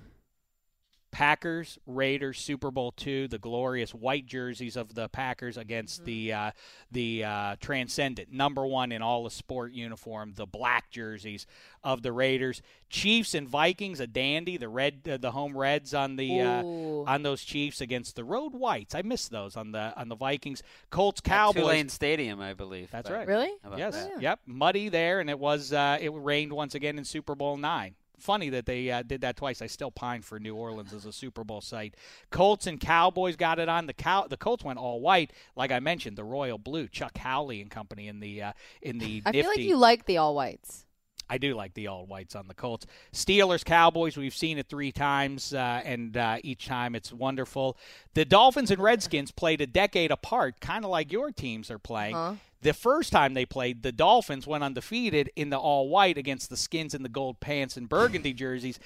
Packers, 1.14 1.78
Raiders, 1.86 2.40
Super 2.40 2.72
Bowl 2.72 2.90
two, 2.90 3.28
the 3.28 3.38
glorious 3.38 3.94
white 3.94 4.26
jerseys 4.26 4.76
of 4.76 4.96
the 4.96 5.08
Packers 5.08 5.56
against 5.56 6.04
the 6.04 6.32
uh, 6.32 6.50
the 6.90 7.22
uh, 7.22 7.56
transcendent 7.60 8.32
number 8.32 8.66
one 8.66 8.90
in 8.90 9.00
all 9.00 9.22
the 9.22 9.30
sport 9.30 9.70
uniform, 9.70 10.32
the 10.34 10.44
black 10.44 10.90
jerseys 10.90 11.46
of 11.84 12.02
the 12.02 12.10
Raiders. 12.10 12.62
Chiefs 12.90 13.32
and 13.34 13.48
Vikings, 13.48 14.00
a 14.00 14.08
dandy, 14.08 14.56
the 14.56 14.68
red, 14.68 15.02
uh, 15.08 15.16
the 15.16 15.30
home 15.30 15.56
Reds 15.56 15.94
on 15.94 16.16
the 16.16 16.40
uh, 16.40 16.62
on 16.64 17.22
those 17.22 17.44
Chiefs 17.44 17.80
against 17.80 18.16
the 18.16 18.24
road 18.24 18.52
whites. 18.52 18.92
I 18.96 19.02
miss 19.02 19.28
those 19.28 19.56
on 19.56 19.70
the 19.70 19.92
on 19.96 20.08
the 20.08 20.16
Vikings. 20.16 20.64
Colts, 20.90 21.20
At 21.20 21.30
Cowboys. 21.30 21.62
Tulane 21.62 21.88
Stadium, 21.90 22.40
I 22.40 22.54
believe. 22.54 22.90
That's 22.90 23.08
But- 23.08 23.16
right. 23.18 23.28
Really? 23.28 23.52
How 23.62 23.68
about 23.68 23.78
Yes. 23.78 23.94
that? 23.94 24.20
Yep. 24.20 24.40
Muddy 24.46 24.88
there, 24.88 25.20
and 25.20 25.30
it 25.30 25.38
was 25.38 25.72
uh, 25.72 25.96
it 26.00 26.10
rained 26.12 26.52
once 26.52 26.74
again 26.74 26.98
in 26.98 27.04
Super 27.04 27.36
Bowl 27.36 27.56
nine. 27.56 27.94
Funny 28.18 28.48
that 28.50 28.66
they 28.66 28.90
uh, 28.90 29.02
did 29.02 29.20
that 29.22 29.36
twice. 29.36 29.60
I 29.60 29.66
still 29.66 29.90
pine 29.90 30.22
for 30.22 30.38
New 30.38 30.54
Orleans 30.54 30.92
as 30.92 31.04
a 31.04 31.12
Super 31.12 31.44
Bowl 31.44 31.60
site. 31.60 31.94
Colts 32.30 32.66
and 32.66 32.78
Cowboys 32.78 33.36
got 33.36 33.58
it 33.58 33.68
on 33.68 33.86
the 33.86 33.92
cow. 33.92 34.26
The 34.28 34.36
Colts 34.36 34.64
went 34.64 34.78
all 34.78 35.00
white, 35.00 35.32
like 35.56 35.72
I 35.72 35.80
mentioned, 35.80 36.16
the 36.16 36.24
royal 36.24 36.58
blue. 36.58 36.88
Chuck 36.88 37.18
Howley 37.18 37.60
and 37.60 37.70
company 37.70 38.08
in 38.08 38.20
the 38.20 38.42
uh, 38.42 38.52
in 38.82 38.98
the 38.98 39.22
I 39.26 39.32
nifty. 39.32 39.42
feel 39.42 39.50
like 39.50 39.68
you 39.68 39.76
like 39.76 40.06
the 40.06 40.18
all 40.18 40.34
whites. 40.34 40.86
I 41.28 41.38
do 41.38 41.54
like 41.54 41.74
the 41.74 41.86
all 41.86 42.06
whites 42.06 42.34
on 42.36 42.48
the 42.48 42.54
Colts. 42.54 42.86
Steelers, 43.12 43.64
Cowboys, 43.64 44.16
we've 44.16 44.34
seen 44.34 44.58
it 44.58 44.68
three 44.68 44.92
times, 44.92 45.54
uh, 45.54 45.80
and 45.84 46.16
uh, 46.16 46.36
each 46.44 46.66
time 46.66 46.94
it's 46.94 47.12
wonderful. 47.12 47.78
The 48.12 48.24
Dolphins 48.26 48.70
and 48.70 48.80
Redskins 48.80 49.30
played 49.30 49.60
a 49.60 49.66
decade 49.66 50.10
apart, 50.10 50.60
kind 50.60 50.84
of 50.84 50.90
like 50.90 51.10
your 51.10 51.30
teams 51.32 51.70
are 51.70 51.78
playing. 51.78 52.14
Huh? 52.14 52.34
The 52.64 52.72
first 52.72 53.12
time 53.12 53.34
they 53.34 53.44
played, 53.44 53.82
the 53.82 53.92
Dolphins 53.92 54.46
went 54.46 54.64
undefeated 54.64 55.30
in 55.36 55.50
the 55.50 55.58
all 55.58 55.90
white 55.90 56.16
against 56.16 56.48
the 56.48 56.56
Skins 56.56 56.94
in 56.94 57.02
the 57.02 57.10
gold 57.10 57.38
pants 57.38 57.76
and 57.76 57.90
burgundy 57.90 58.32
jerseys. 58.42 58.80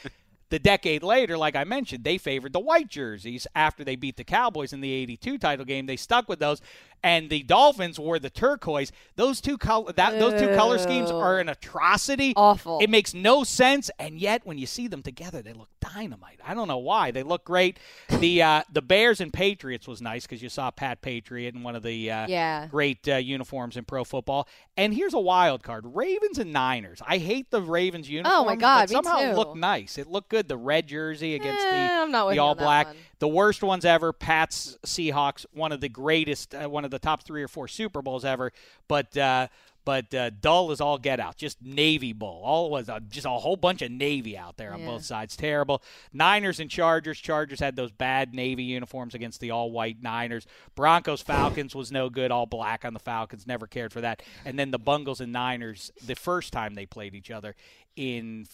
The 0.50 0.58
decade 0.58 1.04
later, 1.04 1.38
like 1.38 1.54
I 1.54 1.62
mentioned, 1.62 2.02
they 2.02 2.18
favored 2.18 2.52
the 2.52 2.58
white 2.58 2.88
jerseys 2.88 3.46
after 3.54 3.84
they 3.84 3.94
beat 3.94 4.16
the 4.16 4.24
Cowboys 4.24 4.72
in 4.72 4.80
the 4.80 4.90
82 4.90 5.38
title 5.38 5.64
game. 5.64 5.86
They 5.86 5.96
stuck 5.96 6.28
with 6.28 6.40
those. 6.40 6.60
And 7.02 7.30
the 7.30 7.42
Dolphins 7.44 7.98
wore 7.98 8.18
the 8.18 8.30
turquoise. 8.30 8.90
Those 9.16 9.40
two 9.40 9.56
color 9.58 9.92
that 9.92 10.18
those 10.18 10.40
two 10.40 10.54
color 10.56 10.78
schemes 10.78 11.10
are 11.10 11.38
an 11.38 11.48
atrocity. 11.48 12.32
Awful. 12.36 12.78
It 12.80 12.90
makes 12.90 13.14
no 13.14 13.44
sense, 13.44 13.90
and 13.98 14.18
yet 14.18 14.44
when 14.44 14.58
you 14.58 14.66
see 14.66 14.88
them 14.88 15.02
together, 15.02 15.42
they 15.42 15.52
look 15.52 15.68
dynamite. 15.80 16.40
I 16.44 16.54
don't 16.54 16.68
know 16.68 16.78
why 16.78 17.10
they 17.12 17.22
look 17.22 17.44
great. 17.44 17.78
The 18.08 18.42
uh, 18.42 18.62
the 18.72 18.82
Bears 18.82 19.20
and 19.20 19.32
Patriots 19.32 19.86
was 19.86 20.02
nice 20.02 20.22
because 20.26 20.42
you 20.42 20.48
saw 20.48 20.70
Pat 20.70 21.00
Patriot 21.02 21.54
in 21.54 21.62
one 21.62 21.76
of 21.76 21.82
the 21.82 22.10
uh, 22.10 22.26
Yeah. 22.28 22.66
great 22.66 23.08
uh, 23.08 23.16
uniforms 23.16 23.76
in 23.76 23.84
pro 23.84 24.04
football. 24.04 24.48
And 24.76 24.92
here's 24.92 25.14
a 25.14 25.20
wild 25.20 25.62
card: 25.62 25.84
Ravens 25.86 26.38
and 26.38 26.52
Niners. 26.52 27.00
I 27.06 27.18
hate 27.18 27.50
the 27.50 27.62
Ravens 27.62 28.08
uniforms. 28.10 28.36
Oh, 28.40 28.44
my 28.44 28.56
God, 28.56 28.90
somehow 28.90 29.18
too. 29.18 29.24
it 29.26 29.36
looked 29.36 29.56
nice. 29.56 29.98
It 29.98 30.08
looked 30.08 30.28
good. 30.30 30.48
The 30.48 30.56
red 30.56 30.86
jersey 30.88 31.34
against 31.34 31.64
Eh, 31.64 32.06
the 32.06 32.30
the 32.32 32.38
all 32.38 32.54
black. 32.54 32.88
The 33.20 33.28
worst 33.28 33.62
ones 33.62 33.84
ever. 33.84 34.12
Pats 34.12 34.78
Seahawks. 34.86 35.44
One 35.52 35.72
of 35.72 35.80
the 35.80 35.88
greatest. 35.88 36.54
Uh, 36.54 36.68
one 36.68 36.84
of 36.84 36.90
the 36.90 36.98
top 36.98 37.22
three 37.24 37.42
or 37.42 37.48
four 37.48 37.68
Super 37.68 38.02
Bowls 38.02 38.24
ever. 38.24 38.52
But. 38.88 39.16
Uh, 39.16 39.48
but 39.84 40.12
uh, 40.12 40.28
dull 40.42 40.70
as 40.70 40.82
all 40.82 40.98
get 40.98 41.18
out. 41.18 41.36
Just 41.38 41.62
Navy 41.62 42.12
Bowl. 42.12 42.42
All 42.44 42.68
was 42.68 42.90
uh, 42.90 43.00
just 43.08 43.24
a 43.24 43.30
whole 43.30 43.56
bunch 43.56 43.80
of 43.80 43.90
Navy 43.90 44.36
out 44.36 44.58
there 44.58 44.74
on 44.74 44.80
Yeah. 44.80 44.86
both 44.86 45.04
sides. 45.06 45.34
Terrible. 45.34 45.82
Niners 46.12 46.60
and 46.60 46.68
Chargers. 46.70 47.18
Chargers 47.18 47.58
had 47.58 47.74
those 47.74 47.90
bad 47.90 48.34
Navy 48.34 48.64
uniforms 48.64 49.14
against 49.14 49.40
the 49.40 49.50
all 49.50 49.70
white 49.70 50.02
Niners. 50.02 50.46
Broncos 50.74 51.22
Falcons 51.22 51.74
was 51.74 51.90
no 51.90 52.10
good. 52.10 52.30
All 52.30 52.44
black 52.44 52.84
on 52.84 52.92
the 52.92 52.98
Falcons. 53.00 53.46
Never 53.46 53.66
cared 53.66 53.94
for 53.94 54.02
that. 54.02 54.22
And 54.44 54.58
then 54.58 54.72
the 54.72 54.78
Bungles 54.78 55.22
and 55.22 55.32
Niners. 55.32 55.90
The 56.06 56.16
first 56.16 56.52
time 56.52 56.74
they 56.74 56.84
played 56.84 57.14
each 57.14 57.30
other 57.30 57.56
in 57.96 58.46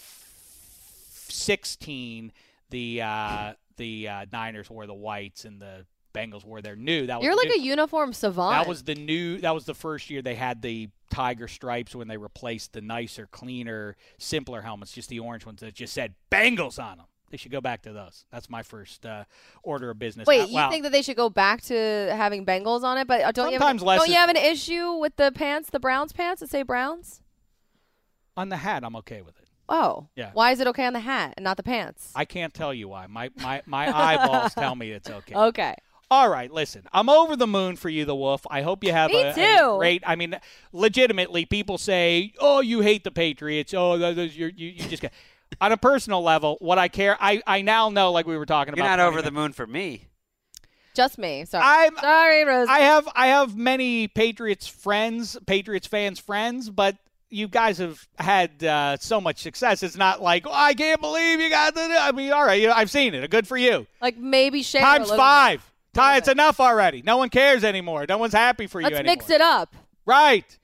16, 1.27 2.31
the 2.69 3.01
uh, 3.01 3.53
the 3.77 4.07
uh, 4.07 4.25
Niners 4.31 4.69
wore 4.69 4.85
the 4.87 4.93
whites 4.93 5.45
and 5.45 5.61
the 5.61 5.85
Bengals 6.13 6.45
wore 6.45 6.61
their 6.61 6.75
new. 6.75 7.07
That 7.07 7.17
was 7.17 7.25
You're 7.25 7.35
like 7.35 7.49
new. 7.49 7.55
a 7.55 7.59
uniform 7.59 8.13
savant. 8.13 8.53
That 8.63 8.67
was 8.69 8.83
the 8.83 8.95
new. 8.95 9.39
That 9.39 9.53
was 9.53 9.65
the 9.65 9.73
first 9.73 10.09
year 10.09 10.21
they 10.21 10.35
had 10.35 10.61
the 10.61 10.89
tiger 11.11 11.47
stripes 11.47 11.93
when 11.93 12.07
they 12.07 12.17
replaced 12.17 12.73
the 12.73 12.81
nicer, 12.81 13.27
cleaner, 13.27 13.95
simpler 14.17 14.61
helmets, 14.61 14.91
just 14.93 15.09
the 15.09 15.19
orange 15.19 15.45
ones 15.45 15.59
that 15.59 15.73
just 15.73 15.93
said 15.93 16.15
Bengals 16.31 16.81
on 16.81 16.97
them. 16.97 17.05
They 17.31 17.37
should 17.37 17.51
go 17.51 17.59
back 17.59 17.81
to 17.81 17.91
those. 17.91 18.23
That's 18.31 18.49
my 18.49 18.63
first 18.63 19.05
uh, 19.05 19.25
order 19.61 19.89
of 19.89 19.99
business. 19.99 20.25
Wait, 20.25 20.41
Uh, 20.41 20.45
you 20.45 20.69
think 20.69 20.83
that 20.83 20.91
they 20.93 21.01
should 21.01 21.17
go 21.17 21.29
back 21.29 21.61
to 21.63 21.75
having 22.15 22.45
Bengals 22.45 22.83
on 22.83 22.97
it? 22.97 23.07
But 23.07 23.21
uh, 23.21 23.31
don't 23.33 23.51
you 23.51 23.59
have 23.59 23.79
don't 23.79 24.07
you 24.07 24.15
have 24.15 24.29
an 24.29 24.37
issue 24.37 24.93
with 24.93 25.17
the 25.17 25.31
pants, 25.33 25.69
the 25.69 25.79
Browns 25.79 26.13
pants 26.13 26.39
that 26.39 26.49
say 26.49 26.63
Browns? 26.63 27.21
on 28.37 28.49
the 28.49 28.57
hat? 28.57 28.83
I'm 28.83 28.95
okay 28.97 29.21
with 29.21 29.37
it. 29.39 29.44
Oh, 29.67 30.07
Yeah. 30.15 30.31
Why 30.33 30.51
is 30.51 30.59
it 30.59 30.67
okay 30.67 30.85
on 30.85 30.93
the 30.93 30.99
hat 30.99 31.33
and 31.37 31.43
not 31.43 31.57
the 31.57 31.63
pants? 31.63 32.11
I 32.15 32.25
can't 32.25 32.53
tell 32.53 32.73
you 32.73 32.87
why. 32.87 33.07
My 33.07 33.31
my 33.41 33.61
my 33.65 33.87
eyeballs 33.87 34.53
tell 34.53 34.75
me 34.75 34.91
it's 34.91 35.09
okay. 35.09 35.35
okay. 35.49 35.75
All 36.11 36.29
right, 36.29 36.51
listen. 36.51 36.83
I'm 36.93 37.09
over 37.09 37.35
the 37.35 37.47
moon 37.47 37.75
for 37.77 37.89
you, 37.89 38.05
the 38.05 38.15
Wolf. 38.15 38.45
I 38.49 38.61
hope 38.61 38.83
you 38.83 38.91
have 38.91 39.09
Me 39.09 39.21
a, 39.21 39.31
a 39.73 39.77
great. 39.77 40.03
I 40.05 40.15
mean, 40.15 40.37
legitimately, 40.71 41.45
people 41.45 41.79
say, 41.79 42.31
"Oh, 42.39 42.59
you 42.61 42.81
hate 42.81 43.03
the 43.03 43.09
Patriots. 43.11 43.73
Oh, 43.75 43.97
that, 43.97 44.15
that, 44.15 44.35
you're, 44.35 44.49
you 44.49 44.67
you 44.69 44.87
just." 44.87 45.01
Get. 45.01 45.13
On 45.61 45.71
a 45.71 45.77
personal 45.77 46.21
level, 46.21 46.57
what 46.59 46.77
I 46.77 46.87
care, 46.89 47.15
I, 47.19 47.41
I 47.47 47.61
now 47.61 47.89
know, 47.89 48.11
like 48.11 48.27
we 48.27 48.35
were 48.37 48.45
talking 48.45 48.73
about. 48.73 48.83
You're 48.83 48.93
about. 48.93 48.97
not 48.97 49.09
20 49.11 49.17
over 49.17 49.21
the 49.21 49.31
moon 49.31 49.53
for 49.53 49.65
me. 49.65 50.07
Just 50.95 51.17
me. 51.17 51.45
Sorry. 51.45 51.63
I'm- 51.63 51.95
Sorry, 51.99 52.43
Rose. 52.45 52.67
I 52.69 52.79
have 52.79 53.07
I 53.15 53.27
have 53.27 53.55
many 53.55 54.07
Patriots 54.07 54.67
friends, 54.67 55.37
Patriots 55.45 55.87
fans 55.87 56.19
friends, 56.19 56.69
but 56.69 56.97
you 57.35 57.47
guys 57.47 57.77
have 57.79 58.07
had 58.17 58.63
uh, 58.63 58.97
so 58.97 59.19
much 59.19 59.39
success. 59.41 59.83
It's 59.83 59.97
not 59.97 60.21
like 60.21 60.47
oh, 60.47 60.53
I 60.53 60.73
can't 60.73 61.01
believe 61.01 61.39
you 61.39 61.49
got 61.49 61.75
the. 61.75 61.81
I 61.81 62.11
mean, 62.11 62.31
all 62.31 62.45
right, 62.45 62.61
you 62.61 62.67
know, 62.67 62.73
I've 62.73 62.89
seen 62.89 63.13
it. 63.13 63.29
Good 63.29 63.47
for 63.47 63.57
you. 63.57 63.85
like 64.01 64.17
maybe 64.17 64.63
share 64.63 64.81
Times 64.81 65.09
little 65.09 65.17
five. 65.17 65.59
bit. 65.59 65.99
Time, 65.99 66.17
it's 66.17 66.27
enough 66.27 66.59
already. 66.59 67.01
No 67.01 67.17
one 67.17 67.29
cares 67.29 67.63
anymore. 67.63 68.05
No 68.07 68.17
one's 68.17 68.33
happy 68.33 68.67
for 68.67 68.81
you 68.81 68.85
Let's 68.85 68.99
anymore. 68.99 69.15
mix 69.15 69.29
it 69.29 69.39
up. 69.41 69.75
Right. 70.05 70.57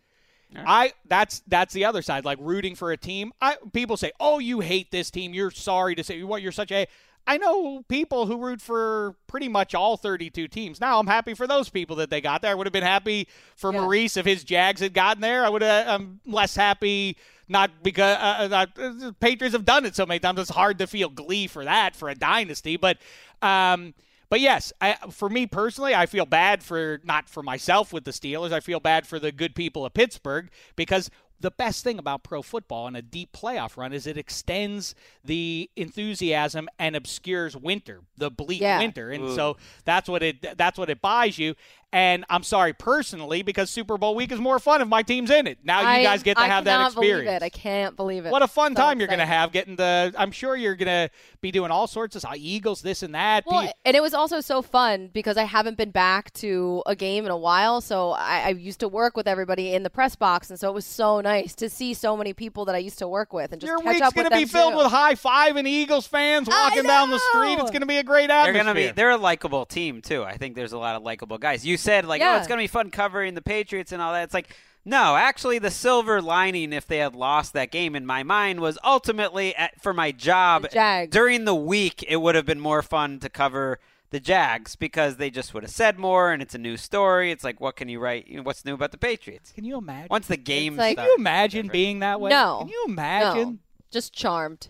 I 0.56 0.94
that's 1.08 1.42
that's 1.48 1.74
the 1.74 1.86
other 1.86 2.02
side. 2.02 2.26
Like 2.26 2.38
rooting 2.42 2.76
for 2.76 2.92
a 2.92 2.98
team. 2.98 3.32
I 3.42 3.56
people 3.72 3.96
say, 3.96 4.12
"Oh, 4.20 4.40
you 4.40 4.60
hate 4.60 4.92
this 4.92 5.10
team. 5.10 5.34
You're 5.34 5.52
sorry 5.52 5.96
to 5.96 6.04
say 6.04 6.24
what 6.24 6.42
you're 6.42 6.52
such 6.52 6.72
a." 6.72 6.88
I 7.28 7.38
know 7.38 7.84
people 7.88 8.26
who 8.26 8.44
root 8.44 8.62
for 8.62 9.16
pretty 9.28 9.48
much 9.48 9.76
all 9.76 9.96
32 9.98 10.48
teams. 10.48 10.82
Now 10.82 11.00
I'm 11.00 11.08
happy 11.08 11.34
for 11.34 11.48
those 11.48 11.70
people 11.70 11.96
that 11.98 12.10
they 12.10 12.22
got 12.22 12.42
there. 12.42 12.52
I 12.52 12.56
would 12.56 12.68
have 12.68 12.74
been 12.74 12.84
happy 12.84 13.28
for 13.56 13.72
Yeah. 13.72 13.82
Maurice 13.82 14.18
if 14.18 14.26
his 14.26 14.44
Jags 14.44 14.82
had 14.82 14.94
gotten 14.94 15.22
there. 15.22 15.46
I 15.46 15.50
would 15.50 15.62
have. 15.62 15.88
I'm 15.88 16.20
less 16.26 16.56
happy 16.56 17.18
not 17.48 17.84
because 17.84 18.18
uh, 18.18 18.36
uh, 18.40 18.48
not, 18.48 18.80
uh, 18.80 19.12
Patriots 19.20 19.54
have 19.54 19.66
done 19.66 19.86
it 19.86 19.96
so 19.96 20.06
many 20.06 20.20
times. 20.20 20.40
It's 20.40 20.50
hard 20.50 20.80
to 20.80 20.88
feel 20.88 21.10
glee 21.10 21.48
for 21.48 21.66
that 21.66 21.96
for 21.96 22.10
a 22.10 22.16
dynasty, 22.16 22.78
but. 22.78 22.98
Um, 23.42 23.94
but 24.30 24.40
yes, 24.40 24.72
I, 24.80 24.96
for 25.10 25.28
me 25.28 25.46
personally, 25.46 25.94
I 25.94 26.06
feel 26.06 26.26
bad 26.26 26.64
for 26.64 27.02
not 27.04 27.28
for 27.28 27.44
myself 27.44 27.92
with 27.92 28.06
the 28.06 28.12
Steelers. 28.12 28.54
I 28.54 28.62
feel 28.62 28.80
bad 28.80 29.06
for 29.06 29.20
the 29.20 29.30
good 29.34 29.56
people 29.56 29.86
of 29.86 29.94
Pittsburgh 29.94 30.50
because 30.78 31.10
the 31.42 31.52
best 31.52 31.84
thing 31.84 32.00
about 32.00 32.24
pro 32.24 32.42
football 32.42 32.88
and 32.88 32.96
a 32.96 33.02
deep 33.02 33.32
playoff 33.34 33.76
run 33.76 33.92
is 33.94 34.08
it 34.08 34.18
extends 34.18 34.96
the 35.26 35.70
enthusiasm 35.76 36.70
and 36.80 36.96
obscures 36.96 37.56
winter, 37.58 38.02
the 38.18 38.30
bleak 38.32 38.62
Yeah. 38.62 38.80
winter, 38.80 39.12
and 39.12 39.34
so 39.34 39.58
that's 39.84 40.08
what 40.08 40.24
it 40.24 40.58
that's 40.58 40.78
what 40.78 40.90
it 40.90 41.02
buys 41.02 41.38
you. 41.38 41.56
And 41.94 42.24
I'm 42.30 42.44
sorry 42.44 42.72
personally 42.72 43.42
because 43.42 43.70
Super 43.70 43.98
Bowl 43.98 44.16
week 44.16 44.32
is 44.32 44.40
more 44.40 44.60
fun 44.60 44.82
if 44.82 44.88
my 44.88 45.04
team's 45.04 45.30
in 45.30 45.46
it. 45.46 45.58
Now 45.64 45.82
you 45.82 45.88
I- 45.88 46.04
guys 46.04 46.24
get 46.24 46.38
to 46.38 46.44
I 46.44 46.48
have 46.48 46.64
that 46.64 46.72
cannot 46.78 46.88
experience. 46.94 47.26
Believe 47.26 47.42
it. 47.42 47.44
I 47.44 47.50
can't 47.50 47.96
believe 47.98 48.26
it. 48.26 48.32
What 48.32 48.42
a 48.42 48.48
fun 48.48 48.76
So 48.78 48.82
time 48.82 49.00
you're 49.00 49.08
going 49.10 49.20
to 49.20 49.26
have 49.26 49.52
getting 49.52 49.76
the. 49.76 50.14
I'm 50.18 50.32
sure 50.32 50.56
you're 50.56 50.76
going 50.78 50.88
to 50.88 51.10
be 51.42 51.52
doing 51.52 51.70
all 51.70 51.88
sorts 51.88 52.16
of 52.16 52.24
uh, 52.24 52.30
Eagles, 52.36 52.82
this 52.82 53.04
and 53.04 53.14
that. 53.14 53.44
Well, 53.46 53.64
Pe- 53.64 53.72
and 53.84 53.96
it 53.98 54.02
was 54.02 54.14
also 54.14 54.40
so 54.40 54.62
fun 54.62 55.10
because 55.12 55.36
I 55.36 55.44
haven't 55.44 55.76
been 55.76 55.92
back 55.92 56.32
to 56.36 56.82
a 56.86 56.96
game 56.96 57.26
in 57.26 57.32
a 57.32 57.36
while. 57.38 57.82
So 57.82 58.12
I, 58.12 58.44
I 58.46 58.50
used 58.52 58.80
to 58.80 58.88
work 58.88 59.18
with 59.18 59.28
everybody 59.28 59.74
in 59.74 59.84
the 59.84 59.90
press 59.90 60.16
box, 60.16 60.50
and 60.50 60.58
so 60.58 60.70
it 60.70 60.74
was 60.74 60.86
so 60.86 61.20
nice 61.20 61.54
to 61.56 61.70
see 61.70 61.94
so 61.94 62.16
many 62.16 62.32
people 62.34 62.64
that 62.66 62.76
I 62.76 62.78
used 62.78 63.00
to 63.00 63.08
work 63.10 63.34
with 63.34 63.52
and 63.52 63.60
just 63.60 63.68
Your 63.70 63.80
catch 63.80 63.88
week's 63.96 64.02
up 64.08 64.14
going 64.14 64.26
with 64.26 64.34
to 64.34 64.40
be 64.40 64.46
filled 64.46 64.74
too. 64.74 64.78
with 64.78 64.88
high 64.88 65.16
five 65.16 65.58
and 65.58 65.68
Eagles 65.68 66.08
fans 66.08 66.48
walking 66.48 66.84
down 66.84 67.10
the 67.10 67.20
street. 67.20 67.60
It's 67.60 67.70
going 67.72 67.82
to 67.82 67.86
be 67.86 67.98
a 67.98 68.04
great 68.04 68.28
They're 68.28 68.38
atmosphere. 68.38 68.64
gonna 68.64 68.74
be 68.74 68.92
they're 68.92 69.10
a 69.10 69.18
likable 69.18 69.66
team 69.66 70.02
too. 70.02 70.24
I 70.24 70.38
think 70.38 70.56
there's 70.56 70.72
a 70.72 70.78
lot 70.78 70.96
of 70.96 71.04
likable 71.04 71.38
guys. 71.38 71.66
You 71.66 71.78
said 71.82 72.06
like, 72.06 72.22
oh, 72.22 72.38
it's 72.38 72.48
gonna 72.48 72.62
be 72.62 72.68
fun 72.68 72.90
covering 72.92 73.34
the 73.34 73.42
Patriots 73.42 73.92
and 73.92 74.02
all 74.02 74.14
that. 74.14 74.24
It's 74.24 74.34
like 74.34 74.56
no, 74.84 75.16
actually, 75.16 75.60
the 75.60 75.70
silver 75.70 76.22
lining 76.22 76.74
if 76.74 76.88
they 76.88 76.98
had 76.98 77.14
lost 77.16 77.54
that 77.54 77.70
game 77.70 77.96
in 77.96 78.04
my 78.06 78.24
mind 78.24 78.62
was 78.62 78.80
ultimately 78.84 79.56
at, 79.56 79.80
for 79.80 79.94
my 79.94 80.12
job 80.12 80.64
The 80.64 80.70
Jags. 80.70 81.12
during 81.12 81.46
the 81.46 81.54
week. 81.54 82.04
It 82.08 82.18
would 82.18 82.34
have 82.34 82.48
been 82.48 82.60
more 82.60 82.82
fun 82.82 83.20
to 83.20 83.30
cover 83.30 83.80
the 84.10 84.20
Jags 84.20 84.76
because 84.76 85.18
they 85.18 85.30
just 85.30 85.54
would 85.54 85.62
have 85.64 85.72
said 85.72 86.00
more, 86.00 86.32
and 86.32 86.42
it's 86.42 86.56
a 86.56 86.58
new 86.58 86.78
story. 86.78 87.30
It's 87.32 87.44
like, 87.44 87.62
what 87.62 87.76
can 87.76 87.90
you 87.90 88.00
write? 88.00 88.28
You 88.28 88.38
know, 88.38 88.44
what's 88.44 88.66
new 88.66 88.74
about 88.74 88.92
the 88.92 88.98
Patriots? 88.98 89.52
Can 89.52 89.66
you 89.66 89.78
imagine? 89.78 90.08
Once 90.10 90.26
the 90.26 90.36
game 90.38 90.76
like- 90.78 90.98
Can 90.98 91.06
you 91.06 91.16
imagine 91.16 91.68
different. 91.68 91.74
being 91.74 92.00
that 92.00 92.20
way? 92.20 92.32
No. 92.32 92.60
Can 92.62 92.70
you 92.70 92.86
imagine? 92.88 93.48
No. 93.50 93.58
Just 93.92 94.14
charmed. 94.14 94.70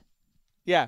Yeah. 0.65 0.87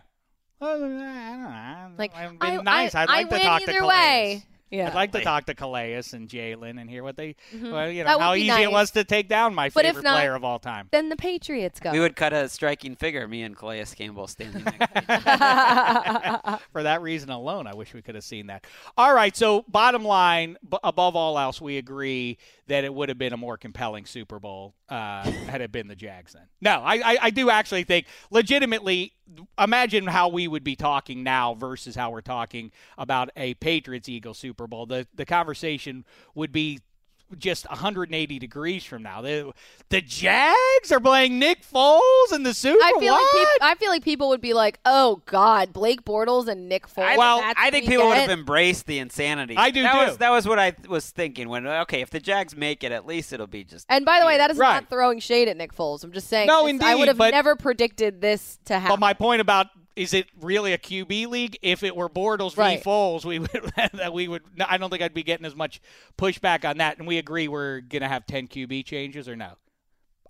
Well, 0.60 0.76
I 0.76 0.80
don't 0.80 0.98
know. 0.98 1.92
Like 1.98 2.14
I've 2.16 2.36
I, 2.42 2.56
been 2.58 2.66
nice. 2.66 2.94
I, 2.94 3.02
would 3.04 3.10
like 3.10 3.18
I 3.18 3.24
to 3.24 3.30
win 3.30 3.42
talk 3.42 3.62
either 3.62 3.72
to 3.74 3.80
Calais. 3.80 3.88
way. 3.90 4.44
Yeah. 4.74 4.88
I'd 4.88 4.96
like 4.96 5.12
to 5.12 5.22
talk 5.22 5.46
to 5.46 5.54
Calais 5.54 5.94
and 6.14 6.28
Jalen 6.28 6.82
and 6.82 6.90
hear 6.90 7.04
what 7.04 7.16
they, 7.16 7.36
Mhm. 7.56 7.72
well, 7.72 7.90
you 7.92 8.04
know, 8.04 8.18
how 8.18 8.34
easy 8.34 8.48
nice. 8.48 8.64
it 8.64 8.72
was 8.72 8.92
to 8.92 9.04
take 9.04 9.30
down 9.30 9.54
my 9.54 9.70
But 9.70 9.86
if 9.86 9.90
favorite 9.92 10.04
not- 10.06 10.16
player 10.18 10.34
of 10.36 10.44
all 10.44 10.58
time. 10.58 10.88
then 10.92 11.10
the 11.10 11.16
Patriots 11.16 11.80
go. 11.80 11.92
We 11.92 12.00
would 12.00 12.16
cut 12.16 12.34
a 12.34 12.50
striking 12.50 12.96
figure, 12.96 13.28
me 13.28 13.44
and 13.44 13.56
Calais 13.56 13.86
Campbell 13.96 14.28
standing 14.28 14.64
next 14.64 14.80
to 14.80 14.86
each 14.98 15.06
other. 15.28 16.60
For 16.74 16.84
that 16.84 17.02
reason 17.02 17.30
alone, 17.30 17.68
I 17.68 17.76
wish 17.76 17.94
we 17.94 18.02
could 18.02 18.16
have 18.16 18.24
seen 18.24 18.48
that. 18.48 18.66
All 18.98 19.14
right, 19.14 19.36
so 19.38 19.64
bottom 19.68 20.04
line, 20.04 20.58
b- 20.68 20.78
above 20.84 21.16
all 21.16 21.38
else, 21.38 21.62
we 21.62 21.78
agree 21.78 22.38
that 22.68 22.84
it 22.84 22.94
would 22.94 23.10
have 23.10 23.18
been 23.18 23.34
a 23.34 23.38
more 23.38 23.58
compelling 23.58 24.06
Super 24.06 24.40
Bowl 24.40 24.76
uh, 24.90 25.30
had 25.32 25.62
it 25.62 25.72
been 25.72 25.88
the 25.88 25.96
Jags 25.96 26.34
then. 26.34 26.48
No, 26.62 26.82
I, 26.82 26.96
I, 26.96 27.18
I 27.24 27.30
do 27.30 27.50
actually 27.50 27.84
think, 27.84 28.06
legitimately, 28.32 29.14
imagine 29.60 30.08
how 30.08 30.30
we 30.30 30.48
would 30.48 30.64
be 30.64 30.76
talking 30.76 31.24
now 31.24 31.56
versus 31.56 31.96
how 31.96 32.12
we're 32.12 32.22
talking 32.22 32.72
about 32.98 33.30
a 33.36 33.54
Patriots 33.56 34.08
Eagles 34.08 34.38
Super 34.38 34.68
Bowl. 34.68 34.86
The, 34.86 35.08
the 35.14 35.26
conversation 35.26 36.06
would 36.36 36.52
be 36.52 36.80
just 37.40 37.68
180 37.70 38.40
degrees 38.40 38.84
from 38.84 39.04
now. 39.04 39.22
The, 39.22 39.52
the 39.90 40.02
Jags 40.02 40.92
are 40.92 41.00
playing 41.00 41.40
Nick 41.40 41.62
Foles 41.64 42.34
in 42.34 42.44
the 42.44 42.54
Super 42.54 42.80
I 42.84 42.94
feel 43.00 43.14
like 43.14 43.22
What? 43.22 43.32
peop- 43.60 43.64
I 43.64 43.76
feel 43.76 43.90
like 43.90 44.04
people 44.04 44.30
would 44.30 44.42
be 44.42 44.54
like, 44.54 44.80
"Oh 44.86 45.22
God, 45.26 45.74
Blake 45.74 46.04
Bortles 46.04 46.48
and 46.48 46.68
Nick 46.70 46.88
Foles." 46.88 47.04
I, 47.04 47.18
Well, 47.18 47.42
I 47.58 47.70
think 47.72 47.86
we 47.86 47.92
people 47.92 48.08
would 48.08 48.18
have 48.18 48.30
embraced 48.30 48.86
the 48.86 49.00
insanity. 49.00 49.56
I 49.58 49.70
do 49.72 49.84
that 49.84 49.94
too. 49.94 50.06
Was, 50.08 50.18
that 50.18 50.30
was 50.32 50.48
what 50.48 50.60
I 50.60 50.74
was 50.88 51.10
thinking. 51.10 51.50
When 51.50 51.66
okay, 51.68 52.02
if 52.02 52.10
the 52.10 52.20
Jags 52.20 52.56
make 52.56 52.84
it, 52.84 52.92
at 52.92 53.06
least 53.06 53.34
it'll 53.34 53.48
be 53.48 53.64
just. 53.64 53.86
And 53.90 54.06
by 54.06 54.20
the 54.20 54.26
way, 54.26 54.38
that 54.38 54.52
is 54.52 54.58
Right. 54.58 54.74
not 54.76 54.90
throwing 54.90 55.20
shade 55.20 55.48
at 55.48 55.58
Nick 55.58 55.76
Foles. 55.76 56.04
I'm 56.04 56.12
just 56.12 56.28
saying. 56.28 56.48
No, 56.48 56.66
this- 56.66 56.82
I 56.82 56.96
would 56.96 57.08
have 57.08 57.18
never 57.18 57.56
predicted 57.56 58.22
this 58.22 58.60
to 58.66 58.74
happen. 58.80 58.90
But 58.94 59.00
my 59.00 59.14
point 59.14 59.42
about 59.42 59.68
is 59.96 60.14
it 60.14 60.28
really 60.40 60.74
a 60.74 60.78
QB 60.78 61.28
league? 61.28 61.58
If 61.62 61.84
it 61.84 61.96
were 61.96 62.10
Bortles 62.10 62.58
Right. 62.58 62.80
v. 62.80 62.84
Foles, 62.90 63.24
we 63.26 63.40
would 63.40 63.50
that 63.94 64.14
we 64.14 64.28
would. 64.28 64.42
I 64.68 64.78
don't 64.78 64.90
think 64.90 65.02
I'd 65.02 65.14
be 65.14 65.24
getting 65.24 65.46
as 65.46 65.56
much 65.56 65.82
pushback 66.18 66.68
on 66.68 66.78
that. 66.78 66.98
And 66.98 67.08
we 67.08 67.18
agree 67.18 67.48
we're 67.48 67.82
gonna 67.82 68.08
have 68.08 68.26
ten 68.26 68.48
QB 68.48 68.86
changes 68.86 69.28
or 69.30 69.36
no? 69.36 69.54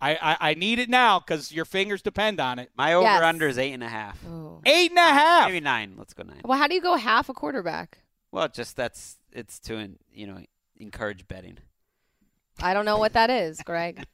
I 0.02 0.16
I, 0.16 0.38
I 0.50 0.54
need 0.56 0.80
it 0.80 0.90
now 0.90 1.20
because 1.20 1.52
your 1.52 1.66
fingers 1.66 2.02
depend 2.02 2.40
on 2.42 2.60
it. 2.60 2.72
my 2.78 2.94
over 2.94 3.04
Yes. 3.06 3.24
under 3.24 3.48
is 3.48 3.58
eight 3.58 3.74
and 3.74 3.84
a 3.84 3.90
half. 3.90 4.20
Oh. 4.28 4.60
Eight 4.66 4.90
and 4.92 5.00
a 5.00 5.02
half. 5.02 5.48
Maybe 5.48 5.62
nine. 5.62 5.96
Let's 5.98 6.14
go 6.14 6.24
nine. 6.24 6.42
Well, 6.44 6.58
how 6.58 6.68
do 6.68 6.76
you 6.76 6.82
go 6.82 6.96
half 6.98 7.30
a 7.30 7.34
quarterback? 7.34 8.00
Well, 8.32 8.48
just 8.50 8.76
that's 8.76 9.18
it's 9.32 9.60
to 9.62 9.92
you 10.12 10.28
know 10.28 10.40
encourage 10.78 11.28
betting. 11.28 11.60
I 12.62 12.74
don't 12.74 12.86
know 12.86 12.98
what 12.98 13.14
that 13.14 13.30
is, 13.30 13.62
Greg. 13.64 14.04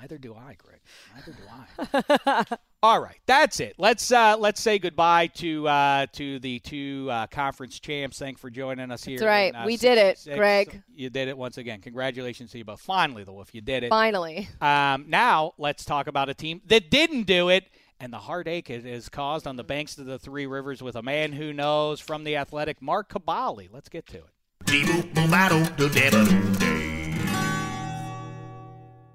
Neither 0.00 0.18
do 0.18 0.34
I, 0.34 0.56
Greg. 0.56 0.80
Neither 1.14 1.32
do 1.32 2.20
I. 2.26 2.44
All 2.82 3.00
right, 3.02 3.18
that's 3.26 3.60
it. 3.60 3.74
Let's 3.76 4.10
uh, 4.10 4.36
let's 4.38 4.60
say 4.60 4.78
goodbye 4.78 5.26
to 5.34 5.68
uh, 5.68 6.06
to 6.14 6.38
the 6.38 6.58
two 6.60 7.08
uh, 7.10 7.26
conference 7.26 7.78
champs. 7.78 8.18
Thanks 8.18 8.40
for 8.40 8.48
joining 8.48 8.90
us 8.90 9.04
here. 9.04 9.18
That's 9.18 9.26
right. 9.26 9.50
in, 9.50 9.56
uh, 9.56 9.66
We 9.66 9.76
did 9.76 9.98
it, 9.98 10.16
66. 10.18 10.36
Greg. 10.38 10.82
You 10.94 11.10
did 11.10 11.28
it 11.28 11.36
once 11.36 11.58
again. 11.58 11.80
Congratulations 11.82 12.50
to 12.52 12.58
you 12.58 12.64
both. 12.64 12.80
Finally, 12.80 13.24
the 13.24 13.32
Wolf, 13.32 13.54
you 13.54 13.60
did 13.60 13.82
it. 13.84 13.90
Finally, 13.90 14.48
Um, 14.62 15.04
now 15.08 15.52
let's 15.58 15.84
talk 15.84 16.06
about 16.06 16.30
a 16.30 16.34
team 16.34 16.62
that 16.66 16.90
didn't 16.90 17.24
do 17.24 17.50
it, 17.50 17.66
and 17.98 18.10
the 18.10 18.18
heartache 18.18 18.70
it 18.70 18.86
is 18.86 19.10
caused 19.10 19.46
on 19.46 19.56
the 19.56 19.64
banks 19.64 19.98
of 19.98 20.06
the 20.06 20.18
Three 20.18 20.46
Rivers 20.46 20.82
with 20.82 20.96
a 20.96 21.02
man 21.02 21.32
who 21.32 21.52
knows 21.52 22.00
from 22.00 22.24
the 22.24 22.36
Athletic, 22.36 22.80
Mark 22.80 23.12
Kaboly. 23.12 23.68
Let's 23.70 23.90
get 23.90 24.06
to 24.06 24.16
it. 24.18 24.24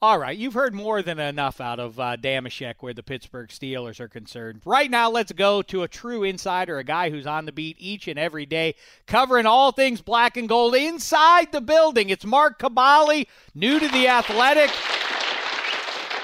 All 0.02 0.20
right, 0.20 0.38
you've 0.38 0.54
heard 0.54 0.76
more 0.76 1.02
than 1.02 1.20
enough 1.20 1.62
out 1.62 1.80
of 1.80 2.00
uh, 2.00 2.18
Dameshek 2.18 2.76
where 2.82 2.94
the 2.94 3.02
Pittsburgh 3.02 3.48
Steelers 3.50 4.00
are 4.02 4.10
concerned. 4.10 4.62
Right 4.66 4.92
now, 4.92 5.10
let's 5.10 5.32
go 5.32 5.62
to 5.64 5.84
a 5.84 5.88
true 5.88 6.24
insider, 6.24 6.78
a 6.78 6.84
guy 6.84 7.10
who's 7.10 7.26
on 7.26 7.46
the 7.46 7.54
beat 7.54 7.78
each 7.80 8.08
and 8.10 8.20
every 8.20 8.46
day, 8.46 8.76
covering 9.08 9.46
all 9.46 9.72
things 9.72 10.02
black 10.02 10.36
and 10.36 10.50
gold 10.50 10.76
inside 10.76 11.52
the 11.54 11.62
building. 11.62 12.10
It's 12.10 12.26
Mark 12.26 12.60
Kaboly, 12.60 13.28
new 13.56 13.80
to 13.80 13.88
the 13.88 14.10
Athletic, 14.10 14.70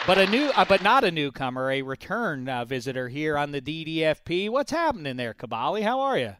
but 0.06 0.18
a 0.18 0.28
new, 0.28 0.50
uh, 0.50 0.66
but 0.66 0.84
not 0.84 1.06
a 1.06 1.12
newcomer, 1.12 1.72
a 1.72 1.82
return 1.82 2.50
uh, 2.50 2.66
visitor 2.66 3.08
here 3.08 3.38
on 3.38 3.52
the 3.52 3.62
DDFP. 3.62 4.50
What's 4.50 4.72
happening 4.72 5.16
there, 5.16 5.34
Kaboly? 5.34 5.82
How 5.82 6.02
are 6.02 6.18
you? 6.18 6.36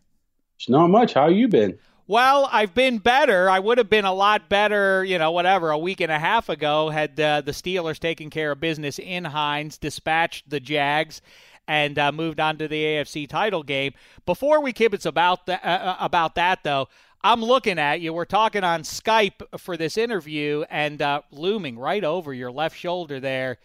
It's 0.58 0.70
Not 0.70 0.90
much. 0.90 1.14
How 1.14 1.30
you 1.30 1.48
been? 1.48 1.80
Well, 2.08 2.50
I've 2.52 2.74
been 2.74 2.98
better. 2.98 3.50
I 3.50 3.60
would 3.60 3.78
have 3.78 3.90
been 3.90 4.06
a 4.06 4.14
lot 4.14 4.50
better, 4.50 5.04
you 5.04 5.18
know, 5.18 5.32
whatever, 5.32 5.70
a 5.70 5.78
week 5.78 6.02
and 6.02 6.12
a 6.12 6.20
half 6.20 6.50
ago 6.50 6.90
had 6.90 7.20
uh, 7.20 7.42
the 7.42 7.52
Steelers 7.52 8.00
taken 8.00 8.30
care 8.30 8.52
of 8.52 8.60
business 8.60 9.00
in 9.00 9.24
Heinz, 9.24 9.78
dispatched 9.78 10.50
the 10.50 10.60
Jags, 10.60 11.22
and 11.68 11.98
uh, 12.00 12.12
moved 12.12 12.40
on 12.40 12.58
to 12.58 12.68
the 12.68 12.84
AFC 12.84 13.30
title 13.30 13.64
game. 13.64 13.94
Before 14.26 14.62
we 14.62 14.74
kibitz 14.74 15.06
about 15.06 15.46
that, 15.46 15.64
uh, 15.64 15.96
about 16.00 16.36
that 16.36 16.64
though, 16.64 16.90
I'm 17.24 17.44
looking 17.44 17.78
at 17.78 18.02
you. 18.02 18.14
We're 18.14 18.26
talking 18.26 18.64
on 18.64 18.82
Skype 18.82 19.60
for 19.60 19.78
this 19.78 19.96
interview, 19.96 20.66
and 20.72 21.02
uh, 21.02 21.22
looming 21.30 21.78
right 21.78 22.04
over 22.04 22.34
your 22.34 22.52
left 22.52 22.76
shoulder 22.76 23.20
there 23.20 23.60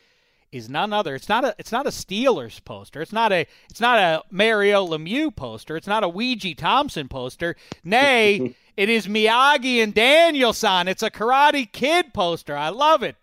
is 0.57 0.68
none 0.68 0.92
other. 0.92 1.14
It's 1.14 1.28
not 1.28 1.44
a 1.44 1.54
it's 1.59 1.72
not 1.72 1.86
a 1.86 1.90
Steelers 1.90 2.64
poster. 2.64 3.02
It's 3.02 3.12
not 3.12 3.32
a 3.32 3.46
it's 3.70 3.80
not 3.80 3.98
a 3.98 4.22
Mario 4.30 4.86
Lemieux 4.86 5.34
poster. 5.34 5.76
It's 5.76 5.86
not 5.86 6.04
a 6.04 6.09
Weegie 6.09 6.57
Thompson 6.57 7.09
poster. 7.09 7.57
Nay, 7.84 8.54
it 8.76 8.88
is 8.88 9.07
Miyagi 9.07 9.82
and 9.82 9.94
Daniel-san. 9.94 10.88
It's 10.88 11.02
a 11.02 11.11
Karate 11.11 11.70
Kid 11.70 12.12
poster. 12.12 12.57
I 12.57 12.70
love 12.70 13.02
it. 13.02 13.16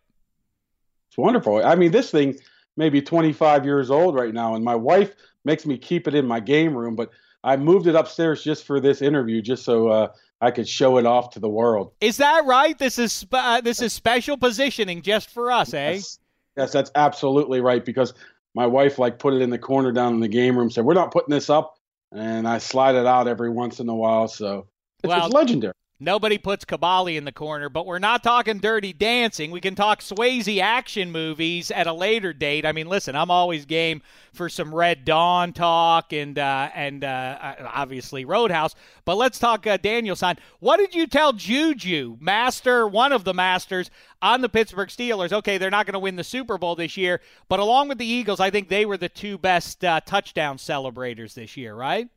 It's 1.09 1.17
wonderful. 1.17 1.63
I 1.63 1.75
mean, 1.75 1.91
this 1.91 2.09
thing 2.09 2.37
may 2.75 2.89
be 2.89 3.01
25 3.01 3.65
years 3.65 3.91
old 3.91 4.15
right 4.15 4.33
now, 4.33 4.55
and 4.55 4.65
my 4.65 4.75
wife 4.75 5.13
makes 5.45 5.65
me 5.65 5.77
keep 5.77 6.07
it 6.07 6.15
in 6.15 6.25
my 6.25 6.39
game 6.39 6.75
room, 6.75 6.95
but 6.95 7.11
I 7.43 7.57
moved 7.57 7.87
it 7.87 7.95
upstairs 7.95 8.43
just 8.43 8.65
for 8.65 8.79
this 8.79 9.01
interview, 9.01 9.41
just 9.41 9.63
so 9.63 9.89
uh, 9.89 10.07
I 10.41 10.51
could 10.51 10.67
show 10.67 10.97
it 10.97 11.05
off 11.05 11.29
to 11.31 11.39
the 11.39 11.49
world. 11.49 11.93
Is 12.01 12.17
that 12.17 12.45
right? 12.45 12.77
This 12.77 12.97
is 12.97 13.25
uh, 13.31 13.61
this 13.61 13.81
is 13.81 13.93
special 13.93 14.37
positioning 14.37 15.01
just 15.01 15.29
for 15.29 15.51
us, 15.51 15.73
eh? 15.73 15.93
Yes, 15.93 16.19
yes, 16.57 16.71
that's 16.71 16.91
absolutely 16.95 17.61
right. 17.61 17.83
Because 17.83 18.13
my 18.55 18.65
wife 18.65 18.99
like 18.99 19.19
put 19.19 19.33
it 19.33 19.41
in 19.41 19.49
the 19.49 19.57
corner 19.57 19.91
down 19.91 20.13
in 20.13 20.19
the 20.19 20.27
game 20.27 20.57
room, 20.57 20.69
said 20.69 20.85
we're 20.85 20.93
not 20.93 21.11
putting 21.11 21.33
this 21.33 21.49
up, 21.49 21.77
and 22.11 22.47
I 22.47 22.57
slide 22.57 22.95
it 22.95 23.05
out 23.05 23.27
every 23.27 23.49
once 23.49 23.79
in 23.79 23.89
a 23.89 23.95
while. 23.95 24.27
So 24.27 24.67
it's, 25.03 25.13
it's 25.13 25.33
legendary. 25.33 25.73
Nobody 25.99 26.37
puts 26.37 26.65
Kaboly 26.65 27.15
in 27.15 27.23
the 27.23 27.31
corner, 27.31 27.69
but 27.69 27.85
we're 27.85 27.99
not 27.99 28.23
talking 28.23 28.57
dirty 28.57 28.91
dancing. 28.93 29.51
We 29.51 29.61
can 29.61 29.75
talk 29.75 30.01
Swayze 30.01 30.59
action 30.59 31.11
movies 31.11 31.71
at 31.71 31.87
a 31.87 31.93
later 31.93 32.33
date. 32.33 32.65
I 32.65 32.71
mean, 32.71 32.87
listen, 32.87 33.15
I'm 33.15 33.31
always 33.31 33.65
game 33.65 34.01
for 34.33 34.49
some 34.49 34.73
Red 34.73 35.05
Dawn 35.05 35.53
talk 35.53 36.11
and 36.11 36.37
uh, 36.37 36.69
and 36.73 37.03
uh, 37.03 37.55
obviously 37.71 38.25
Roadhouse. 38.25 38.75
But 39.05 39.15
let's 39.15 39.39
talk 39.39 39.67
uh, 39.67 39.77
Daniel-san. 39.77 40.37
What 40.59 40.77
did 40.77 40.95
you 40.95 41.07
tell 41.07 41.31
Juju, 41.31 42.17
master, 42.19 42.87
one 42.87 43.13
of 43.13 43.23
the 43.23 43.33
masters 43.33 43.91
on 44.21 44.41
the 44.41 44.49
Pittsburgh 44.49 44.89
Steelers? 44.89 45.31
Okay, 45.31 45.57
they're 45.57 45.69
not 45.69 45.85
going 45.85 45.93
to 45.93 45.99
win 45.99 46.15
the 46.15 46.23
Super 46.23 46.57
Bowl 46.57 46.75
this 46.75 46.97
year, 46.97 47.21
but 47.47 47.59
along 47.59 47.87
with 47.87 47.99
the 47.99 48.05
Eagles, 48.05 48.39
I 48.39 48.49
think 48.49 48.67
they 48.67 48.85
were 48.85 48.97
the 48.97 49.09
two 49.09 49.37
best 49.37 49.85
uh, 49.85 50.01
touchdown 50.01 50.57
celebrators 50.57 51.35
this 51.35 51.55
year, 51.55 51.75
right? 51.75 52.09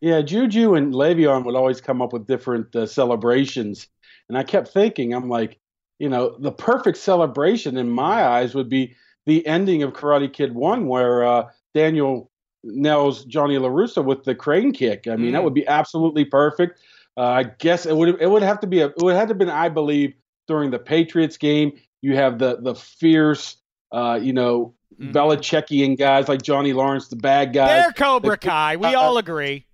Yeah, 0.00 0.20
Juju 0.22 0.74
and 0.74 0.92
Le'Veon 0.94 1.44
would 1.44 1.54
always 1.56 1.80
come 1.80 2.02
up 2.02 2.12
with 2.12 2.26
different 2.26 2.74
uh, 2.76 2.86
celebrations, 2.86 3.88
and 4.28 4.36
I 4.36 4.42
kept 4.42 4.68
thinking, 4.68 5.14
I'm 5.14 5.28
like, 5.28 5.58
you 5.98 6.08
know, 6.08 6.36
the 6.38 6.52
perfect 6.52 6.98
celebration 6.98 7.76
in 7.76 7.88
my 7.88 8.24
eyes 8.24 8.54
would 8.54 8.68
be 8.68 8.94
the 9.24 9.46
ending 9.46 9.82
of 9.82 9.92
Karate 9.94 10.32
Kid 10.32 10.54
One, 10.54 10.86
where 10.86 11.24
uh, 11.24 11.48
Daniel 11.74 12.30
nails 12.62 13.24
Johnny 13.24 13.56
Larusso 13.56 14.04
with 14.04 14.24
the 14.24 14.34
crane 14.34 14.72
kick. 14.72 15.06
I 15.08 15.16
mean, 15.16 15.32
that 15.32 15.40
Mm. 15.40 15.44
would 15.44 15.54
be 15.54 15.66
absolutely 15.66 16.24
perfect. 16.24 16.80
Uh, 17.16 17.22
I 17.22 17.42
guess 17.44 17.86
it 17.86 17.96
would 17.96 18.20
it 18.20 18.28
would 18.30 18.42
have 18.42 18.60
to 18.60 18.66
be 18.66 18.80
a, 18.80 18.88
it 18.88 18.98
would 18.98 19.14
have 19.14 19.28
to 19.28 19.34
been 19.34 19.48
I 19.48 19.68
believe 19.70 20.14
during 20.46 20.70
the 20.70 20.78
Patriots 20.78 21.38
game. 21.38 21.72
You 22.02 22.14
have 22.16 22.38
the 22.38 22.58
the 22.60 22.74
fierce, 22.74 23.56
uh, 23.92 24.18
you 24.22 24.32
know, 24.34 24.74
Mhm. 25.00 25.12
Belichickian 25.12 25.98
guys 25.98 26.28
like 26.28 26.42
Johnny 26.42 26.72
Lawrence, 26.72 27.08
the 27.08 27.16
bad 27.16 27.52
guys 27.52 27.82
They're 27.84 27.92
Cobra 27.92 28.36
Kai. 28.36 28.76
We 28.76 28.94
uh, 28.94 29.00
all 29.00 29.16
agree. 29.18 29.64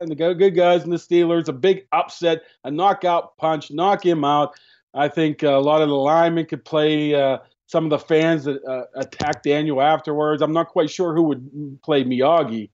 And 0.00 0.10
the 0.10 0.14
good 0.14 0.54
guys 0.54 0.82
and 0.82 0.92
the 0.92 0.96
Steelers, 0.96 1.48
a 1.48 1.52
big 1.52 1.86
upset, 1.92 2.42
a 2.64 2.70
knockout 2.70 3.36
punch, 3.36 3.70
knock 3.70 4.04
him 4.04 4.24
out. 4.24 4.54
I 4.94 5.08
think 5.08 5.42
a 5.42 5.50
lot 5.50 5.82
of 5.82 5.88
the 5.88 5.94
linemen 5.94 6.46
could 6.46 6.64
play 6.64 7.14
uh, 7.14 7.38
some 7.66 7.84
of 7.84 7.90
the 7.90 7.98
fans 7.98 8.44
that 8.44 8.64
uh, 8.64 8.84
attacked 8.96 9.44
Daniel 9.44 9.80
afterwards. 9.80 10.42
I'm 10.42 10.52
not 10.52 10.68
quite 10.68 10.90
sure 10.90 11.14
who 11.14 11.22
would 11.24 11.82
play 11.82 12.02
Miyagi, 12.02 12.70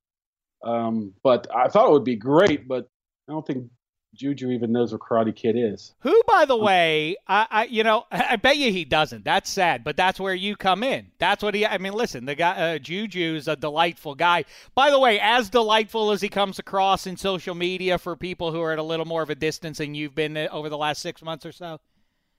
um, 0.64 1.12
but 1.22 1.46
I 1.54 1.68
thought 1.68 1.88
it 1.88 1.92
would 1.92 2.04
be 2.04 2.16
great. 2.16 2.66
But 2.66 2.88
I 3.28 3.32
don't 3.32 3.46
think 3.46 3.68
Juju 4.16 4.50
even 4.50 4.72
knows 4.72 4.92
what 4.92 5.00
Karate 5.00 5.34
Kid 5.34 5.56
is. 5.56 5.94
Who, 6.00 6.20
by 6.26 6.44
the 6.44 6.56
way, 6.56 7.16
I, 7.28 7.46
I 7.50 7.64
you 7.64 7.84
know, 7.84 8.06
I 8.10 8.36
bet 8.36 8.56
you 8.56 8.72
he 8.72 8.84
doesn't. 8.84 9.24
That's 9.24 9.50
sad, 9.50 9.84
but 9.84 9.96
that's 9.96 10.18
where 10.18 10.34
you 10.34 10.56
come 10.56 10.82
in. 10.82 11.08
That's 11.18 11.42
what 11.42 11.54
he. 11.54 11.66
I 11.66 11.78
mean, 11.78 11.92
listen, 11.92 12.24
the 12.24 12.34
guy 12.34 12.74
uh, 12.74 12.78
Juju's 12.78 13.48
a 13.48 13.56
delightful 13.56 14.14
guy. 14.14 14.44
By 14.74 14.90
the 14.90 14.98
way, 14.98 15.20
as 15.20 15.50
delightful 15.50 16.10
as 16.10 16.20
he 16.20 16.28
comes 16.28 16.58
across 16.58 17.06
in 17.06 17.16
social 17.16 17.54
media 17.54 17.98
for 17.98 18.16
people 18.16 18.52
who 18.52 18.60
are 18.62 18.72
at 18.72 18.78
a 18.78 18.82
little 18.82 19.06
more 19.06 19.22
of 19.22 19.30
a 19.30 19.34
distance 19.34 19.78
than 19.78 19.94
you've 19.94 20.14
been 20.14 20.36
uh, 20.36 20.48
over 20.50 20.68
the 20.68 20.78
last 20.78 21.02
six 21.02 21.22
months 21.22 21.46
or 21.46 21.52
so. 21.52 21.78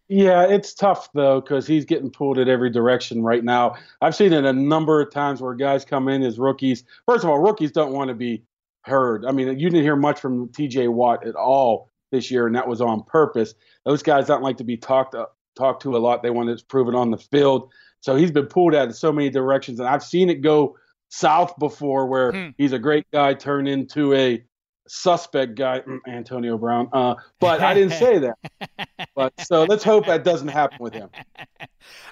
Yeah, 0.10 0.48
it's 0.48 0.74
tough 0.74 1.12
though 1.14 1.42
because 1.42 1.68
he's 1.68 1.84
getting 1.84 2.10
pulled 2.10 2.40
at 2.40 2.48
every 2.48 2.70
direction 2.70 3.24
right 3.24 3.44
now. 3.44 3.76
I've 4.02 4.16
seen 4.16 4.32
it 4.32 4.46
a 4.46 4.54
number 4.54 5.02
of 5.02 5.12
times 5.12 5.42
where 5.42 5.54
guys 5.54 5.84
come 5.84 6.08
in 6.08 6.24
as 6.24 6.40
rookies. 6.40 6.86
First 7.06 7.26
of 7.26 7.30
all, 7.30 7.40
rookies 7.40 7.72
don't 7.72 7.92
want 7.92 8.08
to 8.08 8.14
be 8.14 8.42
heard. 8.88 9.26
I 9.26 9.32
mean, 9.32 9.60
you 9.60 9.70
didn't 9.70 9.84
hear 9.84 9.96
much 9.96 10.20
from 10.20 10.50
T.J. 10.50 10.88
Watt 10.88 11.26
at 11.26 11.36
all 11.36 11.92
this 12.12 12.32
year, 12.32 12.48
and 12.48 12.56
that 12.56 12.68
was 12.68 12.82
on 12.82 13.04
purpose. 13.04 13.54
Those 13.86 14.04
guys 14.04 14.28
don't 14.28 14.44
like 14.44 14.58
to 14.58 14.64
be 14.64 14.78
talked 14.78 15.16
uh, 15.16 15.26
talked 15.56 15.84
to 15.84 15.96
a 15.96 16.00
lot. 16.00 16.24
They 16.24 16.30
want 16.30 16.58
to 16.58 16.66
prove 16.66 16.88
it 16.88 16.96
on 16.96 17.12
the 17.12 17.18
field. 17.18 17.72
So 18.00 18.16
he's 18.16 18.32
been 18.32 18.46
pulled 18.46 18.76
out 18.76 18.88
in 18.88 18.94
so 18.94 19.12
many 19.12 19.30
directions, 19.30 19.80
and 19.80 19.88
I've 19.88 20.04
seen 20.04 20.30
it 20.30 20.42
go 20.42 20.78
south 21.10 21.58
before, 21.58 22.08
where 22.08 22.32
hmm. 22.32 22.50
he's 22.58 22.74
a 22.74 22.80
great 22.80 23.10
guy 23.12 23.34
turn 23.34 23.68
into 23.68 24.14
a 24.14 24.44
suspect 24.88 25.56
guy, 25.56 25.82
mm, 25.82 26.00
Antonio 26.08 26.58
Brown. 26.58 26.90
Uh, 26.94 27.16
but 27.40 27.62
I 27.62 27.74
didn't 27.74 27.94
say 27.94 28.20
that. 28.20 28.38
But 29.16 29.34
so 29.42 29.64
let's 29.64 29.84
hope 29.84 30.06
that 30.06 30.24
doesn't 30.24 30.48
happen 30.48 30.78
with 30.80 30.94
him. 30.94 31.10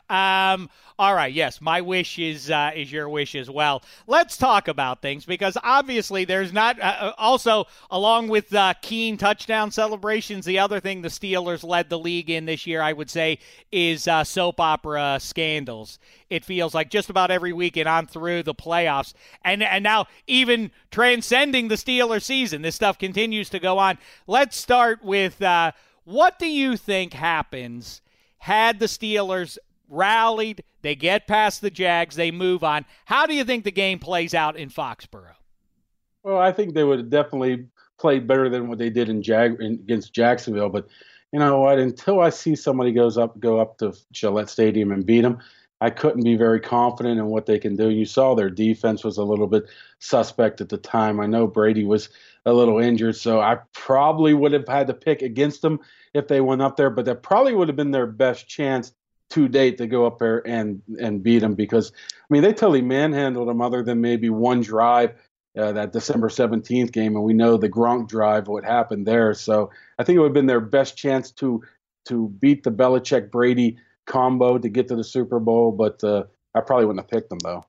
Um, 0.10 0.70
all 1.00 1.16
right. 1.16 1.34
Yes, 1.34 1.60
my 1.60 1.82
wish 1.82 2.20
is 2.20 2.52
uh, 2.52 2.72
is 2.76 2.92
your 2.92 3.10
wish 3.10 3.36
as 3.36 3.50
well. 3.50 3.82
Let's 4.08 4.38
talk 4.38 4.68
about 4.68 5.02
things 5.02 5.26
because 5.26 5.58
obviously 5.64 6.26
there's 6.26 6.54
not. 6.54 6.80
Uh, 6.80 6.96
uh, 7.00 7.12
also, 7.18 7.66
along 7.90 8.28
with 8.28 8.54
uh, 8.54 8.76
keen 8.82 9.18
touchdown 9.18 9.72
celebrations, 9.72 10.46
the 10.46 10.60
other 10.60 10.80
thing 10.80 11.02
the 11.02 11.10
Steelers 11.10 11.64
led 11.64 11.90
the 11.90 12.00
league 12.00 12.30
in 12.30 12.46
this 12.46 12.68
year, 12.68 12.82
I 12.82 12.94
would 12.94 13.10
say, 13.10 13.40
is 13.72 14.08
uh, 14.08 14.24
soap 14.24 14.60
opera 14.60 15.18
scandals. 15.20 15.98
It 16.30 16.46
feels 16.46 16.74
like 16.74 16.90
just 16.90 17.10
about 17.10 17.32
every 17.32 17.52
weekend 17.52 17.90
on 17.90 18.06
through 18.06 18.44
the 18.44 18.56
playoffs, 18.56 19.14
and 19.44 19.64
and 19.64 19.84
now 19.84 20.06
even 20.28 20.72
transcending 20.92 21.68
the 21.68 21.76
Steelers 21.76 22.24
season, 22.24 22.62
this 22.66 22.76
stuff 22.76 22.98
continues 22.98 23.50
to 23.50 23.60
go 23.60 23.78
on. 23.78 23.98
Let's 24.28 24.58
start 24.58 25.04
with 25.04 25.42
uh, 25.42 25.72
what 26.04 26.40
do 26.40 26.48
you 26.48 26.78
think 26.78 27.14
happens 27.14 28.02
had 28.38 28.80
the 28.80 28.86
Steelers 28.86 29.58
rallied, 29.90 30.64
they 30.82 30.96
get 30.96 31.28
past 31.28 31.62
the 31.62 31.70
Jags, 31.70 32.16
they 32.16 32.32
move 32.32 32.64
on. 32.64 32.86
How 33.06 33.26
do 33.26 33.34
you 33.34 33.44
think 33.44 33.64
the 33.64 33.72
game 33.72 34.00
plays 34.00 34.34
out 34.34 34.56
in 34.58 34.70
Foxborough? 34.70 35.36
Well, 36.24 36.38
I 36.38 36.52
think 36.52 36.74
they 36.74 36.84
would 36.84 37.10
definitely 37.10 37.68
play 37.98 38.20
better 38.20 38.50
than 38.50 38.68
what 38.68 38.78
they 38.78 38.90
did 38.90 39.10
in 39.10 39.22
Jag 39.22 39.62
in, 39.62 39.74
against 39.74 40.14
Jacksonville. 40.14 40.70
But 40.70 40.88
you 41.32 41.40
know 41.40 41.60
what? 41.60 41.80
Until 41.80 42.20
I 42.20 42.30
see 42.30 42.56
somebody 42.56 42.92
goes 42.92 43.18
up 43.18 43.40
go 43.40 43.60
up 43.60 43.78
to 43.80 43.94
Gillette 44.12 44.50
Stadium 44.50 44.92
and 44.92 45.06
beat 45.06 45.22
them, 45.22 45.40
I 45.82 45.90
couldn't 45.90 46.24
be 46.24 46.36
very 46.36 46.60
confident 46.60 47.20
in 47.20 47.28
what 47.28 47.46
they 47.46 47.60
can 47.60 47.76
do. 47.76 47.90
You 47.90 48.06
saw 48.06 48.34
their 48.34 48.50
defense 48.50 49.04
was 49.04 49.18
a 49.18 49.24
little 49.24 49.48
bit 49.48 49.66
suspect 50.00 50.62
at 50.62 50.70
the 50.70 50.78
time. 50.78 51.20
I 51.20 51.26
know 51.26 51.48
Brady 51.48 51.84
was 51.84 52.10
a 52.46 52.54
little 52.54 52.80
injured, 52.80 53.16
so 53.16 53.42
I 53.42 53.60
probably 53.74 54.34
would 54.34 54.54
have 54.54 54.68
had 54.68 54.88
to 54.88 54.94
pick 54.94 55.22
against 55.22 55.62
them 55.62 55.80
if 56.14 56.28
they 56.28 56.42
went 56.42 56.62
up 56.62 56.78
there. 56.78 56.90
But 56.90 57.06
that 57.06 57.24
probably 57.24 57.56
would 57.56 57.68
have 57.68 57.78
been 57.78 57.92
their 57.92 58.08
best 58.08 58.48
chance 58.48 58.94
to 59.32 59.48
date 59.48 59.78
to 59.78 59.88
go 59.88 60.06
up 60.06 60.20
there 60.20 60.48
and 60.48 60.82
and 61.00 61.24
beat 61.24 61.40
them 61.40 61.56
because 61.56 61.92
I 61.92 62.26
mean 62.30 62.44
they 62.44 62.54
totally 62.54 62.82
manhandled 62.82 63.48
them 63.48 63.62
other 63.62 63.84
than 63.84 64.02
maybe 64.02 64.30
one 64.30 64.62
drive 64.62 65.16
uh, 65.58 65.72
that 65.72 65.94
December 65.94 66.30
17th 66.30 66.92
game 66.92 67.16
and 67.16 67.24
we 67.24 67.34
know 67.34 67.58
the 67.58 67.70
Gronk 67.70 68.08
drive 68.08 68.48
what 68.48 68.64
happened 68.64 69.08
there 69.08 69.34
so 69.34 69.72
I 69.98 70.04
think 70.04 70.18
it 70.18 70.20
would 70.20 70.28
have 70.28 70.34
been 70.34 70.46
their 70.46 70.62
best 70.62 70.96
chance 70.96 71.32
to 71.32 71.64
to 72.06 72.30
beat 72.40 72.64
the 72.64 72.72
Belichick 72.72 73.32
Brady 73.32 73.78
combo 74.06 74.60
to 74.60 74.70
get 74.70 74.88
to 74.90 74.96
the 74.96 75.04
Super 75.04 75.40
Bowl 75.40 75.72
but 75.72 76.04
uh, 76.04 76.24
I 76.54 76.62
probably 76.62 76.86
wouldn't 76.86 77.04
have 77.04 77.10
picked 77.10 77.30
them 77.30 77.40
though. 77.40 77.66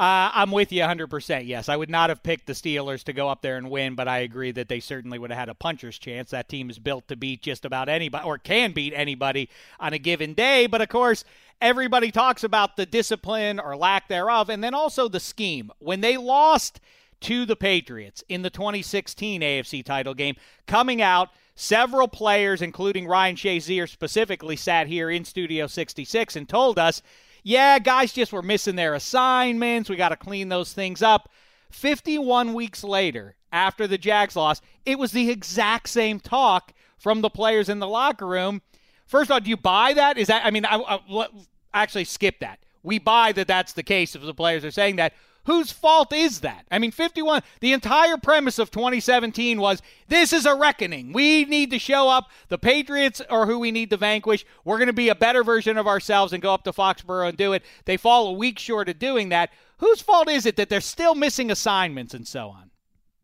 Uh, 0.00 0.30
I'm 0.32 0.50
with 0.50 0.72
you 0.72 0.80
100%. 0.80 1.46
Yes, 1.46 1.68
I 1.68 1.76
would 1.76 1.90
not 1.90 2.08
have 2.08 2.22
picked 2.22 2.46
the 2.46 2.54
Steelers 2.54 3.04
to 3.04 3.12
go 3.12 3.28
up 3.28 3.42
there 3.42 3.58
and 3.58 3.68
win, 3.68 3.94
but 3.96 4.08
I 4.08 4.20
agree 4.20 4.50
that 4.52 4.66
they 4.66 4.80
certainly 4.80 5.18
would 5.18 5.28
have 5.28 5.38
had 5.38 5.50
a 5.50 5.54
puncher's 5.54 5.98
chance. 5.98 6.30
That 6.30 6.48
team 6.48 6.70
is 6.70 6.78
built 6.78 7.06
to 7.08 7.16
beat 7.16 7.42
just 7.42 7.66
about 7.66 7.90
anybody, 7.90 8.24
or 8.24 8.38
can 8.38 8.72
beat 8.72 8.94
anybody 8.96 9.50
on 9.78 9.92
a 9.92 9.98
given 9.98 10.32
day. 10.32 10.66
But 10.66 10.80
of 10.80 10.88
course, 10.88 11.22
everybody 11.60 12.10
talks 12.10 12.42
about 12.42 12.78
the 12.78 12.86
discipline 12.86 13.60
or 13.60 13.76
lack 13.76 14.08
thereof, 14.08 14.48
and 14.48 14.64
then 14.64 14.72
also 14.72 15.06
the 15.06 15.20
scheme. 15.20 15.70
When 15.80 16.00
they 16.00 16.16
lost 16.16 16.80
to 17.20 17.44
the 17.44 17.54
Patriots 17.54 18.24
in 18.26 18.40
the 18.40 18.48
2016 18.48 19.42
AFC 19.42 19.84
title 19.84 20.14
game, 20.14 20.36
coming 20.66 21.02
out, 21.02 21.28
several 21.56 22.08
players, 22.08 22.62
including 22.62 23.06
Ryan 23.06 23.36
Shazier 23.36 23.86
specifically, 23.86 24.56
sat 24.56 24.86
here 24.86 25.10
in 25.10 25.26
Studio 25.26 25.66
66 25.66 26.36
and 26.36 26.48
told 26.48 26.78
us 26.78 27.02
yeah, 27.42 27.78
guys 27.78 28.12
just 28.12 28.32
were 28.32 28.42
missing 28.42 28.76
their 28.76 28.94
assignments. 28.94 29.88
We 29.88 29.96
got 29.96 30.10
to 30.10 30.16
clean 30.16 30.48
those 30.48 30.72
things 30.72 31.02
up. 31.02 31.30
51 31.70 32.54
weeks 32.54 32.82
later, 32.82 33.36
after 33.52 33.86
the 33.86 33.98
Jags 33.98 34.36
lost, 34.36 34.62
it 34.84 34.98
was 34.98 35.12
the 35.12 35.30
exact 35.30 35.88
same 35.88 36.20
talk 36.20 36.72
from 36.98 37.20
the 37.20 37.30
players 37.30 37.68
in 37.68 37.78
the 37.78 37.88
locker 37.88 38.26
room. 38.26 38.62
First 39.06 39.30
of 39.30 39.34
all, 39.34 39.40
do 39.40 39.50
you 39.50 39.56
buy 39.56 39.92
that? 39.94 40.18
Is 40.18 40.28
that, 40.28 40.44
I 40.44 40.50
mean, 40.50 40.64
I, 40.64 40.76
I 40.78 41.26
actually 41.74 42.04
skip 42.04 42.40
that. 42.40 42.60
We 42.82 42.98
buy 42.98 43.32
that 43.32 43.48
that's 43.48 43.72
the 43.72 43.82
case 43.82 44.14
if 44.14 44.22
the 44.22 44.34
players 44.34 44.64
are 44.64 44.70
saying 44.70 44.96
that. 44.96 45.14
Whose 45.44 45.72
fault 45.72 46.12
is 46.12 46.40
that? 46.40 46.66
I 46.70 46.78
mean, 46.78 46.90
51, 46.90 47.42
the 47.60 47.72
entire 47.72 48.16
premise 48.18 48.58
of 48.58 48.70
2017 48.70 49.60
was 49.60 49.80
this 50.08 50.32
is 50.32 50.44
a 50.44 50.54
reckoning. 50.54 51.12
We 51.12 51.44
need 51.46 51.70
to 51.70 51.78
show 51.78 52.08
up. 52.08 52.30
The 52.48 52.58
Patriots 52.58 53.22
are 53.22 53.46
who 53.46 53.58
we 53.58 53.70
need 53.70 53.90
to 53.90 53.96
vanquish. 53.96 54.44
We're 54.64 54.76
going 54.78 54.88
to 54.88 54.92
be 54.92 55.08
a 55.08 55.14
better 55.14 55.42
version 55.42 55.78
of 55.78 55.86
ourselves 55.86 56.32
and 56.32 56.42
go 56.42 56.52
up 56.52 56.64
to 56.64 56.72
Foxborough 56.72 57.28
and 57.28 57.38
do 57.38 57.54
it. 57.54 57.64
They 57.86 57.96
fall 57.96 58.28
a 58.28 58.32
week 58.32 58.58
short 58.58 58.88
of 58.88 58.98
doing 58.98 59.30
that. 59.30 59.50
Whose 59.78 60.02
fault 60.02 60.28
is 60.28 60.44
it 60.44 60.56
that 60.56 60.68
they're 60.68 60.80
still 60.82 61.14
missing 61.14 61.50
assignments 61.50 62.12
and 62.12 62.28
so 62.28 62.48
on? 62.48 62.70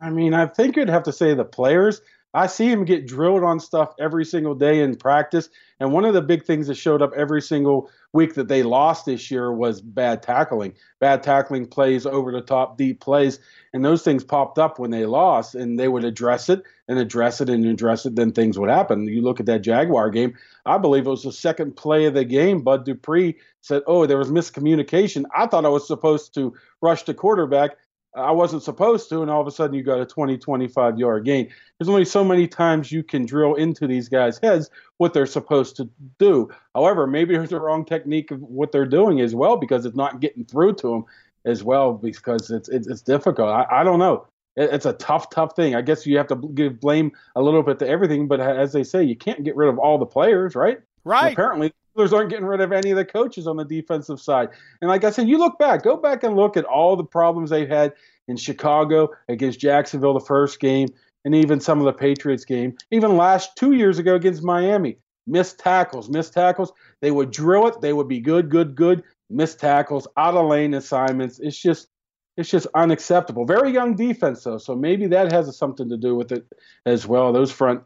I 0.00 0.10
mean, 0.10 0.32
I 0.32 0.46
think 0.46 0.76
you'd 0.76 0.88
have 0.88 1.02
to 1.04 1.12
say 1.12 1.34
the 1.34 1.44
players. 1.44 2.00
I 2.32 2.46
see 2.46 2.70
him 2.70 2.84
get 2.84 3.06
drilled 3.06 3.44
on 3.44 3.60
stuff 3.60 3.94
every 3.98 4.24
single 4.24 4.54
day 4.54 4.82
in 4.82 4.96
practice. 4.96 5.48
And 5.78 5.92
one 5.92 6.04
of 6.04 6.14
the 6.14 6.22
big 6.22 6.44
things 6.44 6.68
that 6.68 6.76
showed 6.76 7.02
up 7.02 7.12
every 7.14 7.42
single 7.42 7.90
week 8.12 8.34
that 8.34 8.48
they 8.48 8.62
lost 8.62 9.04
this 9.04 9.30
year 9.30 9.52
was 9.52 9.80
bad 9.82 10.22
tackling. 10.22 10.74
Bad 11.00 11.22
tackling 11.22 11.66
plays, 11.66 12.06
over 12.06 12.32
the 12.32 12.40
top, 12.40 12.78
deep 12.78 13.00
plays. 13.00 13.38
And 13.74 13.84
those 13.84 14.02
things 14.02 14.24
popped 14.24 14.58
up 14.58 14.78
when 14.78 14.90
they 14.90 15.04
lost, 15.04 15.54
and 15.54 15.78
they 15.78 15.88
would 15.88 16.04
address 16.04 16.48
it 16.48 16.62
and 16.88 16.98
address 16.98 17.40
it 17.40 17.50
and 17.50 17.66
address 17.66 18.06
it. 18.06 18.16
Then 18.16 18.32
things 18.32 18.58
would 18.58 18.70
happen. 18.70 19.06
You 19.06 19.20
look 19.20 19.38
at 19.38 19.46
that 19.46 19.62
Jaguar 19.62 20.10
game, 20.10 20.34
I 20.64 20.78
believe 20.78 21.06
it 21.06 21.10
was 21.10 21.24
the 21.24 21.32
second 21.32 21.76
play 21.76 22.06
of 22.06 22.14
the 22.14 22.24
game. 22.24 22.62
Bud 22.62 22.86
Dupree 22.86 23.36
said, 23.60 23.82
Oh, 23.86 24.06
there 24.06 24.18
was 24.18 24.30
miscommunication. 24.30 25.24
I 25.36 25.46
thought 25.46 25.66
I 25.66 25.70
was 25.70 25.86
supposed 25.86 26.32
to 26.34 26.54
rush 26.80 27.02
the 27.02 27.14
quarterback. 27.14 27.76
I 28.16 28.30
wasn't 28.30 28.62
supposed 28.62 29.08
to, 29.10 29.20
and 29.20 29.30
all 29.30 29.40
of 29.40 29.46
a 29.46 29.50
sudden 29.50 29.74
you 29.74 29.82
got 29.82 30.00
a 30.00 30.06
20, 30.06 30.38
25 30.38 30.98
yard 30.98 31.24
gain. 31.24 31.52
There's 31.78 31.88
only 31.88 32.04
so 32.04 32.24
many 32.24 32.48
times 32.48 32.90
you 32.90 33.02
can 33.02 33.26
drill 33.26 33.54
into 33.54 33.86
these 33.86 34.08
guys' 34.08 34.38
heads 34.42 34.70
what 34.96 35.12
they're 35.12 35.26
supposed 35.26 35.76
to 35.76 35.88
do. 36.18 36.48
However, 36.74 37.06
maybe 37.06 37.36
there's 37.36 37.52
a 37.52 37.60
wrong 37.60 37.84
technique 37.84 38.30
of 38.30 38.40
what 38.40 38.72
they're 38.72 38.86
doing 38.86 39.20
as 39.20 39.34
well 39.34 39.56
because 39.56 39.84
it's 39.84 39.96
not 39.96 40.20
getting 40.20 40.44
through 40.44 40.74
to 40.76 40.88
them 40.88 41.04
as 41.44 41.62
well 41.62 41.92
because 41.92 42.50
it's 42.50 42.68
it's, 42.68 42.86
it's 42.86 43.02
difficult. 43.02 43.48
I, 43.48 43.66
I 43.70 43.84
don't 43.84 43.98
know. 43.98 44.26
It, 44.56 44.72
it's 44.72 44.86
a 44.86 44.94
tough, 44.94 45.28
tough 45.30 45.54
thing. 45.54 45.74
I 45.74 45.82
guess 45.82 46.06
you 46.06 46.16
have 46.16 46.28
to 46.28 46.36
give 46.54 46.80
blame 46.80 47.12
a 47.36 47.42
little 47.42 47.62
bit 47.62 47.78
to 47.80 47.88
everything, 47.88 48.28
but 48.28 48.40
as 48.40 48.72
they 48.72 48.82
say, 48.82 49.02
you 49.04 49.16
can't 49.16 49.44
get 49.44 49.56
rid 49.56 49.68
of 49.68 49.78
all 49.78 49.98
the 49.98 50.06
players, 50.06 50.54
right? 50.54 50.78
Right. 51.04 51.24
And 51.24 51.32
apparently, 51.32 51.72
Steelers 51.96 52.12
aren't 52.12 52.30
getting 52.30 52.46
rid 52.46 52.60
of 52.60 52.72
any 52.72 52.90
of 52.90 52.96
the 52.96 53.04
coaches 53.04 53.46
on 53.46 53.56
the 53.56 53.64
defensive 53.64 54.20
side. 54.20 54.50
And 54.80 54.88
like 54.88 55.04
I 55.04 55.10
said, 55.10 55.28
you 55.28 55.38
look 55.38 55.58
back, 55.58 55.82
go 55.82 55.96
back 55.96 56.22
and 56.22 56.36
look 56.36 56.56
at 56.56 56.64
all 56.64 56.96
the 56.96 57.04
problems 57.04 57.50
they've 57.50 57.68
had 57.68 57.92
in 58.28 58.36
Chicago 58.36 59.10
against 59.28 59.60
Jacksonville 59.60 60.14
the 60.14 60.20
first 60.20 60.60
game, 60.60 60.88
and 61.24 61.34
even 61.34 61.60
some 61.60 61.78
of 61.78 61.84
the 61.84 61.92
Patriots 61.92 62.44
game, 62.44 62.76
even 62.90 63.16
last 63.16 63.56
two 63.56 63.72
years 63.72 63.98
ago 63.98 64.14
against 64.14 64.42
Miami. 64.42 64.96
Missed 65.28 65.58
tackles, 65.58 66.08
missed 66.08 66.34
tackles. 66.34 66.72
They 67.00 67.10
would 67.10 67.32
drill 67.32 67.66
it. 67.66 67.80
They 67.80 67.92
would 67.92 68.06
be 68.06 68.20
good, 68.20 68.48
good, 68.48 68.76
good. 68.76 69.02
Missed 69.28 69.58
tackles, 69.58 70.06
out 70.16 70.34
of 70.34 70.46
lane 70.46 70.74
assignments. 70.74 71.40
It's 71.40 71.60
just, 71.60 71.88
it's 72.36 72.48
just 72.48 72.68
unacceptable. 72.74 73.44
Very 73.44 73.72
young 73.72 73.96
defense 73.96 74.44
though, 74.44 74.58
so 74.58 74.76
maybe 74.76 75.08
that 75.08 75.32
has 75.32 75.56
something 75.56 75.88
to 75.88 75.96
do 75.96 76.14
with 76.14 76.30
it 76.30 76.46
as 76.84 77.08
well. 77.08 77.32
Those 77.32 77.50
front, 77.50 77.82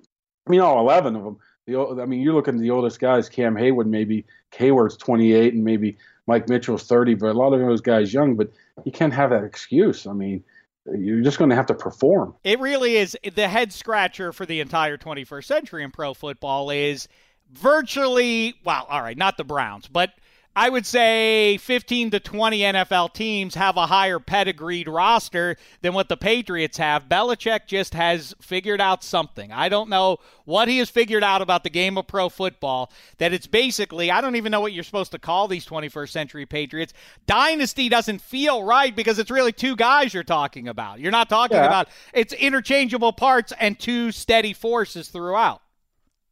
I 0.46 0.50
mean, 0.50 0.61
all 0.61 0.80
eleven 0.80 1.16
of 1.16 1.24
them 1.24 1.38
the 1.70 2.02
I 2.02 2.06
mean, 2.06 2.20
you're 2.20 2.34
looking 2.34 2.54
at 2.54 2.60
the 2.60 2.70
oldest 2.70 3.00
guys. 3.00 3.28
Cam 3.28 3.54
Heyward, 3.54 3.86
maybe 3.86 4.24
Heyward's 4.52 4.96
28, 4.96 5.54
and 5.54 5.64
maybe 5.64 5.96
Mike 6.26 6.48
Mitchell's 6.48 6.84
30. 6.84 7.14
But 7.14 7.30
a 7.30 7.32
lot 7.38 7.52
of 7.52 7.60
those 7.60 7.80
guys 7.80 8.12
young. 8.12 8.36
But 8.36 8.50
you 8.84 8.92
can't 8.92 9.12
have 9.12 9.30
that 9.30 9.44
excuse. 9.44 10.06
I 10.06 10.12
mean, 10.12 10.42
you're 10.86 11.22
just 11.22 11.38
going 11.38 11.51
to 11.51 11.56
have 11.56 11.66
to 11.66 11.74
perform. 11.74 12.34
It 12.44 12.59
really 12.60 12.97
is 12.97 13.16
the 13.34 13.48
head 13.48 13.72
scratcher 13.72 14.32
for 14.32 14.47
the 14.47 14.60
entire 14.60 14.97
21st 14.97 15.44
century 15.44 15.84
in 15.84 15.90
pro 15.90 16.14
football 16.14 16.70
is 16.70 17.09
virtually 17.52 18.55
well, 18.64 18.86
all 18.88 19.02
right, 19.02 19.16
not 19.16 19.36
the 19.36 19.44
Browns, 19.44 19.88
but 19.88 20.10
I 20.56 20.68
would 20.68 20.85
say 20.85 21.59
15 21.59 22.10
to 22.10 22.20
20 22.20 22.59
NFL 22.59 23.14
teams 23.14 23.55
have 23.55 23.77
a 23.77 23.86
higher 23.86 24.18
pedigreed 24.18 24.89
roster 24.89 25.56
than 25.81 25.94
what 25.94 26.09
the 26.09 26.16
Patriots 26.16 26.77
have. 26.78 27.09
Belichick 27.09 27.66
just 27.68 27.94
has 27.94 28.35
figured 28.43 28.81
out 28.81 29.05
something. 29.05 29.52
I 29.52 29.68
don't 29.68 29.89
know 29.89 30.18
what 30.44 30.66
he 30.66 30.78
has 30.78 30.90
figured 30.90 31.22
out 31.22 31.40
about 31.40 31.62
the 31.62 31.70
game 31.70 31.97
of 31.97 32.09
pro 32.09 32.28
football 32.28 32.90
that 33.18 33.32
it's 33.32 33.47
basically, 33.47 34.10
I 34.10 34.20
don't 34.20 34.35
even 34.35 34.51
know 34.51 34.60
what 34.60 34.72
you're 34.72 34.82
supposed 34.82 35.12
to 35.12 35.20
call 35.20 35.47
these 35.47 35.64
21st 35.64 36.09
century 36.10 36.47
Patriots. 36.47 36.94
Dynasty 37.27 37.89
doesn't 37.89 38.20
feel 38.20 38.64
right 38.64 38.94
because 38.94 39.20
it's 39.20 39.31
really 39.31 39.52
two 39.52 39.77
guys 39.77 40.12
you're 40.12 40.24
talking 40.24 40.66
about. 40.66 40.98
You're 40.98 41.12
not 41.12 41.28
talking 41.28 41.59
Yeah. 41.59 41.66
about 41.66 41.89
it's 42.12 42.32
interchangeable 42.32 43.12
parts 43.12 43.52
and 43.60 43.78
two 43.78 44.10
steady 44.10 44.52
forces 44.52 45.09
throughout. 45.10 45.62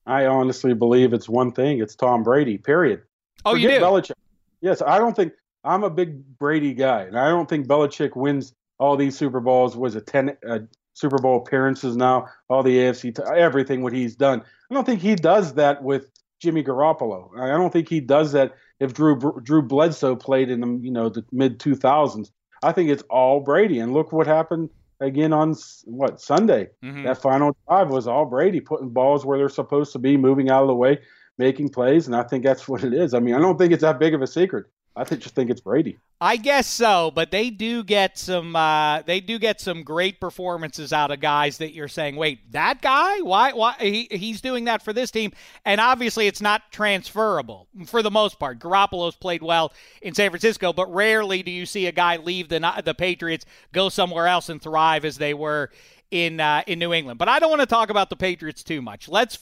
I 0.07 0.27
honestly 0.27 0.74
believe 0.74 1.12
it's 1.12 1.28
one 1.28 1.53
thing. 1.53 1.78
It's 1.78 1.95
Tom 1.95 2.24
Brady. 2.24 2.59
Period. 2.59 3.03
Oh, 3.49 3.55
you 3.55 3.69
Forget 3.69 3.81
do? 3.81 3.87
Belichick. 3.87 4.12
Yes, 4.61 4.83
I 4.83 4.99
don't 4.99 5.15
think 5.15 5.33
I'm 5.65 5.85
a 5.85 5.91
big 5.91 6.39
Brady 6.39 6.75
guy, 6.75 7.03
and 7.03 7.19
I 7.19 7.29
don't 7.29 7.49
think 7.49 7.66
Belichick 7.66 8.16
wins 8.16 8.55
all 8.79 8.97
these 8.97 9.16
Super 9.16 9.41
Bowls. 9.41 9.77
Was 9.77 9.97
it 9.97 10.07
ten 10.07 10.37
uh, 10.49 10.61
Super 10.95 11.19
Bowl 11.19 11.39
appearances 11.39 11.97
now? 11.97 12.27
All 12.49 12.62
the 12.62 12.77
AFC, 12.77 13.15
t- 13.15 13.23
everything 13.37 13.83
what 13.83 13.93
he's 13.93 14.16
done. 14.16 14.43
I 14.70 14.75
don't 14.75 14.85
think 14.85 15.01
he 15.01 15.15
does 15.15 15.55
that 15.55 15.83
with 15.83 16.07
Jimmy 16.41 16.62
Garoppolo. 16.62 17.31
I 17.39 17.49
don't 17.57 17.73
think 17.73 17.89
he 17.89 18.01
does 18.01 18.33
that 18.33 18.55
if 18.81 18.95
Drew 18.95 19.19
Drew 19.43 19.62
Bledsoe 19.62 20.16
played 20.16 20.51
in 20.51 20.61
the 20.61 20.79
you 20.83 20.91
know 20.91 21.09
the 21.09 21.25
mid 21.33 21.59
2000s. 21.59 22.31
I 22.62 22.73
think 22.73 22.91
it's 22.91 23.05
all 23.11 23.41
Brady, 23.41 23.79
and 23.79 23.93
look 23.93 24.12
what 24.12 24.27
happened 24.27 24.70
again 25.01 25.33
on 25.33 25.55
what 25.85 26.20
Sunday. 26.20 26.69
Mhm. 26.85 27.05
That 27.05 27.19
final 27.23 27.57
drive 27.69 27.91
was 27.91 28.09
all 28.09 28.25
Brady 28.25 28.61
putting 28.61 28.89
balls 28.89 29.25
where 29.25 29.39
they're 29.39 29.49
supposed 29.49 29.93
to 29.93 29.99
be, 30.01 30.16
moving 30.16 30.51
out 30.51 30.62
of 30.62 30.69
the 30.69 30.75
way, 30.75 30.99
making 31.39 31.70
plays, 31.70 32.06
and 32.06 32.16
I 32.16 32.23
think 32.23 32.44
that's 32.44 32.69
what 32.69 32.85
it 32.85 32.93
is. 32.93 33.15
I 33.15 33.20
mean, 33.20 33.35
I 33.35 33.39
don't 33.39 33.56
think 33.56 33.73
it's 33.73 33.82
that 33.82 33.98
big 33.98 34.15
of 34.15 34.23
a 34.23 34.27
secret. 34.27 34.66
I 34.98 35.05
think, 35.05 35.23
just 35.23 35.36
think 35.36 35.48
it's 35.48 35.60
Brady. 35.60 35.97
I 36.20 36.36
guess 36.36 36.66
so, 36.66 37.12
but 37.15 37.31
they 37.31 37.51
do 37.51 37.85
get 37.85 38.19
some 38.19 38.56
uh, 38.56 39.02
they 39.02 39.20
do 39.20 39.39
get 39.39 39.60
some 39.60 39.85
great 39.85 40.20
performances 40.20 40.93
out 40.93 41.12
of 41.12 41.20
guys 41.20 41.59
that 41.59 41.73
you're 41.73 41.86
saying, 41.86 42.16
wait, 42.16 42.51
that 42.51 42.82
guy? 42.82 43.20
Why 43.20 43.52
why 43.52 43.77
he, 43.78 44.09
he's 44.10 44.40
doing 44.40 44.65
that 44.65 44.82
for 44.82 44.93
this 44.93 45.12
team? 45.12 45.31
And 45.65 45.81
obviously 45.81 46.27
it's 46.27 46.40
not 46.40 46.73
transferable 46.73 47.69
for 47.86 48.02
the 48.02 48.10
most 48.10 48.40
part. 48.40 48.59
Garoppolo's 48.59 49.15
played 49.15 49.44
well 49.44 49.73
in 50.02 50.15
San 50.15 50.31
Francisco, 50.31 50.73
but 50.73 50.93
rarely 50.93 51.44
do 51.44 51.52
you 51.52 51.65
see 51.65 51.86
a 51.86 51.93
guy 51.93 52.16
leave 52.16 52.48
the 52.48 52.82
the 52.85 52.94
Patriots, 52.94 53.47
go 53.73 53.89
somewhere 53.89 54.27
else 54.27 54.48
and 54.48 54.60
thrive 54.60 55.05
as 55.05 55.19
they 55.19 55.35
were 55.35 55.70
in 56.10 56.40
uh, 56.40 56.62
in 56.66 56.78
New 56.78 56.93
England. 56.93 57.18
But 57.18 57.28
I 57.28 57.39
don't 57.39 57.51
want 57.51 57.60
to 57.60 57.66
talk 57.66 57.90
about 57.90 58.10
the 58.10 58.16
Patriots 58.16 58.62
too 58.62 58.80
much. 58.80 59.09
Let's 59.09 59.39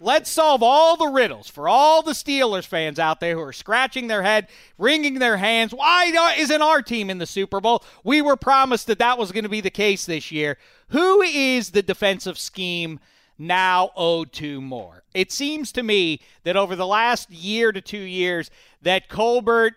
let's 0.00 0.30
solve 0.30 0.62
all 0.62 0.96
the 0.96 1.06
riddles 1.06 1.48
for 1.48 1.68
all 1.68 2.02
the 2.02 2.12
Steelers 2.12 2.66
fans 2.66 2.98
out 2.98 3.20
there 3.20 3.34
who 3.34 3.42
are 3.42 3.52
scratching 3.52 4.08
their 4.08 4.22
head, 4.22 4.48
wringing 4.78 5.18
their 5.18 5.36
hands. 5.36 5.72
Why 5.72 6.34
isn't 6.36 6.62
our 6.62 6.82
team 6.82 7.10
in 7.10 7.18
the 7.18 7.26
Super 7.26 7.60
Bowl? 7.60 7.84
We 8.04 8.22
were 8.22 8.36
promised 8.36 8.86
that 8.88 8.98
that 8.98 9.18
was 9.18 9.32
going 9.32 9.44
to 9.44 9.50
be 9.50 9.60
the 9.60 9.70
case 9.70 10.06
this 10.06 10.30
year. 10.30 10.58
Who 10.88 11.22
is 11.22 11.70
the 11.70 11.82
defensive 11.82 12.38
scheme? 12.38 13.00
Now 13.38 13.90
owed 13.96 14.32
to 14.34 14.60
more. 14.60 15.02
It 15.14 15.32
seems 15.32 15.72
to 15.72 15.82
me 15.82 16.20
that 16.44 16.58
over 16.58 16.76
the 16.76 16.86
last 16.86 17.30
year 17.30 17.72
to 17.72 17.80
two 17.80 17.96
years, 17.96 18.50
that 18.82 19.08
Colbert 19.08 19.76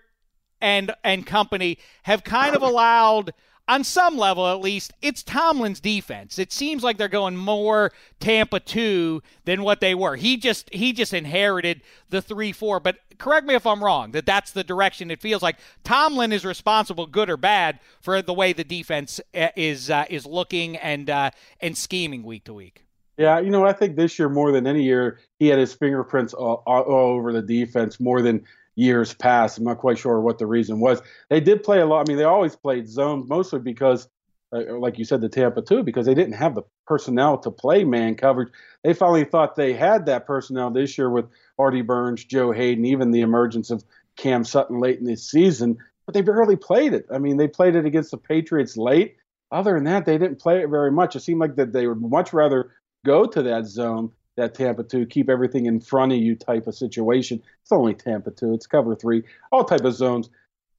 and 0.59 0.93
and 1.03 1.25
company 1.25 1.77
have 2.03 2.25
kind 2.25 2.57
of 2.57 2.61
allowed 2.61 3.33
on 3.67 3.83
some 3.83 4.17
level 4.17 4.47
at 4.47 4.59
least 4.59 4.93
it's 5.01 5.23
Tomlin's 5.23 5.79
defense. 5.79 6.37
It 6.37 6.51
seems 6.51 6.83
like 6.83 6.97
they're 6.97 7.07
going 7.07 7.37
more 7.37 7.91
Tampa 8.19 8.59
2 8.59 9.21
than 9.45 9.63
what 9.63 9.79
they 9.79 9.95
were. 9.95 10.15
He 10.15 10.37
just 10.37 10.73
he 10.73 10.93
just 10.93 11.13
inherited 11.13 11.81
the 12.09 12.21
3-4, 12.21 12.83
but 12.83 12.97
correct 13.17 13.47
me 13.47 13.55
if 13.55 13.65
I'm 13.65 13.83
wrong 13.83 14.11
that 14.11 14.25
that's 14.25 14.51
the 14.51 14.63
direction 14.63 15.11
it 15.11 15.21
feels 15.21 15.41
like 15.41 15.57
Tomlin 15.83 16.31
is 16.31 16.43
responsible 16.43 17.07
good 17.07 17.29
or 17.29 17.37
bad 17.37 17.79
for 18.01 18.21
the 18.21 18.33
way 18.33 18.53
the 18.53 18.63
defense 18.63 19.21
uh, 19.35 19.49
is 19.55 19.89
uh, 19.89 20.05
is 20.09 20.25
looking 20.25 20.75
and 20.77 21.09
uh, 21.09 21.31
and 21.61 21.77
scheming 21.77 22.23
week 22.23 22.45
to 22.45 22.53
week. 22.53 22.83
Yeah, 23.17 23.39
you 23.39 23.51
know, 23.51 23.63
I 23.63 23.73
think 23.73 23.95
this 23.95 24.17
year 24.17 24.27
more 24.27 24.51
than 24.51 24.65
any 24.65 24.81
year, 24.81 25.19
he 25.37 25.47
had 25.47 25.59
his 25.59 25.71
fingerprints 25.71 26.33
all, 26.33 26.63
all 26.65 26.83
over 26.87 27.31
the 27.31 27.43
defense 27.43 27.99
more 27.99 28.23
than 28.23 28.43
years 28.75 29.13
past. 29.13 29.57
I'm 29.57 29.63
not 29.65 29.77
quite 29.77 29.97
sure 29.97 30.19
what 30.21 30.39
the 30.39 30.47
reason 30.47 30.79
was. 30.79 31.01
They 31.29 31.39
did 31.39 31.63
play 31.63 31.79
a 31.79 31.85
lot. 31.85 32.07
I 32.07 32.09
mean, 32.09 32.17
they 32.17 32.23
always 32.23 32.55
played 32.55 32.87
zone 32.87 33.27
mostly 33.27 33.59
because, 33.59 34.07
uh, 34.51 34.77
like 34.77 34.97
you 34.97 35.05
said, 35.05 35.21
the 35.21 35.29
Tampa 35.29 35.61
too, 35.61 35.83
because 35.83 36.05
they 36.05 36.15
didn't 36.15 36.33
have 36.33 36.55
the 36.55 36.63
personnel 36.87 37.37
to 37.39 37.51
play 37.51 37.83
man 37.83 38.15
coverage. 38.15 38.51
They 38.83 38.93
finally 38.93 39.25
thought 39.25 39.55
they 39.55 39.73
had 39.73 40.05
that 40.07 40.25
personnel 40.25 40.71
this 40.71 40.97
year 40.97 41.09
with 41.09 41.25
Artie 41.57 41.81
Burns, 41.81 42.23
Joe 42.23 42.51
Haden, 42.51 42.85
even 42.85 43.11
the 43.11 43.21
emergence 43.21 43.69
of 43.69 43.83
Cam 44.17 44.43
Sutton 44.43 44.79
late 44.79 44.99
in 44.99 45.05
this 45.05 45.29
season. 45.29 45.77
But 46.05 46.13
they 46.13 46.21
barely 46.21 46.55
played 46.57 46.93
it. 46.93 47.05
I 47.13 47.17
mean, 47.19 47.37
they 47.37 47.47
played 47.47 47.75
it 47.75 47.85
against 47.85 48.11
the 48.11 48.17
Patriots 48.17 48.75
late. 48.75 49.15
Other 49.51 49.75
than 49.75 49.85
that, 49.85 50.05
they 50.05 50.17
didn't 50.17 50.41
play 50.41 50.61
it 50.61 50.69
very 50.69 50.91
much. 50.91 51.15
It 51.15 51.21
seemed 51.21 51.39
like 51.39 51.55
that 51.55 51.71
they 51.71 51.87
would 51.87 52.01
much 52.01 52.33
rather 52.33 52.73
go 53.05 53.25
to 53.25 53.43
that 53.43 53.65
zone, 53.65 54.11
that 54.37 54.55
Tampa 54.55 54.83
two, 54.83 55.05
keep 55.05 55.29
everything 55.29 55.65
in 55.65 55.79
front 55.79 56.11
of 56.11 56.17
you 56.17 56.35
type 56.35 56.67
of 56.67 56.75
situation. 56.75 57.41
It's 57.61 57.71
only 57.71 57.93
Tampa 57.93 58.31
two, 58.31 58.53
it's 58.53 58.67
cover 58.67 58.95
three, 58.95 59.23
all 59.51 59.63
type 59.63 59.85
of 59.85 59.93
zones 59.93 60.29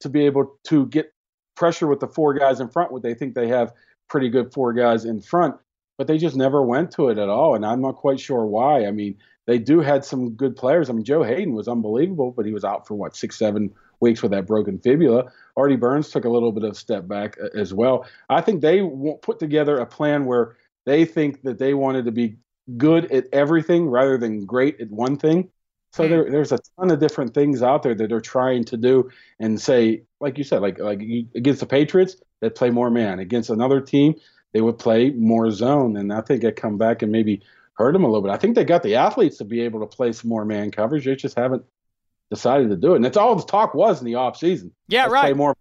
to 0.01 0.09
be 0.09 0.25
able 0.25 0.57
to 0.65 0.85
get 0.87 1.13
pressure 1.55 1.87
with 1.87 1.99
the 1.99 2.07
four 2.07 2.33
guys 2.33 2.59
in 2.59 2.69
front. 2.69 2.91
What 2.91 3.03
they 3.03 3.13
think 3.13 3.33
they 3.33 3.47
have 3.47 3.73
pretty 4.09 4.29
good 4.29 4.53
four 4.53 4.73
guys 4.73 5.05
in 5.05 5.21
front, 5.21 5.55
but 5.97 6.07
they 6.07 6.17
just 6.17 6.35
never 6.35 6.61
went 6.61 6.91
to 6.91 7.09
it 7.09 7.17
at 7.17 7.29
all, 7.29 7.55
and 7.55 7.65
I'm 7.65 7.81
not 7.81 7.95
quite 7.95 8.19
sure 8.19 8.45
why. 8.45 8.85
I 8.85 8.91
mean, 8.91 9.17
they 9.47 9.59
do 9.59 9.79
had 9.79 10.03
some 10.03 10.31
good 10.31 10.55
players. 10.55 10.89
I 10.89 10.93
mean, 10.93 11.05
Joe 11.05 11.23
Haden 11.23 11.53
was 11.53 11.67
unbelievable, 11.67 12.31
but 12.31 12.45
he 12.45 12.51
was 12.51 12.63
out 12.63 12.87
for 12.87 12.95
what 12.95 13.15
six, 13.15 13.37
seven 13.37 13.73
weeks 13.99 14.21
with 14.21 14.31
that 14.31 14.47
broken 14.47 14.79
fibula. 14.79 15.31
Artie 15.55 15.75
Burns 15.75 16.09
took 16.09 16.25
a 16.25 16.29
little 16.29 16.51
bit 16.51 16.63
of 16.63 16.75
step 16.75 17.07
back 17.07 17.37
uh, 17.41 17.57
as 17.57 17.73
well. 17.73 18.05
I 18.29 18.41
think 18.41 18.61
they 18.61 18.81
put 19.21 19.39
together 19.39 19.77
a 19.77 19.85
plan 19.85 20.25
where 20.25 20.57
they 20.85 21.05
think 21.05 21.43
that 21.43 21.59
they 21.59 21.73
wanted 21.73 22.05
to 22.05 22.11
be 22.11 22.35
good 22.77 23.11
at 23.11 23.25
everything 23.31 23.89
rather 23.89 24.17
than 24.17 24.45
great 24.45 24.79
at 24.81 24.89
one 24.89 25.17
thing. 25.17 25.49
So 25.93 26.09
there, 26.09 26.29
there's 26.29 26.51
a 26.51 26.59
ton 26.77 26.91
of 26.91 26.99
different 26.99 27.33
things 27.33 27.63
out 27.63 27.81
there 27.81 27.95
that 27.95 28.09
they're 28.09 28.19
trying 28.19 28.65
to 28.65 28.75
do 28.75 29.09
and 29.39 29.61
say, 29.61 30.03
like 30.19 30.37
you 30.37 30.43
said, 30.43 30.61
like 30.61 30.77
like 30.77 30.99
against 31.35 31.61
the 31.61 31.65
Patriots, 31.65 32.17
they 32.41 32.49
play 32.49 32.69
more 32.69 32.89
man. 32.89 33.19
Against 33.19 33.49
another 33.49 33.79
team, 33.79 34.15
they 34.53 34.59
would 34.59 34.77
play 34.77 35.11
more 35.11 35.49
zone. 35.51 35.95
And 35.95 36.11
I 36.11 36.19
think 36.19 36.43
it 36.43 36.57
come 36.57 36.77
back 36.77 37.01
and 37.01 37.13
maybe 37.13 37.41
hurt 37.75 37.93
them 37.93 38.03
a 38.03 38.07
little 38.07 38.21
bit. 38.21 38.31
I 38.31 38.37
think 38.37 38.55
they 38.55 38.65
got 38.65 38.83
the 38.83 38.95
athletes 38.95 39.37
to 39.37 39.45
be 39.45 39.61
able 39.61 39.79
to 39.79 39.85
play 39.85 40.11
some 40.11 40.29
more 40.29 40.43
man 40.43 40.69
coverage. 40.69 41.05
They 41.05 41.15
just 41.15 41.37
haven't 41.37 41.63
decided 42.29 42.69
to 42.69 42.75
do 42.75 42.93
it. 42.93 42.97
And 42.97 43.05
that's 43.05 43.17
all 43.17 43.35
the 43.35 43.43
talk 43.43 43.73
was 43.73 44.01
in 44.01 44.05
the 44.05 44.15
off 44.15 44.37
season. 44.37 44.73
Yeah, 44.89 45.03
Let's 45.03 45.13
right. 45.13 45.21
Play 45.21 45.33
more, 45.33 45.55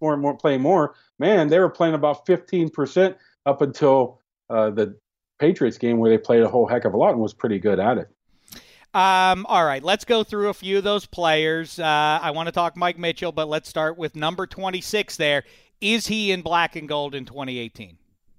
more, 0.00 0.16
more, 0.16 0.36
play 0.36 0.56
more. 0.56 0.94
Man, 1.18 1.48
they 1.48 1.58
were 1.58 1.70
playing 1.70 1.94
about 1.94 2.26
15% 2.26 3.16
up 3.46 3.60
until 3.60 4.20
uh, 4.48 4.70
the 4.70 4.96
Patriots 5.40 5.78
game 5.78 5.98
where 5.98 6.10
they 6.10 6.18
played 6.18 6.42
a 6.42 6.48
whole 6.48 6.66
heck 6.66 6.84
of 6.84 6.94
a 6.94 6.96
lot 6.96 7.12
and 7.12 7.20
was 7.20 7.34
pretty 7.34 7.58
good 7.58 7.80
at 7.80 7.98
it. 7.98 8.08
Um, 8.92 9.46
all 9.46 9.64
right, 9.64 9.82
let's 9.82 10.04
go 10.04 10.22
through 10.22 10.48
a 10.48 10.54
few 10.54 10.78
of 10.78 10.84
those 10.84 11.06
players. 11.06 11.78
Uh, 11.78 12.18
I 12.20 12.32
want 12.32 12.48
to 12.48 12.52
talk 12.52 12.76
Mike 12.76 12.98
Mitchell, 12.98 13.32
but 13.32 13.48
let's 13.48 13.68
start 13.68 13.96
with 13.96 14.14
number 14.14 14.46
26 14.46 15.16
there. 15.16 15.44
Is 15.80 16.06
he 16.08 16.32
in 16.32 16.42
black 16.42 16.76
and 16.76 16.88
gold 16.88 17.14
in 17.14 17.24
2018? 17.24 17.96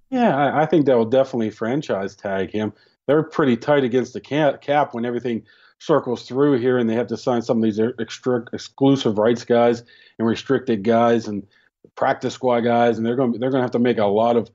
Yeah, 0.10 0.36
I, 0.36 0.64
I 0.64 0.66
think 0.66 0.86
that 0.86 0.98
will 0.98 1.06
definitely 1.06 1.50
franchise 1.50 2.16
tag 2.16 2.52
him. 2.52 2.74
They're 3.08 3.24
pretty 3.24 3.58
tight 3.58 3.84
against 3.84 4.14
the 4.14 4.22
cap, 4.22 4.94
when 4.94 5.06
everything 5.06 5.44
circles 5.80 6.28
through 6.28 6.60
here, 6.60 6.78
and 6.78 6.90
they 6.90 6.96
have 6.96 7.08
to 7.08 7.18
sign 7.18 7.42
some 7.42 7.58
of 7.58 7.64
these 7.64 7.80
extra, 8.00 8.44
exclusive 8.54 9.18
rights 9.18 9.46
guys 9.46 9.84
and 10.20 10.28
restricted 10.28 10.84
guys 10.84 11.28
and 11.28 11.48
practice 11.96 12.34
squad 12.34 12.62
guys, 12.62 12.98
and 12.98 13.06
they're 13.06 13.16
going 13.16 13.34
to 13.34 13.40
they're 13.40 13.50
going 13.50 13.62
to 13.62 13.64
have 13.64 13.72
to 13.72 13.80
make 13.80 13.98
a 13.98 14.06
lot 14.06 14.36
of 14.36 14.52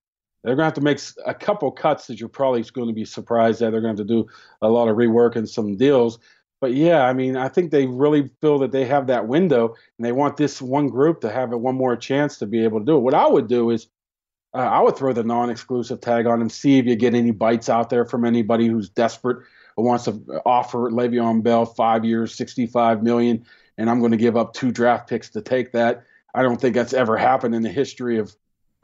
they're 0.46 0.54
going 0.54 0.62
to 0.62 0.66
have 0.66 0.74
to 0.74 0.80
make 0.80 1.00
a 1.26 1.34
couple 1.34 1.72
cuts 1.72 2.06
that 2.06 2.20
you're 2.20 2.28
probably 2.28 2.62
going 2.62 2.86
to 2.86 2.94
be 2.94 3.04
surprised 3.04 3.60
at. 3.62 3.72
They're 3.72 3.80
going 3.80 3.96
to 3.96 4.00
have 4.00 4.08
to 4.08 4.14
do 4.14 4.28
a 4.62 4.68
lot 4.68 4.86
of 4.86 4.96
rework 4.96 5.34
and 5.34 5.48
some 5.48 5.76
deals. 5.76 6.20
But 6.60 6.72
yeah, 6.72 7.02
I 7.02 7.12
mean, 7.14 7.36
I 7.36 7.48
think 7.48 7.72
they 7.72 7.86
really 7.86 8.30
feel 8.40 8.60
that 8.60 8.70
they 8.70 8.84
have 8.84 9.08
that 9.08 9.26
window, 9.26 9.74
and 9.98 10.06
they 10.06 10.12
want 10.12 10.36
this 10.36 10.62
one 10.62 10.86
group 10.86 11.20
to 11.22 11.30
have 11.30 11.52
it 11.52 11.56
one 11.56 11.74
more 11.74 11.96
chance 11.96 12.38
to 12.38 12.46
be 12.46 12.62
able 12.62 12.78
to 12.78 12.86
do 12.86 12.96
it. 12.96 13.00
What 13.00 13.12
I 13.12 13.26
would 13.26 13.48
do 13.48 13.70
is 13.70 13.88
uh, 14.54 14.58
I 14.58 14.80
would 14.80 14.96
throw 14.96 15.12
the 15.12 15.24
non-exclusive 15.24 16.00
tag 16.00 16.26
on 16.26 16.40
and 16.40 16.50
see 16.50 16.78
if 16.78 16.86
you 16.86 16.94
get 16.94 17.14
any 17.14 17.32
bites 17.32 17.68
out 17.68 17.90
there 17.90 18.04
from 18.04 18.24
anybody 18.24 18.68
who's 18.68 18.88
desperate 18.88 19.44
or 19.76 19.84
wants 19.84 20.04
to 20.04 20.40
offer 20.46 20.90
Le'Veon 20.90 21.42
Bell 21.42 21.66
five 21.66 22.04
years, 22.04 22.34
sixty-five 22.34 23.02
million, 23.02 23.44
and 23.76 23.90
I'm 23.90 23.98
going 23.98 24.12
to 24.12 24.16
give 24.16 24.36
up 24.36 24.54
two 24.54 24.70
draft 24.70 25.10
picks 25.10 25.28
to 25.30 25.42
take 25.42 25.72
that. 25.72 26.04
I 26.34 26.42
don't 26.42 26.60
think 26.60 26.76
that's 26.76 26.94
ever 26.94 27.16
happened 27.16 27.54
in 27.54 27.62
the 27.62 27.68
history 27.68 28.18
of 28.18 28.34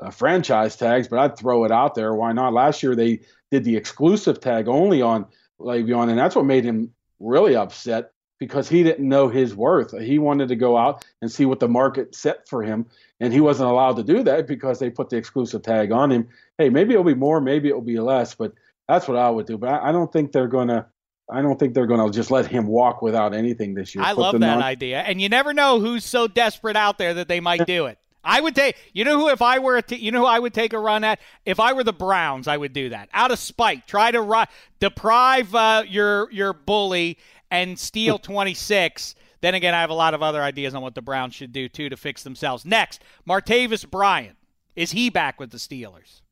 uh, 0.03 0.11
franchise 0.11 0.77
tags, 0.77 1.09
but 1.09 1.19
I'd 1.19 1.37
throw 1.37 1.65
it 1.65 1.73
out 1.73 1.95
there. 1.95 2.15
Why 2.15 2.33
not? 2.33 2.53
Last 2.53 2.83
year 2.83 2.95
they 2.95 3.21
did 3.51 3.65
the 3.65 3.77
exclusive 3.77 4.41
tag 4.41 4.69
only 4.69 5.03
on 5.03 5.27
Le'Veon, 5.61 6.11
and 6.11 6.19
that's 6.19 6.35
what 6.35 6.45
made 6.45 6.65
him 6.65 6.93
really 7.21 7.55
upset 7.55 8.13
because 8.41 8.69
he 8.69 8.83
didn't 8.83 9.09
know 9.09 9.29
his 9.29 9.55
worth. 9.55 9.97
He 10.01 10.19
wanted 10.19 10.49
to 10.49 10.57
go 10.57 10.77
out 10.77 11.05
and 11.21 11.31
see 11.31 11.45
what 11.45 11.61
the 11.61 11.69
market 11.69 12.15
set 12.15 12.49
for 12.49 12.63
him, 12.63 12.87
and 13.21 13.33
he 13.33 13.41
wasn't 13.41 13.71
allowed 13.71 13.97
to 13.97 14.03
do 14.03 14.23
that 14.25 14.49
because 14.49 14.79
they 14.79 14.91
put 14.91 15.11
the 15.11 15.17
exclusive 15.17 15.63
tag 15.63 15.93
on 15.93 16.11
him. 16.11 16.29
Hey, 16.59 16.69
maybe 16.69 16.93
it'll 16.93 17.05
be 17.05 17.15
more, 17.15 17.41
maybe 17.41 17.69
it'll 17.69 17.81
be 17.81 18.01
less, 18.01 18.35
but 18.35 18.53
that's 18.89 19.07
what 19.07 19.17
I 19.17 19.31
would 19.31 19.47
do. 19.47 19.57
But 19.57 19.69
I, 19.71 19.91
I 19.91 19.93
don't 19.93 20.13
think 20.13 20.33
they're 20.33 20.49
going 20.49 20.69
to 20.69 20.87
I 21.31 21.41
don't 21.41 21.59
think 21.59 21.73
they're 21.73 21.87
going 21.87 22.05
to 22.05 22.15
just 22.15 22.31
let 22.31 22.47
him 22.47 22.67
walk 22.67 23.01
without 23.01 23.35
anything 23.35 23.75
this 23.75 23.95
year. 23.95 24.05
I 24.05 24.13
Put 24.13 24.21
love 24.21 24.33
that 24.35 24.41
non- 24.41 24.63
idea. 24.63 25.01
And 25.01 25.21
you 25.21 25.29
never 25.29 25.55
know 25.55 25.81
who's 25.81 26.05
so 26.05 26.29
desperate 26.29 26.77
out 26.77 26.99
there 26.99 27.15
that 27.15 27.29
they 27.29 27.41
might 27.41 27.65
do 27.65 27.87
it. 27.87 27.99
I 28.25 28.41
would 28.41 28.55
take, 28.55 28.77
you 28.93 29.05
know 29.05 29.19
who, 29.19 29.29
if 29.29 29.43
I 29.43 29.59
were, 29.59 29.77
a 29.77 29.83
t- 29.83 29.97
you 29.97 30.13
know 30.13 30.21
who 30.21 30.27
I 30.27 30.39
would 30.39 30.55
take 30.55 30.73
a 30.73 30.79
run 30.79 31.03
at? 31.05 31.21
If 31.45 31.59
I 31.59 31.73
were 31.73 31.85
the 31.85 31.93
Browns, 31.93 32.47
I 32.47 32.57
would 32.57 32.73
do 32.73 32.89
that. 32.91 33.09
Out 33.13 33.31
of 33.31 33.39
spite, 33.39 33.87
try 33.87 34.11
to 34.11 34.21
ri- 34.23 34.45
deprive 34.81 35.55
uh, 35.55 35.83
your, 35.89 36.31
your 36.31 36.53
bully 36.53 37.19
and 37.51 37.79
steal 37.79 38.19
26. 38.19 39.15
Then 39.41 39.55
again, 39.55 39.75
I 39.75 39.81
have 39.81 39.91
a 39.91 39.95
lot 39.95 40.15
of 40.15 40.23
other 40.23 40.41
ideas 40.41 40.75
on 40.75 40.83
what 40.83 40.95
the 40.95 41.03
Browns 41.03 41.35
should 41.35 41.53
do, 41.53 41.69
too, 41.69 41.89
to 41.89 41.97
fix 41.97 42.23
themselves. 42.23 42.65
Next, 42.65 43.03
Martavis 43.29 43.89
Bryant. 43.91 44.37
Is 44.77 44.93
he 44.93 45.11
back 45.11 45.41
with 45.41 45.51
the 45.51 45.59
Steelers? 45.59 46.23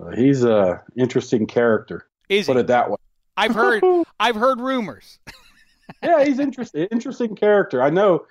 Uh, 0.00 0.10
he's 0.10 0.44
a 0.44 0.82
interesting 0.96 1.46
character. 1.46 2.06
Is 2.28 2.46
Put 2.46 2.56
he? 2.56 2.60
it 2.60 2.66
that 2.68 2.88
way. 2.90 2.96
I've 3.36 3.54
heard, 3.54 3.82
I've 4.20 4.36
heard 4.36 4.60
rumors. 4.60 5.18
yeah, 6.02 6.24
he's 6.24 6.38
interesting. 6.38 6.86
Interesting 6.92 7.34
character. 7.34 7.82
I 7.82 7.90
know. 7.90 8.24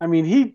I 0.00 0.06
mean, 0.06 0.24
he, 0.24 0.54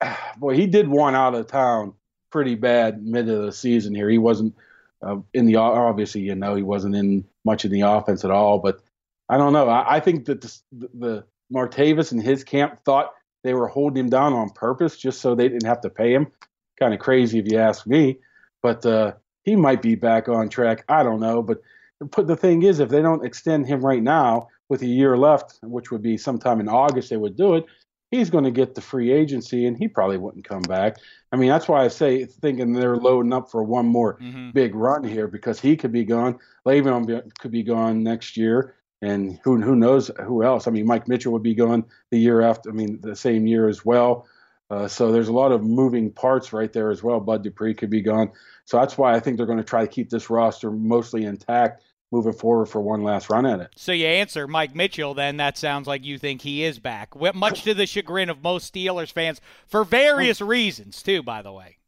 boy, 0.38 0.54
he 0.54 0.66
did 0.66 0.88
one 0.88 1.14
out 1.14 1.34
of 1.34 1.46
town 1.46 1.94
pretty 2.30 2.56
bad 2.56 3.04
mid 3.04 3.28
of 3.28 3.42
the 3.42 3.52
season 3.52 3.94
here. 3.94 4.08
He 4.08 4.18
wasn't 4.18 4.54
uh, 5.02 5.16
in 5.32 5.46
the 5.46 5.56
obviously, 5.56 6.22
you 6.22 6.34
know, 6.34 6.54
he 6.54 6.62
wasn't 6.62 6.96
in 6.96 7.24
much 7.44 7.64
in 7.64 7.70
the 7.70 7.82
offense 7.82 8.24
at 8.24 8.30
all. 8.30 8.58
But 8.58 8.80
I 9.28 9.36
don't 9.36 9.52
know. 9.52 9.68
I, 9.68 9.96
I 9.96 10.00
think 10.00 10.24
that 10.26 10.40
the, 10.40 10.60
the 10.94 11.24
Martavis 11.52 12.12
and 12.12 12.22
his 12.22 12.42
camp 12.42 12.80
thought 12.84 13.12
they 13.42 13.54
were 13.54 13.68
holding 13.68 14.04
him 14.04 14.10
down 14.10 14.32
on 14.32 14.50
purpose 14.50 14.96
just 14.96 15.20
so 15.20 15.34
they 15.34 15.48
didn't 15.48 15.66
have 15.66 15.82
to 15.82 15.90
pay 15.90 16.12
him. 16.12 16.26
Kind 16.78 16.94
of 16.94 17.00
crazy 17.00 17.38
if 17.38 17.50
you 17.50 17.58
ask 17.58 17.86
me. 17.86 18.18
But 18.62 18.84
uh, 18.84 19.12
he 19.44 19.54
might 19.54 19.82
be 19.82 19.94
back 19.94 20.28
on 20.28 20.48
track. 20.48 20.84
I 20.88 21.02
don't 21.02 21.20
know. 21.20 21.42
But 21.42 21.62
but 22.00 22.26
the 22.26 22.36
thing 22.36 22.62
is, 22.62 22.80
if 22.80 22.88
they 22.88 23.02
don't 23.02 23.24
extend 23.24 23.66
him 23.66 23.84
right 23.84 24.02
now 24.02 24.48
with 24.68 24.82
a 24.82 24.86
year 24.86 25.16
left, 25.16 25.58
which 25.62 25.90
would 25.90 26.02
be 26.02 26.16
sometime 26.16 26.60
in 26.60 26.68
August, 26.68 27.10
they 27.10 27.16
would 27.16 27.36
do 27.36 27.54
it. 27.54 27.66
He's 28.10 28.30
going 28.30 28.44
to 28.44 28.50
get 28.50 28.74
the 28.74 28.80
free 28.80 29.10
agency, 29.10 29.66
and 29.66 29.76
he 29.76 29.88
probably 29.88 30.18
wouldn't 30.18 30.44
come 30.48 30.62
back. 30.62 30.98
I 31.32 31.36
mean, 31.36 31.48
that's 31.48 31.66
why 31.66 31.84
I 31.84 31.88
say 31.88 32.24
thinking 32.26 32.72
they're 32.72 32.96
loading 32.96 33.32
up 33.32 33.50
for 33.50 33.64
one 33.64 33.86
more 33.86 34.18
Mhm. 34.20 34.52
big 34.54 34.74
run 34.74 35.02
here 35.02 35.26
because 35.26 35.58
he 35.58 35.76
could 35.76 35.90
be 35.90 36.04
gone. 36.04 36.38
Le'Veon 36.66 37.32
could 37.40 37.50
be 37.50 37.64
gone 37.64 38.02
next 38.04 38.36
year, 38.36 38.74
and 39.02 39.40
who 39.42 39.60
who 39.60 39.74
knows 39.74 40.10
who 40.22 40.44
else? 40.44 40.68
I 40.68 40.70
mean, 40.70 40.86
Mike 40.86 41.08
Mitchell 41.08 41.32
would 41.32 41.42
be 41.42 41.54
gone 41.54 41.84
the 42.10 42.18
year 42.18 42.40
after. 42.40 42.70
I 42.70 42.72
mean, 42.72 43.00
the 43.00 43.16
same 43.16 43.46
year 43.46 43.68
as 43.68 43.84
well. 43.84 44.26
Uh, 44.70 44.88
so 44.88 45.12
there's 45.12 45.28
a 45.28 45.32
lot 45.32 45.52
of 45.52 45.62
moving 45.62 46.10
parts 46.10 46.52
right 46.52 46.72
there 46.72 46.90
as 46.90 47.02
well. 47.02 47.20
Bud 47.20 47.42
Dupree 47.42 47.74
could 47.74 47.90
be 47.90 48.00
gone. 48.00 48.30
So 48.64 48.78
that's 48.78 48.96
why 48.96 49.14
I 49.14 49.20
think 49.20 49.36
they're 49.36 49.46
going 49.46 49.58
to 49.58 49.64
try 49.64 49.82
to 49.82 49.90
keep 49.90 50.08
this 50.08 50.30
roster 50.30 50.70
mostly 50.70 51.24
intact 51.24 51.82
moving 52.12 52.32
forward 52.32 52.66
for 52.66 52.80
one 52.80 53.02
last 53.02 53.28
run 53.30 53.46
at 53.46 53.60
it. 53.60 53.70
So 53.76 53.92
you 53.92 54.06
answer 54.06 54.46
Mike 54.46 54.74
Mitchell, 54.74 55.14
then 55.14 55.36
that 55.38 55.58
sounds 55.58 55.86
like 55.86 56.04
you 56.04 56.18
think 56.18 56.42
he 56.42 56.64
is 56.64 56.78
back. 56.78 57.14
Much 57.34 57.62
to 57.64 57.74
the 57.74 57.86
chagrin 57.86 58.30
of 58.30 58.42
most 58.42 58.72
Steelers 58.72 59.12
fans 59.12 59.40
for 59.66 59.84
various 59.84 60.40
reasons, 60.40 61.02
too, 61.02 61.22
by 61.22 61.42
the 61.42 61.52
way. 61.52 61.78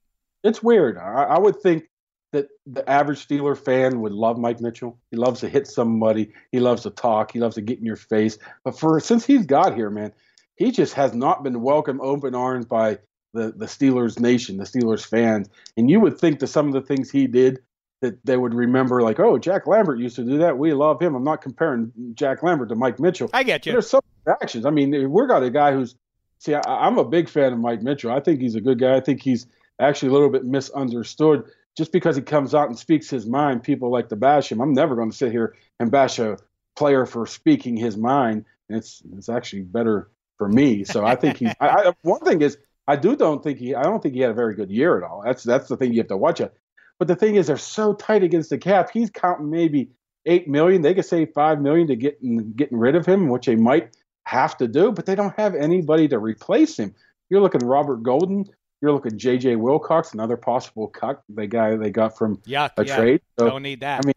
It's 0.43 0.63
weird. 0.63 0.99
I, 0.99 1.25
I 1.25 1.39
would 1.39 1.61
think 1.61 1.85
that 2.33 2.49
the 2.67 2.89
average 2.89 3.27
Steeler 3.27 3.57
fan 3.57 4.01
would 4.01 4.13
love 4.13 4.39
Mike 4.39 4.61
Mitchell. 4.61 4.99
He 5.11 5.17
loves 5.17 5.41
to 5.41 5.49
hit 5.49 5.67
somebody. 5.67 6.33
He 6.51 6.61
loves 6.61 6.83
to 6.83 6.91
talk. 6.91 7.33
He 7.33 7.39
loves 7.39 7.55
to 7.55 7.63
get 7.63 7.79
in 7.79 7.85
your 7.85 7.97
face. 7.97 8.39
But 8.65 8.79
for 8.79 8.99
since 9.01 9.25
he's 9.25 9.47
got 9.47 9.75
here, 9.75 9.91
man, 9.91 10.13
he 10.57 10.71
just 10.71 10.95
has 10.95 11.15
not 11.15 11.43
been 11.43 11.63
welcomed 11.63 12.01
open 12.03 12.35
arms 12.35 12.67
by 12.67 12.99
the 13.33 13.53
the 13.57 13.67
Steelers 13.67 14.19
nation, 14.19 14.57
the 14.57 14.65
Steelers 14.65 15.07
fans. 15.07 15.49
And 15.77 15.91
you 15.91 16.01
would 16.01 16.19
think 16.19 16.41
that 16.41 16.49
some 16.49 16.67
of 16.67 16.73
the 16.75 16.83
things 16.83 17.11
he 17.11 17.27
did 17.27 17.61
that 18.07 18.25
they 18.25 18.37
would 18.37 18.55
remember, 18.55 19.03
like, 19.03 19.21
oh, 19.21 19.39
Jack 19.39 19.67
Lambert 19.67 19.99
used 19.99 20.17
to 20.17 20.25
do 20.25 20.39
that. 20.39 20.57
We 20.57 20.73
love 20.73 21.01
him. 21.01 21.15
I'm 21.15 21.25
not 21.25 21.43
comparing 21.43 21.93
Jack 22.15 22.43
Lambert 22.43 22.69
to 22.71 22.77
Mike 22.77 23.01
Mitchell. 23.01 23.31
I 23.33 23.43
get 23.43 23.61
But 23.61 23.67
you. 23.67 23.73
There's 23.73 23.91
some 23.91 24.01
actions. 24.43 24.67
I 24.67 24.71
mean, 24.71 25.11
we're 25.11 25.27
got 25.27 25.43
a 25.43 25.51
guy 25.51 25.73
who's 25.73 25.97
see. 26.39 26.55
I, 26.55 26.61
I'm 26.67 26.99
a 26.99 27.05
big 27.05 27.29
fan 27.29 27.53
of 27.53 27.59
Mike 27.59 27.83
Mitchell. 27.83 28.13
I 28.13 28.21
think 28.21 28.41
he's 28.41 28.55
a 28.55 28.61
good 28.61 28.79
guy. 28.79 28.97
I 28.97 29.01
think 29.01 29.23
he's 29.23 29.47
actually 29.81 30.11
a 30.11 30.13
little 30.13 30.31
bit 30.31 30.45
misunderstood. 30.45 31.45
Just 31.77 31.93
because 31.93 32.17
he 32.17 32.23
comes 32.23 32.55
out 32.55 32.69
and 32.69 32.79
speaks 32.79 33.11
his 33.11 33.27
mind, 33.27 33.63
people 33.63 33.91
like 33.91 34.09
to 34.09 34.17
bash 34.17 34.51
him. 34.51 34.63
I'm 34.63 34.73
never 34.73 34.97
going 34.97 35.11
to 35.11 35.17
sit 35.17 35.31
here 35.31 35.57
and 35.79 35.91
bash 35.91 36.19
a 36.19 36.39
player 36.75 37.05
for 37.05 37.27
speaking 37.27 37.77
his 37.77 37.99
mind. 37.99 38.47
It's 38.71 39.03
it's 39.13 39.29
actually 39.29 39.63
better 39.63 40.11
for 40.39 40.49
me. 40.49 40.85
So 40.85 41.05
I 41.05 41.17
think 41.17 41.39
he's. 41.39 41.53
I, 41.61 41.69
I, 41.69 41.93
one 42.03 42.21
thing 42.21 42.41
is, 42.43 42.57
I 42.89 42.97
do 42.97 43.17
don't 43.17 43.43
think 43.43 43.59
he. 43.59 43.75
I 43.75 43.83
don't 43.83 44.03
think 44.03 44.15
he 44.15 44.21
had 44.21 44.31
a 44.31 44.35
very 44.35 44.55
good 44.55 44.71
year 44.71 44.97
at 44.97 45.05
all. 45.05 45.23
That's 45.25 45.43
that's 45.43 45.69
the 45.69 45.77
thing 45.77 45.93
you 45.93 46.01
have 46.01 46.09
to 46.09 46.17
watch 46.17 46.41
it. 46.41 46.55
But 46.99 47.09
the 47.09 47.17
thing 47.17 47.37
is, 47.37 47.47
they're 47.47 47.57
so 47.57 47.93
tight 47.93 48.23
against 48.23 48.51
the 48.51 48.59
cap. 48.59 48.91
He's 48.93 49.11
counting 49.11 49.51
maybe 49.51 49.91
eight 50.25 50.49
million. 50.49 50.83
They 50.83 50.95
could 50.95 51.05
save 51.05 51.33
five 51.35 51.61
million 51.61 51.89
to 51.89 51.97
getting 51.97 52.53
getting 52.53 52.79
rid 52.79 52.97
of 52.97 53.07
him, 53.07 53.29
which 53.29 53.47
they 53.47 53.57
might 53.57 53.97
have 54.25 54.57
to 54.59 54.69
do. 54.69 54.93
But 54.93 55.07
they 55.07 55.15
don't 55.15 55.37
have 55.37 55.55
anybody 55.55 56.09
to 56.09 56.19
replace 56.19 56.79
him. 56.79 56.95
You're 57.29 57.41
looking 57.41 57.63
at 57.63 57.67
Robert 57.67 58.03
Golden. 58.03 58.47
You're 58.83 58.93
looking 58.93 59.19
J.J. 59.19 59.57
Wilcox, 59.57 60.13
another 60.13 60.37
possible 60.37 60.89
cut. 60.89 61.23
The 61.29 61.47
guy 61.47 61.77
they 61.77 61.91
got 61.91 62.17
from 62.17 62.37
Yuck. 62.39 62.73
a 62.77 62.85
yeah. 62.85 62.97
trade. 62.97 63.21
So 63.39 63.49
Don't 63.49 63.63
need 63.63 63.81
that. 63.81 64.05
I 64.05 64.07
mean, 64.07 64.15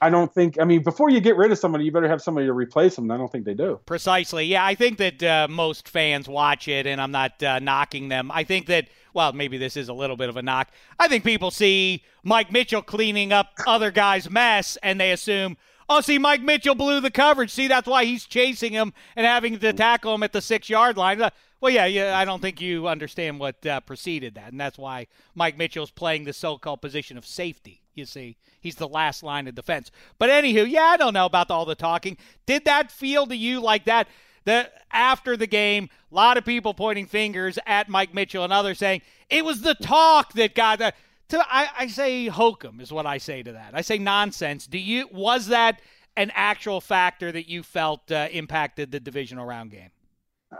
I 0.00 0.10
don't 0.10 0.32
think. 0.32 0.60
I 0.60 0.64
mean, 0.64 0.82
before 0.82 1.10
you 1.10 1.20
get 1.20 1.36
rid 1.36 1.50
of 1.50 1.58
somebody, 1.58 1.84
you 1.84 1.92
better 1.92 2.08
have 2.08 2.22
somebody 2.22 2.46
to 2.46 2.52
replace 2.52 2.96
them. 2.96 3.10
I 3.10 3.16
don't 3.16 3.30
think 3.30 3.44
they 3.44 3.54
do. 3.54 3.80
Precisely. 3.86 4.44
Yeah, 4.46 4.64
I 4.64 4.74
think 4.74 4.98
that 4.98 5.22
uh, 5.22 5.48
most 5.48 5.88
fans 5.88 6.28
watch 6.28 6.68
it, 6.68 6.86
and 6.86 7.00
I'm 7.00 7.10
not 7.10 7.42
uh, 7.42 7.58
knocking 7.58 8.08
them. 8.08 8.30
I 8.32 8.44
think 8.44 8.66
that, 8.66 8.88
well, 9.12 9.32
maybe 9.32 9.58
this 9.58 9.76
is 9.76 9.88
a 9.88 9.92
little 9.92 10.16
bit 10.16 10.28
of 10.28 10.36
a 10.36 10.42
knock. 10.42 10.70
I 10.98 11.08
think 11.08 11.24
people 11.24 11.50
see 11.50 12.04
Mike 12.22 12.52
Mitchell 12.52 12.82
cleaning 12.82 13.32
up 13.32 13.50
other 13.66 13.90
guys' 13.90 14.30
mess, 14.30 14.78
and 14.82 15.00
they 15.00 15.10
assume, 15.10 15.56
oh, 15.88 16.00
see, 16.00 16.18
Mike 16.18 16.42
Mitchell 16.42 16.76
blew 16.76 17.00
the 17.00 17.10
coverage. 17.10 17.50
See, 17.50 17.66
that's 17.66 17.88
why 17.88 18.04
he's 18.04 18.24
chasing 18.24 18.72
him 18.72 18.92
and 19.16 19.26
having 19.26 19.58
to 19.58 19.72
tackle 19.72 20.14
him 20.14 20.22
at 20.22 20.32
the 20.32 20.40
six 20.40 20.70
yard 20.70 20.96
line. 20.96 21.20
Uh, 21.20 21.30
Well, 21.60 21.72
yeah, 21.72 21.86
yeah, 21.86 22.16
I 22.16 22.24
don't 22.24 22.40
think 22.40 22.60
you 22.60 22.86
understand 22.86 23.40
what 23.40 23.66
uh, 23.66 23.80
preceded 23.80 24.36
that, 24.36 24.52
and 24.52 24.60
that's 24.60 24.78
why 24.78 25.08
Mike 25.34 25.58
Mitchell's 25.58 25.90
playing 25.90 26.22
the 26.22 26.32
so-called 26.32 26.80
position 26.80 27.18
of 27.18 27.26
safety. 27.26 27.82
You 27.98 28.06
see, 28.06 28.36
he's 28.60 28.76
the 28.76 28.88
last 28.88 29.22
line 29.22 29.48
of 29.48 29.54
defense. 29.54 29.90
But 30.18 30.30
anywho, 30.30 30.70
yeah, 30.70 30.84
I 30.84 30.96
don't 30.96 31.14
know 31.14 31.26
about 31.26 31.50
all 31.50 31.64
the 31.64 31.74
talking. 31.74 32.16
Did 32.46 32.64
that 32.64 32.90
feel 32.92 33.26
to 33.26 33.36
you 33.36 33.60
like 33.60 33.84
that? 33.86 34.08
The 34.44 34.70
after 34.92 35.36
the 35.36 35.46
game, 35.46 35.90
a 36.10 36.14
lot 36.14 36.38
of 36.38 36.44
people 36.44 36.72
pointing 36.72 37.06
fingers 37.06 37.58
at 37.66 37.88
Mike 37.88 38.14
Mitchell 38.14 38.44
and 38.44 38.52
others 38.52 38.78
saying 38.78 39.02
it 39.28 39.44
was 39.44 39.60
the 39.62 39.74
talk 39.74 40.32
that 40.34 40.54
got 40.54 40.78
the. 40.78 40.94
To 41.30 41.44
I, 41.46 41.68
I 41.76 41.86
say 41.88 42.28
hokum 42.28 42.80
is 42.80 42.90
what 42.90 43.04
I 43.04 43.18
say 43.18 43.42
to 43.42 43.52
that. 43.52 43.72
I 43.74 43.82
say 43.82 43.98
nonsense. 43.98 44.66
Do 44.66 44.78
you 44.78 45.08
was 45.12 45.48
that 45.48 45.80
an 46.16 46.32
actual 46.34 46.80
factor 46.80 47.30
that 47.30 47.48
you 47.48 47.62
felt 47.62 48.10
uh, 48.10 48.28
impacted 48.30 48.90
the 48.90 49.00
divisional 49.00 49.44
round 49.44 49.72
game? 49.72 49.90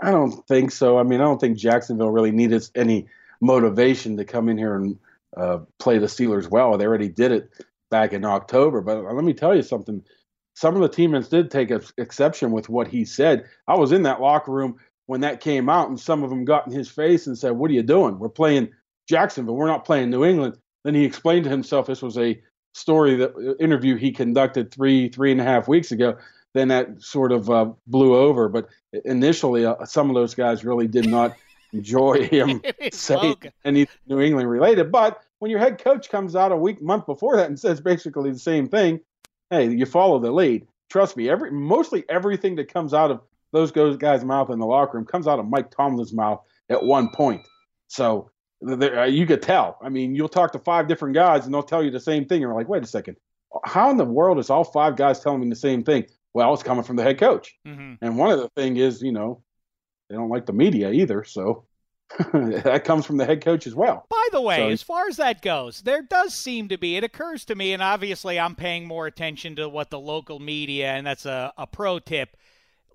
I 0.02 0.10
don't 0.10 0.46
think 0.46 0.70
so. 0.70 0.98
I 0.98 1.04
mean, 1.04 1.20
I 1.20 1.24
don't 1.24 1.40
think 1.40 1.56
Jacksonville 1.56 2.10
really 2.10 2.30
needed 2.30 2.68
any 2.74 3.06
motivation 3.40 4.16
to 4.18 4.24
come 4.24 4.48
in 4.48 4.58
here 4.58 4.74
and 4.74 4.98
uh, 5.36 5.58
play 5.78 5.98
the 5.98 6.06
Steelers 6.06 6.50
well. 6.50 6.76
They 6.76 6.86
already 6.86 7.08
did 7.08 7.32
it 7.32 7.50
back 7.90 8.12
in 8.12 8.24
October. 8.24 8.80
But 8.80 9.02
let 9.02 9.24
me 9.24 9.34
tell 9.34 9.54
you 9.54 9.62
something. 9.62 10.02
Some 10.54 10.74
of 10.74 10.82
the 10.82 10.88
teammates 10.88 11.28
did 11.28 11.50
take 11.50 11.70
ex- 11.70 11.92
exception 11.98 12.50
with 12.50 12.68
what 12.68 12.88
he 12.88 13.04
said. 13.04 13.44
I 13.66 13.76
was 13.76 13.92
in 13.92 14.02
that 14.02 14.20
locker 14.20 14.52
room 14.52 14.76
when 15.06 15.20
that 15.20 15.40
came 15.40 15.68
out, 15.68 15.88
and 15.88 15.98
some 15.98 16.22
of 16.22 16.30
them 16.30 16.44
got 16.44 16.66
in 16.66 16.72
his 16.72 16.88
face 16.88 17.26
and 17.26 17.38
said, 17.38 17.52
"What 17.52 17.70
are 17.70 17.74
you 17.74 17.82
doing? 17.82 18.18
We're 18.18 18.28
playing 18.28 18.70
Jacksonville. 19.08 19.54
We're 19.54 19.68
not 19.68 19.84
playing 19.84 20.10
New 20.10 20.24
England." 20.24 20.58
Then 20.84 20.94
he 20.94 21.04
explained 21.04 21.44
to 21.44 21.50
himself 21.50 21.86
this 21.86 22.02
was 22.02 22.18
a 22.18 22.40
story 22.74 23.16
that 23.16 23.34
uh, 23.34 23.54
interview 23.62 23.96
he 23.96 24.12
conducted 24.12 24.72
three 24.72 25.08
three 25.08 25.32
and 25.32 25.40
a 25.40 25.44
half 25.44 25.68
weeks 25.68 25.92
ago. 25.92 26.16
Then 26.54 26.68
that 26.68 27.02
sort 27.02 27.32
of 27.32 27.50
uh, 27.50 27.70
blew 27.86 28.16
over. 28.16 28.48
But 28.48 28.68
initially, 29.04 29.64
uh, 29.64 29.84
some 29.84 30.10
of 30.10 30.14
those 30.14 30.34
guys 30.34 30.64
really 30.64 30.88
did 30.88 31.06
not 31.06 31.36
enjoy 31.72 32.22
him 32.28 32.62
saying 32.92 33.36
anything 33.64 33.96
New 34.06 34.20
England 34.20 34.50
related. 34.50 34.90
But 34.92 35.22
when 35.38 35.50
your 35.50 35.60
head 35.60 35.82
coach 35.82 36.10
comes 36.10 36.36
out 36.36 36.52
a 36.52 36.56
week 36.56 36.82
month 36.82 37.06
before 37.06 37.36
that 37.36 37.48
and 37.48 37.58
says 37.58 37.80
basically 37.80 38.30
the 38.30 38.38
same 38.38 38.68
thing, 38.68 39.00
hey, 39.50 39.68
you 39.70 39.86
follow 39.86 40.18
the 40.18 40.30
lead. 40.30 40.66
Trust 40.90 41.16
me, 41.16 41.28
every 41.28 41.50
mostly 41.50 42.04
everything 42.08 42.56
that 42.56 42.72
comes 42.72 42.94
out 42.94 43.10
of 43.10 43.20
those 43.52 43.70
guys' 43.72 44.24
mouth 44.24 44.50
in 44.50 44.58
the 44.58 44.66
locker 44.66 44.96
room 44.96 45.06
comes 45.06 45.26
out 45.26 45.38
of 45.38 45.48
Mike 45.48 45.70
Tomlin's 45.70 46.12
mouth 46.12 46.42
at 46.68 46.82
one 46.82 47.10
point. 47.10 47.46
So 47.88 48.30
there, 48.60 49.00
uh, 49.00 49.06
you 49.06 49.26
could 49.26 49.42
tell. 49.42 49.78
I 49.82 49.88
mean, 49.88 50.14
you'll 50.14 50.28
talk 50.28 50.52
to 50.52 50.58
five 50.58 50.88
different 50.88 51.14
guys 51.14 51.44
and 51.44 51.54
they'll 51.54 51.62
tell 51.62 51.82
you 51.82 51.90
the 51.90 52.00
same 52.00 52.26
thing. 52.26 52.40
You're 52.40 52.54
like, 52.54 52.68
wait 52.68 52.82
a 52.82 52.86
second, 52.86 53.16
how 53.64 53.90
in 53.90 53.96
the 53.96 54.04
world 54.04 54.38
is 54.38 54.50
all 54.50 54.64
five 54.64 54.96
guys 54.96 55.20
telling 55.20 55.40
me 55.40 55.48
the 55.48 55.56
same 55.56 55.82
thing? 55.82 56.06
Well, 56.34 56.52
it's 56.54 56.62
coming 56.62 56.84
from 56.84 56.96
the 56.96 57.02
head 57.02 57.18
coach. 57.18 57.56
Mm-hmm. 57.66 57.94
And 58.02 58.18
one 58.18 58.30
of 58.30 58.38
the 58.38 58.48
thing 58.50 58.76
is, 58.76 59.02
you 59.02 59.12
know, 59.12 59.42
they 60.08 60.16
don't 60.16 60.28
like 60.28 60.46
the 60.46 60.52
media 60.52 60.90
either, 60.90 61.24
so 61.24 61.64
that 62.32 62.84
comes 62.84 63.04
from 63.04 63.18
the 63.18 63.26
head 63.26 63.42
coach 63.42 63.66
as 63.66 63.74
well. 63.74 64.06
By 64.08 64.28
the 64.32 64.40
way, 64.40 64.56
So- 64.56 64.68
as 64.68 64.82
far 64.82 65.08
as 65.08 65.16
that 65.16 65.42
goes, 65.42 65.82
there 65.82 66.02
does 66.02 66.34
seem 66.34 66.68
to 66.68 66.78
be, 66.78 66.96
it 66.96 67.04
occurs 67.04 67.44
to 67.46 67.54
me, 67.54 67.72
and 67.72 67.82
obviously 67.82 68.38
I'm 68.40 68.54
paying 68.54 68.86
more 68.86 69.06
attention 69.06 69.56
to 69.56 69.68
what 69.68 69.90
the 69.90 70.00
local 70.00 70.38
media, 70.38 70.92
and 70.92 71.06
that's 71.06 71.26
a, 71.26 71.52
a 71.58 71.66
pro 71.66 71.98
tip. 71.98 72.36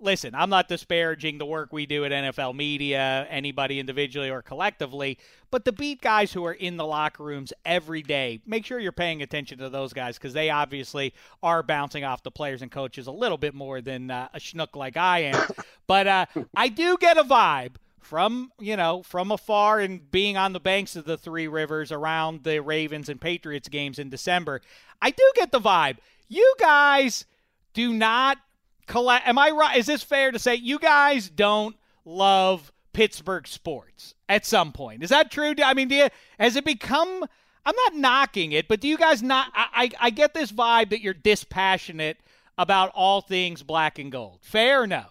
Listen, 0.00 0.34
I'm 0.34 0.50
not 0.50 0.68
disparaging 0.68 1.38
the 1.38 1.46
work 1.46 1.72
we 1.72 1.86
do 1.86 2.04
at 2.04 2.12
NFL 2.12 2.54
media, 2.54 3.26
anybody 3.30 3.78
individually 3.78 4.30
or 4.30 4.42
collectively, 4.42 5.18
but 5.50 5.64
the 5.64 5.72
beat 5.72 6.00
guys 6.00 6.32
who 6.32 6.44
are 6.44 6.52
in 6.52 6.76
the 6.76 6.84
locker 6.84 7.22
rooms 7.22 7.52
every 7.64 8.02
day, 8.02 8.40
make 8.46 8.66
sure 8.66 8.78
you're 8.78 8.92
paying 8.92 9.22
attention 9.22 9.58
to 9.58 9.68
those 9.68 9.92
guys 9.92 10.18
because 10.18 10.32
they 10.32 10.50
obviously 10.50 11.14
are 11.42 11.62
bouncing 11.62 12.04
off 12.04 12.22
the 12.22 12.30
players 12.30 12.62
and 12.62 12.70
coaches 12.70 13.06
a 13.06 13.12
little 13.12 13.38
bit 13.38 13.54
more 13.54 13.80
than 13.80 14.10
uh, 14.10 14.28
a 14.34 14.38
schnook 14.38 14.76
like 14.76 14.96
I 14.96 15.20
am. 15.20 15.48
but 15.86 16.06
uh, 16.06 16.26
I 16.54 16.68
do 16.68 16.96
get 16.98 17.16
a 17.16 17.24
vibe 17.24 17.76
from 18.04 18.52
you 18.60 18.76
know 18.76 19.02
from 19.02 19.32
afar 19.32 19.80
and 19.80 20.10
being 20.10 20.36
on 20.36 20.52
the 20.52 20.60
banks 20.60 20.94
of 20.94 21.06
the 21.06 21.16
three 21.16 21.48
rivers 21.48 21.90
around 21.90 22.44
the 22.44 22.60
Ravens 22.60 23.08
and 23.08 23.18
Patriots 23.18 23.68
games 23.68 23.98
in 23.98 24.10
December, 24.10 24.60
I 25.00 25.10
do 25.10 25.32
get 25.34 25.52
the 25.52 25.60
vibe. 25.60 25.96
You 26.28 26.54
guys 26.58 27.24
do 27.72 27.92
not. 27.92 28.38
Am 28.88 29.38
I 29.38 29.50
right? 29.50 29.76
Is 29.76 29.86
this 29.86 30.02
fair 30.02 30.30
to 30.30 30.38
say 30.38 30.54
you 30.56 30.78
guys 30.78 31.28
don't 31.28 31.76
love 32.04 32.72
Pittsburgh 32.92 33.46
sports 33.46 34.14
at 34.28 34.46
some 34.46 34.72
point? 34.72 35.02
Is 35.02 35.10
that 35.10 35.30
true? 35.30 35.54
I 35.62 35.74
mean, 35.74 35.88
do 35.88 35.94
you, 35.94 36.08
has 36.38 36.56
it 36.56 36.64
become? 36.64 37.24
I'm 37.66 37.76
not 37.76 37.96
knocking 37.96 38.52
it, 38.52 38.68
but 38.68 38.80
do 38.80 38.88
you 38.88 38.98
guys 38.98 39.22
not? 39.22 39.50
I, 39.54 39.66
I, 39.74 39.90
I 40.06 40.10
get 40.10 40.34
this 40.34 40.52
vibe 40.52 40.90
that 40.90 41.00
you're 41.00 41.14
dispassionate 41.14 42.18
about 42.58 42.90
all 42.94 43.20
things 43.20 43.62
black 43.62 43.98
and 43.98 44.12
gold. 44.12 44.40
Fair 44.42 44.82
or 44.82 44.86
no? 44.86 45.04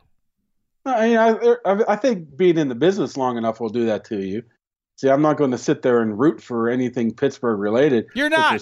I 0.86 1.08
mean, 1.08 1.18
I, 1.18 1.84
I 1.88 1.96
think 1.96 2.36
being 2.36 2.58
in 2.58 2.68
the 2.68 2.76
business 2.76 3.16
long 3.16 3.38
enough 3.38 3.60
will 3.60 3.70
do 3.70 3.86
that 3.86 4.04
to 4.06 4.22
you. 4.22 4.44
See, 4.98 5.10
I'm 5.10 5.22
not 5.22 5.38
going 5.38 5.52
to 5.52 5.58
sit 5.58 5.82
there 5.82 6.02
and 6.02 6.20
root 6.20 6.42
for 6.42 6.70
anything 6.70 7.14
Pittsburgh 7.14 7.60
related. 7.60 8.08
You're 8.16 8.30
not. 8.30 8.62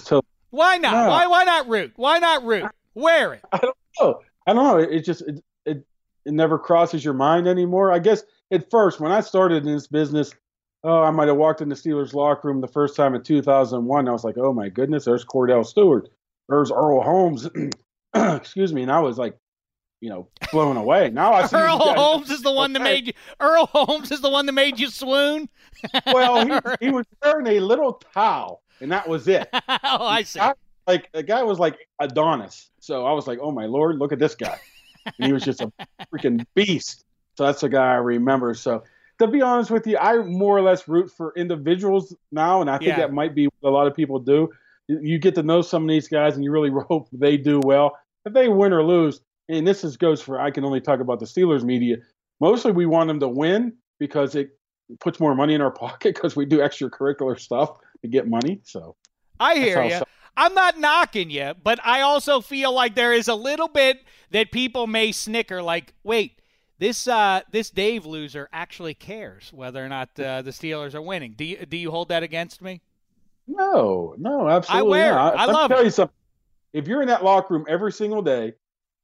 why 0.50 0.78
not? 0.78 0.92
No. 0.92 1.08
Why 1.08 1.26
why 1.26 1.44
not 1.44 1.68
root? 1.68 1.92
Why 1.96 2.18
not 2.18 2.44
root? 2.44 2.64
Wear 2.94 3.34
it. 3.34 3.44
I 3.52 3.58
don't 3.58 3.76
know. 4.00 4.20
I 4.46 4.52
don't 4.52 4.64
know. 4.64 4.78
It, 4.78 4.92
it 4.92 5.04
just 5.04 5.22
it, 5.22 5.42
it 5.64 5.86
it 6.24 6.32
never 6.32 6.58
crosses 6.58 7.04
your 7.04 7.14
mind 7.14 7.46
anymore. 7.46 7.92
I 7.92 7.98
guess 7.98 8.22
at 8.50 8.70
first 8.70 9.00
when 9.00 9.12
I 9.12 9.20
started 9.20 9.66
in 9.66 9.72
this 9.74 9.86
business, 9.86 10.34
oh, 10.84 11.02
I 11.02 11.10
might 11.10 11.28
have 11.28 11.36
walked 11.36 11.60
in 11.60 11.68
the 11.68 11.74
Steelers 11.74 12.14
locker 12.14 12.48
room 12.48 12.60
the 12.60 12.68
first 12.68 12.96
time 12.96 13.14
in 13.14 13.22
2001. 13.22 14.08
I 14.08 14.12
was 14.12 14.24
like, 14.24 14.38
oh 14.38 14.52
my 14.52 14.68
goodness, 14.68 15.04
there's 15.04 15.24
Kordell 15.24 15.66
Stewart, 15.66 16.08
there's 16.48 16.70
Earl 16.70 17.02
Holmes. 17.02 17.48
Excuse 18.14 18.72
me, 18.72 18.82
and 18.82 18.92
I 18.92 19.00
was 19.00 19.18
like, 19.18 19.36
you 20.02 20.10
know, 20.10 20.28
blown 20.50 20.76
away. 20.76 21.10
Now 21.10 21.32
I 21.32 21.46
see 21.46 21.56
Earl 21.56 21.78
Holmes 21.78 22.30
is 22.30 22.42
the 22.42 22.52
one 22.52 22.72
that 22.74 22.82
made 22.82 23.06
you. 23.06 23.12
Earl 23.40 23.66
Holmes 23.66 24.10
is 24.10 24.20
the 24.20 24.28
one 24.28 24.46
that 24.46 24.52
made 24.52 24.78
you 24.78 24.90
swoon. 24.90 25.48
well, 26.06 26.44
he, 26.44 26.76
he, 26.86 26.90
was 26.90 27.06
wearing 27.22 27.46
a 27.46 27.60
little 27.60 27.94
towel, 28.12 28.62
and 28.80 28.90
that 28.92 29.08
was 29.08 29.28
it. 29.28 29.48
oh, 29.54 30.04
I 30.04 30.24
see. 30.24 30.40
I, 30.40 30.54
like 30.86 31.10
the 31.12 31.22
guy 31.22 31.42
was 31.42 31.58
like 31.58 31.78
Adonis, 32.00 32.70
so 32.80 33.06
I 33.06 33.12
was 33.12 33.26
like, 33.26 33.38
oh 33.40 33.52
my 33.52 33.66
lord, 33.66 33.98
look 33.98 34.12
at 34.12 34.18
this 34.18 34.34
guy. 34.34 34.58
and 35.04 35.26
he 35.26 35.32
was 35.32 35.42
just 35.42 35.60
a 35.60 35.72
freaking 36.14 36.44
beast. 36.54 37.04
So 37.36 37.46
that's 37.46 37.60
the 37.60 37.68
guy 37.68 37.92
I 37.92 37.96
remember. 37.96 38.54
So 38.54 38.84
to 39.18 39.26
be 39.28 39.40
honest 39.40 39.70
with 39.70 39.86
you, 39.86 39.96
I 39.98 40.18
more 40.18 40.56
or 40.56 40.62
less 40.62 40.88
root 40.88 41.10
for 41.10 41.32
individuals 41.36 42.14
now, 42.30 42.60
and 42.60 42.70
I 42.70 42.78
think 42.78 42.90
yeah. 42.90 42.96
that 42.98 43.12
might 43.12 43.34
be 43.34 43.46
what 43.60 43.70
a 43.70 43.72
lot 43.72 43.86
of 43.86 43.94
people 43.94 44.18
do. 44.18 44.50
You 44.88 45.18
get 45.18 45.34
to 45.36 45.42
know 45.42 45.62
some 45.62 45.84
of 45.84 45.88
these 45.88 46.08
guys, 46.08 46.34
and 46.34 46.44
you 46.44 46.50
really 46.50 46.70
hope 46.88 47.08
they 47.12 47.36
do 47.36 47.60
well. 47.62 47.96
If 48.24 48.32
they 48.32 48.48
win 48.48 48.72
or 48.72 48.84
lose, 48.84 49.20
and 49.48 49.66
this 49.66 49.84
is 49.84 49.96
goes 49.96 50.20
for 50.20 50.40
I 50.40 50.50
can 50.50 50.64
only 50.64 50.80
talk 50.80 51.00
about 51.00 51.20
the 51.20 51.26
Steelers 51.26 51.64
media. 51.64 51.96
Mostly 52.40 52.72
we 52.72 52.86
want 52.86 53.08
them 53.08 53.20
to 53.20 53.28
win 53.28 53.74
because 53.98 54.34
it 54.34 54.50
puts 55.00 55.20
more 55.20 55.34
money 55.34 55.54
in 55.54 55.60
our 55.60 55.70
pocket 55.84 56.14
because 56.14 56.36
we 56.36 56.44
do 56.44 56.58
extracurricular 56.58 57.38
stuff 57.38 57.76
to 58.02 58.08
get 58.08 58.28
money. 58.28 58.60
So 58.64 58.96
I 59.38 59.54
hear 59.54 59.84
you. 59.84 60.02
I'm 60.36 60.54
not 60.54 60.78
knocking 60.78 61.30
you, 61.30 61.54
but 61.62 61.78
I 61.84 62.00
also 62.00 62.40
feel 62.40 62.72
like 62.72 62.94
there 62.94 63.12
is 63.12 63.28
a 63.28 63.34
little 63.34 63.68
bit 63.68 64.02
that 64.30 64.50
people 64.50 64.86
may 64.86 65.12
snicker 65.12 65.62
like, 65.62 65.94
wait, 66.02 66.40
this 66.78 67.06
uh, 67.06 67.42
this 67.50 67.70
Dave 67.70 68.06
loser 68.06 68.48
actually 68.52 68.94
cares 68.94 69.52
whether 69.52 69.84
or 69.84 69.88
not 69.88 70.08
uh, 70.18 70.42
the 70.42 70.50
Steelers 70.50 70.94
are 70.94 71.02
winning. 71.02 71.34
Do 71.36 71.44
you 71.44 71.64
do 71.66 71.76
you 71.76 71.90
hold 71.90 72.08
that 72.08 72.22
against 72.22 72.62
me? 72.62 72.80
No, 73.46 74.14
no, 74.18 74.48
absolutely 74.48 74.88
I 74.88 74.90
wear 74.90 75.12
not. 75.12 75.34
It. 75.34 75.40
I, 75.40 75.42
I 75.42 75.46
love 75.46 75.70
tell 75.70 75.80
it. 75.80 75.84
you 75.84 75.90
something. 75.90 76.16
If 76.72 76.88
you're 76.88 77.02
in 77.02 77.08
that 77.08 77.22
locker 77.22 77.54
room 77.54 77.66
every 77.68 77.92
single 77.92 78.22
day 78.22 78.54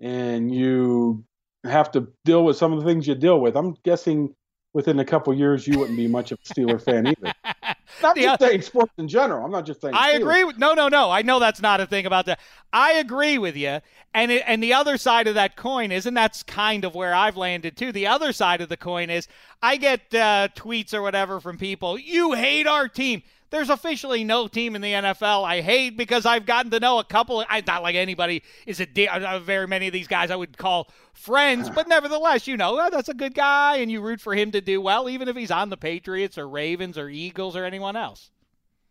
and 0.00 0.52
you 0.54 1.24
have 1.64 1.90
to 1.92 2.08
deal 2.24 2.44
with 2.44 2.56
some 2.56 2.72
of 2.72 2.80
the 2.80 2.84
things 2.84 3.06
you 3.06 3.14
deal 3.14 3.40
with. 3.40 3.56
I'm 3.56 3.74
guessing 3.84 4.34
within 4.72 4.98
a 5.00 5.04
couple 5.04 5.34
years 5.34 5.66
you 5.66 5.78
wouldn't 5.78 5.96
be 5.96 6.06
much 6.06 6.32
of 6.32 6.38
a 6.44 6.48
Steeler 6.48 6.82
fan 6.82 7.06
either. 7.06 7.32
Not 8.02 8.14
the, 8.14 8.22
just 8.22 8.40
saying 8.40 8.62
sports 8.62 8.92
in 8.98 9.08
general. 9.08 9.44
I'm 9.44 9.50
not 9.50 9.66
just 9.66 9.80
saying. 9.80 9.94
I 9.94 10.14
Steelers. 10.14 10.16
agree. 10.16 10.44
With, 10.44 10.58
no, 10.58 10.74
no, 10.74 10.88
no. 10.88 11.10
I 11.10 11.22
know 11.22 11.38
that's 11.38 11.60
not 11.60 11.80
a 11.80 11.86
thing 11.86 12.06
about 12.06 12.26
that. 12.26 12.40
I 12.72 12.94
agree 12.94 13.38
with 13.38 13.56
you. 13.56 13.80
And 14.14 14.30
it, 14.30 14.42
and 14.46 14.62
the 14.62 14.74
other 14.74 14.96
side 14.96 15.26
of 15.26 15.34
that 15.34 15.56
coin 15.56 15.92
is, 15.92 16.06
and 16.06 16.16
that's 16.16 16.42
kind 16.42 16.84
of 16.84 16.94
where 16.94 17.14
I've 17.14 17.36
landed 17.36 17.76
too. 17.76 17.92
The 17.92 18.06
other 18.06 18.32
side 18.32 18.60
of 18.60 18.68
the 18.68 18.76
coin 18.76 19.10
is, 19.10 19.28
I 19.62 19.76
get 19.76 20.00
uh, 20.14 20.48
tweets 20.54 20.94
or 20.94 21.02
whatever 21.02 21.40
from 21.40 21.58
people. 21.58 21.98
You 21.98 22.32
hate 22.32 22.66
our 22.66 22.88
team. 22.88 23.22
There's 23.50 23.70
officially 23.70 24.24
no 24.24 24.46
team 24.46 24.76
in 24.76 24.82
the 24.82 24.92
NFL 24.92 25.44
I 25.44 25.62
hate 25.62 25.96
because 25.96 26.26
I've 26.26 26.44
gotten 26.44 26.70
to 26.72 26.80
know 26.80 26.98
a 26.98 27.04
couple. 27.04 27.40
Of, 27.40 27.46
I 27.48 27.62
not 27.66 27.82
like 27.82 27.94
anybody 27.94 28.42
is 28.66 28.80
a 28.80 29.08
uh, 29.08 29.38
very 29.38 29.66
many 29.66 29.86
of 29.86 29.92
these 29.92 30.08
guys 30.08 30.30
I 30.30 30.36
would 30.36 30.58
call 30.58 30.90
friends, 31.14 31.70
but 31.70 31.88
nevertheless, 31.88 32.46
you 32.46 32.56
know 32.56 32.78
oh, 32.78 32.90
that's 32.90 33.08
a 33.08 33.14
good 33.14 33.34
guy, 33.34 33.76
and 33.76 33.90
you 33.90 34.00
root 34.02 34.20
for 34.20 34.34
him 34.34 34.50
to 34.52 34.60
do 34.60 34.80
well, 34.80 35.08
even 35.08 35.28
if 35.28 35.36
he's 35.36 35.50
on 35.50 35.70
the 35.70 35.76
Patriots 35.76 36.36
or 36.36 36.48
Ravens 36.48 36.98
or 36.98 37.08
Eagles 37.08 37.56
or 37.56 37.64
anyone 37.64 37.96
else. 37.96 38.30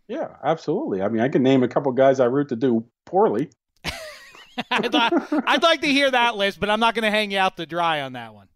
Yeah, 0.07 0.29
absolutely. 0.43 1.01
I 1.01 1.09
mean, 1.09 1.21
I 1.21 1.29
can 1.29 1.43
name 1.43 1.63
a 1.63 1.67
couple 1.67 1.91
guys 1.91 2.19
I 2.19 2.25
root 2.25 2.49
to 2.49 2.55
do 2.55 2.85
poorly. 3.05 3.49
I'd, 4.71 4.95
I'd 4.95 5.63
like 5.63 5.81
to 5.81 5.87
hear 5.87 6.09
that 6.09 6.35
list, 6.35 6.59
but 6.59 6.69
I'm 6.69 6.79
not 6.79 6.95
going 6.95 7.03
to 7.03 7.11
hang 7.11 7.29
you 7.29 7.39
out 7.39 7.57
to 7.57 7.65
dry 7.65 8.01
on 8.01 8.13
that 8.13 8.33
one. 8.33 8.47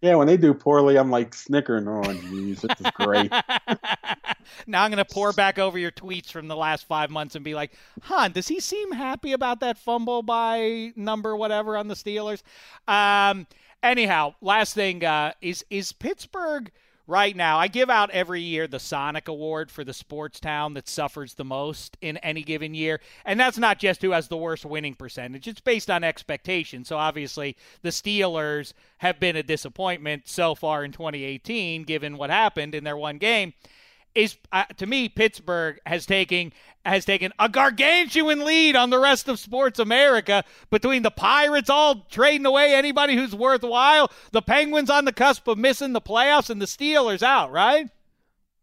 Yeah, 0.00 0.14
when 0.14 0.26
they 0.26 0.38
do 0.38 0.54
poorly, 0.54 0.96
I'm 0.96 1.10
like 1.10 1.34
snickering. 1.34 1.86
Oh, 1.86 2.00
jeez, 2.00 2.60
this 2.60 2.80
is 2.80 2.90
great. 2.94 3.30
now 4.66 4.82
I'm 4.82 4.90
going 4.90 5.04
to 5.04 5.04
pour 5.04 5.32
back 5.32 5.58
over 5.58 5.78
your 5.78 5.90
tweets 5.90 6.30
from 6.32 6.48
the 6.48 6.56
last 6.56 6.86
five 6.86 7.10
months 7.10 7.34
and 7.34 7.44
be 7.44 7.54
like, 7.54 7.72
"Huh, 8.02 8.28
does 8.28 8.48
he 8.48 8.60
seem 8.60 8.92
happy 8.92 9.32
about 9.32 9.60
that 9.60 9.76
fumble 9.76 10.22
by 10.22 10.92
number 10.96 11.36
whatever 11.36 11.76
on 11.76 11.88
the 11.88 11.94
Steelers?" 11.94 12.42
Um, 12.88 13.46
anyhow, 13.82 14.34
last 14.40 14.74
thing 14.74 15.04
uh, 15.04 15.32
is 15.42 15.64
is 15.68 15.92
Pittsburgh 15.92 16.70
right 17.10 17.34
now, 17.34 17.58
I 17.58 17.68
give 17.68 17.90
out 17.90 18.10
every 18.10 18.40
year 18.40 18.66
the 18.66 18.78
Sonic 18.78 19.28
Award 19.28 19.70
for 19.70 19.84
the 19.84 19.92
sports 19.92 20.38
town 20.38 20.74
that 20.74 20.88
suffers 20.88 21.34
the 21.34 21.44
most 21.44 21.96
in 22.00 22.16
any 22.18 22.42
given 22.42 22.72
year. 22.72 23.00
And 23.24 23.38
that's 23.38 23.58
not 23.58 23.78
just 23.78 24.00
who 24.00 24.12
has 24.12 24.28
the 24.28 24.36
worst 24.36 24.64
winning 24.64 24.94
percentage, 24.94 25.48
it's 25.48 25.60
based 25.60 25.90
on 25.90 26.04
expectation. 26.04 26.84
So 26.84 26.96
obviously, 26.96 27.56
the 27.82 27.90
Steelers 27.90 28.72
have 28.98 29.18
been 29.18 29.36
a 29.36 29.42
disappointment 29.42 30.28
so 30.28 30.54
far 30.54 30.84
in 30.84 30.92
2018, 30.92 31.82
given 31.82 32.16
what 32.16 32.30
happened 32.30 32.74
in 32.74 32.84
their 32.84 32.96
one 32.96 33.18
game 33.18 33.52
is 34.14 34.36
uh, 34.52 34.64
to 34.76 34.86
me 34.86 35.08
Pittsburgh 35.08 35.78
has 35.86 36.06
taken 36.06 36.52
has 36.84 37.04
taken 37.04 37.32
a 37.38 37.48
gargantuan 37.48 38.44
lead 38.44 38.74
on 38.74 38.90
the 38.90 38.98
rest 38.98 39.28
of 39.28 39.38
sports 39.38 39.78
America 39.78 40.44
between 40.70 41.02
the 41.02 41.10
Pirates 41.10 41.70
all 41.70 42.06
trading 42.10 42.46
away 42.46 42.74
anybody 42.74 43.14
who's 43.14 43.34
worthwhile, 43.34 44.10
the 44.32 44.42
Penguins 44.42 44.90
on 44.90 45.04
the 45.04 45.12
cusp 45.12 45.46
of 45.46 45.58
missing 45.58 45.92
the 45.92 46.00
playoffs, 46.00 46.50
and 46.50 46.60
the 46.60 46.66
Steelers 46.66 47.22
out, 47.22 47.52
right? 47.52 47.88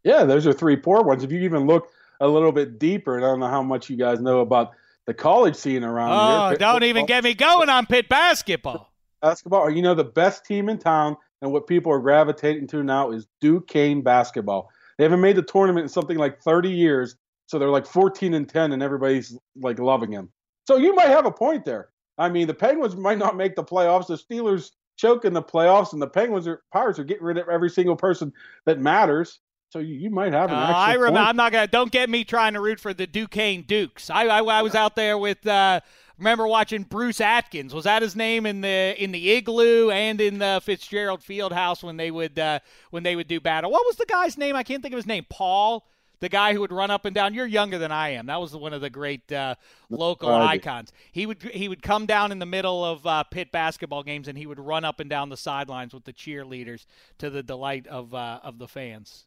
Yeah, 0.04 0.24
those 0.24 0.46
are 0.46 0.52
three 0.52 0.76
poor 0.76 1.02
ones. 1.02 1.22
If 1.22 1.32
you 1.32 1.40
even 1.40 1.66
look 1.66 1.88
a 2.20 2.28
little 2.28 2.52
bit 2.52 2.78
deeper, 2.78 3.16
and 3.16 3.24
I 3.24 3.28
don't 3.28 3.40
know 3.40 3.48
how 3.48 3.62
much 3.62 3.88
you 3.88 3.96
guys 3.96 4.20
know 4.20 4.40
about 4.40 4.72
the 5.06 5.14
college 5.14 5.56
scene 5.56 5.84
around 5.84 6.10
oh, 6.10 6.48
here. 6.48 6.54
Oh, 6.54 6.58
don't 6.58 6.84
even 6.84 7.06
get 7.06 7.24
me 7.24 7.34
going 7.34 7.68
on 7.68 7.86
Pitt 7.86 8.08
basketball. 8.08 8.92
Basketball, 9.22 9.70
you 9.70 9.82
know, 9.82 9.94
the 9.94 10.04
best 10.04 10.44
team 10.44 10.68
in 10.68 10.78
town, 10.78 11.16
and 11.40 11.52
what 11.52 11.66
people 11.66 11.92
are 11.92 12.00
gravitating 12.00 12.66
to 12.68 12.82
now 12.82 13.10
is 13.10 13.26
Duquesne 13.40 14.02
basketball. 14.02 14.70
They 14.98 15.04
haven't 15.04 15.20
made 15.20 15.36
the 15.36 15.42
tournament 15.42 15.84
in 15.84 15.88
something 15.88 16.18
like 16.18 16.42
30 16.42 16.70
years, 16.70 17.16
so 17.46 17.58
they're 17.58 17.70
like 17.70 17.86
14 17.86 18.34
and 18.34 18.48
10, 18.48 18.72
and 18.72 18.82
everybody's 18.82 19.38
like 19.56 19.78
loving 19.78 20.12
him. 20.12 20.30
So 20.66 20.76
you 20.76 20.94
might 20.94 21.08
have 21.08 21.24
a 21.24 21.30
point 21.30 21.64
there. 21.64 21.88
I 22.18 22.28
mean, 22.28 22.46
the 22.46 22.54
Penguins 22.54 22.96
might 22.96 23.18
not 23.18 23.36
make 23.36 23.54
the 23.54 23.64
playoffs. 23.64 24.08
The 24.08 24.18
Steelers 24.18 24.72
choke 24.96 25.24
in 25.24 25.32
the 25.32 25.42
playoffs, 25.42 25.92
and 25.92 26.02
the 26.02 26.08
Penguins 26.08 26.46
are 26.46 26.62
Pirates 26.72 26.98
are 26.98 27.04
getting 27.04 27.24
rid 27.24 27.38
of 27.38 27.48
every 27.48 27.70
single 27.70 27.96
person 27.96 28.32
that 28.66 28.80
matters. 28.80 29.38
So 29.70 29.78
you, 29.78 29.94
you 29.94 30.10
might 30.10 30.32
have 30.32 30.50
an. 30.50 30.56
Uh, 30.56 30.72
I 30.74 30.94
remember. 30.94 31.20
I'm 31.20 31.36
not 31.36 31.52
gonna. 31.52 31.68
Don't 31.68 31.92
get 31.92 32.10
me 32.10 32.24
trying 32.24 32.54
to 32.54 32.60
root 32.60 32.80
for 32.80 32.92
the 32.92 33.06
Duquesne 33.06 33.62
Dukes. 33.62 34.10
I 34.10 34.24
I, 34.24 34.42
I 34.42 34.62
was 34.62 34.74
out 34.74 34.96
there 34.96 35.16
with. 35.16 35.46
Uh, 35.46 35.80
remember 36.18 36.46
watching 36.46 36.82
Bruce 36.82 37.20
Atkins. 37.20 37.72
Was 37.72 37.84
that 37.84 38.02
his 38.02 38.16
name 38.16 38.46
in 38.46 38.60
the 38.60 38.94
in 38.98 39.12
the 39.12 39.30
igloo 39.30 39.90
and 39.90 40.20
in 40.20 40.38
the 40.38 40.60
Fitzgerald 40.62 41.20
Fieldhouse 41.20 41.82
when 41.82 41.96
they 41.96 42.10
would 42.10 42.38
uh, 42.38 42.60
when 42.90 43.02
they 43.02 43.16
would 43.16 43.28
do 43.28 43.40
battle? 43.40 43.70
What 43.70 43.86
was 43.86 43.96
the 43.96 44.06
guy's 44.06 44.36
name? 44.36 44.56
I 44.56 44.62
can't 44.62 44.82
think 44.82 44.92
of 44.92 44.98
his 44.98 45.06
name. 45.06 45.26
Paul, 45.28 45.86
the 46.20 46.28
guy 46.28 46.52
who 46.52 46.60
would 46.60 46.72
run 46.72 46.90
up 46.90 47.04
and 47.04 47.14
down. 47.14 47.34
You're 47.34 47.46
younger 47.46 47.78
than 47.78 47.92
I 47.92 48.10
am. 48.10 48.26
That 48.26 48.40
was 48.40 48.54
one 48.54 48.72
of 48.72 48.80
the 48.80 48.90
great 48.90 49.30
uh, 49.32 49.54
local 49.88 50.30
uh, 50.30 50.44
icons. 50.44 50.92
He 51.12 51.26
would 51.26 51.42
he 51.42 51.68
would 51.68 51.82
come 51.82 52.06
down 52.06 52.32
in 52.32 52.38
the 52.38 52.46
middle 52.46 52.84
of 52.84 53.06
uh, 53.06 53.22
Pitt 53.24 53.52
basketball 53.52 54.02
games 54.02 54.28
and 54.28 54.36
he 54.36 54.46
would 54.46 54.60
run 54.60 54.84
up 54.84 55.00
and 55.00 55.08
down 55.08 55.28
the 55.28 55.36
sidelines 55.36 55.94
with 55.94 56.04
the 56.04 56.12
cheerleaders 56.12 56.86
to 57.18 57.30
the 57.30 57.42
delight 57.42 57.86
of 57.86 58.14
uh, 58.14 58.40
of 58.42 58.58
the 58.58 58.68
fans. 58.68 59.24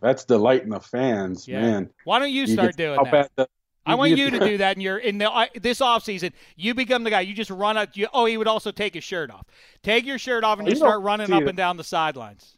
That's 0.00 0.24
delighting 0.24 0.70
the 0.70 0.80
fans, 0.80 1.46
yeah. 1.46 1.60
man. 1.60 1.90
Why 2.04 2.18
don't 2.18 2.32
you 2.32 2.46
start 2.46 2.76
doing 2.76 2.98
that? 3.36 3.48
I 3.86 3.94
want 3.96 4.10
You- 4.12 4.16
you 4.16 4.30
to 4.30 4.38
do 4.40 4.58
that 4.58 4.76
in 4.76 4.80
your 4.80 4.96
in 4.98 5.18
the 5.18 5.30
uh, 5.30 5.46
this 5.60 5.80
offseason. 5.80 6.32
You 6.56 6.74
become 6.74 7.04
the 7.04 7.10
guy. 7.10 7.20
You 7.20 7.34
just 7.34 7.50
run 7.50 7.76
up. 7.76 7.96
You, 7.96 8.08
oh, 8.14 8.24
he 8.24 8.36
would 8.36 8.48
also 8.48 8.70
take 8.70 8.94
his 8.94 9.04
shirt 9.04 9.30
off. 9.30 9.44
Take 9.82 10.06
your 10.06 10.18
shirt 10.18 10.42
off 10.44 10.58
and 10.58 10.66
Oh, 10.66 10.70
just 10.70 10.80
you 10.80 10.86
start 10.88 11.02
running 11.02 11.32
up 11.32 11.42
it. 11.42 11.48
and 11.48 11.56
down 11.56 11.76
the 11.76 11.84
sidelines. 11.84 12.56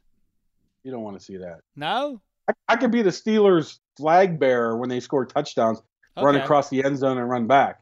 You 0.85 0.93
don't 0.93 1.03
want 1.03 1.19
to 1.19 1.25
see 1.25 1.37
that. 1.39 1.61
No. 1.75 2.21
I, 2.49 2.53
I 2.69 2.77
could 2.77 2.93
be 2.93 3.03
the 3.03 3.11
Steelers 3.11 3.79
flag 3.97 4.39
bearer 4.39 4.77
when 4.77 4.89
they 4.89 5.01
score 5.01 5.27
touchdowns, 5.27 5.83
run 6.17 6.37
across 6.37 6.69
the 6.71 6.85
end 6.85 6.97
zone 6.99 7.19
and 7.19 7.29
run 7.29 7.49
back. 7.49 7.81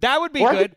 That 0.00 0.20
would 0.20 0.32
be 0.32 0.42
Or 0.42 0.50
I 0.50 0.54
good. 0.54 0.70
It 0.72 0.76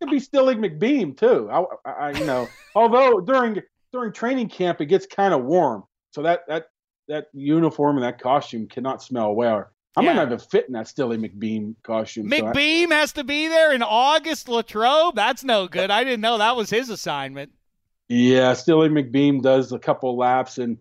could 0.00 0.10
be 0.10 0.20
Steely 0.20 0.56
McBeam 0.56 1.16
too. 1.16 1.48
I, 1.50 1.64
I 1.88 1.90
I- 2.08 2.10
you 2.10 2.26
know, 2.26 2.48
although 2.74 3.20
during 3.20 3.62
during 3.92 4.12
training 4.12 4.50
camp 4.50 4.82
it 4.82 4.86
gets 4.86 5.06
kind 5.06 5.32
of 5.32 5.42
warm, 5.44 5.84
so 6.12 6.20
that 6.22 6.40
that 6.48 6.66
that 7.08 7.28
uniform 7.32 7.96
and 7.96 8.04
that 8.04 8.20
costume 8.20 8.66
cannot 8.68 9.02
smell 9.02 9.34
well. 9.34 9.70
I 9.96 10.02
might 10.02 10.08
Yeah. 10.08 10.14
not 10.14 10.26
even 10.26 10.38
fit 10.38 10.66
in 10.66 10.74
that 10.74 10.88
Steely 10.88 11.16
McBeam 11.16 11.74
costume. 11.82 12.28
so 12.30 12.36
I- 12.36 12.40
McBeam 12.52 12.90
has 12.90 13.12
to 13.14 13.24
be 13.24 13.48
there 13.48 13.72
in 13.72 13.82
August. 13.82 14.48
Latrobe. 14.48 15.16
That's 15.16 15.42
no 15.42 15.66
good. 15.68 15.90
I 15.90 16.04
didn't 16.04 16.20
know 16.20 16.36
that 16.38 16.54
was 16.56 16.68
his 16.68 16.90
assignment. 16.90 17.52
Yeah, 18.08 18.52
Steely 18.52 18.88
McBeam 18.88 19.42
does 19.42 19.72
a 19.72 19.78
couple 19.78 20.16
laps, 20.16 20.58
and 20.58 20.78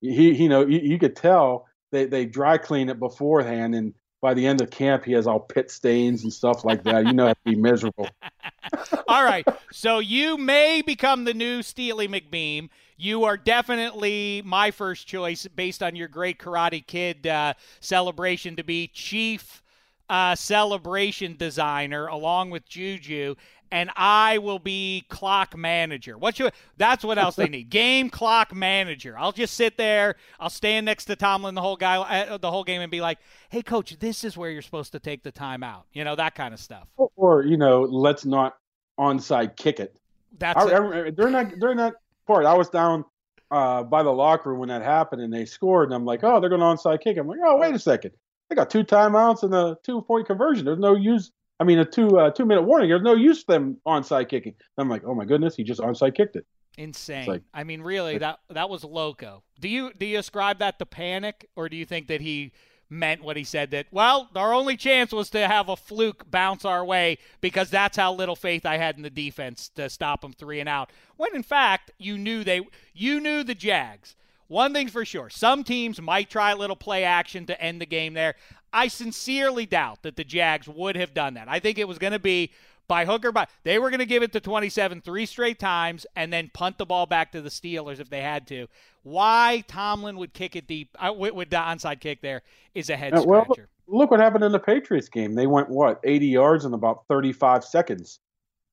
he, 0.00 0.32
you 0.32 0.48
know, 0.48 0.64
you, 0.66 0.78
you 0.78 0.98
could 0.98 1.16
tell 1.16 1.66
they 1.90 2.06
they 2.06 2.24
dry 2.24 2.56
clean 2.56 2.88
it 2.88 2.98
beforehand, 2.98 3.74
and 3.74 3.94
by 4.22 4.32
the 4.34 4.46
end 4.46 4.60
of 4.60 4.70
camp, 4.70 5.04
he 5.04 5.12
has 5.12 5.26
all 5.26 5.40
pit 5.40 5.70
stains 5.70 6.22
and 6.22 6.32
stuff 6.32 6.64
like 6.64 6.84
that. 6.84 7.04
You 7.04 7.12
know, 7.12 7.26
it'd 7.26 7.44
be 7.44 7.56
miserable. 7.56 8.08
All 9.08 9.24
right. 9.24 9.44
So 9.72 9.98
you 9.98 10.38
may 10.38 10.80
become 10.80 11.24
the 11.24 11.34
new 11.34 11.60
Steely 11.60 12.06
McBeam. 12.06 12.70
You 12.96 13.24
are 13.24 13.36
definitely 13.36 14.40
my 14.44 14.70
first 14.70 15.08
choice 15.08 15.46
based 15.48 15.82
on 15.82 15.96
your 15.96 16.06
great 16.06 16.38
Karate 16.38 16.86
Kid 16.86 17.26
uh, 17.26 17.54
celebration 17.80 18.54
to 18.56 18.62
be 18.62 18.86
chief 18.86 19.60
uh, 20.08 20.34
celebration 20.34 21.36
designer 21.36 22.06
along 22.06 22.50
with 22.50 22.68
Juju. 22.68 23.34
And 23.70 23.90
I 23.96 24.36
will 24.36 24.58
be 24.58 25.04
clock 25.08 25.56
manager. 25.56 26.18
What 26.18 26.38
you? 26.38 26.50
That's 26.76 27.02
what 27.02 27.16
else 27.16 27.36
they 27.36 27.48
need. 27.48 27.70
Game 27.70 28.10
clock 28.10 28.54
manager. 28.54 29.16
I'll 29.18 29.32
just 29.32 29.54
sit 29.54 29.78
there. 29.78 30.16
I'll 30.38 30.50
stand 30.50 30.84
next 30.84 31.06
to 31.06 31.16
Tomlin 31.16 31.54
the 31.54 31.62
whole 31.62 31.76
guy, 31.76 31.96
uh, 31.96 32.36
the 32.36 32.50
whole 32.50 32.64
game, 32.64 32.82
and 32.82 32.90
be 32.90 33.00
like, 33.00 33.16
"Hey, 33.48 33.62
coach, 33.62 33.98
this 33.98 34.24
is 34.24 34.36
where 34.36 34.50
you're 34.50 34.60
supposed 34.60 34.92
to 34.92 34.98
take 34.98 35.22
the 35.22 35.32
time 35.32 35.62
out." 35.62 35.86
You 35.94 36.04
know 36.04 36.14
that 36.16 36.34
kind 36.34 36.52
of 36.52 36.60
stuff. 36.60 36.86
Or 37.16 37.44
you 37.44 37.56
know, 37.56 37.80
let's 37.80 38.26
not 38.26 38.58
onside 39.00 39.56
kick 39.56 39.80
it. 39.80 39.98
That's 40.38 40.62
I, 40.62 40.68
it. 40.68 41.06
I, 41.06 41.10
during 41.10 41.32
that 41.32 41.58
during 41.58 41.78
that 41.78 41.94
part, 42.26 42.44
I 42.44 42.52
was 42.52 42.68
down 42.68 43.06
uh, 43.52 43.82
by 43.82 44.02
the 44.02 44.10
locker 44.10 44.50
room 44.50 44.58
when 44.58 44.70
that 44.70 44.82
happened, 44.82 45.22
and 45.22 45.32
they 45.32 45.44
scored, 45.44 45.88
and 45.88 45.94
I'm 45.94 46.04
like, 46.04 46.24
oh, 46.24 46.40
they're 46.40 46.48
going 46.48 46.60
to 46.62 46.66
onside 46.66 47.02
kick. 47.02 47.18
I'm 47.18 47.26
like, 47.28 47.38
oh, 47.44 47.58
wait 47.58 47.74
a 47.74 47.78
second, 47.78 48.12
they 48.52 48.56
got 48.56 48.68
two 48.68 48.84
timeouts 48.84 49.42
and 49.44 49.54
a 49.54 49.78
two 49.82 50.02
point 50.02 50.26
conversion. 50.26 50.66
There's 50.66 50.78
no 50.78 50.94
use. 50.94 51.30
I 51.58 51.64
mean, 51.64 51.78
a 51.78 51.84
two 51.84 52.18
uh, 52.18 52.30
two 52.30 52.44
minute 52.44 52.62
warning. 52.62 52.90
There's 52.90 53.02
no 53.02 53.14
use 53.14 53.42
for 53.42 53.52
them 53.52 53.78
onside 53.86 54.28
kicking. 54.28 54.54
I'm 54.76 54.90
like, 54.90 55.02
oh 55.06 55.14
my 55.14 55.24
goodness, 55.24 55.56
he 55.56 55.64
just 55.64 55.80
onside 55.80 56.14
kicked 56.14 56.36
it. 56.36 56.44
Insane. 56.76 57.26
like- 57.26 57.42
I 57.54 57.64
mean, 57.64 57.80
really, 57.80 58.18
that 58.18 58.40
that 58.50 58.68
was 58.68 58.84
loco. 58.84 59.42
Do 59.58 59.68
you 59.68 59.92
do 59.98 60.04
you 60.04 60.18
ascribe 60.18 60.58
that 60.58 60.78
to 60.80 60.86
panic, 60.86 61.48
or 61.56 61.68
do 61.68 61.76
you 61.76 61.86
think 61.86 62.08
that 62.08 62.20
he 62.20 62.52
meant 62.90 63.22
what 63.22 63.38
he 63.38 63.44
said? 63.44 63.70
That 63.70 63.86
well, 63.90 64.28
our 64.34 64.52
only 64.52 64.76
chance 64.76 65.12
was 65.12 65.30
to 65.30 65.48
have 65.48 65.70
a 65.70 65.76
fluke 65.76 66.30
bounce 66.30 66.66
our 66.66 66.84
way 66.84 67.16
because 67.40 67.70
that's 67.70 67.96
how 67.96 68.12
little 68.12 68.36
faith 68.36 68.66
I 68.66 68.76
had 68.76 68.96
in 68.96 69.02
the 69.02 69.10
defense 69.10 69.70
to 69.76 69.88
stop 69.88 70.20
them 70.20 70.34
three 70.34 70.60
and 70.60 70.68
out. 70.68 70.90
When 71.16 71.34
in 71.34 71.42
fact, 71.42 71.90
you 71.98 72.18
knew 72.18 72.44
they 72.44 72.60
you 72.92 73.18
knew 73.18 73.44
the 73.44 73.54
Jags. 73.54 74.14
One 74.52 74.74
thing's 74.74 74.92
for 74.92 75.06
sure: 75.06 75.30
some 75.30 75.64
teams 75.64 75.98
might 75.98 76.28
try 76.28 76.50
a 76.50 76.56
little 76.56 76.76
play 76.76 77.04
action 77.04 77.46
to 77.46 77.58
end 77.58 77.80
the 77.80 77.86
game 77.86 78.12
there. 78.12 78.34
I 78.70 78.88
sincerely 78.88 79.64
doubt 79.64 80.02
that 80.02 80.16
the 80.16 80.24
Jags 80.24 80.68
would 80.68 80.94
have 80.94 81.14
done 81.14 81.34
that. 81.34 81.48
I 81.48 81.58
think 81.58 81.78
it 81.78 81.88
was 81.88 81.96
going 81.96 82.12
to 82.12 82.18
be 82.18 82.52
by 82.86 83.06
hook 83.06 83.24
or 83.24 83.32
by 83.32 83.46
they 83.64 83.78
were 83.78 83.88
going 83.88 84.00
to 84.00 84.06
give 84.06 84.22
it 84.22 84.30
to 84.32 84.40
27 84.40 85.00
three 85.00 85.24
straight 85.24 85.58
times 85.58 86.04
and 86.16 86.30
then 86.30 86.50
punt 86.52 86.76
the 86.76 86.84
ball 86.84 87.06
back 87.06 87.32
to 87.32 87.40
the 87.40 87.48
Steelers 87.48 87.98
if 87.98 88.10
they 88.10 88.20
had 88.20 88.46
to. 88.48 88.66
Why 89.04 89.64
Tomlin 89.68 90.18
would 90.18 90.34
kick 90.34 90.54
it 90.54 90.66
deep 90.66 90.94
uh, 90.98 91.14
with, 91.16 91.48
the 91.48 91.56
onside 91.56 92.00
kick 92.00 92.20
there 92.20 92.42
is 92.74 92.90
a 92.90 92.96
head 92.96 93.14
Uh, 93.14 93.22
well, 93.24 93.44
scratcher. 93.44 93.70
Look 93.86 94.10
what 94.10 94.20
happened 94.20 94.44
in 94.44 94.52
the 94.52 94.58
Patriots 94.58 95.08
game. 95.08 95.34
They 95.34 95.46
went 95.46 95.70
what 95.70 95.98
80 96.04 96.26
yards 96.26 96.66
in 96.66 96.74
about 96.74 97.06
35 97.08 97.64
seconds 97.64 98.20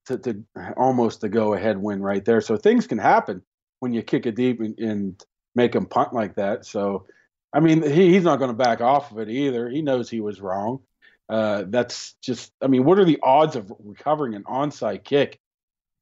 to, 0.04 0.18
to 0.18 0.44
almost 0.76 1.22
the 1.22 1.30
go 1.30 1.54
ahead 1.54 1.78
win 1.78 2.02
right 2.02 2.24
there. 2.24 2.42
So 2.42 2.58
things 2.58 2.86
can 2.86 2.98
happen 2.98 3.40
when 3.78 3.94
you 3.94 4.02
kick 4.02 4.26
it 4.26 4.36
deep 4.36 4.60
and, 4.60 4.78
and 4.78 5.24
make 5.54 5.74
him 5.74 5.86
punt 5.86 6.12
like 6.12 6.36
that. 6.36 6.64
So, 6.64 7.06
I 7.52 7.60
mean, 7.60 7.82
he, 7.82 8.12
he's 8.12 8.24
not 8.24 8.38
going 8.38 8.50
to 8.50 8.56
back 8.56 8.80
off 8.80 9.10
of 9.10 9.18
it 9.18 9.28
either. 9.28 9.68
He 9.68 9.82
knows 9.82 10.08
he 10.08 10.20
was 10.20 10.40
wrong. 10.40 10.80
Uh, 11.28 11.64
that's 11.68 12.14
just, 12.22 12.52
I 12.60 12.66
mean, 12.66 12.84
what 12.84 12.98
are 12.98 13.04
the 13.04 13.18
odds 13.22 13.56
of 13.56 13.72
recovering 13.78 14.34
an 14.34 14.44
onside 14.44 15.04
kick? 15.04 15.38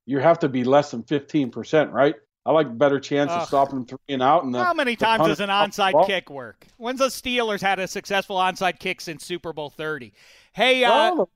You 0.07 0.20
have 0.20 0.39
to 0.41 0.49
be 0.49 0.65
less 0.65 0.91
than 0.91 1.03
15%, 1.03 1.93
right? 1.93 2.15
I 2.47 2.53
like 2.53 2.79
better 2.79 2.99
chance 2.99 3.31
Ugh. 3.31 3.43
of 3.43 3.49
stopping 3.49 3.85
three 3.85 3.99
and 4.09 4.23
out. 4.23 4.45
And 4.45 4.55
the, 4.55 4.65
How 4.65 4.73
many 4.73 4.95
the 4.95 5.05
times 5.05 5.19
punter 5.19 5.33
does 5.33 5.41
an 5.41 5.51
off 5.51 5.70
the 5.70 5.83
onside 5.83 5.93
ball. 5.93 6.07
kick 6.07 6.31
work? 6.31 6.66
When's 6.79 6.99
the 7.01 7.09
Steelers 7.09 7.61
had 7.61 7.79
a 7.79 7.87
successful 7.87 8.37
onside 8.37 8.79
kick 8.79 9.03
since 9.03 9.23
Super 9.23 9.53
Bowl 9.53 9.69
30? 9.69 10.15
Hey, 10.55 10.83
uh, 10.83 11.15
Well, 11.15 11.31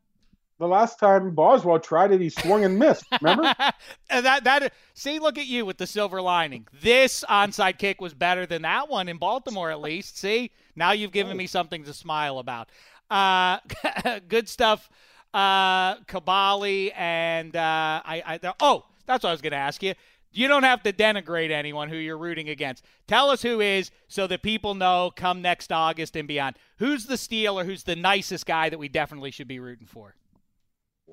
the 0.62 0.68
last 0.68 1.00
time 1.00 1.34
Boswell 1.34 1.80
tried 1.80 2.12
it, 2.12 2.20
he 2.20 2.30
swung 2.30 2.64
and 2.64 2.78
missed. 2.78 3.04
Remember? 3.20 3.52
That 4.08 4.44
that 4.44 4.72
see, 4.94 5.18
look 5.18 5.38
at 5.38 5.46
you 5.46 5.64
with 5.66 5.78
the 5.78 5.86
silver 5.86 6.22
lining. 6.22 6.68
This 6.80 7.24
onside 7.28 7.78
kick 7.78 8.00
was 8.00 8.14
better 8.14 8.46
than 8.46 8.62
that 8.62 8.88
one 8.88 9.08
in 9.08 9.16
Baltimore, 9.16 9.70
at 9.70 9.80
least. 9.80 10.18
See, 10.18 10.50
now 10.76 10.92
you've 10.92 11.12
given 11.12 11.36
me 11.36 11.46
something 11.46 11.82
to 11.84 11.92
smile 11.92 12.38
about. 12.38 12.68
Uh, 13.10 13.58
good 14.28 14.48
stuff. 14.48 14.88
Uh, 15.34 15.96
Kaboly 16.02 16.92
and 16.94 17.56
uh, 17.56 18.02
I, 18.04 18.38
I. 18.42 18.54
Oh, 18.60 18.84
that's 19.06 19.24
what 19.24 19.30
I 19.30 19.32
was 19.32 19.40
going 19.40 19.52
to 19.52 19.56
ask 19.56 19.82
you. 19.82 19.94
You 20.30 20.46
don't 20.46 20.62
have 20.62 20.82
to 20.84 20.92
denigrate 20.92 21.50
anyone 21.50 21.88
who 21.88 21.96
you're 21.96 22.18
rooting 22.18 22.50
against. 22.50 22.84
Tell 23.08 23.30
us 23.30 23.42
who 23.42 23.60
is, 23.60 23.90
so 24.08 24.26
that 24.28 24.42
people 24.42 24.74
know 24.74 25.10
come 25.16 25.42
next 25.42 25.72
August 25.72 26.14
and 26.16 26.28
beyond. 26.28 26.56
Who's 26.78 27.06
the 27.06 27.16
Steeler? 27.16 27.64
Who's 27.64 27.82
the 27.82 27.96
nicest 27.96 28.46
guy 28.46 28.68
that 28.68 28.78
we 28.78 28.88
definitely 28.88 29.32
should 29.32 29.48
be 29.48 29.58
rooting 29.58 29.86
for? 29.86 30.14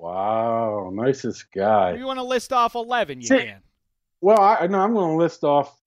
Wow, 0.00 0.90
nicest 0.92 1.52
guy. 1.52 1.92
If 1.92 1.98
you 1.98 2.06
want 2.06 2.18
to 2.18 2.24
list 2.24 2.52
off 2.52 2.74
eleven, 2.74 3.20
you 3.20 3.26
See- 3.26 3.38
can. 3.38 3.60
Well, 4.22 4.40
I 4.40 4.66
no, 4.66 4.78
I'm 4.80 4.92
going 4.92 5.10
to 5.12 5.16
list 5.16 5.44
off 5.44 5.78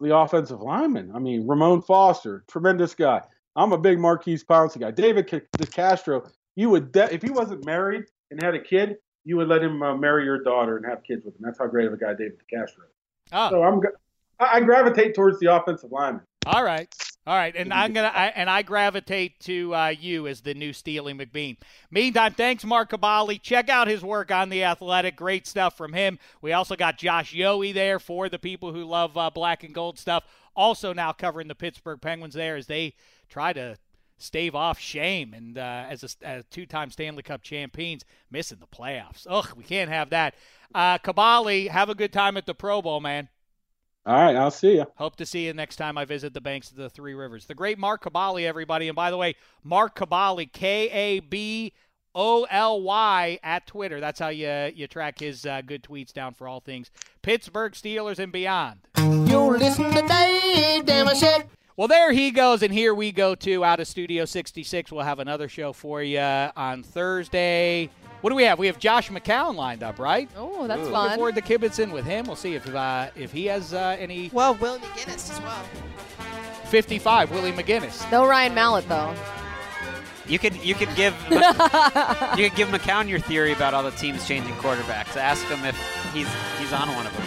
the 0.00 0.16
offensive 0.16 0.60
linemen. 0.60 1.10
I 1.14 1.18
mean, 1.18 1.46
Ramon 1.46 1.82
Foster, 1.82 2.44
tremendous 2.48 2.94
guy. 2.94 3.20
I'm 3.56 3.72
a 3.72 3.78
big 3.78 3.98
Maurkice 3.98 4.44
Pouncey 4.44 4.78
guy. 4.80 4.90
David 4.92 5.28
Ca- 5.28 5.40
DeCastro, 5.56 6.30
you 6.54 6.70
would 6.70 6.92
de- 6.92 7.12
if 7.12 7.22
he 7.22 7.30
wasn't 7.30 7.64
married 7.64 8.04
and 8.30 8.40
had 8.40 8.54
a 8.54 8.60
kid, 8.60 8.96
you 9.24 9.36
would 9.36 9.48
let 9.48 9.62
him 9.62 9.82
uh, 9.82 9.96
marry 9.96 10.24
your 10.24 10.40
daughter 10.42 10.76
and 10.76 10.86
have 10.86 11.02
kids 11.02 11.24
with 11.24 11.34
him. 11.34 11.40
That's 11.42 11.58
how 11.58 11.66
great 11.66 11.86
of 11.86 11.92
a 11.92 11.96
guy 11.96 12.12
David 12.12 12.38
DeCastro. 12.52 12.64
is. 12.66 13.30
Oh, 13.32 13.50
So 13.50 13.62
I'm, 13.64 13.80
I, 14.38 14.58
I 14.58 14.60
gravitate 14.60 15.14
towards 15.16 15.40
the 15.40 15.52
offensive 15.52 15.90
linemen. 15.90 16.22
All 16.46 16.62
right. 16.62 16.92
All 17.28 17.36
right, 17.36 17.54
and 17.54 17.74
I'm 17.74 17.92
gonna 17.92 18.10
I, 18.14 18.28
and 18.28 18.48
I 18.48 18.62
gravitate 18.62 19.38
to 19.40 19.74
uh, 19.74 19.88
you 19.88 20.26
as 20.26 20.40
the 20.40 20.54
new 20.54 20.72
Steely 20.72 21.12
McBeam. 21.12 21.58
Meantime, 21.90 22.32
thanks 22.32 22.64
Mark 22.64 22.90
Kaboly. 22.90 23.38
Check 23.42 23.68
out 23.68 23.86
his 23.86 24.02
work 24.02 24.30
on 24.30 24.48
the 24.48 24.64
Athletic. 24.64 25.14
Great 25.14 25.46
stuff 25.46 25.76
from 25.76 25.92
him. 25.92 26.18
We 26.40 26.54
also 26.54 26.74
got 26.74 26.96
Josh 26.96 27.34
Yohe 27.34 27.74
there 27.74 27.98
for 27.98 28.30
the 28.30 28.38
people 28.38 28.72
who 28.72 28.82
love 28.82 29.14
uh, 29.18 29.28
black 29.28 29.62
and 29.62 29.74
gold 29.74 29.98
stuff. 29.98 30.24
Also 30.56 30.94
now 30.94 31.12
covering 31.12 31.48
the 31.48 31.54
Pittsburgh 31.54 32.00
Penguins 32.00 32.32
there 32.32 32.56
as 32.56 32.66
they 32.66 32.94
try 33.28 33.52
to 33.52 33.76
stave 34.16 34.54
off 34.54 34.78
shame 34.78 35.34
and 35.34 35.58
uh, 35.58 35.84
as 35.86 36.02
a, 36.02 36.26
as 36.26 36.44
two-time 36.50 36.90
Stanley 36.90 37.22
Cup 37.22 37.42
champions 37.42 38.06
missing 38.30 38.56
the 38.58 38.66
playoffs. 38.66 39.26
Ugh, 39.28 39.52
we 39.54 39.64
can't 39.64 39.90
have 39.90 40.08
that. 40.08 40.34
Uh, 40.74 40.96
Kaboly, 40.96 41.68
have 41.68 41.90
a 41.90 41.94
good 41.94 42.12
time 42.12 42.38
at 42.38 42.46
the 42.46 42.54
Pro 42.54 42.80
Bowl, 42.80 43.00
man. 43.00 43.28
All 44.06 44.14
right, 44.14 44.36
I'll 44.36 44.50
see 44.50 44.76
you. 44.76 44.86
Hope 44.96 45.16
to 45.16 45.26
see 45.26 45.46
you 45.46 45.52
next 45.52 45.76
time 45.76 45.98
I 45.98 46.04
visit 46.04 46.32
the 46.32 46.40
banks 46.40 46.70
of 46.70 46.76
the 46.76 46.88
Three 46.88 47.14
Rivers. 47.14 47.44
The 47.44 47.54
great 47.54 47.78
Mark 47.78 48.04
Kaboly, 48.04 48.44
everybody. 48.46 48.88
And 48.88 48.96
by 48.96 49.10
the 49.10 49.16
way, 49.18 49.34
Mark 49.62 49.96
Kaboly, 49.96 50.50
K 50.50 50.88
A 50.88 51.20
B 51.20 51.72
O 52.14 52.46
L 52.50 52.80
Y 52.80 53.38
at 53.42 53.66
Twitter. 53.66 54.00
That's 54.00 54.18
how 54.18 54.28
you 54.28 54.72
you 54.74 54.86
track 54.86 55.18
his 55.18 55.44
uh, 55.44 55.60
good 55.60 55.82
tweets 55.82 56.12
down 56.12 56.34
for 56.34 56.48
all 56.48 56.60
things 56.60 56.90
Pittsburgh 57.22 57.72
Steelers 57.72 58.18
and 58.18 58.32
beyond. 58.32 58.80
You 58.96 59.56
listen 59.56 59.92
to 59.92 60.00
Dave 60.02 60.84
Dameshek. 60.84 61.46
Well, 61.76 61.86
there 61.86 62.10
he 62.10 62.32
goes, 62.32 62.62
and 62.64 62.72
here 62.72 62.92
we 62.92 63.12
go 63.12 63.36
too. 63.36 63.64
Out 63.64 63.78
of 63.78 63.86
Studio 63.86 64.24
66, 64.24 64.90
we'll 64.90 65.04
have 65.04 65.20
another 65.20 65.48
show 65.48 65.72
for 65.72 66.02
you 66.02 66.18
on 66.18 66.82
Thursday. 66.82 67.88
What 68.20 68.30
do 68.30 68.36
we 68.36 68.42
have? 68.44 68.58
We 68.58 68.66
have 68.66 68.78
Josh 68.78 69.10
McCown 69.10 69.54
lined 69.54 69.82
up, 69.84 69.98
right? 69.98 70.28
Oh, 70.36 70.66
that's 70.66 70.80
Looking 70.80 70.92
fun. 70.92 71.16
forward 71.16 71.34
to 71.36 71.40
kibitzing 71.40 71.92
with 71.92 72.04
him. 72.04 72.26
We'll 72.26 72.34
see 72.36 72.54
if 72.54 72.66
uh, 72.74 73.10
if 73.14 73.30
he 73.32 73.46
has 73.46 73.72
uh, 73.72 73.96
any 73.98 74.28
Well, 74.32 74.54
Will 74.56 74.78
McGinest 74.78 75.30
as 75.30 75.40
well. 75.40 75.62
55. 76.64 77.30
Willie 77.30 77.52
McGinest. 77.52 78.10
No 78.10 78.26
Ryan 78.26 78.54
Mallett 78.54 78.88
though. 78.88 79.14
You 80.26 80.38
could 80.38 80.56
you 80.56 80.74
could 80.74 80.94
give 80.96 81.14
you 81.30 81.38
could 82.48 82.56
give 82.56 82.68
McCown 82.68 83.08
your 83.08 83.20
theory 83.20 83.52
about 83.52 83.72
all 83.72 83.82
the 83.82 83.92
teams 83.92 84.26
changing 84.26 84.52
quarterbacks. 84.54 85.16
Ask 85.16 85.46
him 85.46 85.64
if 85.64 85.76
he's 86.12 86.28
he's 86.58 86.72
on 86.72 86.88
one 86.94 87.06
of 87.06 87.16
them. 87.16 87.26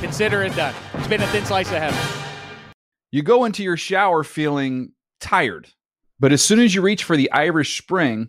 Consider 0.00 0.42
it 0.42 0.54
done. 0.56 0.74
It's 0.94 1.06
been 1.08 1.22
a 1.22 1.26
thin 1.28 1.44
slice 1.46 1.68
of 1.70 1.78
heaven. 1.78 1.98
You 3.12 3.22
go 3.22 3.44
into 3.44 3.62
your 3.62 3.76
shower 3.78 4.24
feeling 4.24 4.92
tired, 5.20 5.68
But 6.20 6.32
as 6.32 6.42
soon 6.42 6.60
as 6.60 6.74
you 6.74 6.82
reach 6.82 7.02
for 7.04 7.16
the 7.16 7.30
Irish 7.32 7.80
Spring, 7.80 8.28